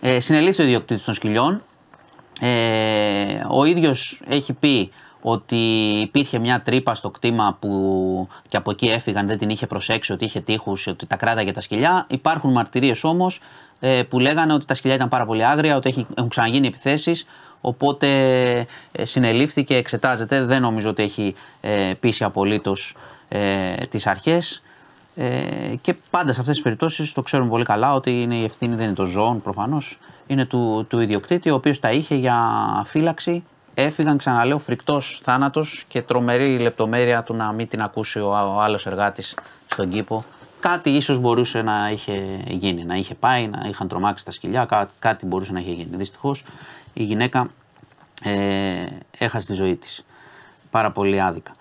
[0.00, 1.60] Ε, συνελήφθη ο ιδιοκτήτης των σκυλιών.
[2.40, 4.90] Ε, ο ίδιος έχει πει
[5.20, 5.56] ότι
[6.00, 10.24] υπήρχε μια τρύπα στο κτήμα που και από εκεί έφυγαν, δεν την είχε προσέξει ότι
[10.24, 12.06] είχε τείχους, ότι τα κράταγε τα σκυλιά.
[12.10, 13.40] Υπάρχουν μαρτυρίες όμως
[13.84, 17.26] ε, που λέγανε ότι τα σκυλιά ήταν πάρα πολύ άγρια, ότι έχει, έχουν ξαναγίνει επιθέσεις,
[17.60, 18.06] οπότε
[18.92, 22.96] ε, συνελήφθηκε, εξετάζεται, δεν νομίζω ότι έχει ε, πείσει απολύτως
[23.28, 24.62] ε, τις αρχές.
[25.16, 28.74] Ε, και πάντα σε αυτές τις περιπτώσεις το ξέρουμε πολύ καλά ότι είναι η ευθύνη
[28.74, 32.36] δεν είναι το ζώων προφανώς, είναι του, του ιδιοκτήτη ο οποίος τα είχε για
[32.86, 33.44] φύλαξη.
[33.74, 38.86] Έφυγαν, ξαναλέω, φρικτός θάνατος και τρομερή λεπτομέρεια του να μην την ακούσει ο, ο άλλος
[38.86, 39.34] εργάτης
[39.66, 40.24] στον κήπο.
[40.62, 44.90] Κάτι ίσως μπορούσε να είχε γίνει, να είχε πάει, να είχαν τρομάξει τα σκυλιά, κά,
[44.98, 45.96] κάτι μπορούσε να είχε γίνει.
[45.96, 46.44] Δυστυχώς
[46.92, 47.50] η γυναίκα
[48.22, 48.86] ε,
[49.18, 50.04] έχασε τη ζωή της.
[50.70, 51.52] Πάρα πολύ άδικα.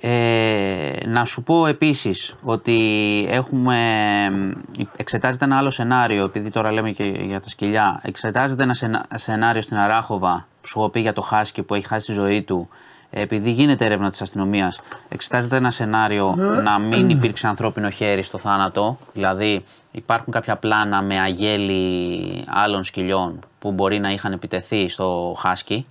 [0.00, 2.78] Ε, να σου πω επίσης ότι
[3.30, 3.76] έχουμε,
[4.96, 9.62] εξετάζεται ένα άλλο σενάριο, επειδή τώρα λέμε και για τα σκυλιά, εξετάζεται ένα σενα- σενάριο
[9.62, 12.68] στην Αράχοβα, που σου έχω πει για το Χάσκι που έχει χάσει τη ζωή του,
[13.10, 16.34] επειδή γίνεται έρευνα της αστυνομίας, εξετάζεται ένα σενάριο
[16.64, 23.38] να μην υπήρξε ανθρώπινο χέρι στο θάνατο, δηλαδή υπάρχουν κάποια πλάνα με αγέλη άλλων σκυλιών
[23.58, 25.86] που μπορεί να είχαν επιτεθεί στο Χάσκι,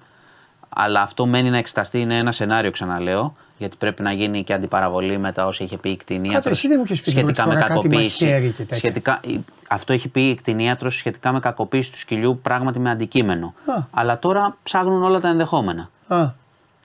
[0.69, 5.17] αλλά αυτό μένει να εξεταστεί, είναι ένα σενάριο ξαναλέω, γιατί πρέπει να γίνει και αντιπαραβολή
[5.17, 7.43] με τα όσα είχε πει η κτηνίατρος Κάτσε, εσύ δεν μου είχες πει την σχετικά
[7.43, 8.23] πρώτη με φορά κάτι κακοποίηση.
[8.25, 8.77] μαχαίρι και τέτοια.
[8.77, 9.39] Σχετικά, η-
[9.69, 13.53] αυτό έχει πει η κτηνίατρος σχετικά με κακοποίηση του σκυλιού, πράγματι με αντικείμενο.
[13.65, 13.83] Α.
[13.91, 15.89] Αλλά τώρα ψάχνουν όλα τα ενδεχόμενα.
[16.07, 16.29] Α.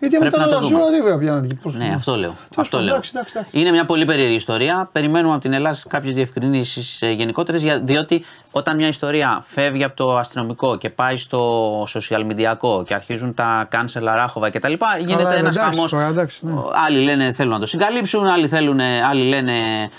[0.09, 0.81] Γιατί αν Πρέπει ήταν να το όλα δούμε.
[0.81, 1.55] ζώα δεν βέβαια πιάνανε.
[1.63, 2.21] Πώς- Ναι, αυτό λέω.
[2.21, 2.93] Τέλος αυτό πάντων, λέω.
[2.95, 3.59] εντάξει, εντάξει, εντάξει.
[3.61, 4.89] Είναι μια πολύ περίεργη ιστορία.
[4.93, 10.77] Περιμένουμε από την Ελλάδα κάποιες διευκρινήσεις γενικότερες, διότι όταν μια ιστορία φεύγει από το αστυνομικό
[10.79, 14.73] και πάει στο social media και αρχίζουν τα cancel αράχοβα κτλ.
[15.07, 15.91] Γίνεται ε, ένας εντάξει, χαμός.
[15.91, 16.53] τώρα, εντάξει, ναι.
[16.87, 19.53] Άλλοι λένε θέλουν να το συγκαλύψουν, άλλοι, θέλουν, άλλοι λένε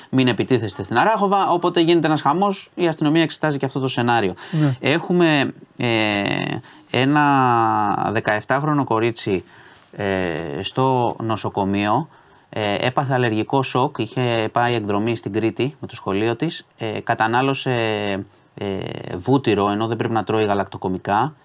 [0.10, 1.50] μην επιτίθεστε στην Αράχοβα.
[1.50, 2.70] Οπότε γίνεται ένας χαμός.
[2.76, 4.34] Η αστυνομία εξετάζει και αυτό το σενάριο.
[4.52, 4.76] Ναι.
[4.80, 5.88] Έχουμε ε,
[6.92, 8.14] ένα
[8.48, 9.44] 17χρονο κορίτσι
[9.96, 12.08] ε, στο νοσοκομείο.
[12.50, 17.72] Ε, έπαθε αλλεργικό σοκ, είχε πάει εκδρομή στην Κρήτη με το σχολείο της, ε, κατανάλωσε
[18.58, 18.78] ε,
[19.16, 21.36] βούτυρο ενώ δεν πρέπει να τρώει γαλακτοκομικά.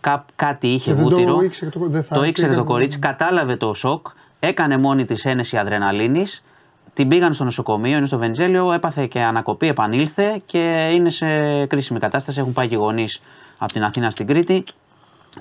[0.00, 1.40] Κά, κάτι είχε Και δεν το βούτυρο.
[1.40, 4.06] ήξερε το- δεν θα το ήξερε το πήγαινε- κορίτσι, κατάλαβε το σοκ,
[4.40, 6.42] έκανε μόνη της ένεση αδρεναλίνης,
[6.94, 11.26] την πήγαν στο νοσοκομείο, είναι στο Βεντζέλιο, έπαθε και ανακοπή, επανήλθε και είναι σε
[11.66, 12.40] κρίσιμη κατάσταση.
[12.40, 13.20] Έχουν πάει και γονείς
[13.58, 14.64] από την Αθήνα στην Κρήτη.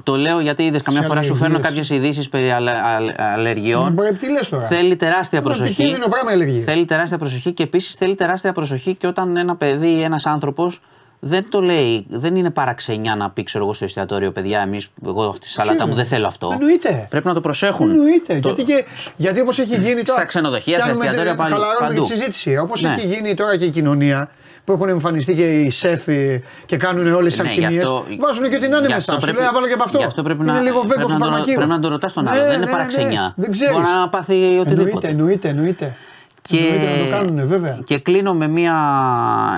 [0.03, 1.87] Το λέω γιατί είδες καμιά Σε φορά σου φέρνω αλλεργίες.
[1.87, 3.93] κάποιες ειδήσεις περί αλε- αλε- αλλεργιών.
[3.93, 5.71] Μπορεί, τι λες τώρα; Θέλει τεράστια Είναι προσοχή.
[5.71, 6.63] επικίνδυνο πράγμα η αλλεργία.
[6.63, 10.81] Θέλει τεράστια προσοχή και επίσης θέλει τεράστια προσοχή και όταν ένα παιδί ή ένας άνθρωπος
[11.19, 15.23] δεν το λέει, δεν είναι παραξενιά να πει ξέρω εγώ στο εστιατόριο, παιδιά, εμείς, εγώ
[15.23, 16.49] αυτή τη σαλάτα μου δεν θέλω αυτό.
[16.53, 17.07] Εννοείται.
[17.09, 17.89] Πρέπει να το προσέχουν.
[17.89, 18.39] Εννοείται.
[18.39, 18.85] Το- Γιατί, και,
[19.15, 20.19] γιατί όπως έχει γίνει τώρα.
[20.19, 22.01] Στα ξενοδοχεία, στα Κάνουμε εστιατόρια, τε- πάλι- Χαλαρώνουμε παντού.
[22.07, 22.57] τη συζήτηση.
[22.57, 22.93] Όπως Ναι.
[22.97, 24.29] έχει γίνει τώρα και η κοινωνία
[24.67, 27.83] που έχουν εμφανιστεί και οι σέφοι και κάνουν όλες τις Ναι, γι' αλχημίες.
[27.83, 28.97] αυτό- Βάζουν και την άνεμη γι' μέσα.
[28.97, 29.97] αυτό Σου πρέπει- λέει, «Α, βάλω και από αυτό.
[29.97, 31.53] γι' αυτό πρέπει είναι να- λίγο βέγκο πρέπει του να τον- φαρμακείου.
[31.55, 32.35] πρέπει να τον ρωτάς τον άλλο.
[32.35, 33.21] Ναι, Δεν ναι, είναι ναι, παραξενιά.
[33.21, 33.43] ναι.
[33.43, 33.73] Δεν ξέρεις.
[33.75, 35.07] Μπορεί να πάθει οτιδήποτε.
[35.07, 35.95] Εννοείται, εννοείται, εννοείται.
[36.41, 37.79] Και, Εννοείται να το κάνουν, βέβαια.
[37.83, 38.75] και κλείνω με μια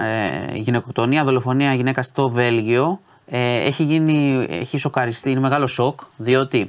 [0.03, 2.99] ε, γυναικοκτονία, δολοφονία γυναίκα στο Βέλγιο.
[3.31, 6.65] Ε, έχει, γίνει, έχει σοκαριστεί, είναι μεγάλο σοκ, διότι ε,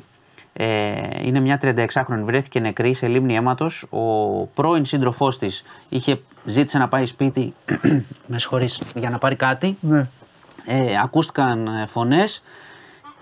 [1.23, 3.87] είναι μια 36χρονη, βρέθηκε νεκρή σε λίμνη αίματος.
[3.91, 4.01] Ο
[4.47, 7.55] πρώην σύντροφός της είχε, ζήτησε να πάει σπίτι,
[8.27, 9.77] με συγχωρείς, για να πάρει κάτι.
[9.81, 10.09] Ναι.
[10.67, 12.43] Ε, ακούστηκαν ε, φωνές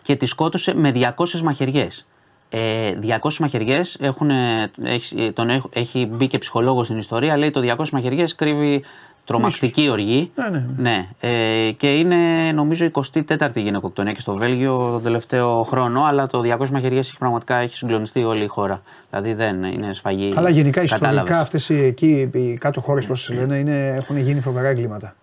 [0.03, 2.07] και τη σκότωσε με 200 μαχαιριές.
[2.51, 2.93] Ε,
[3.23, 7.61] 200 μαχαιριές έχουν, ε, έχει, τον, έχ- έχει μπει και ψυχολόγος στην ιστορία, λέει το
[7.77, 8.85] 200 μαχαιριές κρύβει
[9.29, 10.31] τρομακτική οργή.
[10.51, 12.17] Ναι, ναι, ε, και είναι
[12.55, 17.19] νομίζω η 24η γυναικοκτονία και στο Βέλγιο τον τελευταίο χρόνο, αλλά το 200 μαχαιριές έχει
[17.19, 18.81] πραγματικά έχει συγκλονιστεί όλη η χώρα.
[19.11, 20.33] Δηλαδή δεν είναι σφαγή.
[20.37, 21.37] Αλλά γενικά ιστορικά Κατάλαβες.
[21.55, 25.15] αυτέ εκεί οι κάτω χώρες, πώς λένε, είναι, έχουν γίνει φοβερά εγκλήματα.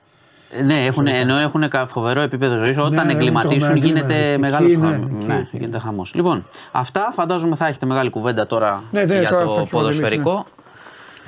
[0.65, 2.77] Ναι, έχουν, ενώ έχουν κα- φοβερό επίπεδο ζωής.
[2.77, 4.39] Όταν έχουν εγκληματίσουν τρομερά γίνεται εγκλήματα.
[4.39, 5.07] μεγάλος Εκεί, ναι, χαμό.
[5.17, 5.57] εκεί, Ναι, εκεί.
[5.57, 6.11] γίνεται χαμός.
[6.15, 9.69] Λοιπόν, αυτά φαντάζομαι θα έχετε μεγάλη κουβέντα τώρα Ναι, ναι, για τώρα θα το έχει
[9.69, 10.45] ποδοσφαιρικό.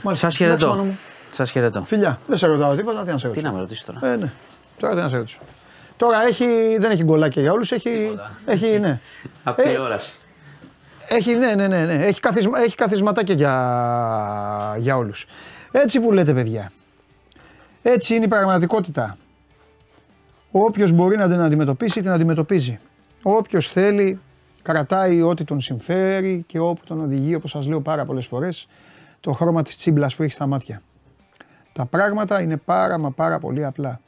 [0.01, 0.27] Μάλιστα.
[0.29, 0.85] Σας χαιρετώ.
[1.39, 1.69] Εντάξει, μάνο μου.
[1.69, 1.83] Σας χαιρετώ.
[1.85, 3.47] Φιλιά, δεν σε ρωτάω τίποτα, τι να σε Τι ρωτήσω.
[3.47, 4.31] να με ρωτήσεις τώρα; Ε, ναι.
[4.79, 5.39] Τώρα τι να σε ρωτήσω.
[5.97, 6.45] Τώρα έχει,
[6.79, 8.99] δεν έχει γκολάκια για όλους, έχει, έχει, ναι.
[9.43, 10.13] Από Ε, τηλεόραση.
[11.09, 11.93] Έχει, ναι, ναι, ναι, ναι.
[12.05, 15.25] Έχει, καθισμα, έχει καθισματάκια για, για όλους.
[15.71, 16.71] Έτσι που λέτε παιδιά.
[17.81, 19.17] Έτσι είναι η πραγματικότητα.
[20.51, 22.79] Όποιος μπορεί να την αντιμετωπίσει, την αντιμετωπίζει.
[23.21, 24.19] Όποιος θέλει,
[24.61, 28.67] κρατάει ό,τι τον συμφέρει και όπου τον οδηγεί, όπως σας λέω πάρα πολλές φορές,
[29.19, 30.81] το χρώμα της τσίμπλας που έχει στα μάτια.
[31.77, 34.01] Τα πράγματα είναι πάρα μα πάρα πολύ απλά.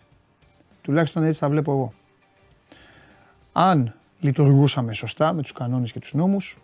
[0.81, 1.91] Τουλάχιστον έτσι τα βλέπω εγώ.
[3.53, 6.57] Αν λειτουργούσαμε σωστά με τους κανόνες και τους νόμους,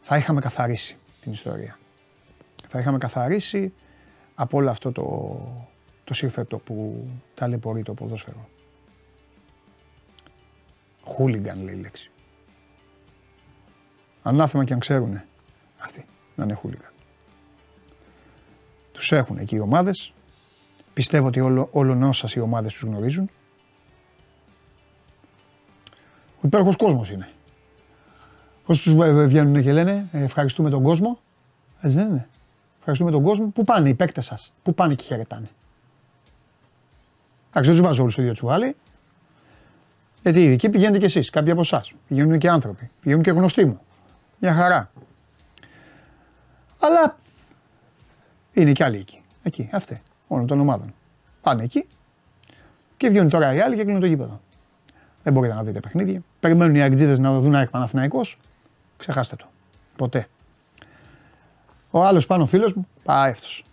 [0.00, 1.78] θα είχαμε καθαρίσει την ιστορία.
[2.68, 3.72] Θα είχαμε καθαρίσει
[4.34, 5.38] από όλο αυτό το,
[6.04, 8.48] το σύρφετο που ταλαιπωρεί το ποδόσφαιρο.
[11.04, 12.10] Χούλιγκαν λέει η λέξη.
[14.22, 15.20] Ανάθεμα και αν ξέρουν
[15.78, 16.04] αυτοί
[16.34, 16.90] να είναι χούλιγκαν.
[18.96, 20.12] Τους έχουν εκεί οι ομάδες.
[20.92, 23.30] Πιστεύω ότι όλο, όλων όσας οι ομάδες τους γνωρίζουν.
[26.36, 27.28] Ο υπέροχος κόσμος είναι.
[28.64, 31.18] Πώς τους βα- βγαίνουν και λένε «Ε, ευχαριστούμε τον κόσμο.
[31.80, 32.28] Έτσι δεν είναι.
[32.78, 33.46] Ευχαριστούμε τον κόσμο.
[33.48, 34.52] Πού πάνε οι παίκτες σας.
[34.62, 35.48] Πού πάνε και χαιρετάνε.
[37.48, 38.76] Εντάξει, δεν τους βάζω όλους στο ίδιο τσουβάλι.
[40.22, 41.92] Γιατί εκεί πηγαίνετε κι εσείς, κάποιοι από εσάς.
[42.08, 42.90] Πηγαίνουν και άνθρωποι.
[43.00, 43.80] Πηγαίνουν και γνωστοί μου.
[44.40, 44.90] Μια χαρά.
[46.80, 47.16] Αλλά
[48.56, 49.22] είναι κι άλλοι εκεί.
[49.42, 50.02] Εκεί, αυτοί.
[50.26, 50.94] Όλων των ομάδων.
[51.40, 51.86] Πάνε εκεί
[52.96, 54.40] και βγαίνουν τώρα οι άλλοι και κλείνουν το γήπεδο.
[55.22, 56.22] Δεν μπορείτε να δείτε παιχνίδια.
[56.40, 58.38] Περιμένουν οι αγκτζίδε να δουν ΑΕΚ Παναθηναϊκός.
[58.96, 59.46] Ξεχάστε το.
[59.96, 60.28] Ποτέ.
[61.90, 63.64] Ο άλλος πάνω φίλος μου, πάει αυτός.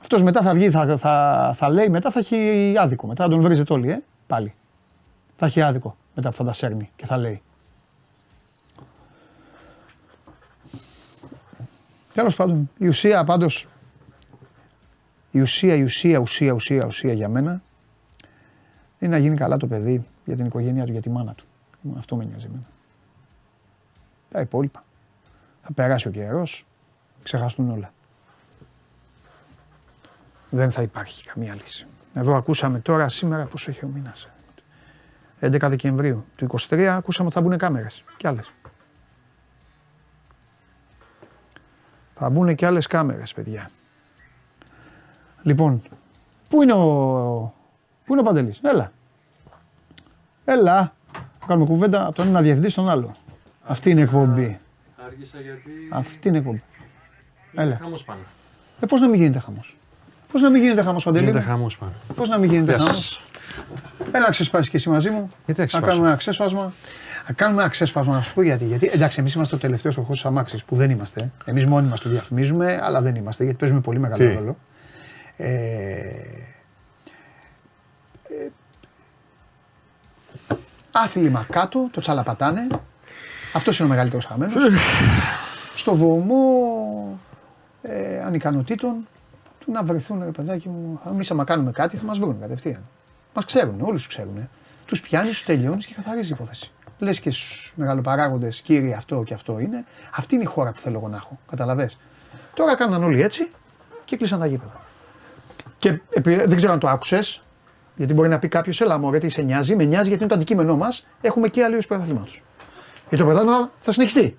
[0.00, 3.06] Αυτός μετά θα βγει, θα, θα, θα λέει, μετά θα έχει άδικο.
[3.06, 4.54] Μετά θα τον βρίζετε όλοι, ε, πάλι.
[5.36, 7.42] Θα έχει άδικο μετά που θα τα σέρνει και θα λέει.
[12.14, 13.66] Τέλος πάντων, η ουσία πάντως.
[15.38, 17.62] Η ουσία, η ουσία, ουσία, ουσία, ουσία για μένα
[18.98, 21.44] είναι να γίνει καλά το παιδί για την οικογένειά του, για τη μάνα του.
[21.96, 22.66] Αυτό με νοιάζει εμένα.
[24.30, 24.82] Τα υπόλοιπα.
[25.62, 26.66] Θα περάσει ο καιρός,
[27.22, 27.92] ξεχαστούν όλα.
[30.50, 31.86] Δεν θα υπάρχει καμία λύση.
[32.14, 34.28] Εδώ ακούσαμε τώρα σήμερα πόσο έχει ο μήνας.
[35.40, 38.50] 11 Δεκεμβρίου του 23 ακούσαμε ότι θα μπουν κάμερες κι άλλες.
[42.14, 43.70] Θα μπουν και άλλες κάμερες, παιδιά.
[45.42, 45.82] Λοιπόν,
[46.48, 46.84] πού είναι ο,
[48.04, 48.92] πού είναι ο Παντελής, έλα.
[50.44, 53.14] Έλα, θα κάνουμε κουβέντα από τον ένα διευθυντή στον άλλο.
[53.64, 54.58] Αυτή είναι η εκπομπή.
[55.06, 55.70] Άργησα γιατί.
[55.90, 56.62] Αυτή είναι η εκπομπή.
[57.54, 57.78] Έλα.
[57.80, 58.20] Χάμος πάνω.
[58.80, 59.76] Ε, πώς να μην γίνεται χαμός;
[60.32, 61.92] Πώς να μην γίνεται χαμός, Παντελή; Γίνεται μου; χάμος πάνω.
[62.14, 63.22] Πώς να μην γίνεται Γεια χαμός; σας.
[64.12, 65.30] Έλα να ξεσπάσεις και εσύ μαζί μου.
[65.44, 66.72] Γιατί να να ξεσπάσω; κάνουμε ένα ξέσπασμα.
[67.28, 68.64] Να κάνουμε ένα ξέσπασμα, να σου πω γιατί.
[68.64, 71.30] Γιατί εντάξει, εμείς είμαστε το τελευταίος στοχό τη αμάξης που δεν είμαστε.
[71.44, 74.56] Εμείς μόνοι μας το διαφημίζουμε, αλλά δεν είμαστε γιατί παίζουμε πολύ μεγάλο Τι; ρόλο.
[75.40, 75.48] Ε,
[78.28, 78.50] ε,
[80.92, 82.66] άθλημα κάτω, το τσαλαπατάνε.
[83.52, 84.54] Αυτός είναι ο μεγαλύτερος χαμένος.
[85.74, 87.18] Στο βωμό
[87.82, 89.06] ε, ανικανοτήτων
[89.58, 91.00] του να βρεθούν, ρε παιδάκι μου.
[91.06, 92.82] Εμείς, άμα κάνουμε κάτι, θα μας βρουν κατευθείαν.
[93.34, 94.48] Μας ξέρουν, όλους τους ξέρουν.
[94.86, 96.70] Τους πιάνεις, τους τελειώνεις και καθαρίζει η υπόθεση.
[96.98, 99.84] Λες και στους μεγαλοπαράγοντες, κύριε, αυτό και αυτό είναι.
[100.14, 101.38] Αυτή είναι η χώρα που θέλω εγώ να έχω.
[101.50, 101.90] Καταλαβέ.
[102.54, 103.48] Τώρα κάναν όλοι έτσι
[104.04, 104.87] και κλείσαν τα γήπεδα.
[105.78, 107.42] Και επει- δεν ξέρω αν το άκουσες,
[107.96, 109.76] γιατί μπορεί να πει κάποιος, Ελά, μου, γιατί σε νοιάζει.
[109.76, 111.06] Με νοιάζει γιατί είναι το αντικείμενό μας.
[111.20, 112.42] Έχουμε και αλλιώ πρωταθλήματος.
[113.08, 114.36] Γιατί το πρωτάθλημα θα συνεχιστεί.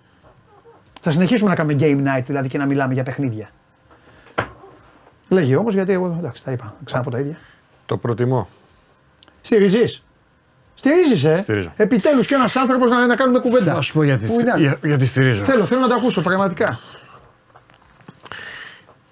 [1.01, 3.49] Θα συνεχίσουμε να κάνουμε game night δηλαδή και να μιλάμε για παιχνίδια.
[5.29, 6.75] Λέγε όμως γιατί εγώ εντάξει, τα είπα.
[6.83, 7.37] Ξαναπώ τα ίδια.
[7.85, 8.47] Το προτιμώ.
[9.41, 10.03] Στηρίζεις.
[10.75, 11.37] Στηρίζεις, ε.
[11.37, 11.71] Στηρίζω.
[11.75, 13.73] Επιτέλους και ένας άνθρωπος να, να κάνουμε κουβέντα.
[13.73, 15.43] Θα σου πω γιατί, Πού είναι; για, γιατί στηρίζω.
[15.43, 16.79] Θέλω, θέλω να το ακούσω πραγματικά.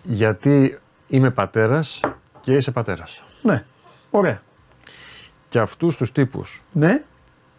[0.03, 1.99] Γιατί είμαι πατέρας
[2.47, 3.23] και είσαι πατέρας.
[3.41, 3.63] Ναι.
[4.11, 4.41] Ωραία.
[5.49, 7.03] Και αυτούς τους τύπους Ναι.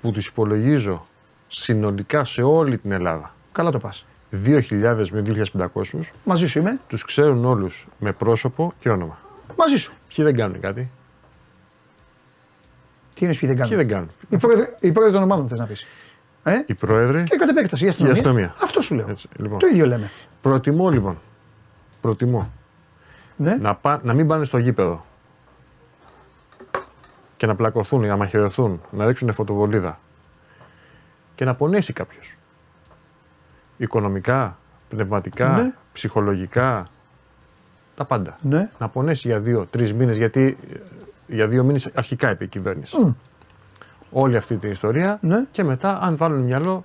[0.01, 1.06] που τους υπολογίζω
[1.48, 4.05] συνολικά σε όλη την Ελλάδα Καλά το πας.
[4.44, 6.81] 2.000 με 2.500 Μαζί σου είμαι.
[6.89, 9.19] τους ξέρουν όλους με πρόσωπο και όνομα.
[9.59, 9.93] Μαζί σου.
[10.15, 10.90] Ποιοι δεν κάνουν κάτι;
[13.15, 13.77] Τι είναι ποιοι δεν Ποιοι κάνουν.
[13.77, 15.86] δεν κάνουν; Οι πρόεδροι, οι πρόεδροι των ομάδων θες να πεις.
[16.43, 17.24] Ε; Οι πρόεδροι.
[17.24, 18.15] Και κατ' επέκταση η αστυνομία.
[18.16, 18.55] Η αστυνομία.
[18.62, 19.06] Αυτό σου λέω.
[19.10, 19.59] Έτσι, λοιπόν.
[19.59, 20.10] Το ίδιο λέμε.
[20.43, 21.19] Προτιμώ λοιπόν.
[22.01, 22.51] Προτιμώ
[23.39, 23.56] Ναι.
[23.56, 25.05] να, πά, να μην πάνε στο γήπεδο
[27.36, 29.98] και να πλακωθούν, να μαχαιρωθούν, να ρίξουν φωτοβολίδα
[31.35, 32.36] και να πονέσει κάποιος.
[33.77, 34.56] Οικονομικά,
[34.89, 35.73] πνευματικά, Ναι.
[35.93, 36.89] ψυχολογικά,
[37.97, 38.39] τα πάντα.
[38.43, 38.70] Ναι.
[38.78, 40.77] Να πονέσει για δύο-τρει μήνες, γιατί ε,
[41.35, 43.16] για δύο μήνες αρχικά είπε η κυβέρνηση.
[44.10, 45.44] Όλη αυτή την ιστορία Ναι.
[45.51, 46.85] και μετά, αν βάλουν μυαλό,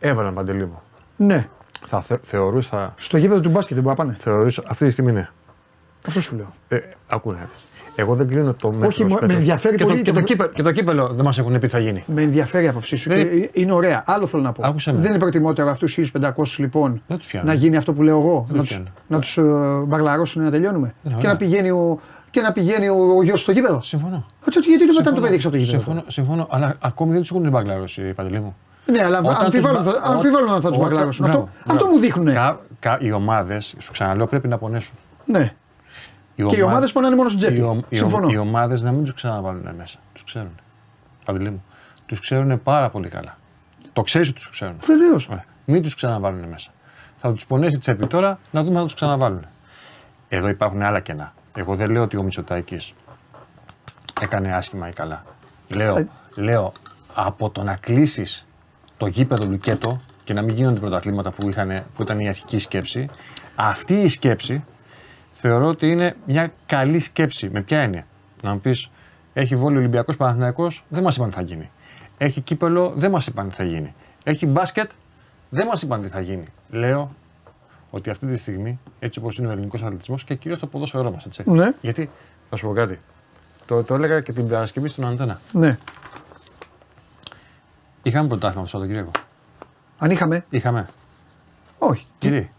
[0.00, 0.82] έβαλαν παντελή μου.
[1.16, 1.48] Ναι.
[1.86, 4.16] Θα θε, θεωρούσα, Στο γήπεδο του μπάσκετ δεν μπορεί να πάνε.
[4.20, 5.28] θεωρούσα, αυτή τη στιγμή ναι.
[6.06, 6.46] Αυτό σου λέω.
[6.68, 6.78] Ε,
[7.08, 7.64] ακούω να δεις.
[7.96, 8.86] Εγώ δεν κρίνω το μέτρο.
[8.86, 9.26] Όχι, μου- σπέτο.
[9.26, 11.58] με ενδιαφέρει και πολύ Το, και, το- το κύπελο, και το κύπελο δεν μας έχουν
[11.58, 12.04] πει θα γίνει.
[12.06, 13.08] Με ενδιαφέρει η άποψή σου.
[13.08, 14.02] Δεν- και Είναι ωραία.
[14.06, 14.66] Άλλο θέλω να πω.
[14.66, 14.98] Άκουσε με.
[15.00, 17.46] Δεν είναι προτιμότερο αυτούς του 1500 λοιπόν Δεν τους πιάνω.
[17.46, 18.44] να γίνει αυτό που λέω εγώ.
[18.48, 18.90] Δεν να τους του πιάνω.
[19.06, 19.42] να τους, ε,
[19.86, 21.30] μπαγλαρώσουν να τελειώνουμε; Είναι και, ωραία.
[21.32, 21.98] να πηγαίνει ο,
[22.30, 23.82] και να πηγαίνει ο, ο γιος στο γήπεδο.
[23.82, 24.26] Συμφωνώ.
[24.46, 25.82] Ε, τότε γιατί το μετά το παιδί έξω από το γήπεδο.
[25.82, 28.56] Συμφωνώ, συμφωνώ, αλλά ακόμη δεν τους έχουν μπαγκλαρώσει, Παντελή μου.
[28.86, 31.26] Ναι, αλλά Όταν αμφιβάλλω τους μπα- θα- αμφιβάλλω αν θα τους όταν- μπαγλαρώσουν.
[31.26, 31.80] μπράβο, Αυτό, μπράβο.
[31.82, 32.32] αυτό μου δείχνουν.
[32.32, 34.94] Κα, κα, οι ομάδες, σου ξαναλέω, πρέπει να πονέσουν.
[35.24, 35.52] Ναι.
[36.34, 37.58] Οι Και οι ομάδες πονάνε μόνο στην τσέπη.
[37.58, 38.28] Οι, ο- οι, Συμφωνώ.
[38.28, 39.98] οι ομάδες να μην τους ξαναβάλουν μέσα.
[40.12, 40.50] Τους ξέρουν.
[41.24, 41.64] Παντελή μου.
[42.06, 43.36] Τους ξέρουν πάρα πολύ καλά.
[43.92, 44.76] Το ξέρεις ότι τους ξέρουν.
[44.80, 45.28] Βεβαίως.
[45.28, 45.44] Ωραία.
[45.64, 46.70] Μην τους ξαναβάλουν μέσα.
[47.20, 49.46] Θα τους πονέσει τσέπη τώρα να δούμε αν τους ξαναβάλουν.
[50.28, 51.32] Εδώ υπάρχουν άλλα κενά.
[51.56, 52.92] Εγώ δεν λέω ότι ο Μητσοτάκης
[54.20, 55.22] έκανε άσχημα ή καλά.
[55.68, 56.08] Λέω, Ε.
[56.34, 56.72] λέω
[57.14, 58.46] από το να κλείσεις
[58.96, 63.08] το γήπεδο Λουκέτο και να μην γίνονται πρωταθλήματα που, είχαν, που ήταν η αρχική σκέψη,
[63.54, 64.64] αυτή η σκέψη
[65.48, 67.50] θεωρώ ότι είναι μια καλή σκέψη.
[67.50, 68.06] Με ποια έννοια;
[68.42, 68.90] Να μου πεις,
[69.32, 71.70] έχει βόλιο Ολυμπιακός Παναθυναϊκό, δεν μας είπαν τι θα γίνει.
[72.18, 73.94] Έχει κύπελο, δεν μας είπαν τι θα γίνει.
[74.22, 74.90] Έχει μπάσκετ,
[75.48, 76.44] δεν μας είπαν τι θα γίνει.
[76.70, 77.14] Λέω
[77.90, 81.26] ότι αυτή τη στιγμή, έτσι όπως είναι ο ελληνικός αθλητισμός και κυρίως το ποδόσφαιρό μας,
[81.26, 81.42] έτσι.
[81.46, 81.72] Ναι.
[81.80, 82.10] Γιατί,
[82.50, 82.98] θα σου πω κάτι.
[83.66, 85.40] Το, το έλεγα και την Παρασκευή στον Αντένα.
[85.52, 85.78] Ναι.
[88.02, 89.10] Είχαμε πρωτάθλημα το Σαββατοκύριακο.
[89.98, 90.44] Αν είχαμε.
[90.50, 90.88] Είχαμε.
[91.78, 92.06] Όχι.
[92.18, 92.50] Τι, Γιατί,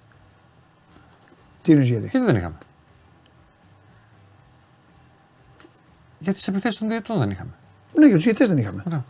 [1.61, 2.55] τι είναι γιατί; γιατί δεν είχαμε;
[6.25, 7.49] Γιατί τις επιθέσεις των διαιτητών δεν είχαμε.
[7.95, 8.83] Ναι, για τους ηγετέ δεν είχαμε.
[8.87, 9.03] Ωραία.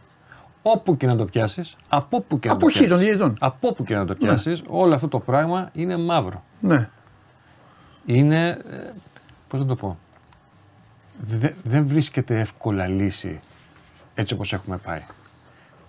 [0.61, 3.35] Όπου και να το πιάσεις, από όπου και να Από το χ πιάσεις, των διαιτητών.
[3.39, 6.43] Από όπου και να το πιάσεις, όλο αυτό το πράγμα είναι μαύρο.
[6.59, 6.89] Ναι.
[8.05, 8.47] Είναι.
[8.49, 8.57] Ε,
[9.47, 9.97] Πώς να το πω.
[11.25, 13.39] Δε- δεν βρίσκεται εύκολα λύση
[14.15, 15.01] έτσι όπως έχουμε πάει.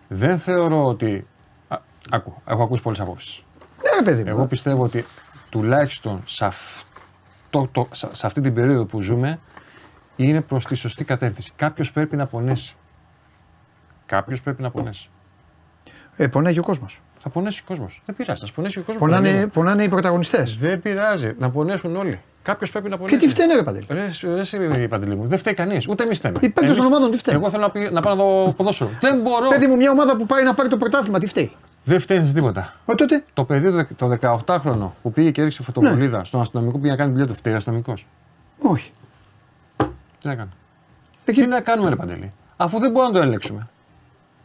[0.09, 1.27] Δεν θεωρώ ότι.
[1.69, 1.79] Α,
[2.11, 3.43] άκου, έχω ακούσει πολλές απόψεις.
[3.83, 4.29] Ναι, ρε παιδί μου.
[4.29, 5.05] Εγώ πιστεύω ότι
[5.51, 9.39] τουλάχιστον σε, αυτό, το, σε, σε αυτή την περίοδο που ζούμε
[10.17, 11.53] είναι προς τη σωστή κατεύθυνση.
[11.57, 12.75] Κάποιος πρέπει να πονέσει.
[14.07, 15.09] Κάποιος πρέπει να πονέσει.
[16.17, 17.01] Ε, πονάει και ο κόσμος.
[17.19, 18.03] Θα πονέσει ο κόσμος.
[18.07, 19.03] Δεν πειράζει, θα πονέσει ο κόσμος.
[19.03, 19.51] Πονάνε, Παναγία μου.
[19.53, 20.57] πονάνε οι πρωταγωνιστές.
[20.57, 22.21] Δεν πειράζει, να πονέσουν όλοι.
[22.43, 23.17] Κάποιος πρέπει να πονέσει.
[23.17, 25.89] Και τι φταίνε, ρε Παντελή; Ρε, εσύ, ρε, εσύ, Παντελή μου, δεν φταίει κανείς.
[25.89, 26.35] Ούτε εμείς φταίμε.
[26.37, 28.53] Οι παίκτες Εμείς- των ομάδων τι φταίνε; Εγώ θέλω να, πει- να πάω να δω
[28.57, 28.91] ποδόσφαιρο.
[29.01, 29.49] δεν μπορώ.
[29.49, 31.53] Παιδί μου, μια ομάδα που πάει να πάρει το πρωτάθλημα, τι φταίει;
[31.85, 32.73] Δεν φταίει σε τίποτα.
[32.87, 36.79] Μα τότε; Το παιδί το, το 18χρονο που πήγε και έριξε φωτοβολίδα στον αστυνομικό που
[36.81, 38.07] πήγε να κάνει δουλειά του, φταίει ο αστυνομικός.
[38.63, 38.93] Όχι.
[40.31, 40.51] Τι να κάνει.
[41.25, 41.41] Εκεί...
[41.41, 43.69] Τι να κάνουμε, ρε Παντελή, αφού δεν μπορούμε να το ελέγξουμε.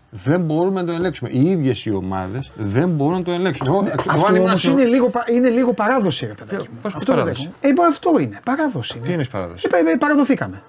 [0.10, 1.30] Δεν μπορούμε να το ελέγξουμε.
[1.34, 3.66] Οι ίδιες οι ομάδες δεν μπορούν να το ελέγξουν.
[3.68, 6.68] Εγώ, εγώ αν Αυτό ήμουν όμως αστυνο- είναι, λίγο, πα- είναι λίγο παράδοση, ρε παιδάκι
[6.72, 6.80] μου.
[6.82, 7.72] Πώς Αυτό, παράδοση; δεν δέχομαι.
[7.80, 8.40] ε, μα αυτό είναι.
[8.44, 8.98] Παράδοση.
[8.98, 9.06] Είναι.
[9.08, 10.62] Τι είναι παράδοση; Ε, πα- ε, παραδοθήκαμε.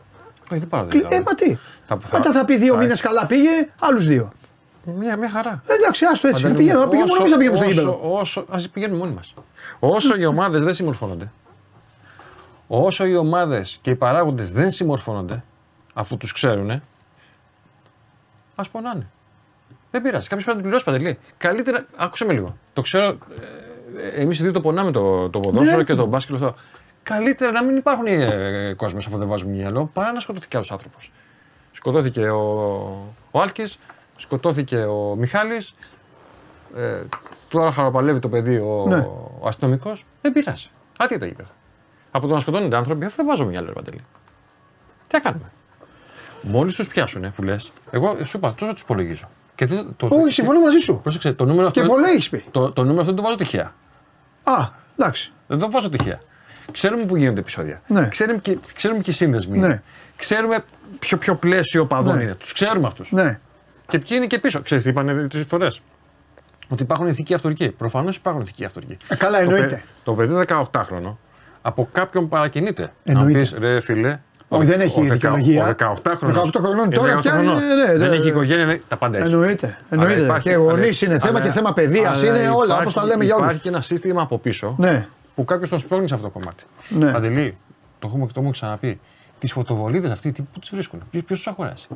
[0.51, 1.07] Όχι, δεν παράδοση.
[1.11, 4.33] Ε, μα τι; Θα- θα- Μετά θα πει δύο θα- μήνες καλά πήγε, άλλους δύο.
[4.99, 5.63] Μια, μια χαρά.
[5.67, 6.43] Ε, εντάξει, άστο έτσι.
[6.43, 8.19] Να Παντελή πήγαινε, μου, να πήγαινε, μόνος όσο- εμεί να πήγαινε στο όσο- γήπεδο.
[8.21, 9.35] Όσο, ας πηγαίνουμε μόνοι μας.
[9.79, 11.31] Όσο οι ομάδες δεν συμμορφώνονται,
[12.81, 15.43] όσο οι ομάδες και οι παράγοντες δεν συμμορφώνονται,
[15.95, 16.83] αφού τους ξέρουν,
[18.55, 19.07] ας πονάνε.
[19.91, 20.29] Δεν πειράζει.
[20.29, 21.19] Κάποιος πρέπει να την πληρώσει παντελή.
[21.39, 22.57] Καλύτερα, άκουσε με λίγο.
[22.73, 23.19] Το ξέρω,
[24.01, 25.85] ε, εμείς οι δύο το πονάμε το, το ποδόσφαιρο Ναι.
[25.85, 26.35] και το μπάσκετ.
[26.35, 26.55] Αυτό.
[27.03, 30.73] Καλύτερα να μην υπάρχουν ε, κόσμο αφού δεν βάζουμε μυαλό, παρά να σκοτωθεί κι άλλος
[30.73, 31.13] άνθρωπος.
[31.73, 32.41] Σκοτώθηκε ο,
[33.31, 33.79] ο Άλκης,
[34.17, 35.75] σκοτώθηκε ο Μιχάλης,
[36.77, 37.01] ε,
[37.49, 38.97] τώρα χαροπαλεύει το παιδί ο, Ναι.
[39.41, 40.05] ο αστυνομικός.
[40.23, 40.69] Δεν πειράζει.
[40.99, 41.51] Άτια τα γήπεδα.
[42.15, 44.01] Από το να σκοτώνονται άνθρωποι, αυτό δεν βάζω μυαλό, ρε Παντελή.
[45.07, 45.51] Τι να κάνουμε;
[46.43, 49.29] Μόλις τους πιάσουν, που λες, εγώ σου είπα, τόσο τους υπολογίζω.
[49.55, 51.01] Και το, το, Όχι, συμφωνώ μαζί σου.
[51.03, 51.81] Πρόσεξε, το νούμερο αυτό.
[51.81, 52.45] Και πολλά έχεις πει.
[52.51, 53.75] Το, το νούμερο αυτό δεν το βάζω τυχαία.
[54.43, 55.33] Α, εντάξει.
[55.47, 56.21] Δεν το βάζω τυχαία.
[56.73, 57.83] Ξέρουμε που γίνονται επεισόδια.
[57.87, 58.09] Ναι.
[58.09, 59.59] Ξέρουμε, και, ξέρουμε και οι σύνδεσμοι.
[59.59, 59.83] Ναι.
[60.17, 60.65] Ξέρουμε
[60.99, 62.23] ποιο, ποιο πλαίσιο παδών Ναι.
[62.23, 62.35] είναι.
[62.35, 63.13] Τους ξέρουμε αυτούς.
[63.13, 63.39] Ναι.
[63.89, 64.63] Και ποιοι είναι και πίσω.
[64.63, 65.81] Ξέρεις τι είπαν τρεις φορές;
[66.69, 67.69] Ότι υπάρχουν ηθικοί αυτορικοί.
[67.69, 68.97] Προφανώς υπάρχουν ηθικοί αυτορικοί.
[69.09, 69.67] Ε, καλά, Το εννοείται.
[69.67, 71.17] παι- Το, παιδί 18χρονο
[71.63, 72.93] από κάποιον παρακινείται.
[73.05, 73.33] Εννοείται.
[73.33, 74.19] Να πεις ρε φίλε.
[74.49, 75.65] Όχι, ο- δεν έχει ο δεκα- δικαιολογία.
[75.65, 75.69] Ο
[76.03, 76.33] 18χρονο.
[76.33, 78.29] 18 χρονών τώρα πια είναι, ναι, δεν ναι, έχει ναι.
[78.29, 79.27] οικογένεια, δεν- τα πάντα έχει.
[79.27, 79.67] Εννοείται.
[79.67, 80.21] Αλλά Εννοείται.
[80.25, 82.95] υπάρχει- και γονεί αλλά- είναι θέμα αλλά- και θέμα παιδείας αλλά είναι όλα υπάρχει- όπως
[82.95, 83.47] τα λέμε για όλους.
[83.47, 85.07] Υπάρχει και ένα σύστημα από πίσω Ναι.
[85.35, 86.63] που κάποιος τον σπρώχνει σε αυτό το κομμάτι.
[86.89, 87.13] Ναι.
[87.13, 87.57] Παντελή,
[87.99, 89.01] το έχουμε, το έχουμε ξαναπεί.
[89.39, 91.87] Τις φωτοβολίδες αυτοί τι- πού τις βρίσκουν, ποιο τους αγοράζει.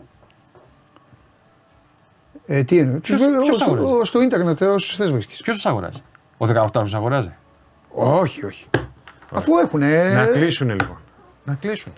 [2.47, 2.99] Ε, τι είναι.
[2.99, 5.41] Ποιος- Τους- ποιος στο- αγοράζει; Στο ίντερνετ όσου θες βρίσκεις.
[5.41, 6.03] Ποιος τους αγοράζει.
[6.37, 7.31] Ο 18χρονο αγοράζει;
[7.95, 8.67] Όχι, όχι.
[9.37, 9.81] Αφού έχουν.
[10.15, 10.99] Να κλείσουν λοιπόν.
[11.45, 11.93] Να κλείσουν.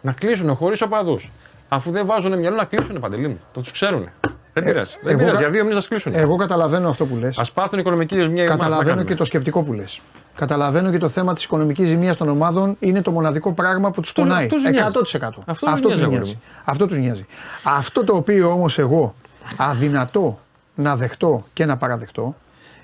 [0.00, 1.30] Να κλείσουν χωρίς οπαδούς.
[1.68, 3.40] Αφού δεν βάζουν μυαλό να κλείσουν παντελή μου.
[3.52, 4.08] Το τους ξέρουν.
[4.54, 4.94] Δεν πειράζει.
[5.02, 5.34] δεν Ε, εγώ πειράζει.
[5.36, 6.12] κα- Για δύο μήνες να κλείσουν.
[6.14, 7.38] Εγώ καταλαβαίνω αυτό που λες.
[7.38, 8.28] Α πάθουν οικονομική ζημιά.
[8.42, 9.14] οι ομάδες, Καταλαβαίνω να και κάνουμε.
[9.16, 10.00] το σκεπτικό που λες.
[10.36, 14.10] Καταλαβαίνω και το θέμα της οικονομικής ζημίας των ομάδων είναι το μοναδικό πράγμα που τους
[14.10, 14.42] Αυτό- πονάει.
[14.44, 14.78] αυτό τους νοιάζει.
[14.78, 15.42] 100%.
[15.46, 16.34] Αυτό τους αυτό νοιάζει, τους αγόρι νοιάζει.
[16.34, 16.40] μου.
[16.64, 17.26] Αυτό τους νοιάζει.
[17.62, 19.14] Αυτό το οποίο όμως εγώ
[19.56, 20.38] αδυνατό
[20.74, 22.34] να δεχτώ και να παραδεχτώ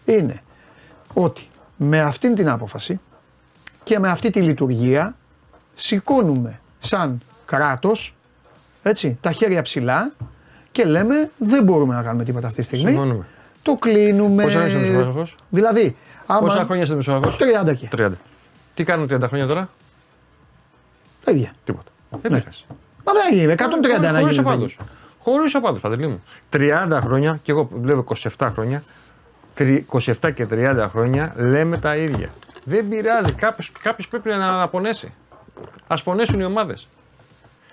[0.04, 0.42] είναι
[1.14, 3.00] ότι με αυτήν την άποφαση
[3.88, 5.14] και με αυτή τη λειτουργία
[5.74, 8.14] σηκώνουμε σαν κράτος
[8.82, 10.12] έτσι, τα χέρια ψηλά
[10.72, 12.90] και λέμε δεν μπορούμε να κάνουμε τίποτα αυτή τη στιγμή.
[12.90, 13.26] Συμφωνούμε.
[13.62, 14.42] Το κλείνουμε.
[14.42, 15.96] Πόσα χρόνια είσαι δημοσιογράφος; Δηλαδή,
[16.26, 16.40] άμα.
[16.40, 17.36] Πόσα χρόνια είσαι δημοσιογράφο.
[17.70, 17.88] 30 και.
[17.96, 18.10] 30.
[18.74, 19.68] Τι κάνουν 30 χρόνια τώρα;
[21.24, 21.52] Τα ίδια.
[21.64, 21.90] Τίποτα.
[22.22, 22.38] Δεν Ναι.
[22.38, 22.64] πειράζει.
[23.04, 24.46] Μα δεν είναι, 130 να Χωρίς γίνει.
[24.46, 24.66] οπαδού.
[25.18, 26.22] Χωρίς οπαδού, παντελή μου.
[26.50, 28.04] 30 χρόνια και εγώ βλέπω
[28.38, 28.82] 27 χρόνια.
[29.54, 32.28] τρι- 27 και 30 χρόνια λέμε τα ίδια.
[32.68, 33.32] Δεν πειράζει.
[33.82, 35.12] Κάποιος πρέπει να αναπονέσει.
[35.86, 36.86] Α πονέσουν οι ομάδες.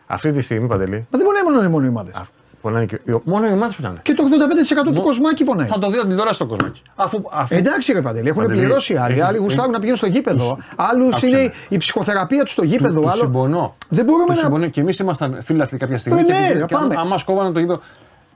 [0.08, 1.08] Αυτή τη στιγμή, Παντελή.
[1.10, 2.14] Μα δεν μπορεί να είναι μόνο οι ομάδες.
[2.16, 2.28] α,
[2.62, 4.00] πονάνε και, οι- μόνο οι ομάδες πονάνε.
[4.02, 5.68] Και το 85% του Μο- κοσμάκι πονάει.
[5.68, 6.82] Θα το δει από την τηλεόραση στο κοσμάκι.
[6.96, 9.14] Αφού, αφού Εντάξει, ρε Παντελή, έχουν Παντελή, πληρώσει οι άλλοι.
[9.14, 10.58] έχεις- Άλλοι γουστάρουν να πηγαίνουν στο γήπεδο.
[10.76, 11.52] Άλλους άκουσε είναι με.
[11.70, 13.02] η ψυχοθεραπεία τους στο γήπεδο.
[13.02, 13.76] του άλλο- συμπονώ.
[13.90, 14.38] Δεν μπορούμε Του να.
[14.44, 16.20] συμπονώ και εμείς ήμασταν φίλαθλοι κάποια στιγμή.
[16.20, 16.96] Ε, και, ναι, και, να και πάμε.
[16.98, 17.80] άμα σκόβανε το γήπεδο.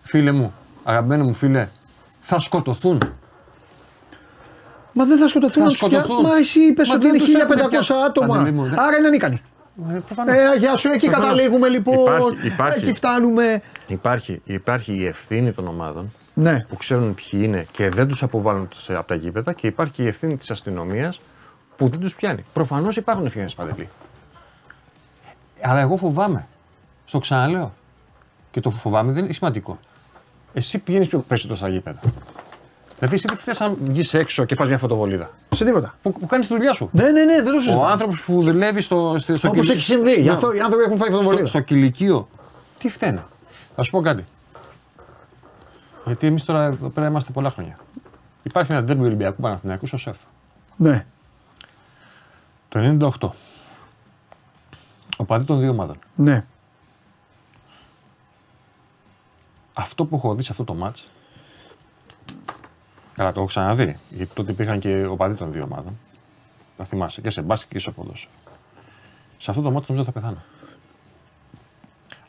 [0.03, 0.53] Φίλε μου,
[0.83, 1.67] αγαπημένο μου φίλε,
[2.21, 2.99] θα σκοτωθούν.
[4.99, 6.25] Μα δεν θα σκοτωθούν Θα να τους πια- σκοτωθούν.
[6.25, 8.05] Μα εσύ είπες Μα ότι δεν είναι τους έχουμε 1500 πια.
[8.05, 8.27] άτομα.
[8.27, 9.41] Παντελή μου, δεν- Άρα είναι ανίκανοι.
[9.95, 10.33] Ε, προφανώς.
[10.35, 11.27] Ε, γεια σου, εκεί Προφανώς.
[11.29, 11.99] καταλήγουμε λοιπόν.
[11.99, 12.85] Υπάρχει- υπάρχει.
[12.85, 13.61] Εκεί φτάνουμε.
[13.87, 16.59] Υπάρχει, υπάρχει η ευθύνη των ομάδων Ναι.
[16.69, 20.03] που ξέρουν ποιοι είναι και δεν τους αποβάλλουν σε- από τα γήπεδα και υπάρχει και
[20.03, 21.19] η ευθύνη της αστυνομίας
[21.75, 22.43] που δεν τους πιάνει.
[22.53, 23.89] Προφανώς υπάρχουν ευθύνες παντελή.
[25.61, 26.47] Αλλά εγώ φοβάμαι.
[27.05, 27.73] Στο ξαναλέω.
[28.51, 29.79] Και το φοβάμαι δεν είναι σημαντικό.
[30.53, 31.99] Εσύ πηγαίνεις πιο περισσότερο στα γήπεδα.
[32.99, 35.29] Δηλαδή, εσύ δεν θες να βγεις έξω και πας μια φωτοβολίδα.
[35.55, 35.95] Σε τίποτα.
[36.01, 36.89] Που, που κάνεις τη δουλειά σου.
[36.91, 37.85] Ναι, ναι, ναι, δεν το Ο συζητάω.
[37.85, 40.13] άνθρωπος που δουλεύει στο, στο, στο Όπως κηλι- έχει συμβεί.
[40.13, 40.31] Γι' Ναι.
[40.31, 41.47] αυτό οι άνθρωποι έχουν φάει στο, φωτοβολίδα.
[41.47, 42.29] στο κηλικείο.
[42.79, 43.23] Τι φταίνε.
[43.75, 44.25] Θα σου πω κάτι.
[46.05, 47.77] Γιατί εμείς τώρα εδώ πέρα είμαστε πολλά χρόνια.
[48.43, 50.17] Υπάρχει ένα τέρμι Ολυμπιακού Παναθηναϊκού στο ΣΕΦ.
[50.75, 51.05] Ναι.
[52.69, 52.79] Το
[53.19, 53.29] 98.
[55.17, 55.97] Ο παδί των δύο ομάδων.
[56.15, 56.43] Ναι.
[59.73, 61.07] Αυτό που έχω δει σε αυτό το μάτς,
[63.19, 63.97] Καλά, το έχω ξαναδεί.
[64.09, 65.97] Γιατί τότε υπήρχαν και οπαδοί των δύο ομάδων.
[66.77, 68.31] Θα θυμάσαι και σε μπάσκετ και σε ποδόσφαιρο.
[69.37, 70.37] Σε αυτό το μάτι νομίζω θα πεθάνω.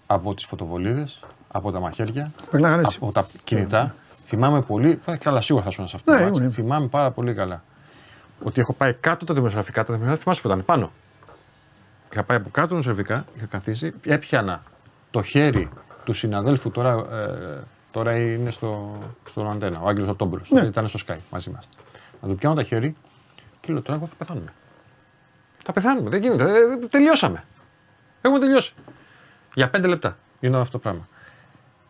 [0.06, 2.98] Από τις φωτοβολίδες, από τα μαχαίρια, Περνάγανε έτσι.
[3.02, 3.94] από τα κινητά.
[4.26, 5.00] Θυμάμαι πολύ.
[5.06, 6.38] ε, Καλά, σίγουρα θα σου σε αυτό Ναι, το μάτι.
[6.38, 6.50] ήμουν.
[6.52, 7.62] Θυμάμαι πάρα πολύ καλά.
[8.42, 9.78] Ότι έχω πάει κάτω τα δημοσιογραφικά.
[9.84, 10.92] Τα δημοσιογραφικά θυμάσαι που ήταν πάνω.
[12.12, 14.62] Είχα πάει από κάτω δημοσιογραφικά, είχα καθίσει, έπιανα
[15.10, 15.68] το χέρι
[16.04, 18.98] του συναδέλφου τώρα, ε, τώρα είναι στο,
[19.28, 20.60] στον αντένα, ο Άγγελος ο Τόμπρος, Ναι.
[20.60, 21.68] ήταν στο Sky μαζί μας.
[22.22, 22.96] Να του πιάνω τα χέρι
[23.60, 24.52] και λέω τώρα εγώ θα πεθάνουμε.
[25.64, 27.44] Θα πεθάνουμε, δεν γίνεται, ε, ε, τελειώσαμε.
[28.22, 28.72] Έχουμε τελειώσει.
[29.54, 31.08] Για πέντε λεπτά γινόταν αυτό το πράγμα.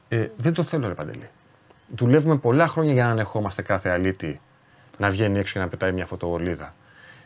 [0.08, 1.28] Ε, δεν το θέλω ρε Παντελή.
[1.96, 4.40] Δουλεύουμε πολλά χρόνια για να ανεχόμαστε κάθε αλήτη
[4.98, 6.68] να βγαίνει έξω και να πετάει μια φωτοβολίδα.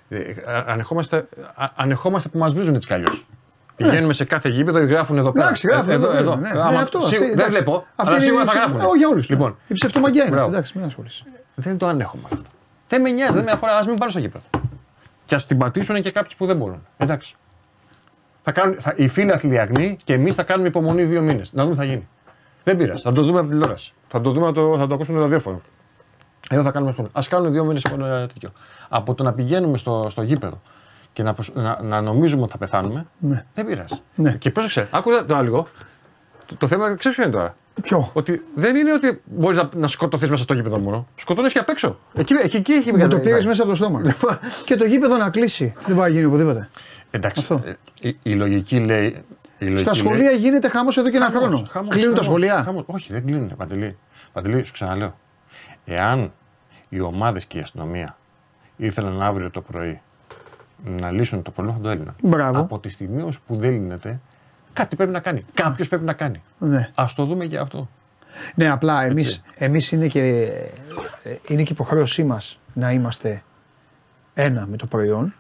[0.09, 1.17] Ε, α- ανεχόμαστε,
[1.55, 3.27] α- ανεχόμαστε που μας βρίζουν έτσι κι αλλιώς.
[3.77, 5.45] Πηγαίνουμε σε κάθε γήπεδο, γράφουν εδώ πέρα.
[5.45, 5.49] Ναι.
[5.51, 6.35] Εντάξει, γράφουν Ε, εδώ, εδώ.
[6.37, 6.49] ναι.
[6.51, 7.51] Άμα- Ναι, αυτό, σίγου- αυτή, δεν εντάξει.
[7.51, 8.81] βλέπω, Αυτή αλλά είναι σίγουρα η θα ψε- γράφουν.
[8.89, 9.29] Όχι, για όλους.
[9.29, 10.35] Λοιπόν, Η ψευτομαγιά είναι αυτή.
[10.35, 10.51] Μπράβο.
[10.51, 11.25] Εντάξει, μην ασχολείσαι.
[11.55, 12.43] δεν το ανέχομαι αυτό.
[12.89, 14.45] Δεν με νοιάζει, δεν με αφορά, ας μην πάρω στο γήπεδο.
[15.27, 16.87] Και ας την πατήσουν και κάποιοι που δεν μπορούν.
[16.97, 17.35] Εντάξει.
[18.43, 21.53] Θα κάνουν, θα, οι φίλοι αθλιαγνοί και εμείς θα κάνουμε υπομονή δύο μήνες.
[21.53, 22.09] Να δούμε τι θα γίνει.
[22.65, 23.03] Δεν πειράζει.
[23.03, 23.93] Θα το δούμε από την τηλεόραση.
[24.09, 25.61] Θα το, δούμε, το, θα το ακούσουμε το ραδιόφωνο.
[26.51, 27.09] Εδώ θα κάνουμε χρόνο.
[27.13, 28.51] Α κάνουν δύο μήνες από ένα τέτοιο.
[28.89, 30.61] Από το να πηγαίνουμε στο, στο γήπεδο
[31.15, 33.45] και να, προσ- να, να νομίζουμε ότι θα πεθάνουμε, Ναι.
[33.55, 34.01] δεν πειράζει.
[34.15, 34.33] Ναι.
[34.33, 35.67] Και πρόσεξε, άκουσα το άλλο.
[36.47, 39.87] Το, το θέμα ξέρεις ποιο είναι τώρα; Ποιο; Ότι δεν είναι ότι μπορείς να, να
[39.87, 41.07] σκοτωθείς μέσα στο γήπεδο μόνο.
[41.15, 41.99] Σκοτώνεις και απ' έξω.
[42.15, 44.15] Εκεί, εκεί, εκεί έχει Μου το βγάλει- πήρε μέσα από το στόμα.
[44.65, 45.75] και το γήπεδο να κλείσει.
[45.87, 46.69] Δεν πάει να γίνει οπουδήποτε.
[47.11, 47.41] Εντάξει.
[47.41, 47.61] Αυτό.
[47.65, 49.25] ε, Η, η λογική λέει.
[49.59, 51.67] Η λογική Στα σχολεία λέει- γίνεται χαμός εδώ και ένα Χαμός, χρόνο.
[51.71, 52.63] χαμός, Κλείνουν τα χαμός, σχολεία.
[52.65, 52.83] χαμός.
[52.87, 53.57] Όχι, δεν κλείνουν.
[53.57, 53.97] Παντελή.
[54.33, 55.15] Παντελή, σου ξαναλέω.
[55.85, 56.33] Εάν
[56.89, 58.17] οι ομάδες και η αστυνομία
[58.77, 60.01] ήθελαν αύριο το πρωί
[60.85, 62.15] να λύσουν το πρόβλημα, θα το έλυναν.
[62.23, 62.61] Μπράβο.
[62.61, 64.21] Από τη στιγμή όμως που δεν λύνεται,
[64.73, 65.45] κάτι πρέπει να κάνει.
[65.55, 66.43] Κάποιος πρέπει να κάνει.
[66.59, 66.91] Ναι.
[66.95, 67.89] Α το δούμε και αυτό.
[68.55, 69.43] Ναι, απλά εμεί Έτσι.
[69.55, 70.53] εμείς είναι, και,
[71.23, 73.43] ε, είναι και υποχρέωσή μας να είμαστε
[74.35, 75.35] ένα με το προϊόν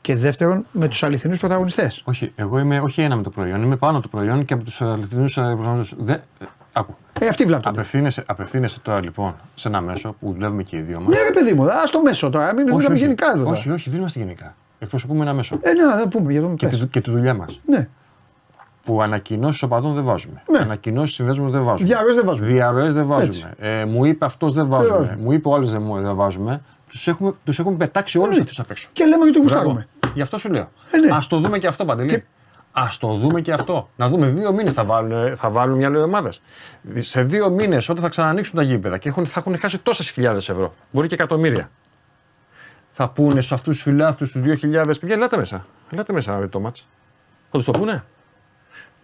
[0.00, 2.02] και δεύτερον με τους αληθινούς πρωταγωνιστές.
[2.04, 3.62] Όχι, εγώ είμαι όχι ένα με το προϊόν.
[3.62, 6.20] Είμαι πάνω το προϊόν και από τους αληθινούς προσανατολισμού.
[6.76, 6.84] Δεν.
[6.84, 6.94] ε, Άκου.
[7.20, 7.74] Ε, αυτοί βλάπτονται.
[7.78, 11.08] Απευθύνεσαι, απευθύνεσαι τώρα λοιπόν σε ένα μέσο που δουλεύουμε και οι δύο μας.
[11.14, 12.54] Ναι, ρε παιδί μου, α το μέσο τώρα.
[12.54, 13.44] Μην μιλάμε γενικά εδώ.
[13.44, 13.56] τώρα.
[13.56, 14.54] όχι, όχι, δεν είμαστε γενικά.
[14.78, 15.58] Εκπροσωπούμε ένα μέσο.
[15.62, 16.78] Ε, να, να πούμε για το Και, πες.
[16.78, 17.60] τη, και τη δουλειά μας.
[17.66, 17.88] Ναι.
[18.84, 20.42] Που ανακοινώσεις οπαδών δεν βάζουμε.
[20.50, 20.58] Ναι.
[20.58, 21.88] Ανακοινώσεις συνδέσμων δεν βάζουμε.
[21.88, 22.46] Διαρροές δεν βάζουμε.
[22.46, 23.52] Διαρροές δεν βάζουμε.
[23.58, 24.98] Ε, μου είπε αυτός δεν βάζουμε.
[24.98, 25.18] βάζουμε.
[25.22, 26.60] Μου είπε ο άλλος δεν, μου- δεν βάζουμε.
[26.88, 28.42] Τους έχουμε, τους έχουμε πετάξει όλους Ναι.
[28.42, 28.88] αυτούς απ' έξω.
[28.92, 29.42] Και λέμε γιατί Μπράβο.
[29.54, 29.86] γουστάρουμε.
[30.14, 30.68] Γι' αυτό σου λέω.
[30.90, 31.14] Ε, ναι.
[31.16, 32.08] Α το δούμε και αυτό παντελή.
[32.08, 32.22] Και-
[32.78, 33.88] Α το δούμε και αυτό.
[33.96, 36.40] Να δούμε δύο μήνες θα βάλουν, θα βάλουν μια λέει ομάδες.
[36.98, 40.48] Σε δύο μήνες όταν θα ξανανοίξουν τα γήπεδα και έχουν, θα έχουν χάσει τόσες χιλιάδες
[40.48, 41.70] ευρώ, μπορεί και εκατομμύρια.
[42.92, 45.66] Θα πούνε σε αυτούς τους φιλάθλους τους 2.000, παιδιά, ελάτε μέσα.
[45.92, 46.86] Ελάτε μέσα να δείτε το μάτς.
[47.50, 48.04] Θα τους το πούνε.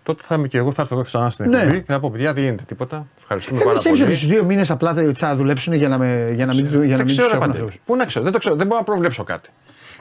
[0.03, 1.59] Τότε θα είμαι και εγώ, θα έρθω εδώ ξανά στην Ναι.
[1.59, 3.07] εκπομπή και θα πω: Παιδιά, δεν γίνεται τίποτα.
[3.19, 4.13] Ευχαριστούμε Δεν πάρα πιστεύει πολύ.
[4.13, 6.79] ότι του δύο μήνες απλά θα- θα δουλέψουν για να, με, για να μην, για
[6.79, 7.65] να Δεν μην ξέρω, τους ρε έχουν Παντελή.
[7.67, 7.81] αυτούς.
[7.85, 9.49] Πού να ξέρω, δεν το ξέρω, δεν μπορώ να προβλέψω κάτι.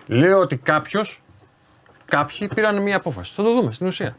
[0.07, 1.22] Λέω ότι κάποιος,
[2.11, 3.33] κάποιοι πήραν μια απόφαση.
[3.35, 4.15] Θα το δούμε στην ουσία.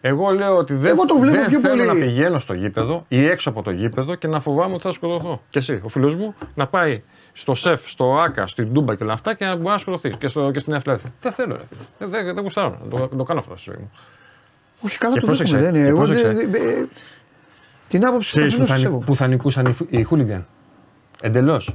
[0.00, 1.86] Εγώ λέω ότι δεν, Εγώ το βλέπω δεν πιο θέλω πολύ.
[2.00, 5.42] να πηγαίνω στο γήπεδο ή έξω από το γήπεδο και να φοβάμαι ότι θα σκοτωθώ.
[5.50, 9.12] Και εσύ, ο φίλος μου, να πάει στο σεφ, στο άκα, στην τούμπα και όλα
[9.12, 10.10] αυτά και να μπορεί να σκοτωθεί.
[10.10, 11.02] Και, στο, και στην Αφιλάδη.
[11.20, 11.80] Δεν θέλω, ρε φίλε.
[11.98, 13.90] Δεν, δεν, δεν γουστάρω να το, να το κάνω αυτό στη ζωή μου.
[14.80, 15.48] Όχι, καλά Και το δέχομαι.
[15.48, 15.84] πρόσεξε, Δεν είναι.
[15.84, 16.32] και Εγώ πρόσεξε.
[16.32, 16.88] δεν- δεν- ε,
[17.88, 19.04] την άποψη του Ξέρει που, καθενός θα, τη νι- σέβομαι.
[19.04, 20.46] που θα νικούσαν οι, φου- οι χούλιγκαν;
[21.20, 21.74] Εντελώς.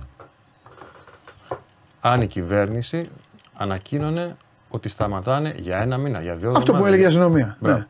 [2.01, 3.09] Αν η κυβέρνηση
[3.53, 4.35] ανακοίνωνε
[4.71, 6.87] ότι σταματάνε για ένα μήνα, για δύο Αυτό που εβδομάδες.
[6.87, 7.57] έλεγε η αστυνομία.
[7.59, 7.77] Μπράβο.
[7.77, 7.85] Ναι.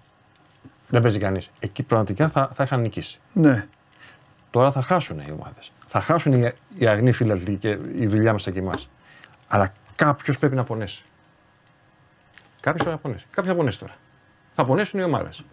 [0.88, 1.49] Δεν παίζει κανείς.
[1.60, 3.20] Εκεί πραγματικά θα, θα είχαν νικήσει.
[3.34, 3.68] ναι.
[4.52, 5.72] Τώρα θα χάσουν οι ομάδες.
[5.88, 8.72] Θα χάσουν οι, οι αγνοί φίλαθλοι και η δουλειά μας και εμά.
[9.48, 11.03] Αλλά κάποιος πρέπει να πονέσει.
[12.60, 13.26] Κάποιος πρέπει να πονέσει.
[13.32, 13.94] Κάποιο θα πονέσει τώρα.
[14.56, 15.44] Θα πονέσουν οι ομάδες.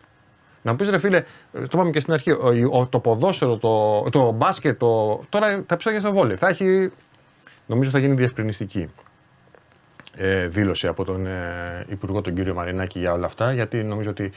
[0.62, 3.56] Να μου πεις ρε φίλε, ε, το είπαμε και στην αρχή, ο- ο- το ποδόσφαιρο,
[3.56, 6.36] το, το μπάσκετ, το, τώρα τα επεισόδια στο βόλιο.
[6.36, 6.92] Θα έχει
[7.66, 8.90] νομίζω θα γίνει διευκρινιστική
[10.16, 14.30] ε, δήλωση από τον ε, Υπουργό τον κύριο Μαρινάκη για όλα αυτά, γιατί νομίζω ότι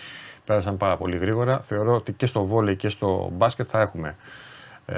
[0.45, 1.59] πέρασαν πάρα πολύ γρήγορα.
[1.59, 4.15] Θεωρώ ότι και στο βόλεϊ και στο μπάσκετ θα έχουμε
[4.85, 4.95] ε,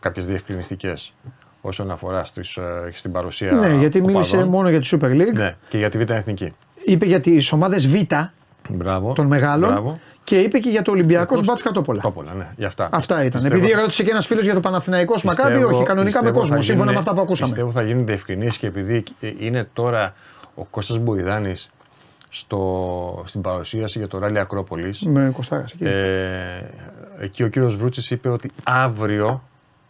[0.00, 1.12] κάποιες διευκρινιστικές
[1.60, 4.12] όσον αφορά στις, ε, στην παρουσία Ναι, γιατί οπαδών.
[4.12, 5.34] μίλησε μόνο για τη Super League.
[5.34, 6.54] Ναι, και για τη Β' Εθνική.
[6.84, 7.94] Είπε για τις ομάδες Β
[8.68, 9.12] Μπράβο.
[9.12, 9.98] των μεγάλων Μπράβο.
[10.24, 12.00] και είπε και για το Ολυμπιακός Μπάτς Κατόπολα.
[12.00, 12.88] Κατόπολα, ναι, για αυτά.
[12.92, 13.30] Αυτά ήταν.
[13.42, 16.38] Πιστεύω- Επειδή ρώτησε και ένας φίλος για το Παναθηναϊκός Μακάμπι, πιστεύω- όχι, κανονικά με πιστεύω
[16.38, 17.48] κόσμο, θα σύμφωνα με γίνουν- αυτά που ακούσαμε.
[17.50, 20.12] Πιστεύω θα γίνουν διευκρινήσεις και επειδή ε, είναι τώρα
[20.54, 21.70] ο Κώστας Μποϊδάνης
[22.30, 25.72] στο, στην παρουσίαση για το ράλι Ακρόπολης Με Κωστάρας.
[25.72, 25.84] εκεί.
[25.84, 26.70] ε,
[27.20, 29.42] εκεί ο κύριος Βρούτσης είπε ότι αύριο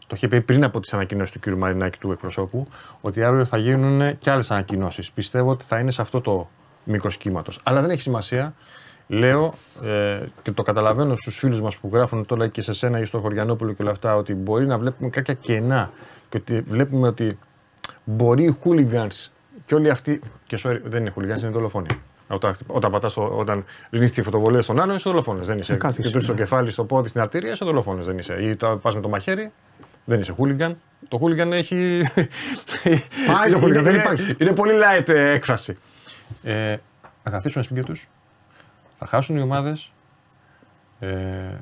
[0.07, 2.67] το είχε πει πριν από τις ανακοινώσεις του κύριου Μαρινάκη του εκπροσώπου
[3.01, 5.11] ότι αύριο θα γίνουν και άλλες ανακοινώσεις.
[5.13, 6.49] Πιστεύω ότι θα είναι σε αυτό το
[6.85, 7.61] μήκος κύματος.
[7.62, 8.55] Αλλά δεν έχει σημασία.
[9.06, 9.55] Λέω
[9.85, 13.19] ε, και το καταλαβαίνω στους φίλους μας που γράφουν τώρα και σε σένα ή στο
[13.20, 15.90] Χωριανόπουλο και όλα αυτά ότι μπορεί να βλέπουμε κάποια κενά
[16.28, 17.39] και ότι βλέπουμε ότι
[18.05, 19.28] μπορεί οι hooligans
[19.66, 20.20] και όλοι αυτοί.
[20.47, 21.86] Και sorry, δεν είναι hooligans, είναι δολοφόνοι.
[22.28, 25.47] Όταν, όταν, πατάς, το- όταν ρίχνει τη φωτοβολία στον άλλον, είσαι δολοφόνος.
[25.47, 25.74] Δεν είσαι.
[25.74, 26.39] κάτι Και είσαι, στο ναι.
[26.39, 28.06] κεφάλι, στο πόδι, στην αρτηρία, είσαι δολοφόνος.
[28.06, 28.35] Δεν είσαι.
[28.35, 29.52] Ή πας με το μαχαίρι,
[30.05, 30.73] δεν είσαι hooligan.
[31.09, 32.02] Το hooligan έχει.
[33.32, 34.35] Πάει το hooligan, Είναι- δεν είναι- υπάρχει.
[34.39, 35.77] Είναι πολύ light ε, έκφραση.
[36.43, 36.77] Ε,
[37.23, 38.09] θα καθίσουν σπίτια τους,
[38.99, 39.91] θα χάσουν οι ομάδες,
[41.01, 41.09] ε,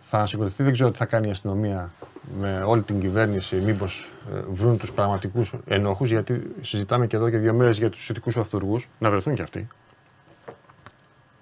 [0.00, 1.90] θα ανασηκωθεί, δεν ξέρω τι θα κάνει η αστυνομία
[2.38, 4.10] με όλη την κυβέρνηση, μήπως
[4.50, 8.88] βρουν τους πραγματικούς ενόχους, γιατί συζητάμε και εδώ και δύο μέρες για τους ειδικού αυτούργους,
[8.98, 9.68] να βρεθούν κι αυτοί.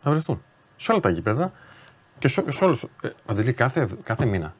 [0.03, 0.43] Να βρεθούν.
[0.77, 1.53] Σε όλα τα γήπεδα
[2.19, 2.87] και σε, σε όλους.
[3.03, 4.55] Ε, Αντελή, κάθε, κάθε μήνα.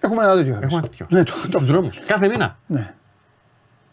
[0.00, 0.54] Έχουμε ένα τέτοιο.
[0.54, 1.06] Έχουμε ένα τέτοιο.
[1.10, 1.98] Ναι, το, το, Στου δρόμους.
[2.06, 2.58] Κάθε μήνα.
[2.66, 2.94] ναι.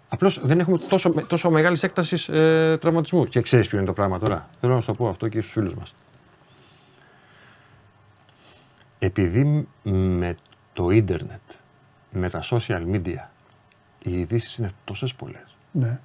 [0.10, 3.26] Απλώς δεν έχουμε τόσο, τόσο μεγάλης έκτασης ε, τραυματισμού.
[3.26, 4.49] Και ξέρεις ποιο είναι το πράγμα τώρα.
[4.60, 5.94] Θέλω να σου το πω αυτό και στους φίλους μας.
[8.99, 10.36] Επειδή με
[10.73, 11.41] το ίντερνετ,
[12.11, 13.27] με τα social media,
[14.02, 15.57] οι ειδήσεις είναι τόσες πολλές.
[15.72, 15.99] ναι.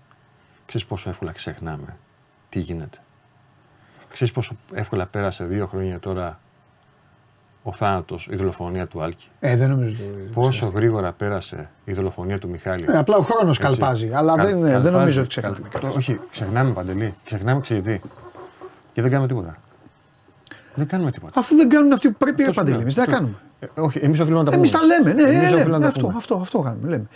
[0.67, 1.97] Ξέρεις πόσο εύκολα ξεχνάμε
[2.49, 2.99] τι γίνεται.
[4.11, 6.41] Ξέρεις πόσο εύκολα πέρασε δύο χρόνια τώρα
[7.63, 9.29] ο θάνατος, η δολοφονία του Άλκη.
[9.41, 9.93] Ε, δεν νομίζω.
[9.95, 12.85] το- Πόσο γρήγορα πέρασε η δολοφονία του Μιχάλη.
[12.89, 13.79] Ε, απλά ο χρόνος Έτσι.
[13.79, 14.11] καλπάζει.
[14.15, 15.57] Αλλά Καλ- δεν, δεν καλπάζει, νομίζω ότι ξεχνάμε.
[15.81, 17.15] καλ- Όχι, ξεχνάμε παντελή.
[17.25, 18.01] Ξεχνάμε ξέρετε.
[18.93, 19.57] Και δεν κάνουμε τίποτα.
[20.75, 21.41] Δεν κάνουμε τίποτα.
[21.41, 22.83] Αφού δεν κάνουν αυτοί που πρέπει, ρε Αυτό σου Παντελή, λέω.
[22.83, 23.39] εμείς δεν τα Αυτό- κάνουμε.
[23.61, 24.69] Ε, όχι, εμείς οφείλουμε να τα πούμε.
[24.69, 26.15] Εμεί τα λέμε, ναι, Εμείς ναι, οφείλουμε ναι, να τα αυτό, πούμε.
[26.17, 26.89] αυτό, αυτό κάνουμε.
[26.89, 27.07] Λέμε.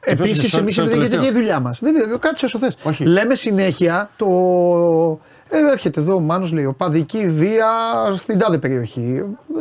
[0.00, 1.20] ποιος είναι Επίσης, στο- εμείς στο επειδή γιατί τελευταίο.
[1.20, 1.80] και η δουλειά μας.
[2.18, 2.76] Κάτσε όσο θες.
[2.82, 3.04] Όχι.
[3.04, 4.26] Λέμε συνέχεια το.
[5.48, 7.68] Ε, έρχεται εδώ ο Μάνος λέει οπαδική βία
[8.16, 9.22] στην τάδε περιοχή.
[9.56, 9.60] Ε,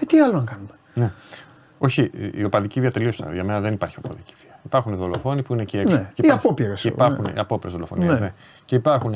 [0.00, 1.12] ε, τι άλλο να κάνουμε; Ναι.
[1.78, 3.28] Όχι, η οπαδική βία τελείωσε.
[3.32, 4.58] Για μένα δεν υπάρχει οπαδική βία.
[4.64, 5.94] Υπάρχουν δολοφόνοι που είναι εκεί έξω.
[5.96, 6.94] Ναι, Και ή υπάρχουν- απόπειρες, Και ναι.
[6.94, 7.40] υπάρχουν ναι.
[7.40, 8.12] απόπειρες δολοφονία.
[8.12, 8.18] Ναι.
[8.18, 8.32] Ναι.
[8.64, 9.14] Και υπάρχουν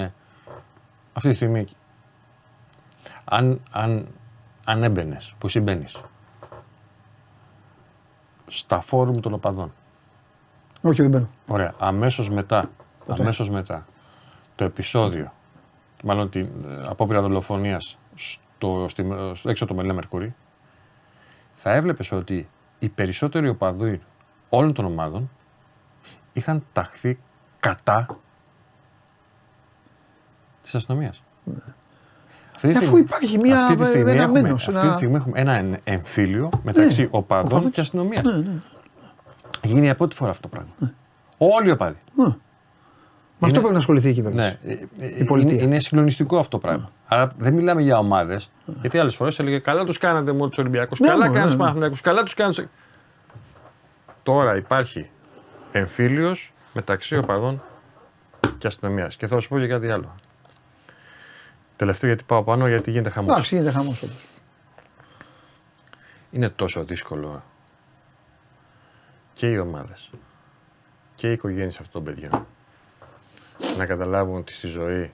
[1.13, 1.65] αυτή τη στιγμή.
[3.25, 4.07] Αν, αν,
[4.65, 6.01] αν έμπαινες, που συμπαίνεις
[8.47, 9.73] στα φόρουμ των οπαδών.
[10.83, 11.29] Όχι, δεν μπαίνω.
[11.47, 11.75] Ωραία.
[11.79, 12.71] Αμέσως μετά,
[13.07, 13.87] αμέσως μετά
[14.57, 15.33] το επεισόδιο,
[16.07, 20.35] μάλλον την ε, απόπειρα δολοφονίας στο, στη, στο, έξω από το Μελέ Μερκούρι,
[21.55, 24.01] θα έβλεπες ότι οι περισσότεροι οπαδοί
[24.49, 25.31] όλων των ομάδων
[26.33, 27.19] είχαν ταχθεί
[27.61, 28.07] κατά
[30.63, 31.23] της αστυνομίας.
[32.57, 34.95] Αυτή τη Αφού στιγμή- υπάρχει μια- αυτή τη στιγμή ένα έχουμε, μένος, αυτή ένα- τη
[34.95, 38.25] στιγμή έχουμε ένα εν- εμφύλιο μεταξύ Ναι, οπαδών οπαδών και αστυνομίας.
[38.25, 38.53] Ναι, ναι.
[39.63, 40.93] Γίνει για πρώτη φορά αυτό το πράγμα.
[41.39, 41.99] Όλοι οι οπαδοί.
[43.39, 44.59] Με αυτό πρέπει να ασχοληθεί η κυβέρνηση.
[44.63, 45.55] Ναι, ε, ε, Η πολιτεία.
[45.55, 46.91] Είναι, είναι συγκλονιστικό αυτό το πράγμα.
[47.07, 48.51] Άρα δεν μιλάμε για ομάδες.
[48.81, 51.01] Γιατί άλλες φορές έλεγε Καλά τους κάνατε μόνο τους Ολυμπιακούς.
[51.01, 51.63] Ναι, καλά μωρέ, κάνατε του ναι.
[51.63, 52.69] Παναθηναϊκούς, Καλά τους κάνατε.
[54.23, 55.09] Τώρα υπάρχει
[55.73, 57.63] εμφύλιος μεταξύ οπαδών
[58.59, 59.17] και αστυνομίας.
[59.17, 60.15] Και θα σου πω και κάτι άλλο.
[61.77, 63.33] Τελευταίο γιατί πάω πάνω, γιατί γίνεται χαμός.
[63.33, 64.25] Εντάξει, γίνεται χαμός όντως.
[66.31, 67.43] Είναι τόσο δύσκολο
[69.35, 70.11] και οι ομάδες
[71.15, 72.47] και οι οικογένειες αυτών των παιδιών
[73.77, 75.11] να καταλάβουν ότι στη ζωή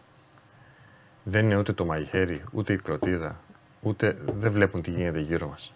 [1.22, 3.36] δεν είναι ούτε το μαχαίρι, ούτε η κροτίδα,
[3.80, 5.72] ούτε δεν βλέπουν τι γίνεται γύρω μας.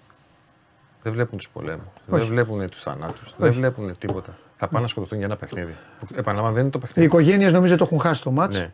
[1.02, 2.28] Δεν βλέπουν τους πολέμους, δεν Όχι.
[2.28, 4.34] βλέπουν τους θανάτους, δεν βλέπουν τίποτα.
[4.56, 5.74] Θα πάνε να σκοτωθούν για ένα παιχνίδι.
[6.00, 7.08] Που, επαναλαμβάνω, δεν είναι το Οι παιχνίδι.
[7.08, 8.58] οικογένειες νομίζω το έχουν χάσει το μάτς.
[8.58, 8.70] Ναι.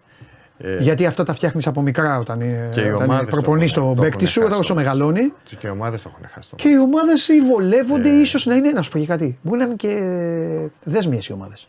[0.59, 3.73] Ε, Γιατί αυτά τα φτιάχνεις από μικρά όταν, ε, Και οι όταν ομάδες το προπονείς
[3.77, 4.87] έχουν- τον το παίκτη έχουν σου, χάσει όταν όσο το μάτς.
[4.89, 5.33] μεγαλώνει.
[5.59, 8.21] Και οι ομάδες το έχουν χάσει το Και οι ομάδες βολεύονται, Ε.
[8.21, 8.71] ίσως να είναι.
[8.71, 9.39] Να σου πω και κάτι.
[9.43, 11.69] Μπορεί να είναι και δέσμιε οι ομάδες.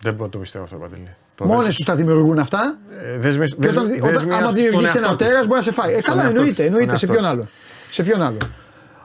[0.00, 1.08] Δεν μπορώ να το πιστεύω αυτό, Παντελή.
[1.40, 2.78] Το Μόνες δες- τους τα δημιουργούν αυτά.
[3.02, 5.26] Ε, δέσμες- Και όταν, δέσμες- όταν, δέσμες άμα στον δημιουργήσει εαυτό ένα της.
[5.26, 5.90] τέρας, μπορεί να σε φάει.
[5.94, 6.56] Ε, Στον καλά, εαυτό εννοείται.
[6.62, 6.90] της, εννοείται.
[6.90, 7.48] Σε στον ποιον εαυτό άλλο.
[7.90, 8.36] Σε ποιον άλλο.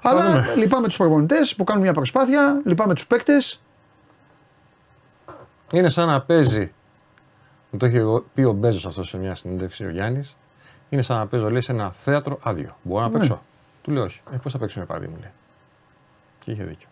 [0.01, 3.61] Αλλά λυπάμαι τους προπονητές που κάνουν μια προσπάθεια, λυπάμαι τους παίκτες.
[5.71, 6.71] Είναι σαν να παίζει.
[7.71, 7.99] Μου το έχει
[8.33, 10.35] πει ο Μπέζος αυτός σε μια συνέντευξη ο Γιάννης.
[10.89, 12.77] Είναι σαν να παίζω, λέει, σε ένα θέατρο άδειο.
[12.83, 13.41] Μπορώ να παίξω.
[13.81, 14.21] Του λέω όχι.
[14.33, 15.31] Ε, Πώς θα παίξω με παδί μου, λέει.
[16.45, 16.87] Και είχε δίκιο.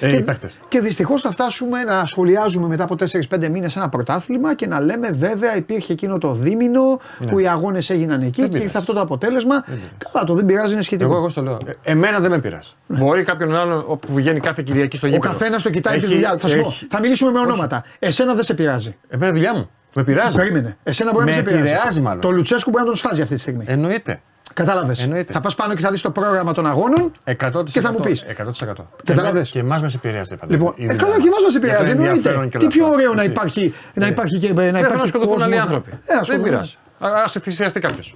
[0.00, 0.58] Ε, και, οι παίχτες.
[0.68, 5.08] και δυστυχώς θα φτάσουμε να σχολιάζουμε μετά από 4-5 μήνες ένα πρωτάθλημα και να λέμε
[5.10, 8.46] βέβαια υπήρχε εκείνο το δίμηνο που οι αγώνες έγιναν εκεί και Ναι.
[8.48, 8.64] πειράζει.
[8.64, 9.64] ήρθε αυτό το αποτέλεσμα.
[10.12, 11.08] Καλά, το δεν πειράζει, είναι σχετικό.
[11.10, 11.58] Εγώ, εγώ στο λέω.
[11.82, 12.70] Ε, εμένα δεν με πειράζει.
[12.86, 15.32] Μπορεί κάποιον άλλον ο- που βγαίνει κάθε Κυριακή στο Ο γήπεδο.
[15.32, 16.38] καθένας το κοιτάει τη Έχει- δουλειά του.
[16.38, 17.84] Θα, σου πω, έχει- θα μιλήσουμε με ονόματα.
[17.98, 18.94] Εσένα δεν σε πειράζει.
[19.08, 19.70] Εμένα δουλειά μου.
[19.94, 20.36] Με πειράζει.
[20.36, 20.76] Περίμενε.
[20.82, 21.70] Εσένα μπορεί να Με μην σε πειράζει.
[21.72, 22.20] επηρεάζει μάλλον.
[22.20, 23.64] Το Λουτσέσκου μπορεί να τον σφάζει αυτή τη στιγμή.
[23.66, 24.20] Εννοείται.
[24.56, 25.02] Κατάλαβες.
[25.02, 25.32] εννοείται.
[25.32, 27.62] Θα πας πάνω και θα δεις το πρόγραμμα των αγώνων 100%.
[27.72, 28.24] και θα μου πεις.
[28.24, 28.72] 100%.
[29.04, 29.50] Καταλαβες.
[29.50, 30.36] Και εμά μας επηρεάζει.
[30.36, 31.90] Παντελή, Λοιπόν, η ε, δουλειά καλά και εμάς μας Για το επηρεάζει.
[31.90, 32.12] Εννοείται.
[32.14, 33.30] ενδιαφέρον και Τι όλα πιο αυτά, ωραίο να έτσι.
[33.32, 35.42] υπάρχει, να Ε, υπάρχει και να Δεν θα υπάρχει σκοτωθούν κόσμος.
[35.44, 35.90] άλλοι άνθρωποι.
[35.90, 36.48] Ε, δεν ασχολούμαι.
[36.48, 36.74] πειράζει.
[37.00, 38.14] Α θυσιαστεί κάποιος.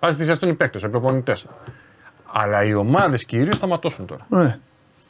[0.00, 1.46] Α θυσιαστούν οι παίκτες, οι προπονητές.
[2.32, 4.26] Αλλά οι ομάδες κυρίως θα ματώσουν τώρα.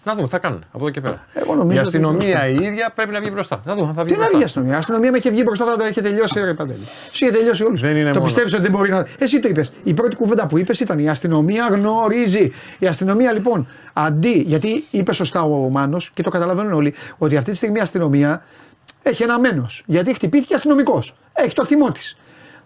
[0.07, 0.13] Ναι.
[0.13, 1.27] Να δούμε, τι θα κάνουν από εδώ και πέρα.
[1.33, 3.61] Εγώ νομίζω η ότι αστυνομία η ίδια πρέπει να βγει μπροστά.
[3.65, 4.33] Να δούμε, αν θα βγει Τι να μπροστά.
[4.37, 6.41] βγει η αστυνομία; Η αστυνομία με είχε βγει μπροστά, θα τα είχε τελειώσει.
[6.41, 6.85] Ρε, Παντέλη.
[7.13, 7.81] Σου είχε τελειώσει όλους.
[7.81, 8.25] Δεν είναι το μόνο.
[8.25, 9.07] πιστεύεις ότι δεν μπορεί να.
[9.19, 9.73] Εσύ το είπες.
[9.83, 12.53] Η πρώτη κουβέντα που είπες ήταν η αστυνομία γνωρίζει.
[12.79, 14.43] Η αστυνομία λοιπόν αντί.
[14.47, 18.43] Γιατί είπε σωστά ο Μάνος και το καταλαβαίνουν όλοι ότι αυτή τη στιγμή η αστυνομία
[19.03, 19.67] έχει ένα μένο.
[19.87, 21.17] Γιατί χτυπήθηκε αστυνομικός.
[21.33, 22.17] Έχει το θυμό της.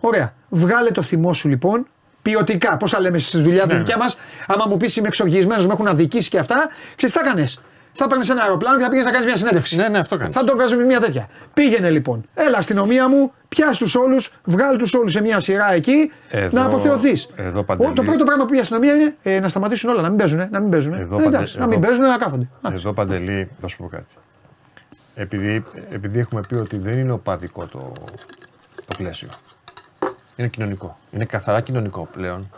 [0.00, 0.34] Ωραία.
[0.48, 1.86] Βγάλε το θυμό σου λοιπόν
[2.22, 2.76] ποιοτικά.
[2.76, 5.72] Πώς θα λέμε στη δουλειά Ναι, τη δικιά μας, άμα μου πεις είμαι εξοργισμένος, με
[5.72, 7.46] έχουν αδικήσει και αυτά, ξέρεις τι θα έκανε.
[7.92, 9.76] Θα παίρνεις ένα αεροπλάνο και θα πήγε να κάνεις μια συνέντευξη.
[9.76, 10.34] Ναι, ναι, αυτό κάνεις.
[10.34, 11.28] Θα το βγάζει με μια τέτοια.
[11.54, 12.24] Πήγαινε λοιπόν.
[12.34, 16.64] Έλα αστυνομία μου, πιάς τους όλους, βγάλ τους όλους σε μια σειρά εκεί Εδώ- να
[16.64, 17.28] αποθεωθείς.
[17.36, 17.92] εδώ, Παντελή.
[17.92, 20.48] Το πρώτο πράγμα που πει η αστυνομία είναι ε, να σταματήσουν όλα, να μην παίζουν.
[20.50, 20.92] Να μην παίζουν.
[20.92, 22.48] Εδώ, Ε, Παντε- εντάξει, να εδώ- μην παίζουν, να κάθονται.
[22.62, 24.06] Α, Εδώ παντελή, θα σου πω κάτι.
[25.14, 27.92] Επειδή, επειδή έχουμε πει ότι δεν είναι οπαδικό το,
[28.86, 29.28] το πλαίσιο.
[30.40, 30.98] Είναι κοινωνικό.
[31.10, 32.50] Είναι καθαρά κοινωνικό πλέον.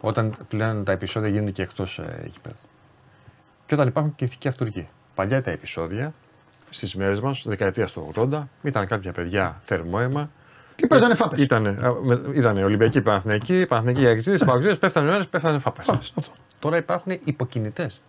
[0.00, 2.56] Όταν πλέον τα επεισόδια γίνονται και εκτός ε, γηπέδου.
[3.66, 4.88] Και όταν υπάρχουν και ηθικοί αυτούργοι.
[5.14, 6.12] Παλιά τα επεισόδια
[6.70, 10.30] στις μέρες μας, δεκαετία του 80, ήταν κάποια παιδιά θερμό αίμα.
[10.76, 11.40] Και παίζανε φάπες.
[11.40, 11.78] Ήταν,
[12.34, 16.12] ήταν Ολυμπιακοί Παναθηναϊκοί, Παναθηναϊκοί Αγγλικοί, Παγκοσμίε, πέφτανε μέρε, πέφτανε φάπες.
[16.58, 18.00] Τώρα υπάρχουν υποκινητές.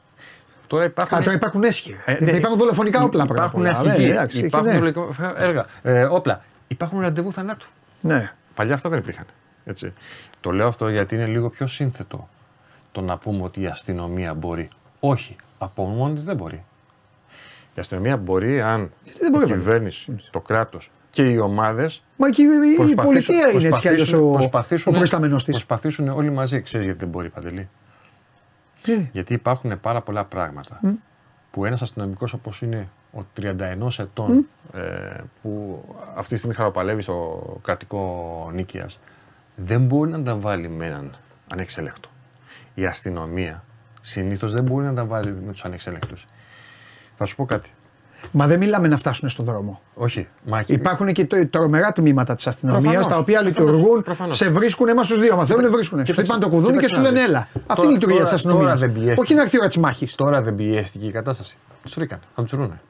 [0.68, 1.18] Τώρα υπάρχουν.
[1.18, 1.96] Α, τώρα υπάρχουν έσχοι.
[2.06, 3.80] Ε, ναι, υπάρχουν δολοφονικά όπλα πρώτα απ' Υπάρχουν όλα.
[3.80, 4.80] αστικοί, Ναι, εντάξει, υπάρχουν ναι.
[4.80, 6.40] δολοφονικά έργα, ε, όπλα.
[6.68, 7.68] Υπάρχουν ραντεβού θανάτου.
[8.02, 8.32] Ναι.
[8.62, 9.26] Παλιά αυτά δεν υπήρχαν.
[9.66, 9.94] Έτσι.
[10.42, 12.28] Το λέω αυτό γιατί είναι λίγο πιο σύνθετο
[12.92, 14.70] το να πούμε ότι η αστυνομία μπορεί.
[15.00, 16.64] Όχι, από μόνη της δεν μπορεί.
[17.76, 22.04] Η αστυνομία μπορεί αν δεν μπορεί, η κυβέρνηση, το κράτος και οι ομάδες.
[22.18, 22.46] Μα και η-
[22.90, 24.32] η πολιτεία είναι έτσι κι αλλιώς ο,
[24.86, 25.46] ο προϊσταμένο της.
[25.46, 26.62] Προσπαθήσουν όλοι μαζί.
[26.62, 27.70] Ξέρεις γιατί δεν μπορεί, Παντελή;
[29.12, 30.80] Γιατί υπάρχουν πάρα πολλά πράγματα
[31.52, 33.54] που ένας αστυνομικός όπως είναι ο 31
[34.00, 34.80] ετών ε,
[35.42, 35.84] που
[36.16, 38.88] αυτή τη στιγμή χαροπαλεύει στο κρατικό νίκαια
[39.56, 41.12] δεν μπορεί να τα βάλει με έναν
[41.54, 42.10] ανεξέλεκτο.
[42.74, 43.64] Η αστυνομία
[44.02, 46.26] συνήθως δεν μπορεί να τα βάλει με τους ανεξέλεκτους.
[47.18, 47.70] Θα σου πω κάτι.
[48.32, 49.82] Μα δεν μιλάμε να φτάσουν στον δρόμο.
[49.94, 50.28] Όχι.
[50.46, 54.38] Μα Υπάρχουν και το- τρομερά τμήματα της αστυνομίας Προφανώς, τα οποία προφανώς, λειτουργούν, προφανώς.
[54.38, 55.36] σε βρίσκουν εμάς τους δύο.
[55.36, 55.98] Μα θέλουν, βρίσκουν.
[56.00, 57.28] Σου κοίταξε, χτυπάνε το κουδούνι και κοίταξε σου να λένε δεις.
[57.30, 57.40] έλα.
[57.40, 58.66] Αυτή Τώρα- είναι η λειτουργία τώρα- της αστυνομίας.
[58.66, 59.22] τώρα δεν πιέστηκε.
[59.22, 60.16] Όχι να έρθει η ώρα της μάχης.
[60.16, 61.56] Τώρα δεν πιέστηκε η κατάσταση.
[61.84, 62.20] Τους βρήκαν.
[62.36, 62.82] Θα τους βρούνε.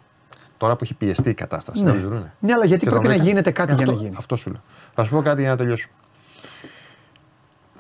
[0.62, 2.34] Τώρα που έχει πιεστεί η κατάσταση, θα του βρούνε.
[2.40, 3.26] Ναι, αλλά γιατί Και πρέπει το να βρήκαν.
[3.28, 4.62] γίνεται κάτι Ε, για να αυτό- γίνει; Αυτό σου λέω.
[4.94, 5.90] Θα σου πω κάτι για να τελειώσω.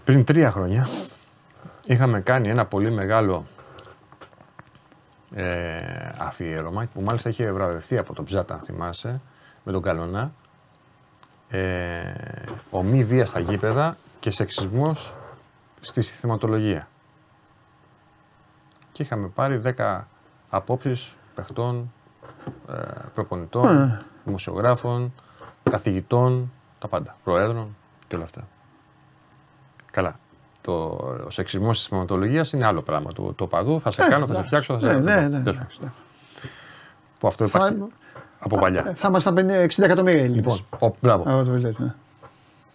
[0.05, 0.87] Πριν τρία χρόνια
[1.85, 3.45] είχαμε κάνει ένα πολύ μεγάλο
[5.35, 5.79] ε,
[6.17, 9.21] αφιέρωμα που μάλιστα είχε βραβευτεί από τον Ψάτα, αν θυμάσαι,
[9.63, 10.31] με τον Καλονά.
[11.49, 12.13] Ε,
[12.69, 15.13] ομή βία στα γήπεδα και σεξισμός
[15.81, 16.87] στη θεματολογία.
[18.91, 20.07] Και είχαμε πάρει 10
[20.49, 21.91] απόψεις παιχτών,
[22.69, 22.73] ε,
[23.13, 25.13] προπονητών, δημοσιογράφων,
[25.71, 27.75] καθηγητών, τα πάντα, προέδρων
[28.07, 28.47] και όλα αυτά.
[29.91, 30.19] Καλά.
[30.61, 30.73] Το,
[31.25, 33.13] ο σεξισμός της θεματολογίας είναι άλλο πράγμα.
[33.13, 34.45] Το, το παδού θα σε Ε, κάνω, θα σε ναι.
[34.45, 34.93] φτιάξω, θα σε...
[34.99, 35.65] Ναι, ναι, ναι, Τέλος ναι.
[35.77, 35.93] πάντων.
[37.19, 37.83] Που αυτό Θα- υπάρχει
[38.39, 38.83] από παλιά.
[38.87, 40.35] Ε, Θα ήμασταν 60 εκατομμύρια Έλληνες.
[40.35, 41.29] Λοιπόν, ο, μπράβο.
[41.29, 41.93] Α, το λέτε, ναι.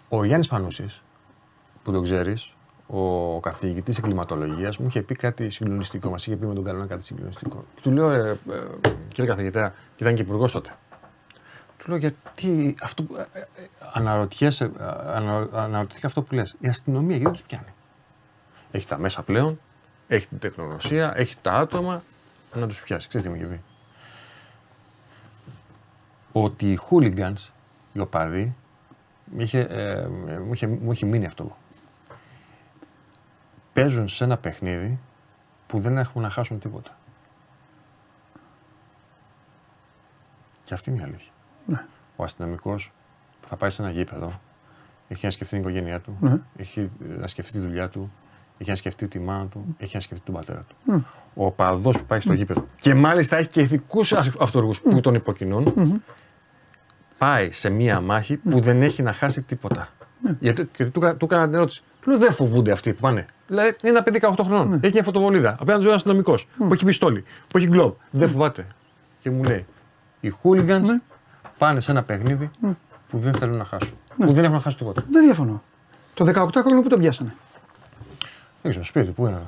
[0.08, 1.02] Ο Γιάννης Πανούσης,
[1.82, 2.54] που τον ξέρεις,
[2.86, 6.10] ο καθηγητής εγκληματολογία, μου είχε πει κάτι συγκλονιστικό.
[6.10, 7.64] Μας είχε πει με τον Καλώνα κάτι συγκλονιστικό.
[7.74, 8.36] Και του λέω, ε, ε,
[9.12, 10.70] κύριε καθηγητά, και ήταν και υπουργός τότε.
[11.78, 13.44] Του λέω, γιατί αυτό, που- ε, ε,
[13.92, 14.84] αναρωτιέσαι, ε,
[15.14, 16.54] ανα, αναρωτήθηκα αυτό που λες.
[16.60, 17.72] Η αστυνομία γιατί δεν τους πιάνει;
[18.70, 19.60] Έχει τα μέσα πλέον,
[20.08, 22.02] έχει την τεχνογνωσία, έχει τα άτομα
[22.54, 23.08] να τους πιάσει.
[23.08, 23.60] Ξέρεις τι μου είχε πει;
[26.32, 27.48] Ότι οι hooligans,
[27.92, 28.56] οι οπαδοί,
[29.24, 30.06] μου είχε, ε,
[30.46, 31.56] μου, είχε, μου είχε μείνει αυτό.
[33.76, 34.98] Παίζουν σε ένα παιχνίδι
[35.66, 36.90] που δεν έχουν να χάσουν τίποτα.
[40.64, 41.30] Και αυτή είναι η αλήθεια.
[42.16, 42.92] Ο αστυνομικός
[43.40, 44.40] που θα πάει σε ένα γήπεδο
[45.08, 48.12] έχει να σκεφτεί την οικογένειά του, έχει να σκεφτεί τη δουλειά του,
[48.58, 51.04] έχει να σκεφτεί τη μάνα του, έχει να σκεφτεί τον πατέρα του.
[51.34, 54.00] Ο παδό που πάει στο γήπεδο και μάλιστα έχει και ηθικού
[54.40, 56.02] αυτοργού που τον υποκινούν,
[57.18, 59.88] πάει σε μία μάχη που δεν έχει να χάσει τίποτα.
[60.40, 61.82] Γιατί και του, κα- του έκανα την ερώτηση.
[62.02, 63.26] Του λέω δεν φοβούνται αυτοί που πάνε.
[63.46, 64.80] Δηλαδή είναι ένα παιδί 18 χρόνων.
[64.82, 65.56] Έχει μια φωτοβολίδα.
[65.60, 67.92] Απέναντι του ένας αστυνομικός που έχει πιστόλι, που έχει γκλόμπ.
[68.10, 68.66] Δεν φοβάται.
[69.22, 69.66] Και μου λέει,
[70.20, 70.84] οι hooligans
[71.58, 72.50] πάνε σε ένα παιχνίδι
[73.10, 73.92] που δεν θέλουν να χάσουν.
[74.16, 75.04] Που δεν έχουν να χάσουν τίποτα.
[75.10, 75.62] Δεν διαφωνώ.
[76.14, 77.34] Το 18 χρόνο που τον πιάσανε.
[78.62, 79.38] Δεν ξέρω, σπίτι, πού είναι.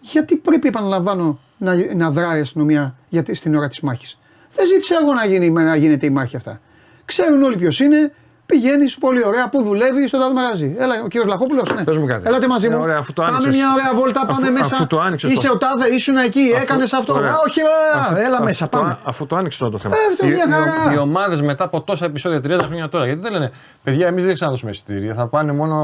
[0.00, 4.18] Γιατί πρέπει, επαναλαμβάνω, να, να δράει η αστυνομία γιατί, στην ώρα της μάχης.
[4.54, 6.60] Δεν ζήτησα εγώ να, γίνει, να γίνεται η μάχη αυτά.
[7.06, 8.12] Ξέρουν όλοι ποιος είναι,
[8.46, 10.76] πηγαίνεις πολύ ωραία, πού δουλεύεις, στο τάδε μαγαζί.
[10.78, 11.74] Έλα, ο κύριος Λαχόπουλος.
[11.74, 11.84] Ναι.
[11.84, 12.26] Πες μου κάτι.
[12.26, 12.78] Έλατε μαζί Ε, μου.
[12.80, 13.56] ωραία, αφού το πάμε άνοιξες.
[13.56, 14.74] μια ωραία βόλτα, Αφού- πάμε μέσα.
[14.74, 17.12] αφού το άνοιξες Είσαι το- ο τάδε, ήσουν εκεί, Αφού- έκανες αυτό.
[17.14, 17.30] ωραία.
[17.30, 18.98] Α, όχι, α, Αφού- έλα αφού μέσα, το- πάμε.
[19.04, 19.94] Αφού το άνοιξε τώρα το θέμα.
[19.94, 20.90] Ε, αυτό οι, μια χαρά.
[20.90, 23.52] οι, οι ομάδες μετά από τόσα επεισόδια 30 χρόνια τώρα, γιατί δεν λένε
[23.82, 25.14] Παιδιά, εμείς δεν ξαναδώσουμε εισιτήρια.
[25.14, 25.76] Θα πάνε μόνο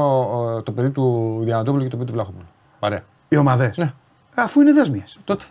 [0.57, 2.45] ε, το παιδί του Διανατόπουλου και το παιδί του Βλάχοπουλου.
[2.79, 3.03] Παρέα.
[3.29, 3.77] Οι ομάδες.
[3.77, 3.91] Ναι.
[4.35, 5.17] Αφού είναι δέσμιες.
[5.23, 5.43] Τότε.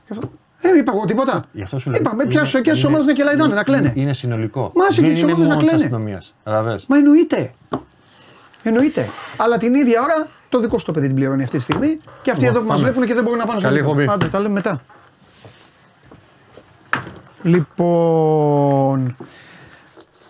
[0.65, 1.45] Ε, είπα εγώ τίποτα.
[1.53, 2.01] Γι' αυτό σου λέω.
[2.01, 3.89] Είπαμε, είναι- πιάσω και τι είναι- ομάδε να κελαϊδάνε, να κλαίνε.
[3.89, 4.73] Είναι, είναι συνολικό.
[4.75, 5.95] Μα άσε και δεν τις είναι ομάδες να μόνος της κλαίνε.
[5.95, 6.35] αστυνομίας.
[6.45, 6.85] Καταλαβες.
[6.89, 7.53] Μα εννοείται.
[8.63, 9.09] Εννοείται.
[9.37, 12.31] Αλλά την ίδια ώρα το δικό σου το παιδί την πληρώνει αυτή τη στιγμή και
[12.31, 12.91] αυτοί εδώ που μας πάμε.
[12.91, 14.01] βλέπουν και δεν μπορούν να πάνε στο Καλή γήπεδο.
[14.01, 14.15] εκπομπή.
[14.25, 14.81] Άντε, τα λέμε μετά.
[17.43, 19.17] Λοιπόν,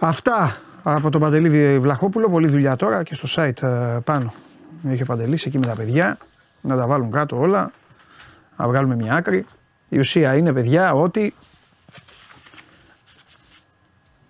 [0.01, 2.29] αυτά από τον Παντελή Βλαχόπουλο.
[2.29, 4.33] Πολλή δουλειά τώρα και στο site ε, πάνω.
[4.89, 6.19] Έχει ο Παντελής εκεί με τα παιδιά.
[6.61, 7.71] Να τα βάλουν κάτω όλα.
[8.57, 9.47] Να βγάλουμε μια άκρη.
[9.93, 11.35] Η ουσία είναι, παιδιά, ότι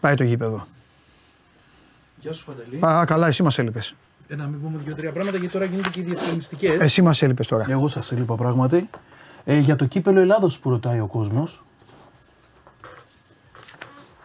[0.01, 0.67] πάει το γήπεδο.
[2.21, 2.87] Γεια σου Παντελή.
[2.87, 3.95] Α, καλά, εσύ μας έλειπες.
[4.29, 6.77] Ε, να μην πούμε δύο-τρία πράγματα γιατί τώρα γίνονται και οι διευκρινιστικέ.
[6.81, 7.67] Εσύ μας έλειπες τώρα.
[7.69, 8.89] Εγώ σας έλειπα πράγματι.
[9.45, 11.65] Ε, για το κύπελο Ελλάδος που ρωτάει ο κόσμος.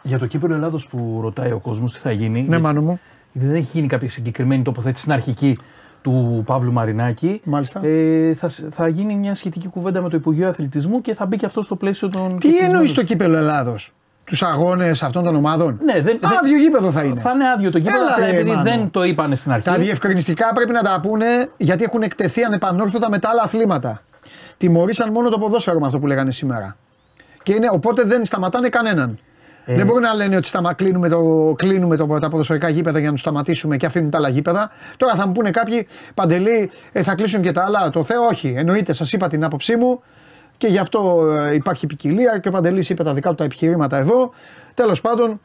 [0.03, 2.41] Για το κύπελο Ελλάδος που ρωτάει ο κόσμος τι θα γίνει.
[2.41, 2.99] Ναι, γιατί μάνο μου.
[3.31, 5.57] Δεν έχει γίνει κάποια συγκεκριμένη τοποθέτηση στην αρχική
[6.01, 7.41] του Παύλου Μαρινάκη.
[7.43, 7.81] Μάλιστα.
[7.85, 11.37] Ε, θα, σ- θα γίνει μια σχετική κουβέντα με το Υπουργείο Αθλητισμού και θα μπει
[11.37, 12.27] και αυτό στο πλαίσιο των.
[12.27, 12.69] Τι κεκτημένων.
[12.71, 13.93] εννοείς το κύπελο Ελλάδος,
[14.23, 17.19] Τους αγώνες αυτών των ομάδων; Ναι, δεν, δεν- Άδειο γήπεδο θα είναι.
[17.19, 18.61] θα είναι άδειο το κύπελο, Έλα, απλά ρε, επειδή Μάνο.
[18.61, 19.65] δεν το είπανε στην αρχή.
[19.69, 21.25] Τα διευκρινιστικά πρέπει να τα πούνε
[21.57, 24.01] γιατί έχουν εκτεθεί ανεπανόρθωτα με τα άλλα αθλήματα.
[24.57, 26.75] Τιμωρήσαν μόνο το ποδόσφαιρο με αυτό που λέγανε σήμερα.
[27.43, 29.19] Και είναι, οπότε δεν σταματάνε κανέναν.
[29.69, 29.75] Ε.
[29.75, 33.13] Δεν μπορούν να λένε ότι σταμα, κλείνουμε, το, κλείνουμε το, τα ποδοσφαιρικά γήπεδα για να
[33.13, 34.69] τους σταματήσουμε και αφήνουν τα άλλα γήπεδα.
[34.97, 37.89] Τώρα θα μου πούνε κάποιοι, Παντελή, ε, θα κλείσουν και τα άλλα.
[37.89, 38.53] Το Θεό, όχι.
[38.57, 40.01] Εννοείται, σας είπα την άποψή μου
[40.57, 43.97] και γι' αυτό ε, υπάρχει ποικιλία και ο Παντελής είπε τα δικά του τα επιχειρήματα
[43.97, 44.31] εδώ.
[44.73, 45.39] Τέλος πάντων,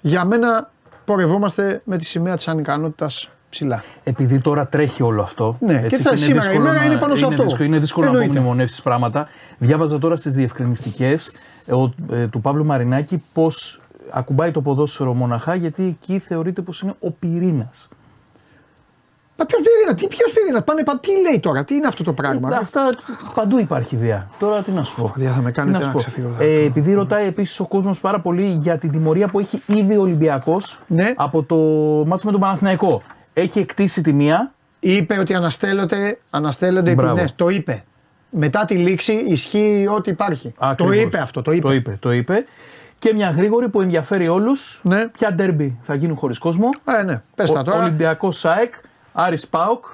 [0.00, 0.70] για μένα
[1.04, 3.84] πορευόμαστε με τη σημαία της ανικανότητας ψηλά.
[4.04, 5.56] Επειδή τώρα τρέχει όλο αυτό.
[5.60, 7.42] Ναι, και θα- είναι σήμερα η δύσκολο μέρα να- είναι πάνω σε αυτό.
[7.42, 8.32] δύσκολο, είναι δύσκολο να Εννοείται.
[8.32, 9.28] απομνημονεύσεις πράγματα.
[9.58, 11.32] Διάβαζα τώρα στις διευκρινιστικές
[12.30, 13.80] του Παύλου Μαρινάκη πώς
[14.10, 17.88] ακουμπάει το ποδόσφαιρο μοναχά γιατί εκεί θεωρείται πως είναι ο πυρήνας.
[19.38, 22.12] Μα ποιος πυρήνα, τι ποιος πυρήνα, πάνε, πα, τι λέει τώρα, τι είναι αυτό το
[22.12, 22.88] πράγμα; ρε; Αυτά
[23.34, 24.26] παντού υπάρχει ιδέα.
[24.38, 25.10] Τώρα τι να σου πω.
[25.14, 26.12] Παιδιά, θα με κάνετε Τι να να σου πω.
[26.12, 26.34] ξεφύγω.
[26.44, 30.00] Ε, επειδή ρωτάει επίσης ο κόσμος πάρα πολύ για την τιμωρία που έχει ήδη ο
[30.00, 31.12] Ολυμπιακός Ναι.
[31.16, 31.56] από το
[32.06, 33.02] μάτσο με τον Παναθηναϊκό.
[33.32, 34.52] Έχει εκτίσει τη μία.
[34.80, 37.14] Είπε ότι αναστέλλονται, αναστέλλονται οι Μπράβο.
[37.14, 37.34] ποινές.
[37.34, 37.84] Το είπε.
[38.30, 40.54] Μετά τη λήξη ισχύει ό,τι υπάρχει.
[40.58, 40.94] Ακριβώς.
[40.94, 41.66] Το είπε αυτό, το είπε.
[41.66, 42.44] Το είπε, το είπε.
[42.98, 44.80] Και μια γρήγορη που ενδιαφέρει όλους.
[44.82, 45.06] Ναι.
[45.06, 47.82] Ποια ντέρμπι θα γίνουν χωρίς κόσμο; Ε, ναι, πες τα τώρα.
[47.82, 48.74] Ολυμπιακός ΣΑΕΚ,
[49.12, 49.84] Άρης ΠΑΟΚ,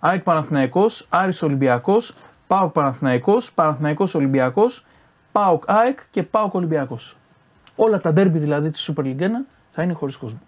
[0.00, 2.14] ΑΕΚ Παναθηναϊκός, Άρης Ολυμπιακός,
[2.46, 4.86] ΠΑΟΚ Παναθηναϊκός, Παναθηναϊκός Ολυμπιακός,
[5.32, 7.16] ΠΑΟΚ ΑΕΚ και ΠΑΟΚ Ολυμπιακός.
[7.76, 10.40] Όλα τα ντέρμπι δηλαδή της Super League 1 θα είναι χωρίς κόσμο.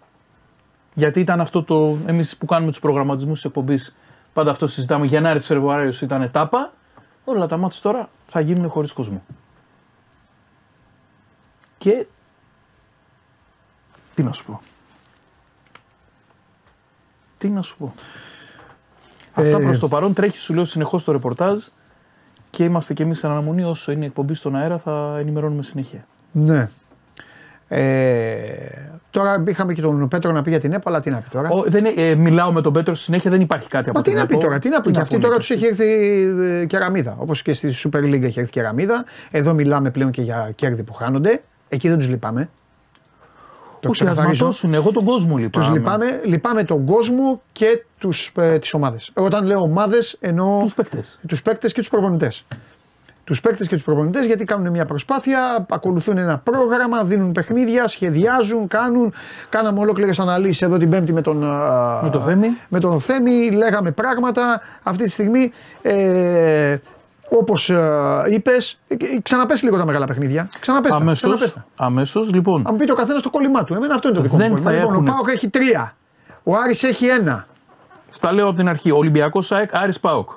[0.93, 1.97] Γιατί ήταν αυτό το.
[2.05, 3.95] Εμείς που κάνουμε τους προγραμματισμούς της εκπομπής,
[4.33, 5.05] πάντα αυτό συζητάμε.
[5.05, 6.71] Γενάρης Φεβρουάριος ήταν τάπα.
[7.25, 9.23] Όλα τα μάτια τώρα θα γίνουν χωρίς κόσμο.
[11.77, 12.05] Και.
[14.15, 14.61] Τι να σου πω.
[17.37, 17.93] Τι να σου πω.
[19.33, 21.63] Αυτά Ε, προς το παρόν τρέχει, σου λέω συνεχώς το ρεπορτάζ
[22.49, 23.63] και είμαστε κι εμείς σε αναμονή.
[23.63, 26.07] Όσο είναι η εκπομπή στον αέρα, θα ενημερώνουμε συνέχεια.
[26.31, 26.69] Ναι.
[27.67, 28.43] Ε,
[29.11, 31.49] τώρα είχαμε και τον Πέτρο να πει για την ΕΠΑ, αλλά τι να πει τώρα.
[31.49, 34.03] Ο, δεν, είναι- ε, μιλάω με τον Πέτρο στη συνέχεια, δεν υπάρχει κάτι από Μα
[34.03, 34.43] τι την να πει ΕΠΟ.
[34.43, 34.91] τώρα, τι να πει.
[34.91, 35.85] Και αυτή πούνε τώρα και τους έχει έρθει
[36.61, 37.15] ε, κεραμίδα.
[37.17, 39.05] Όπως και στη Super League έχει έρθει κεραμίδα.
[39.31, 41.41] Εδώ μιλάμε πλέον και για κέρδη που χάνονται.
[41.69, 42.49] Εκεί δεν τους λυπάμαι.
[43.79, 44.43] Το Όχι, ας ξεκαθαρίζω.
[44.45, 44.73] ματώσουν.
[44.73, 45.65] Εγώ τον κόσμο λυπάμαι.
[45.65, 49.11] Τους λυπάμαι, λυπάμαι τον κόσμο και τους, ε, τις ομάδες.
[49.13, 51.19] Εγώ όταν λέω ομάδες εννοώ Τους παίκτες.
[51.27, 52.45] τους παίκτες και τους προπονητές.
[53.25, 58.67] Τους παίκτες και τους προπονητές γιατί κάνουν μια προσπάθεια, ακολουθούν ένα πρόγραμμα, δίνουν παιχνίδια, σχεδιάζουν,
[58.67, 59.13] κάνουν.
[59.49, 62.47] Κάναμε ολόκληρες αναλύσεις εδώ την Πέμπτη με τον, α, Με τον Θέμη.
[62.69, 64.61] με τον Θέμη, λέγαμε πράγματα.
[64.83, 66.77] Αυτή τη στιγμή, ε,
[67.29, 70.49] όπως ε, είπες, ε, ξαναπες λίγο τα μεγάλα παιχνίδια.
[70.59, 71.65] Ξαναπες τα, Αμέσως, ξαναπες τα.
[71.85, 73.73] αμέσως, λοιπόν, Αν μου πει το καθένας το κόλλημά του.
[73.73, 74.71] Εμένα αυτό είναι το δικό Δεν μου κόλλημα.
[74.71, 75.95] θα Λοιπόν, έχουνε- ο Πάοκ έχει τρία.
[76.43, 77.47] Ο Άρης έχει ένα.
[78.09, 78.91] στα λέω από την αρχή.
[78.91, 80.29] Ολυμπιακός ΑΕΚ, Άρης ΠΑΟΚ.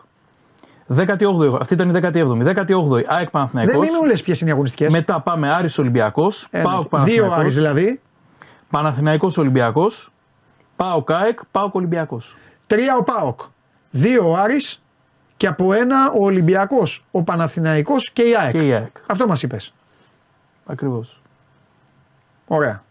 [0.96, 2.42] 18η, αυτή ήταν η 17η.
[2.44, 3.76] 18η, ΑΕΚ Δεν Παναθηναϊκός.
[3.76, 4.92] μην μου λες ποιες είναι οι αγωνιστικές.
[4.92, 7.38] Μετά πάμε Άρης Ολυμπιακός, ΠΑΟΚ Δύο Παναθηναϊκός.
[7.38, 8.00] Άρης δηλαδή.
[8.70, 10.12] Παναθηναϊκός Ολυμπιακός,
[10.76, 12.36] Πάοκ ΑΕΚ, Πάοκ Ολυμπιακός.
[12.66, 13.40] Τρία ο Πάοκ.
[13.90, 14.82] Δύο ο Άρης
[15.36, 18.52] και από ένα ο Ολυμπιακός, ο Παναθηναϊκός και η ΑΕΚ.
[18.52, 18.96] Και η ΑΕΚ.
[19.06, 19.72] Αυτό μας είπες.
[20.66, 21.22] Ακριβώς.
[22.46, 22.82] Ωραία.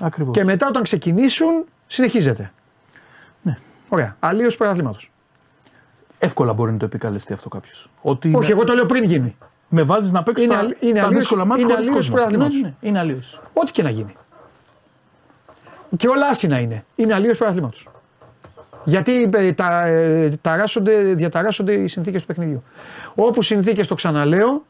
[0.00, 0.34] Ακριβώς.
[0.36, 2.52] Και μετά όταν ξεκινήσουν συνεχίζεται.
[3.42, 3.58] Ναι.
[3.88, 4.16] Ωραία.
[4.20, 5.10] Αλλίως πρωταθλήματος.
[6.18, 7.90] Εύκολα μπορεί να το επικαλεστεί αυτό κάποιος.
[8.02, 9.36] Ότι Όχι, με, εγώ το λέω πριν γίνει.
[9.68, 12.06] με βάζεις να παίξω Είναι τα, αλλ- είναι τα αλλίως- δύσκολα μάτια είναι χωρίς αλλίως
[12.08, 12.14] κόσμο.
[12.16, 12.60] Ναι, πρωταθλήματος.
[12.80, 13.20] ναι, είναι αλλίω.
[13.52, 14.14] Ό,τι και να γίνει.
[15.96, 16.84] Και όλα άσυνα είναι.
[16.94, 17.78] Είναι αλλίω πρωταθλήματο.
[18.84, 22.62] Γιατί ε, τα, ε, ταράσσονται, διαταράσσονται οι συνθήκες του παιχνιδιού.
[23.14, 24.64] Όπου συνθήκες το ξαναλέω,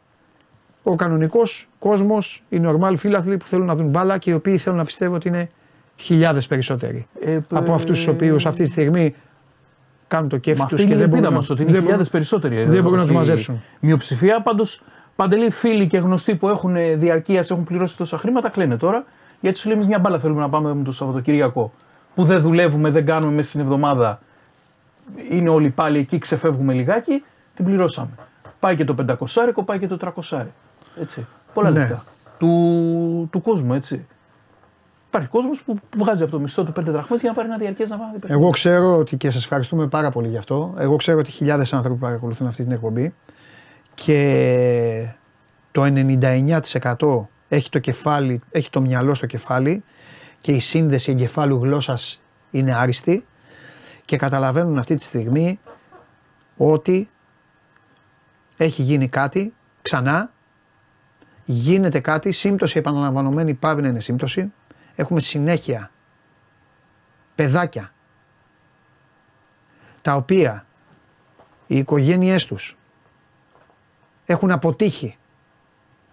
[0.83, 4.79] ο κανονικός κόσμος, οι normal φίλαθλοι που θέλουν να δουν μπάλα και οι οποίοι θέλουν
[4.79, 5.49] να πιστεύω ότι είναι
[5.97, 7.07] χιλιάδες περισσότεροι.
[7.21, 9.15] Ε, από ε, αυτούς τους οποίους αυτή τη στιγμή
[10.09, 11.63] κάνουν το κέφι Μα τους αυτή και είναι η δεν μπορούν, ελπίδα να, μας ότι
[11.63, 12.65] είναι δεν χιλιάδες μπορούν, περισσότεροι.
[12.65, 13.63] δεν μπορούν να ότι του μαζέψουν.
[13.81, 14.83] Μειοψηφία πάντως
[15.17, 19.05] παντελή φίλοι και γνωστοί που έχουν διαρκείας, έχουν πληρώσει τόσα χρήματα, κλαίνε τώρα.
[19.41, 21.73] Γιατί σου λέει εμείς μια μπάλα θέλουμε να πάμε με το Σαββατοκύριακο.
[22.15, 24.21] Που δεν δουλεύουμε, δεν κάνουμε μέσα στην εβδομάδα.
[25.31, 27.23] Είναι όλοι πάλι εκεί, ξεφεύγουμε λιγάκι.
[27.55, 28.11] Την πληρώσαμε.
[28.61, 30.47] Πάει και το 500, πάει και το 300.
[31.01, 31.27] Έτσι.
[31.55, 31.79] Πολλά Ναι.
[31.79, 32.03] λεφτά.
[32.39, 34.07] Του, του κόσμου, έτσι.
[35.09, 37.85] Υπάρχει κόσμος που βγάζει από το μισθό του 5 δραχμές για να πάρει ένα διαρκέ
[37.89, 38.09] να πάει.
[38.27, 40.75] Εγώ ξέρω ότι και σας ευχαριστούμε πάρα πολύ γι' αυτό.
[40.79, 43.15] Εγώ ξέρω ότι χιλιάδες άνθρωποι παρακολουθούν αυτή την εκπομπή
[43.95, 45.13] και
[45.73, 49.85] το 99% έχει το, κεφάλι, έχει το μυαλό στο κεφάλι
[50.41, 52.21] και η σύνδεση εγκεφάλου γλώσσας
[52.51, 53.25] είναι άριστη
[54.05, 55.61] και καταλαβαίνουν αυτή τη στιγμή
[56.57, 57.09] ότι
[58.57, 59.53] έχει γίνει κάτι
[59.83, 60.33] ξανά,
[61.45, 64.53] γίνεται κάτι, σύμπτωση επαναλαμβανωμένη πάβει να είναι σύμπτωση,
[65.01, 65.91] έχουμε συνέχεια
[67.35, 67.93] παιδάκια
[70.03, 70.67] τα οποία
[71.67, 72.79] οι οικογένειές τους
[74.27, 75.17] έχουν αποτύχει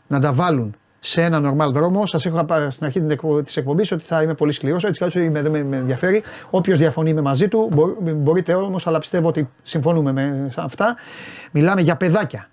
[0.07, 2.05] να τα βάλουν σε ένα νορμάλ δρόμο.
[2.05, 3.01] Σας είχα πει στην αρχή
[3.43, 4.83] της εκπομπής ότι θα είμαι πολύ σκληρός.
[4.83, 6.23] Έτσι κι αλλιώς δεν με, με ενδιαφέρει.
[6.49, 10.95] Όποιος διαφωνεί με μαζί του, μπο- μπορείτε όμως, αλλά πιστεύω ότι συμφωνούμε με αυτά.
[11.51, 12.49] Μιλάμε για παιδάκια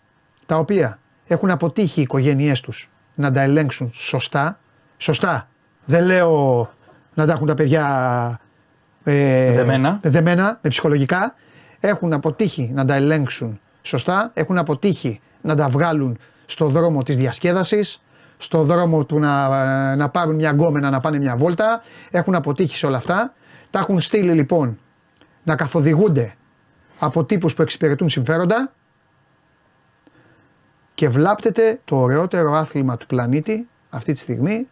[0.46, 4.58] τα οποία έχουν αποτύχει οι οικογένειές τους να τα ελέγξουν σωστά.
[4.96, 5.46] Σωστά.
[5.84, 6.70] Δεν λέω
[7.14, 8.40] να τα έχουν τα παιδιά
[9.04, 9.98] ε, Δεμένα.
[10.02, 11.34] δεμένα με ψυχολογικά.
[11.80, 14.30] Έχουν αποτύχει να τα ελέγξουν σωστά.
[14.34, 18.02] Έχουν αποτύχει να τα βγάλουν στο δρόμο της διασκέδασης,
[18.38, 21.82] στο δρόμο του να, να πάρουν μια γκόμενα να πάνε μια βόλτα.
[22.10, 23.32] Έχουν αποτύχει σε όλα αυτά.
[23.70, 24.78] Τα έχουν στείλει λοιπόν
[25.44, 26.34] να καθοδηγούνται
[26.98, 28.72] από τύπους που εξυπηρετούν συμφέροντα
[30.94, 34.68] και βλάπτεται το ωραιότερο άθλημα του πλανήτη αυτή τη στιγμή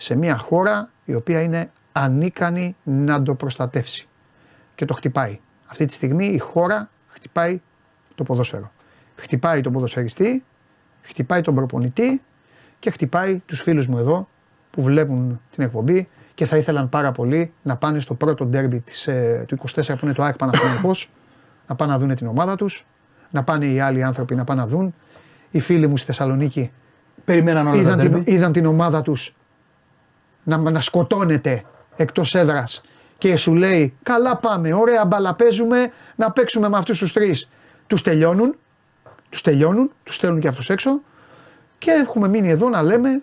[0.00, 4.08] σε μια χώρα η οποία είναι ανίκανη να το προστατεύσει.
[4.74, 5.40] Και το χτυπάει.
[5.66, 7.60] Αυτή τη στιγμή η χώρα χτυπάει
[8.14, 8.72] το ποδόσφαιρο.
[9.14, 10.44] Χτυπάει τον ποδοσφαιριστή,
[11.02, 12.22] χτυπάει τον προπονητή
[12.78, 14.28] και χτυπάει τους φίλους μου εδώ
[14.70, 19.06] που βλέπουν την εκπομπή και θα ήθελαν πάρα πολύ να πάνε στο πρώτο ντέρμπι της,
[19.06, 21.10] ε, του 24 που είναι το ΑΕΚ Παναθηναϊκός
[21.66, 22.86] να πάνε να δουν την ομάδα τους,
[23.30, 24.94] να πάνε οι άλλοι άνθρωποι να πάνε να δουν.
[25.50, 26.70] Οι φίλοι μου στη Θεσσαλονίκη
[27.24, 28.32] Περιμέναν όλα τα είδαν την, ντέρμπι.
[28.32, 29.34] είδαν την ομάδα τους
[30.44, 31.64] να, να σκοτώνεται
[31.96, 32.82] εκτός έδρας
[33.20, 37.48] και σου λέει καλά πάμε, ωραία μπαλα παίζουμε, να παίξουμε με αυτούς τους τρεις.
[37.86, 38.56] Τους τελειώνουν,
[39.30, 41.00] τους τελειώνουν, τους στέλνουν και αυτούς έξω
[41.78, 43.22] και έχουμε μείνει εδώ να λέμε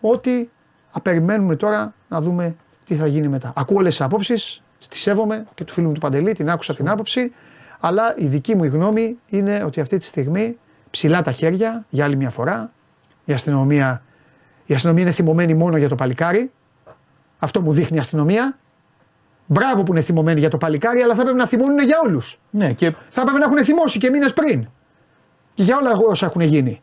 [0.00, 0.50] ότι
[0.92, 3.52] α, περιμένουμε τώρα να δούμε τι θα γίνει μετά.
[3.56, 6.88] Ακούω όλες τις απόψεις, τις σέβομαι και του φίλου μου του Παντελή, την άκουσα την
[6.88, 7.32] άποψη,
[7.80, 10.58] αλλά η δική μου η γνώμη είναι ότι αυτή τη στιγμή
[10.90, 12.72] ψηλά τα χέρια για άλλη μια φορά,
[13.24, 14.02] η αστυνομία,
[14.64, 16.50] η αστυνομία είναι θυμωμένη μόνο για το παλικάρι,
[17.38, 18.56] αυτό μου δείχνει η αστυνομία.
[19.46, 22.38] Μπράβο που είναι θυμωμένη για το παλικάρι, αλλά θα πρέπει να θυμώνουν για όλους.
[22.50, 24.66] Ναι, και Θα πρέπει να έχουν θυμώσει και μήνες πριν.
[25.54, 26.80] Και για όλα όσα έχουν γίνει.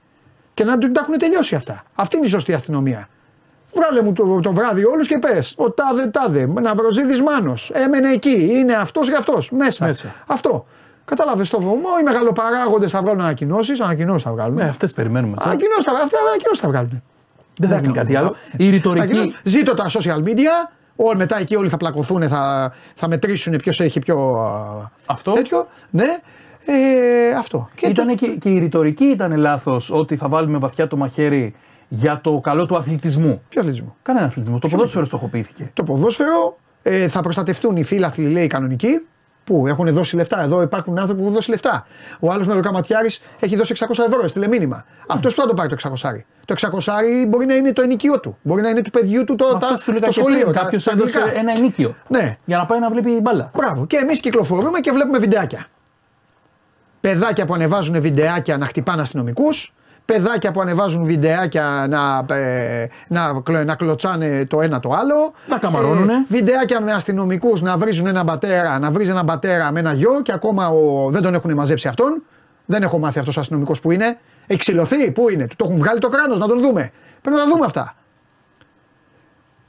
[0.54, 1.84] Και να του τα έχουν τελειώσει αυτά.
[1.96, 3.10] Αυτή είναι η σωστή αστυνομία.
[3.74, 5.54] Βγάλε μου το, το βράδυ όλους και πες.
[5.58, 6.48] Ο τάδε τάδε.
[6.62, 7.72] Ναυροζίδη Μάνος.
[7.74, 8.48] Έμενε εκεί.
[8.50, 9.42] Είναι αυτός και αυτό.
[9.52, 9.86] Μέσα.
[9.86, 10.16] Μέσα.
[10.28, 10.66] Αυτό.
[11.06, 11.90] Κατάλαβες το βωμό.
[12.02, 13.80] Οι μεγαλοπαράγοντες θα βγάλουν ανακοινώσεις.
[13.80, 14.56] Ανακοινώσεις θα βγάλουν.
[14.56, 15.36] με αυτές περιμένουμε.
[15.36, 15.50] τώρα.
[15.50, 17.04] Ανακοινώσεις θα, αυτά ανακοινώσεις θα βγάλουν.
[17.60, 18.36] Δεν θα γίνει κάτι άλλο.
[18.58, 19.12] Η ρητορική.
[19.12, 20.72] Ανακοινώ- Ζήτω τα social media.
[20.96, 24.18] Όλοι μετά εκεί όλοι θα πλακωθούν, θα, θα μετρήσουν ποιος έχει πιο.
[24.34, 25.32] α, Αυτό.
[25.32, 25.68] Τέτοιο.
[25.90, 26.04] Ναι.
[26.66, 27.70] Ε, αυτό.
[27.76, 31.54] Και Ήτανε και, και η ρητορική ήταν λάθος ότι θα βάλουμε βαθιά το μαχαίρι
[31.88, 33.42] για το καλό του αθλητισμού.
[33.50, 34.60] Ποιο αθλητισμό; Κανένα αθλητισμό.
[34.60, 35.70] Το ποδόσφαιρο στοχοποιήθηκε.
[35.74, 39.08] Το ποδόσφαιρο ε, θα προστατευτούν οι φίλαθλοι, λέει, οι κανονικοί.
[39.50, 40.42] Που έχουν δώσει λεφτά.
[40.44, 41.86] Εδώ υπάρχουν άνθρωποι που έχουν δώσει λεφτά.
[42.20, 43.10] Ο άλλος Μελοκαματιάρη
[43.40, 44.86] έχει δώσει 600 ευρώ, έστειλε μήνυμα.
[45.08, 46.26] Αυτός που θα το πάρει το 600.
[46.46, 48.38] Το 600 μπορεί να είναι το ενοικείο του.
[48.42, 50.40] Μπορεί να είναι του παιδιού του το, Αυτό τα, σου λέγα το και σχολείο.
[50.42, 50.54] πριν.
[50.54, 51.40] τα- Κάποιος τα έδωσε αγγλικά.
[51.40, 51.96] ένα ενίκιο.
[52.08, 52.38] Ναι.
[52.46, 53.52] Για να πάει να βλέπει μπάλα.
[53.56, 53.86] Μπράβο.
[53.86, 55.66] Και εμείς κυκλοφορούμε και βλέπουμε βιντεάκια.
[57.02, 59.74] Παιδάκια που ανεβάζουν βιντεάκια να χτυπάνε αστυνομικούς.
[60.14, 65.34] Παιδάκια που ανεβάζουν βιντεάκια να, ε, να, κλω- να κλωτσάνε το ένα το άλλο.
[65.48, 66.26] Να καμαρώνουνε.
[66.30, 70.32] βιντεάκια με αστυνομικούς να βρίζουν έναν πατέρα, να βρίζει έναν πατέρα με ένα γιο και
[70.32, 72.24] ακόμα ο, δεν τον έχουν μαζέψει αυτόν.
[72.66, 74.18] Δεν έχω μάθει αυτός ο αστυνομικός που είναι.
[74.48, 76.92] Έχει ξυλωθεί, πού είναι, του το έχουν βγάλει το κράνος, να τον δούμε.
[77.22, 77.96] Πρέπει να τα δούμε αυτά.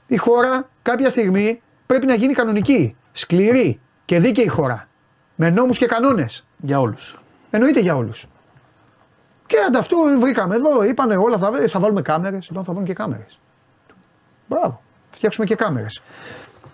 [0.07, 4.83] Η χώρα κάποια στιγμή πρέπει να γίνει κανονική, σκληρή και δίκαιη χώρα.
[5.35, 6.45] Με νόμους και κανόνες.
[6.57, 7.21] Για όλους.
[7.49, 8.27] Εννοείται για όλους.
[9.51, 12.45] Και ανταυτού βρήκαμε εδώ, είπανε όλα θα, θα βάλουμε κάμερες.
[12.45, 13.39] Είπαμε θα βάλουμε και κάμερες.
[14.47, 14.81] Μπράβο.
[15.09, 16.01] Θα φτιάξουμε και κάμερες.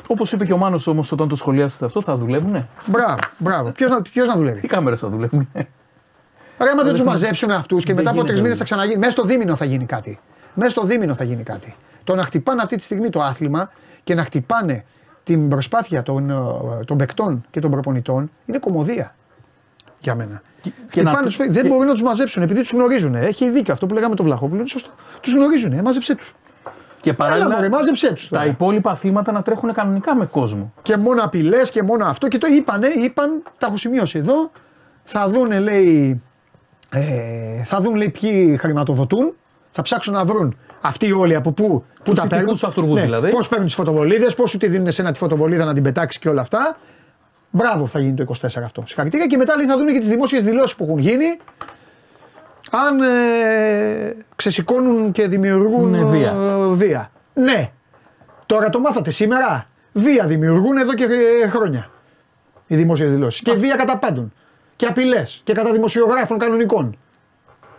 [0.08, 3.70] Όπως είπε και ο Μάνος όμως όταν το σχολιάσετε αυτό, θα δουλεύουνε; Μπράβο, μπράβο.
[3.72, 5.50] Ποιος να, ποιος να δουλεύει; Οι κάμερες θα δουλεύουν.
[5.54, 8.68] Ρε, άμα δεν τους μαζέψουν αυτούς και Δεν μετά από τρεις γίνεται, μήνες δεν.
[8.68, 9.00] θα ξαναγίνει.
[9.00, 10.20] Μέσα στο δίμηνο θα γίνει κάτι.
[10.54, 11.76] Μέσα στο δίμηνο θα γίνει κάτι.
[12.04, 13.72] Το να χτυπάνε αυτή τη στιγμή το άθλημα
[14.04, 14.86] και να χτυπάνε
[15.24, 16.36] την προσπάθεια των, ε,
[16.86, 19.16] των παικτών και των προπονητών είναι κομμωδία
[20.00, 20.42] για μένα.
[20.70, 23.16] Και Χτυπάνε να- τους παίκτες, δεν και- μπορούν να τους μαζέψουν επειδή τους γνωρίζουν.
[23.16, 24.60] Έχει δίκιο αυτό που λέγαμε το Βλαχόπουλο.
[24.60, 24.90] Είναι σωστό.
[25.22, 25.74] Τους γνωρίζουν.
[25.74, 26.36] Ε, μάζεψέ τους.
[27.02, 28.28] Και Έλα, μωρέ, παράλληλα μάζεψέ τους.
[28.30, 30.74] τα υπόλοιπα αθλήματα να τρέχουν κανονικά με κόσμο.
[30.82, 32.28] Και μόνο απειλές και μόνο αυτό.
[32.28, 34.52] Και το είπανε, είπαν, τα έχω σημειώσει εδώ.
[35.04, 36.22] Θα δουν, λέει,
[36.90, 37.02] ε,
[37.64, 39.34] θα δουν, λέει, ποιοι χρηματοδοτούν.
[39.72, 42.40] Θα ψάξουν να βρουν αυτοί όλοι από πού, πού Τους τα παίρνουν.
[42.40, 43.30] ηθικούς αυτούργους δηλαδή.
[43.30, 46.20] Πώς παίρνουν τις φωτοβολίδες, πώς σου τη δίνουν σε ένα τη φωτοβολίδα να την πετάξεις
[46.22, 46.78] και όλα αυτά.
[47.50, 48.84] Μπράβο θα γίνει το 24 αυτό.
[48.86, 51.26] Συγχαρητήρια και μετά λέει, θα δουν και τις δημόσιες δηλώσεις που έχουν γίνει.
[52.72, 56.32] Αν ε, ξεσηκώνουν και δημιουργούν Ναι, βία.
[56.32, 57.12] ε, βία.
[57.34, 57.72] Ναι.
[58.46, 59.68] Τώρα το μάθατε σήμερα.
[59.94, 61.04] Βία δημιουργούν εδώ και
[61.44, 61.90] ε, χρόνια.
[62.68, 63.42] Οι δημόσιες δηλώσεις.
[63.42, 64.34] Και βία κατά πάντων.
[64.76, 65.42] Και απειλές.
[65.44, 66.98] Και κατά δημοσιογράφων κανονικών.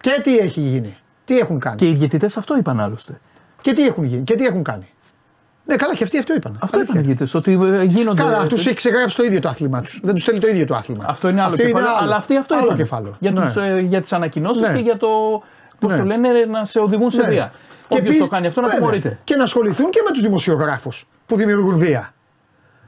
[0.01, 0.97] Και τι έχει γίνει.
[1.25, 1.77] Τι έχουν κάνει.
[1.77, 3.21] Και οι διαιτητέ αυτό είπαν άλλωστε.
[3.61, 4.23] Και τι έχουν γίνει.
[4.25, 4.89] Και τι έχουν κάνει.
[5.69, 6.59] Ναι, καλά, και αυτοί αυτό είπαν.
[6.63, 6.95] Αυτό Αλήθεια.
[7.01, 7.39] είπαν οι διαιτητέ.
[7.39, 8.23] Ότι ε, γίνονται.
[8.23, 10.01] Καλά, αυτούς έχει ξεγράψει το ίδιο το άθλημά τους.
[10.03, 11.05] Δεν τους στέλνει το ίδιο το άθλημα.
[11.09, 11.89] Αυτό είναι άλλο Αυτό κεφάλαιο.
[11.97, 12.05] άλλο.
[12.05, 12.77] Αλλά αυτοί αυτό άλλο είπαν.
[12.77, 13.17] κεφάλαιο.
[13.19, 13.41] Για, Ναι.
[13.41, 14.75] τους, ε, για τις ανακοινώσεις Ναι.
[14.75, 15.09] και για το.
[15.79, 15.99] Πώς Ναι.
[15.99, 17.29] το λένε, να σε οδηγούν σε Ναι.
[17.29, 17.53] βία.
[17.53, 19.19] Και Όποιος επίσης- το κάνει αυτό να βέβαια, τιμωρείται.
[19.25, 22.13] Και να ασχοληθούν και με τους δημοσιογράφους που δημιουργούν βία.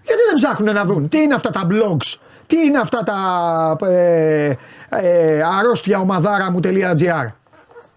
[0.03, 2.17] Γιατί δεν ψάχνουν να δουν τι είναι αυτά τα blogs,
[2.47, 4.53] τι είναι αυτά τα ε,
[4.89, 7.27] ε, αρρώστια ομαδάρα.gr.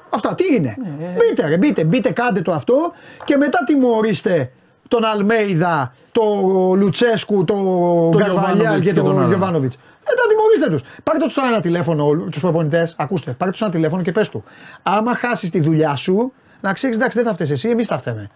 [0.09, 0.75] Αυτά τι είναι.
[0.99, 2.93] Ναι, Μπείτε, ρε, μπείτε, μπείτε, κάντε το αυτό
[3.25, 4.51] και μετά τιμωρήστε
[4.87, 9.29] τον Αλμέιδα, τον Λουτσέσκου, τον Γκαρβαλιάλ Γιοβάνοβιτς και και τον τον άλλον.
[9.29, 9.75] Γιωβάνοβιτς.
[9.75, 11.01] Ε, τα τιμωρήστε τους.
[11.03, 12.95] Πάρτε τους ένα τηλέφωνο, τους προπονητές.
[12.97, 14.43] Ακούστε, πάρτε τους ένα τηλέφωνο και πες του.
[14.83, 18.29] Άμα χάσεις τη δουλειά σου, να ξέρεις εντάξει δεν θα φταίεις εσύ, εμείς θα φταίμε.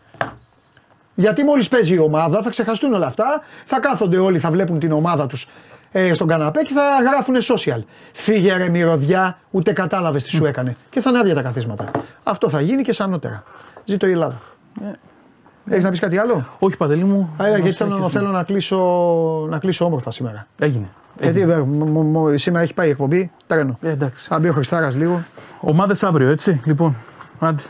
[1.15, 4.91] Γιατί μόλις παίζει η ομάδα θα ξεχαστούν όλα αυτά, θα κάθονται όλοι, θα βλέπουν την
[4.91, 5.47] ομάδα τους
[5.91, 7.83] ε, στον καναπέ και θα γράφουν social.
[8.13, 10.75] Φύγε ρε μυρωδιά, ούτε κατάλαβες τι σου έκανε.
[10.89, 11.91] Και θα είναι άδεια τα καθίσματα.
[12.23, 13.43] Αυτό θα γίνει και σαν νότερα.
[13.85, 14.41] Ζήτω η Ελλάδα.
[15.69, 17.29] Έχεις να πεις κάτι άλλο; Όχι, παντελή μου.
[17.37, 18.09] Α, να γιατί θέλω, συνεχίσουμε.
[18.09, 18.77] θέλω να, κλείσω,
[19.49, 20.47] να κλείσω όμορφα σήμερα.
[20.59, 20.87] Έγινε.
[21.21, 23.77] Γιατί ε, μ- μ- μ- σήμερα έχει πάει η εκπομπή, τρένο.
[23.81, 24.27] Ε, εντάξει.
[24.27, 25.23] Θα μπει ο Χριστάρας λίγο.
[25.61, 26.61] Ομάδες αύριο, έτσι.
[26.65, 26.95] Λοιπόν,
[27.39, 27.61] άντε.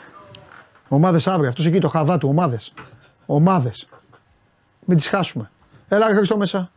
[0.88, 1.50] Ομάδες αύριο.
[1.50, 2.30] Αυτός εκεί το χαβά του.
[2.30, 2.74] Ομάδες.
[3.26, 3.88] Ομάδες.
[4.86, 5.50] Μην τις χάσουμε.
[5.88, 6.70] Έλα, ρε Χριστό μέσα.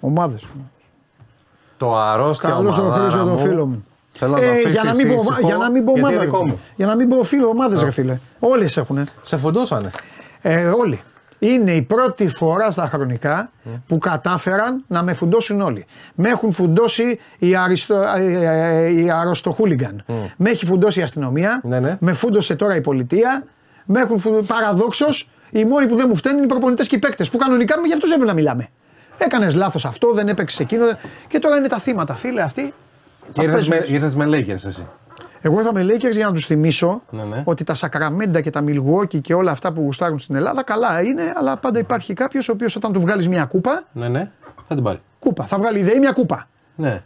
[0.00, 0.42] Ομάδες.
[1.76, 3.84] Το αρρώστια Καλώς το ομαδάρα Χρήστο, το μου, φίλο μου.
[4.16, 6.00] Θέλω να το Ε, αφήσεις για, να μην πω, ήσυχο, για να μην πω γιατί
[6.00, 6.14] ομάδα.
[6.14, 6.50] είναι δικό ρε.
[6.50, 6.60] μου.
[6.76, 8.18] Για να μην πω φίλο ομάδες, ρε φίλε.
[8.38, 9.08] Όλες έχουν.
[9.22, 9.90] Σε φουντώσανε.
[10.42, 11.00] Ε, όλοι.
[11.38, 13.50] Είναι η πρώτη φορά στα χρονικά
[13.86, 15.86] που κατάφεραν να με φουντώσουν όλοι.
[16.14, 20.04] Με έχουν φουντώσει οι, αριστο, ε, ε, οι αρρωστοχούλιγκαν.
[20.36, 21.60] Με έχει φουντώσει η αστυνομία.
[21.64, 21.96] Ναι, ναι.
[22.00, 23.44] Με φούντωσε τώρα η πολιτεία.
[23.84, 24.44] Με έχουν φου...
[24.46, 27.30] παραδόξως οι μόνοι που δεν μου φταίνουν είναι οι προπονητές και οι παίκτες.
[27.30, 28.68] Που κανονικά για αυτούς έπρεπε να μιλάμε.
[29.18, 30.84] Έκανες λάθος αυτό, δεν έπαιξες εκείνο.
[31.28, 32.74] Και τώρα είναι τα θύματα, φίλε αυτοί.
[33.32, 33.86] Και ήρθες παίζουν.
[33.88, 34.86] με, ήρθες με Lakers εσύ.
[35.40, 37.42] Εγώ ήρθα με Lakers για να τους θυμίσω Ναι, ναι.
[37.44, 41.22] ότι τα Σακραμέντα και τα Milwaukee και όλα αυτά που γουστάρουν στην Ελλάδα καλά είναι,
[41.36, 44.30] αλλά πάντα υπάρχει κάποιος ο οποίος όταν του βγάλεις μια κούπα, Ναι, ναι.
[44.68, 45.00] Θα την πάρει.
[45.18, 45.44] κούπα.
[45.44, 46.48] Θα βγάλει η ΔΕΗ μια κούπα.
[46.74, 47.02] Ναι.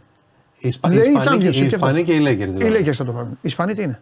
[0.57, 0.89] Οι Ισπα...
[0.89, 1.75] Δεν οι είναι Ισπανοί, και, Championship οι και αυτό.
[1.75, 2.65] Ισπανοί και οι Lakers δηλαδή.
[2.79, 3.29] Οι Lakers θα το πάρουν.
[3.31, 4.01] Οι Ισπανοί τι είναι;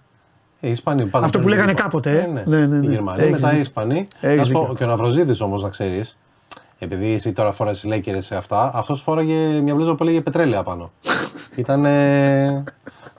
[0.60, 2.02] Οι Ισπανοί πάντα Αυτό που παίρνουν λέγανε λοιπόν.
[2.02, 2.28] κάποτε, ε.
[2.28, 2.58] Ναι, ναι.
[2.58, 2.86] Ναι, ναι, ναι.
[2.86, 3.62] Οι Γερμανοί, Έχεις μετά οι δίκιο.
[3.62, 4.08] Ισπανοί.
[4.22, 4.76] Έχεις Να σου πω, δίκιο.
[4.76, 6.18] και ο Ναυροζίδης όμως να ξέρεις,
[6.80, 10.92] επειδή εσύ τώρα φοράς Lakers σε αυτά, αυτός φόραγε μια μπλούζα που λέγε πετρέλαια πάνω.
[11.56, 11.86] Ήταν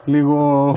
[0.05, 0.74] λίγο.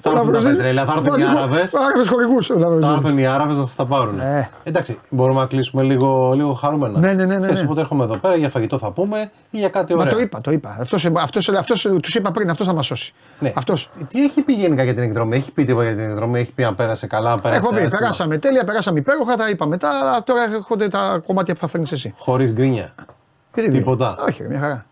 [0.00, 1.74] θα έρθουν τα πετρέλαια, θα έρθουν οι Άραβες.
[1.74, 2.42] Άραβε χορηγού.
[2.80, 4.20] Θα έρθουν οι Άραβες να σας τα πάρουν.
[4.20, 4.50] Ε.
[4.64, 6.98] Εντάξει, μπορούμε να κλείσουμε λίγο, λίγο χαρούμενα.
[6.98, 7.64] Ναι, ναι, ναι, ναι, Ξέρεις, ναι.
[7.64, 10.12] οπότε έρχομαι εδώ πέρα για φαγητό θα πούμε ή για κάτι Μα ωραίο.
[10.14, 10.76] το είπα, το είπα.
[10.80, 13.12] Αυτός αυτός, αυτός, τους είπα πριν, αυτός θα μας σώσει.
[13.38, 13.52] Ναι.
[13.56, 13.90] Αυτός.
[14.08, 16.64] Τι έχει πει γενικά για την εκδρομή, έχει πει τίποτα για την εκδρομή, έχει πει
[16.64, 17.98] αν πέρασε καλά, αν πέρασε Έχω πει, άσχημα.
[17.98, 21.92] περάσαμε τέλεια, περάσαμε υπέροχα, τα είπα μετά, αλλά τώρα έρχονται τα κομμάτια που θα φέρνεις
[21.92, 22.14] εσύ.
[22.18, 22.94] Χωρίς γκρίνια.
[23.54, 24.16] Και τι Τίποτα.
[24.26, 24.42] βγήκε.
[24.42, 24.84] Όχι, μια χαρά.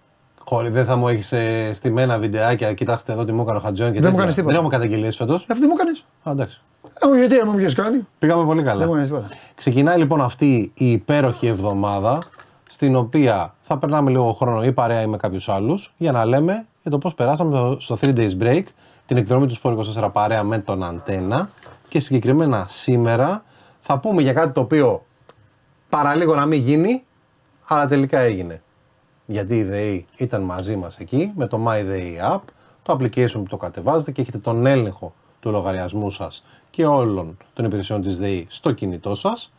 [0.45, 2.73] Χωρί, δεν θα μου έχεις ε, στημένα βιντεάκια.
[2.75, 4.17] Κοιτάξτε εδώ τι μου έκανε ο Χατζόν και Δεν μου τέτοια.
[4.19, 4.53] έκανες τίποτα.
[4.55, 5.47] Δεν έχουμε καταγγελίες φέτος.
[5.49, 5.91] Αυτό τι μου έκανε.
[6.25, 6.61] Εντάξει.
[7.15, 8.07] Ε, γιατί άμα μου είχες κάνει.
[8.19, 8.79] Πήγαμε πολύ καλά.
[8.79, 9.29] Δεν μου έκανες τίποτα.
[9.55, 12.19] Ξεκινάει λοιπόν αυτή η υπέροχη εβδομάδα
[12.71, 16.67] στην οποία θα περνάμε λίγο χρόνο ή παρέα ή με κάποιους άλλους για να λέμε
[16.83, 18.63] για το πώς περάσαμε το- στο 3 days break
[19.07, 21.51] την εκδρομή του Σπόρ 24 παρέα με τον Αντένα
[21.89, 23.43] και συγκεκριμένα σήμερα
[23.81, 25.05] θα πούμε για κάτι το οποίο
[25.89, 27.05] παραλίγο να μην γίνει,
[27.65, 28.63] αλλά τελικά έγινε.
[29.27, 32.41] Γιατί η ΔΕΗ ήταν μαζί μας εκεί με το My Day App,
[32.83, 37.65] το application που το κατεβάζετε και έχετε τον έλεγχο του λογαριασμού σας και όλων των
[37.65, 39.53] υπηρεσιών της ΔΕΗ στο κινητό σας.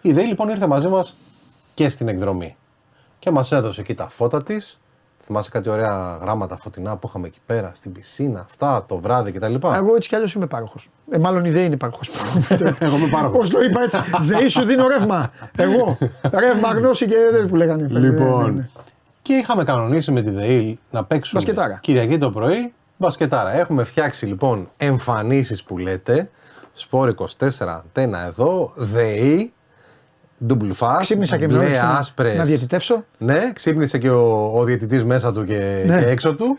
[0.00, 1.14] Η ΔΕΗ λοιπόν ήρθε μαζί μας
[1.74, 2.56] και στην εκδρομή
[3.18, 4.78] και μας έδωσε εκεί τα φώτα της,
[5.18, 9.54] Θυμάσαι κάτι ωραία γράμματα φωτεινά που είχαμε εκεί πέρα, στην πισίνα, αυτά το βράδυ κτλ.
[9.54, 10.90] Εγώ έτσι κι αλλιώς είμαι πάροχος.
[11.10, 12.08] Ε, μάλλον η ΔΕΗ είναι πάροχος.
[12.78, 13.48] Εγώ είμαι πάροχος.
[13.48, 13.98] Πώ το είπα έτσι.
[14.20, 15.30] ΔΕΗ σου δίνω ρεύμα.
[15.56, 15.98] Εγώ.
[16.30, 17.86] Ρεύμα γνώση και δεν που λέγανε.
[17.90, 18.68] Ναι, ναι, Λοιπόν, ναι.
[19.26, 21.78] Και είχαμε κανονίσει με τη ΔΕΗ να παίξουμε Μπασκετάρα.
[21.82, 23.58] Κυριακή το πρωί μπασκετάρα.
[23.58, 26.30] Έχουμε φτιάξει λοιπόν εμφανίσεις που λέτε,
[26.72, 27.24] Σπόρ 24
[27.66, 29.52] αντένα εδώ, ΔΕΗ,
[30.48, 32.36] Double Fast, Ξύπνησα και με μπλε όρεξη να- άσπρες.
[32.36, 33.04] να διαιτητεύσω.
[33.18, 35.98] Ναι, ξύπνησε και ο, ο διαιτητής μέσα του και, Ναι.
[36.02, 36.58] και έξω του.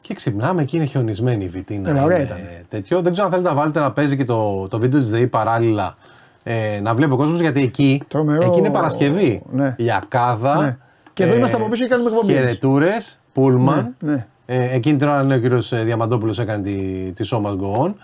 [0.00, 1.92] Και ξυπνάμε και είναι χιονισμένη η βιτίνα.
[1.92, 2.38] Ναι, ωραία είναι ήταν.
[2.68, 3.00] Τέτοιο.
[3.00, 5.96] Δεν ξέρω αν θέλετε να βάλετε να παίζει και το, το βίντεο της ΔΕΗ παράλληλα.
[6.42, 8.42] Ε, να βλέπει ο κόσμος γιατί εκεί, Τρομερό.
[8.46, 9.42] εκεί είναι Παρασκευή.
[9.52, 9.74] Ναι.
[9.78, 10.60] Λιακάδα.
[10.62, 10.76] Ναι.
[11.16, 12.32] Και εδώ είμαστε από πίσω και κάνουμε εκπομπή.
[12.32, 13.94] Χαιρετούρες, Πούλμαν.
[13.98, 14.26] Ναι, ναι.
[14.46, 16.72] Ε, εκείνη την ώρα ναι, ο κύριος Διαμαντόπουλος έκανε τη,
[17.12, 17.94] τη Show Must Go On.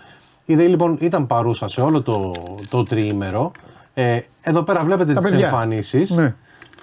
[0.45, 2.31] Η ΔΕΗ λοιπόν ήταν παρούσα σε όλο το,
[2.69, 3.51] το τριήμερο.
[3.93, 5.45] Ε, εδώ πέρα βλέπετε Τα τις παιδιά.
[5.45, 6.09] εμφανίσεις.
[6.09, 6.35] Ναι.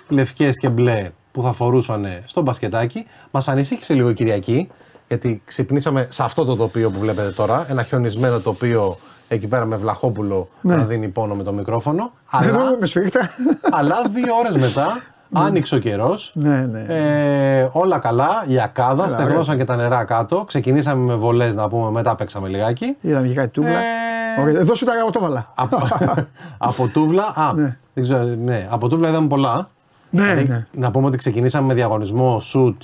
[0.09, 3.07] Λευκές και μπλε που θα φορούσαν στο μπασκετάκι.
[3.31, 4.69] Μας ανησύχησε λίγο η Κυριακή,
[5.09, 7.67] γιατί ξυπνήσαμε σε αυτό το τοπίο που βλέπετε τώρα.
[7.69, 8.97] Ένα χιονισμένο τοπίο
[9.29, 10.77] εκεί πέρα με Βλαχόπουλο Ναι.
[10.77, 12.13] να δίνει πόνο με το μικρόφωνο.
[12.43, 13.31] Εδώ Αλλά, με σφίχτα.
[13.71, 15.03] αλλά δύο ώρες μετά
[15.33, 16.33] άνοιξε ο καιρός.
[16.35, 16.85] Ναι, ναι.
[16.89, 20.45] Ε, όλα καλά, λιακάδα, Καλά, στεγνώσαν και τα νερά κάτω.
[20.47, 22.97] Ξεκινήσαμε με βολές να πούμε, μετά παίξαμε λιγάκι.
[23.01, 23.71] Είδαμε και κάτι τούβλα.
[23.71, 24.61] Ε, Ωραία.
[24.61, 25.53] Εδώ σου τα εγώ το βάλα.
[25.55, 25.77] από,
[26.59, 27.33] από τούβλα.
[27.35, 27.77] Α, Ναι.
[27.95, 29.69] δεν ξέρω, ναι, από τούβλα είδαμε πολλά.
[30.11, 30.67] Ναι, Δηλαδή, ναι.
[30.73, 32.83] Να πούμε ότι ξεκινήσαμε με διαγωνισμό σουτ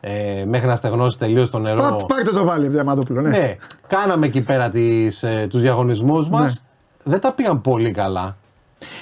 [0.00, 1.80] ε, μέχρι να στεγνώσει τελείως το νερό.
[1.80, 3.20] Πά- Πάρτε το βάλει, Διαμαντόπουλο.
[3.20, 3.28] Ναι.
[3.28, 3.56] Ναι,
[3.86, 6.62] κάναμε εκεί πέρα τις, ε, τους διαγωνισμούς μας.
[7.04, 7.10] Ναι.
[7.12, 8.36] Δεν τα πήγαν πολύ καλά.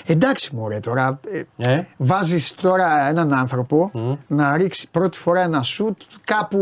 [0.06, 1.20] Εντάξει, μωρέ τώρα.
[1.58, 1.86] Ε, Ε.
[1.96, 3.90] Βάζεις τώρα έναν άνθρωπο
[4.26, 6.58] να ρίξει πρώτη φορά ένα σουτ κάπου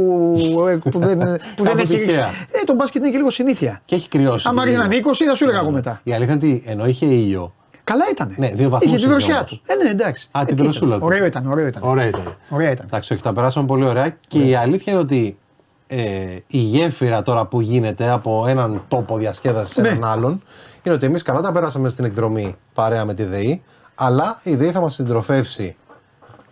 [0.69, 1.19] ε, που δεν,
[1.57, 2.27] που δεν Κάπου έχει τυχαία.
[2.27, 2.47] ρίξει.
[2.51, 3.81] Ε, το μπάσκετ είναι και λίγο συνήθεια.
[3.85, 4.49] Και έχει κρυώσει.
[4.49, 4.83] Άμα και λίγο.
[4.83, 6.01] έγιναν 20, θα σου έλεγα εγώ μετά.
[6.05, 7.55] Η αλήθεια είναι ότι ενώ είχε ήλιο.
[7.85, 8.35] Καλά ήταν.
[8.37, 9.51] Ναι, δύο βαθμούς Είχε τη είχε δροσιά όμως.
[9.51, 9.61] του.
[9.67, 10.29] Ε, ναι, εντάξει.
[10.33, 11.01] Α, Ε, την τι δροσούλα ήταν.
[11.01, 11.07] του.
[11.07, 11.83] Ωραίο ήταν, ωραίο ήταν.
[11.85, 12.37] Ωραία ήταν.
[12.49, 12.87] Ωραία ήταν.
[12.87, 14.17] Εντάξει, όχι, τα περάσαμε πολύ ωραία.
[14.29, 15.39] Και η αλήθεια είναι ότι
[15.87, 19.89] ε, η γέφυρα τώρα που γίνεται από έναν τόπο διασκέδασης σε Ναι.
[19.89, 20.43] έναν άλλον
[20.83, 23.63] είναι ότι εμείς καλά τα περάσαμε στην εκδρομή παρέα με τη ΔΕΗ,
[23.95, 25.77] αλλά η ΔΕΗ θα μας συντροφεύσει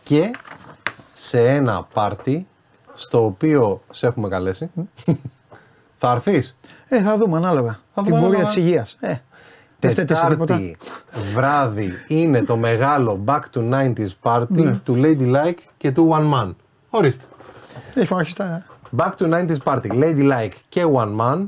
[0.02, 0.30] και
[1.12, 2.46] σε ένα πάρτι
[2.94, 4.70] στο οποίο σε έχουμε καλέσει.
[5.96, 6.56] θα έρθεις;
[6.88, 7.78] Ε, θα δούμε ανάλογα.
[7.94, 8.44] Θα Την δούμε πορεία ανάλογα.
[8.54, 8.96] της υγείας.
[9.00, 9.14] Ε,
[9.80, 10.44] δεν φταίτε σε τίποτα.
[10.54, 10.76] Τετάρτη
[11.34, 14.76] βράδυ είναι το μεγάλο Back to 90s party Ναι.
[14.76, 16.54] του Ladylike και του One Man.
[16.90, 17.24] Ορίστε.
[17.94, 18.64] Έχουμε αρχίσει τα.
[18.96, 21.46] Back to 90s party, Ladylike και One Man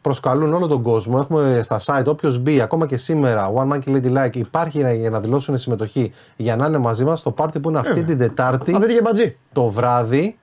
[0.00, 1.18] προσκαλούν όλο τον κόσμο.
[1.20, 5.10] Έχουμε στα site όποιος μπει ακόμα και σήμερα, One Man και Ladylike, υπάρχει για- για
[5.10, 8.72] να δηλώσουν συμμετοχή για να είναι μαζί μας στο πάρτι που είναι αυτή την Τετάρτη
[8.72, 9.36] Θα δείτε και μπατζή.
[9.52, 10.38] το βράδυ.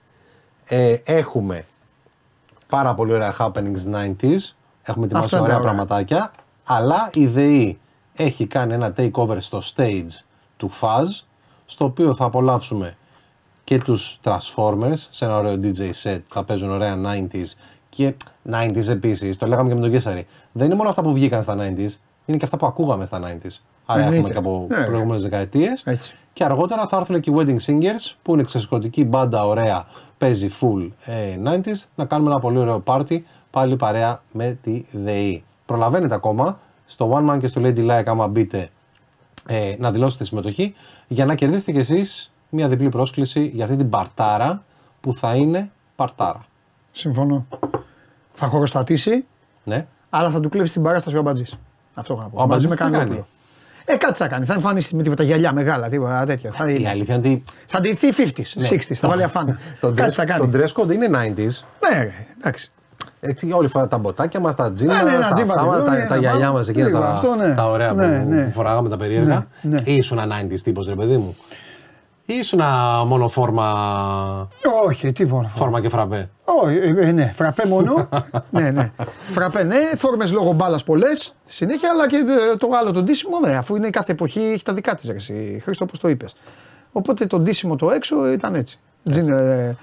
[0.65, 1.65] Ε, έχουμε
[2.69, 4.55] πάρα πολύ ωραία happenings 90s.
[4.83, 5.61] Έχουμε ετοιμάσει Αυτά είναι ωραία τα ωραία.
[5.61, 6.31] πραγματάκια.
[6.63, 7.79] Αλλά η ΔΕΗ
[8.13, 10.23] έχει κάνει ένα takeover στο stage
[10.57, 11.23] του Fuzz,
[11.65, 12.95] στο οποίο θα απολαύσουμε
[13.63, 16.19] και τους Transformers σε ένα ωραίο DJ set.
[16.29, 17.45] Θα παίζουν ωραία 90s
[17.89, 18.13] και
[18.51, 20.25] 90s επίσης, το λέγαμε και με τον Κέσσαρη.
[20.51, 21.95] Δεν είναι μόνο αυτά που βγήκαν στα 90s,
[22.25, 23.23] είναι και αυτά που ακούγαμε στα 90s.
[23.85, 24.31] Άρα έχουμε Εννοείται.
[24.31, 25.83] και από Ναι, προηγούμενες δεκαετίες.
[25.85, 26.13] Έτσι.
[26.33, 29.85] Και αργότερα θα έρθουν και οι Wedding Singers που είναι ξεσκοτική μπάντα ωραία,
[30.17, 35.43] παίζει full ε, 90s, να κάνουμε ένα πολύ ωραίο πάρτι πάλι παρέα με τη ΔΕΗ.
[35.65, 38.69] Προλαβαίνετε ακόμα στο One Man και στο Lady Like άμα μπείτε
[39.47, 40.73] ε, να δηλώσετε συμμετοχή
[41.07, 44.63] για να κερδίσετε κι εσείς μια διπλή πρόσκληση για αυτή την παρτάρα
[45.01, 46.45] που θα είναι παρτάρα.
[46.91, 47.45] Συμφωνώ.
[48.33, 49.25] Θα χωροστατήσει,
[49.63, 49.85] Ναι.
[50.09, 51.57] αλλά θα του κλέψει την παράσταση ο Αμπατζής.
[51.93, 52.41] Αυτό έχω να πω.
[52.41, 53.27] Ο Μαζί Αμπατζής με τι θα Κανόπουλο.
[53.85, 54.45] Ε, κάτι θα κάνει.
[54.45, 56.51] Θα εμφανίσει με τίποτα γυαλιά μεγάλα, τίποτα τέτοια.
[56.51, 56.89] Θα, Η είναι.
[56.89, 59.57] αλήθεια είναι ότι θα ντυθεί 50s, 60s, θα βάλει αφάνα.
[59.81, 60.47] το, κάτι dress, θα κάνει.
[60.47, 61.63] το dress code είναι 90s.
[61.89, 62.71] Ναι, ρε, εντάξει.
[63.19, 65.85] Έτσι, όλοι φορά τα μποτάκια μας, τα τζίνα, Ναι, ναι, ένα τα, τζιν αυτά, παντελόνι,
[65.85, 67.53] τα, ένα τα γυαλιά πάνω, μας εκείνα λίγο τα, αυτό, ναι.
[67.53, 68.43] τα ωραία Ναι, που, ναι.
[68.43, 69.47] που φοράγαμε τα περίεργα.
[69.61, 69.91] Ναι, ναι.
[69.91, 71.35] Ήσουν ένα 90s τύπος, ρε παιδί μου.
[72.25, 72.61] Ήσουν
[73.05, 74.47] μόνο φόρμα,
[74.85, 75.47] Όχι, τίποτα.
[75.47, 76.29] φόρμα και φραπέ.
[76.43, 78.07] Όχι, ε, ε, ναι, φραπέ μόνο.
[78.51, 78.91] ναι, ναι.
[79.31, 83.55] Φραπέ, ναι, φόρμες λόγω μπάλας πολλές συνέχεια, αλλά και ε, το άλλο το ντύσιμο, ναι,
[83.55, 85.11] αφού είναι κάθε εποχή έχει τα δικά της.
[85.61, 86.35] Χρήστο, όπως το είπες.
[86.91, 88.79] Οπότε το ντύσιμο το έξω ήταν έτσι.
[89.09, 89.77] Τζιν, ε,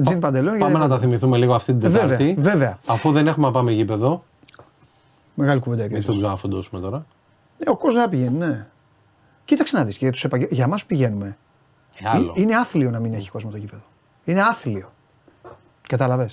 [0.00, 0.58] τζιν παντελόνι.
[0.58, 2.36] Πάμε να τα θυμηθούμε λίγο αυτή την Βέβαια, Τετάρτη.
[2.40, 2.78] βέβαια.
[2.86, 4.24] Αφού δεν έχουμε να πάμε γήπεδο,
[5.34, 6.06] Μεγάλη κουβέντα μην έκανε.
[6.06, 7.06] το ξαναφοντώσουμε τώρα.
[7.58, 8.66] Ε, ο κόσμος να πηγαίνει, ναι.
[9.44, 10.46] Κοίταξε να δεις και για, τους επαγγε...
[10.50, 11.36] για εμά που πηγαίνουμε.
[11.98, 12.32] Ε, άλλο.
[12.36, 13.82] Είναι άθλιο να μην έχει κόσμο το γήπεδο.
[14.24, 14.92] Είναι άθλιο.
[15.88, 16.28] Κατάλαβε.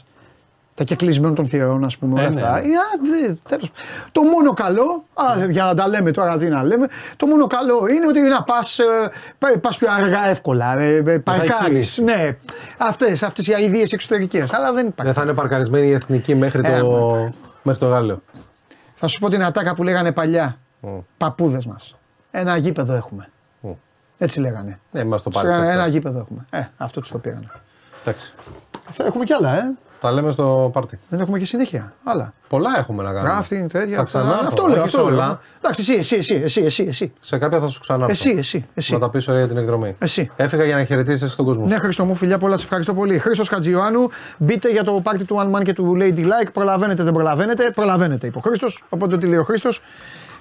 [0.74, 2.52] τα κεκλεισμένων των θηρεών, ας πούμε, όλα Ε, ναι, αυτά.
[2.62, 2.68] ναι.
[2.68, 3.72] Ε, α, δε, τέλος.
[4.12, 7.88] Το μόνο καλό, α, για να τα λέμε τώρα, τι να λέμε, το μόνο καλό
[7.88, 8.80] είναι ότι να πας
[9.62, 10.80] πας πιο αργά εύκολα.
[10.80, 11.58] Ε, ε, Παρκάρεις.
[11.66, 12.04] κίνηση.
[12.04, 12.38] Ναι,
[12.78, 14.54] αυτές αυτές οι αειδίε εξωτερικές.
[14.54, 15.12] Αλλά δεν υπάρχει.
[15.12, 17.30] Δεν θα είναι παρκαρισμένη η εθνική μέχρι Ε, το,
[17.64, 18.22] μέχρι το Γάλλιο.
[18.96, 20.58] Θα σου πω την ατάκα που λέγανε παλιά.
[21.18, 21.96] Παππούδες μας.
[22.32, 23.30] Ένα γήπεδο έχουμε.
[24.20, 24.24] Μμ.
[24.24, 24.80] Έτσι λέγανε.
[24.92, 25.54] Ναι, μας το Τους πάρεις.
[25.56, 26.46] λέγανε, ένα γήπεδο έχουμε.
[26.50, 27.52] Ε, αυτό τους το πήραν.
[28.02, 28.34] Εντάξει.
[28.90, 29.62] Θα έχουμε κι άλλα, ε.
[30.00, 31.00] Τα λέμε στο πάρτι.
[31.10, 31.94] Δεν έχουμε και συνέχεια.
[32.04, 32.34] Άλλα.
[32.48, 33.34] Πολλά έχουμε να κάνουμε.
[33.34, 33.96] Ράφτινγκ, τέτοια.
[33.96, 34.20] Θα αυτά.
[34.20, 34.46] ξανάρθω.
[34.48, 34.72] Αυτό λέω.
[34.76, 35.14] όχι Αυτό σε λέω.
[35.14, 35.40] όλα.
[35.58, 37.14] Εντάξει, εσύ, εσύ, εσύ, εσύ, εσύ, εσύ.
[37.20, 38.12] Σε κάποια θα σου ξανάρθω.
[38.12, 38.94] Εσύ, εσύ, εσύ.
[38.94, 39.96] Να τα πεις ωραία για την εκδρομή.
[40.00, 40.32] Εσύ.
[40.36, 41.64] Έφυγα για να χαιρετήσεις εσύ τον κόσμο.
[41.64, 41.70] σου.
[41.74, 43.18] Ναι, Χρήστο μου, φιλιά πολλά, σε ευχαριστώ πολύ.
[43.20, 46.50] Χρήστος Χατζιωάννου, μπείτε για το πάρτι του One Man και του Lady Like.
[46.54, 47.72] Προλαβαίνετε, δεν προλαβαίνετε.
[47.76, 48.84] Προλαβαίνετε, είπε ο Χρήστος.
[48.90, 49.82] Οπότε ό,τι λέει ο Χρήστος.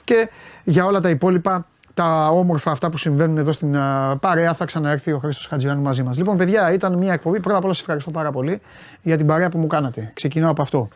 [0.05, 0.31] Και
[0.65, 1.67] για όλα τα υπόλοιπα,
[1.97, 6.03] τα όμορφα αυτά που συμβαίνουν εδώ στην α, παρέα, θα ξαναέρθει ο Χρήστος Χατζιωάννου μαζί
[6.03, 6.19] μας.
[6.19, 7.41] Λοιπόν, παιδιά, ήταν μια εκπομπή.
[7.41, 8.61] Πρώτα απ' όλα, σας ευχαριστώ πάρα πολύ
[9.03, 10.11] για την παρέα που μου κάνατε.
[10.15, 10.89] Ξεκινάω από αυτό.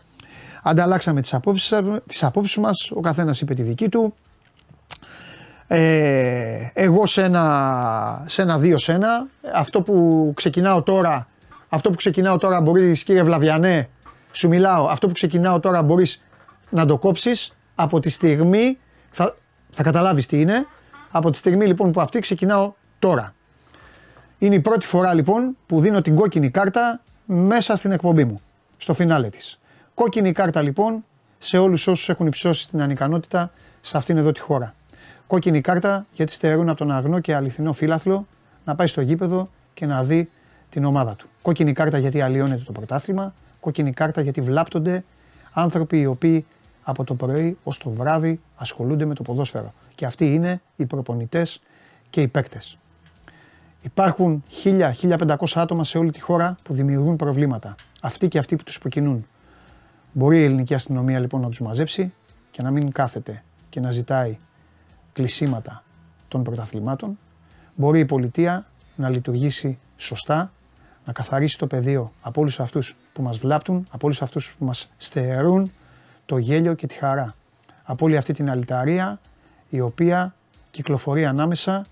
[0.62, 1.74] Ανταλλάξαμε τις απόψεις
[2.06, 2.90] τις απόψεις μας.
[2.94, 4.14] Ο καθένας είπε τη δική του.
[5.66, 9.26] Ε, εγώ σε ένα, σε ένα δύο σε ένα.
[9.54, 11.26] Αυτό που ξεκινάω τώρα,
[11.68, 13.88] αυτό που ξεκινάω τώρα μπορείς κύριε Βλαβιανέ,
[14.32, 16.22] σου μιλάω, αυτό που ξεκινάω τώρα μπορείς
[16.70, 18.78] να το κόψεις από τη στιγμή,
[19.10, 19.34] θα,
[19.70, 20.66] θα καταλάβεις τι είναι,
[21.10, 23.34] από τη στιγμή λοιπόν που αυτή ξεκινάω τώρα.
[24.38, 28.40] Είναι η πρώτη φορά λοιπόν που δίνω την κόκκινη κάρτα μέσα στην εκπομπή μου,
[28.76, 29.58] στο φινάλε της.
[29.94, 31.04] Κόκκινη κάρτα λοιπόν
[31.38, 33.50] σε όλους όσους έχουν υψώσει την ανικανότητα
[33.80, 34.74] σε αυτήν εδώ τη χώρα.
[35.26, 38.26] Κόκκινη κάρτα γιατί στερούν από τον αγνό και αληθινό φίλαθλο
[38.64, 40.30] να πάει στο γήπεδο και να δει
[40.70, 41.28] την ομάδα του.
[41.42, 43.34] Κόκκινη κάρτα γιατί αλλοιώνεται το πρωτάθλημα.
[43.60, 45.04] Κόκκινη κάρτα γιατί βλάπτονται
[45.52, 46.46] άνθρωποι οι οποίοι
[46.82, 49.74] από το πρωί ως το βράδυ ασχολούνται με το ποδόσφαιρο.
[50.00, 51.60] Και αυτοί είναι οι προπονητές
[52.10, 52.78] και οι παίκτες.
[53.82, 57.74] Υπάρχουν 1000-1500 άτομα σε όλη τη χώρα που δημιουργούν προβλήματα.
[58.00, 59.26] Αυτοί και αυτοί που τους υποκινούν.
[60.12, 62.12] Μπορεί η ελληνική αστυνομία λοιπόν να τους μαζέψει
[62.50, 64.38] και να μην κάθεται και να ζητάει
[65.12, 65.82] κλεισίματα
[66.28, 67.18] των πρωταθλημάτων.
[67.74, 68.66] Μπορεί η πολιτεία
[68.96, 70.52] να λειτουργήσει σωστά,
[71.04, 74.90] να καθαρίσει το πεδίο από όλους αυτούς που μας βλάπτουν, από όλους αυτούς που μας
[74.96, 75.72] στερούν
[76.26, 77.34] το γέλιο και τη χαρά.
[77.82, 79.20] Από όλη αυτή την αλυταρία
[79.70, 80.34] η οποία
[80.70, 81.84] κυκλοφορεί ανάμεσα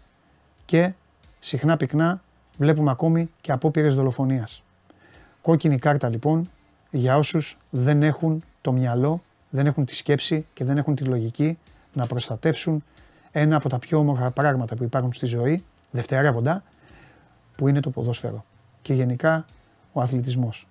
[0.64, 0.92] και
[1.38, 2.22] συχνά πυκνά
[2.58, 4.62] βλέπουμε ακόμη και απόπειρες δολοφονίας.
[5.40, 6.50] Κόκκινη κάρτα λοιπόν
[6.90, 11.58] για όσους δεν έχουν το μυαλό, δεν έχουν τη σκέψη και δεν έχουν τη λογική
[11.92, 12.84] να προστατεύσουν
[13.30, 16.62] ένα από τα πιο όμορφα πράγματα που υπάρχουν στη ζωή, δευτερεύοντα,
[17.56, 18.44] που είναι το ποδόσφαιρο
[18.82, 19.44] και γενικά
[19.92, 20.66] ο αθλητισμός.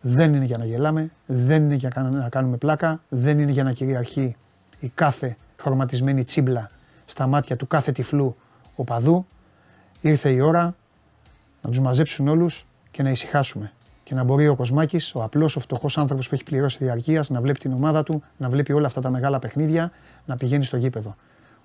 [0.00, 3.72] Δεν είναι για να γελάμε, δεν είναι για να κάνουμε πλάκα, δεν είναι για να
[3.72, 4.36] κυριαρχεί
[4.80, 6.70] η κάθε χρωματισμένη τσίμπλα
[7.04, 8.36] στα μάτια του κάθε τυφλού
[8.76, 9.26] οπαδού.
[10.00, 10.74] Ήρθε η ώρα
[11.62, 13.72] να τους μαζέψουν όλους και να ησυχάσουμε.
[14.02, 17.40] Και να μπορεί ο Κοσμάκης, ο απλός, ο φτωχός άνθρωπος που έχει πληρώσει διαρκείας, να
[17.40, 19.92] βλέπει την ομάδα του, να βλέπει όλα αυτά τα μεγάλα παιχνίδια,
[20.26, 21.16] να πηγαίνει στο γήπεδο.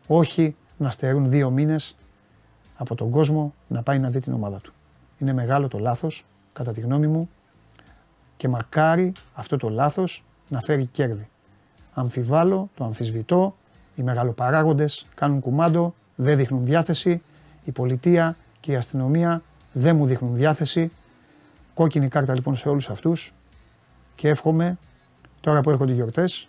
[0.07, 1.95] Όχι να στερούν δύο μήνες
[2.75, 4.73] από τον κόσμο να πάει να δει την ομάδα του.
[5.17, 7.29] Είναι μεγάλο το λάθος, κατά τη γνώμη μου,
[8.37, 11.29] και μακάρι αυτό το λάθος να φέρει κέρδη.
[11.93, 13.55] Αμφιβάλλω, το αμφισβητώ,
[13.95, 17.21] οι μεγαλοπαράγοντες κάνουν κουμάντο, δεν δείχνουν διάθεση,
[17.65, 19.41] η πολιτεία και η αστυνομία
[19.73, 20.91] δεν μου δείχνουν διάθεση.
[21.73, 23.33] Κόκκινη κάρτα λοιπόν σε όλους αυτούς
[24.15, 24.77] και εύχομαι
[25.41, 26.47] τώρα που έρχονται οι γιορτές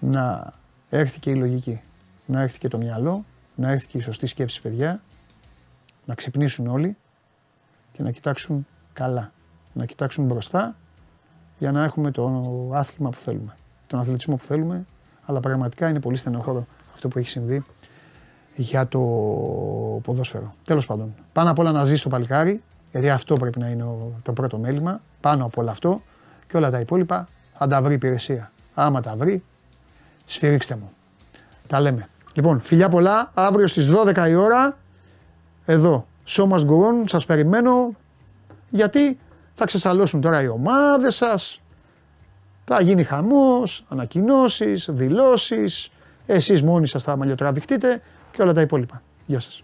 [0.00, 0.52] να
[0.90, 1.80] έρθει και η λογική,
[2.26, 3.24] να έρθει και το μυαλό,
[3.54, 5.02] να έρθει και η σωστή σκέψη παιδιά,
[6.04, 6.96] να ξυπνήσουν όλοι
[7.92, 9.32] και να κοιτάξουν καλά,
[9.72, 10.76] να κοιτάξουν μπροστά
[11.58, 13.56] για να έχουμε το άθλημα που θέλουμε,
[13.86, 14.84] τον αθλητισμό που θέλουμε,
[15.30, 17.64] αλλά πραγματικά είναι πολύ στενοχώρο αυτό που έχει συμβεί
[18.54, 18.98] για το
[20.02, 20.54] ποδόσφαιρο.
[20.64, 22.62] Τέλος πάντων, πάνω απ' όλα να ζήσει το παλικάρι,
[22.92, 26.02] γιατί αυτό πρέπει να είναι ο- το πρώτο μέλημα, πάνω από όλο αυτό
[26.46, 28.52] και όλα τα υπόλοιπα θα τα βρει η υπηρεσία.
[28.74, 29.42] Άμα τα βρει,
[30.24, 30.90] σφυρίξτε μου.
[31.66, 32.08] Τα λέμε.
[32.34, 34.76] Λοιπόν, φιλιά πολλά, αύριο στις 12 η ώρα,
[35.64, 37.90] εδώ, Show must go on, σας περιμένω,
[38.70, 39.18] γιατί
[39.54, 41.60] θα ξεσαλώσουν τώρα οι ομάδες σας,
[42.72, 45.90] θα γίνει χαμός, ανακοινώσεις, δηλώσεις,
[46.26, 48.02] εσείς μόνοι σας θα μαλλιοτραβηχτείτε
[48.32, 49.02] και όλα τα υπόλοιπα.
[49.26, 49.62] Γεια σας.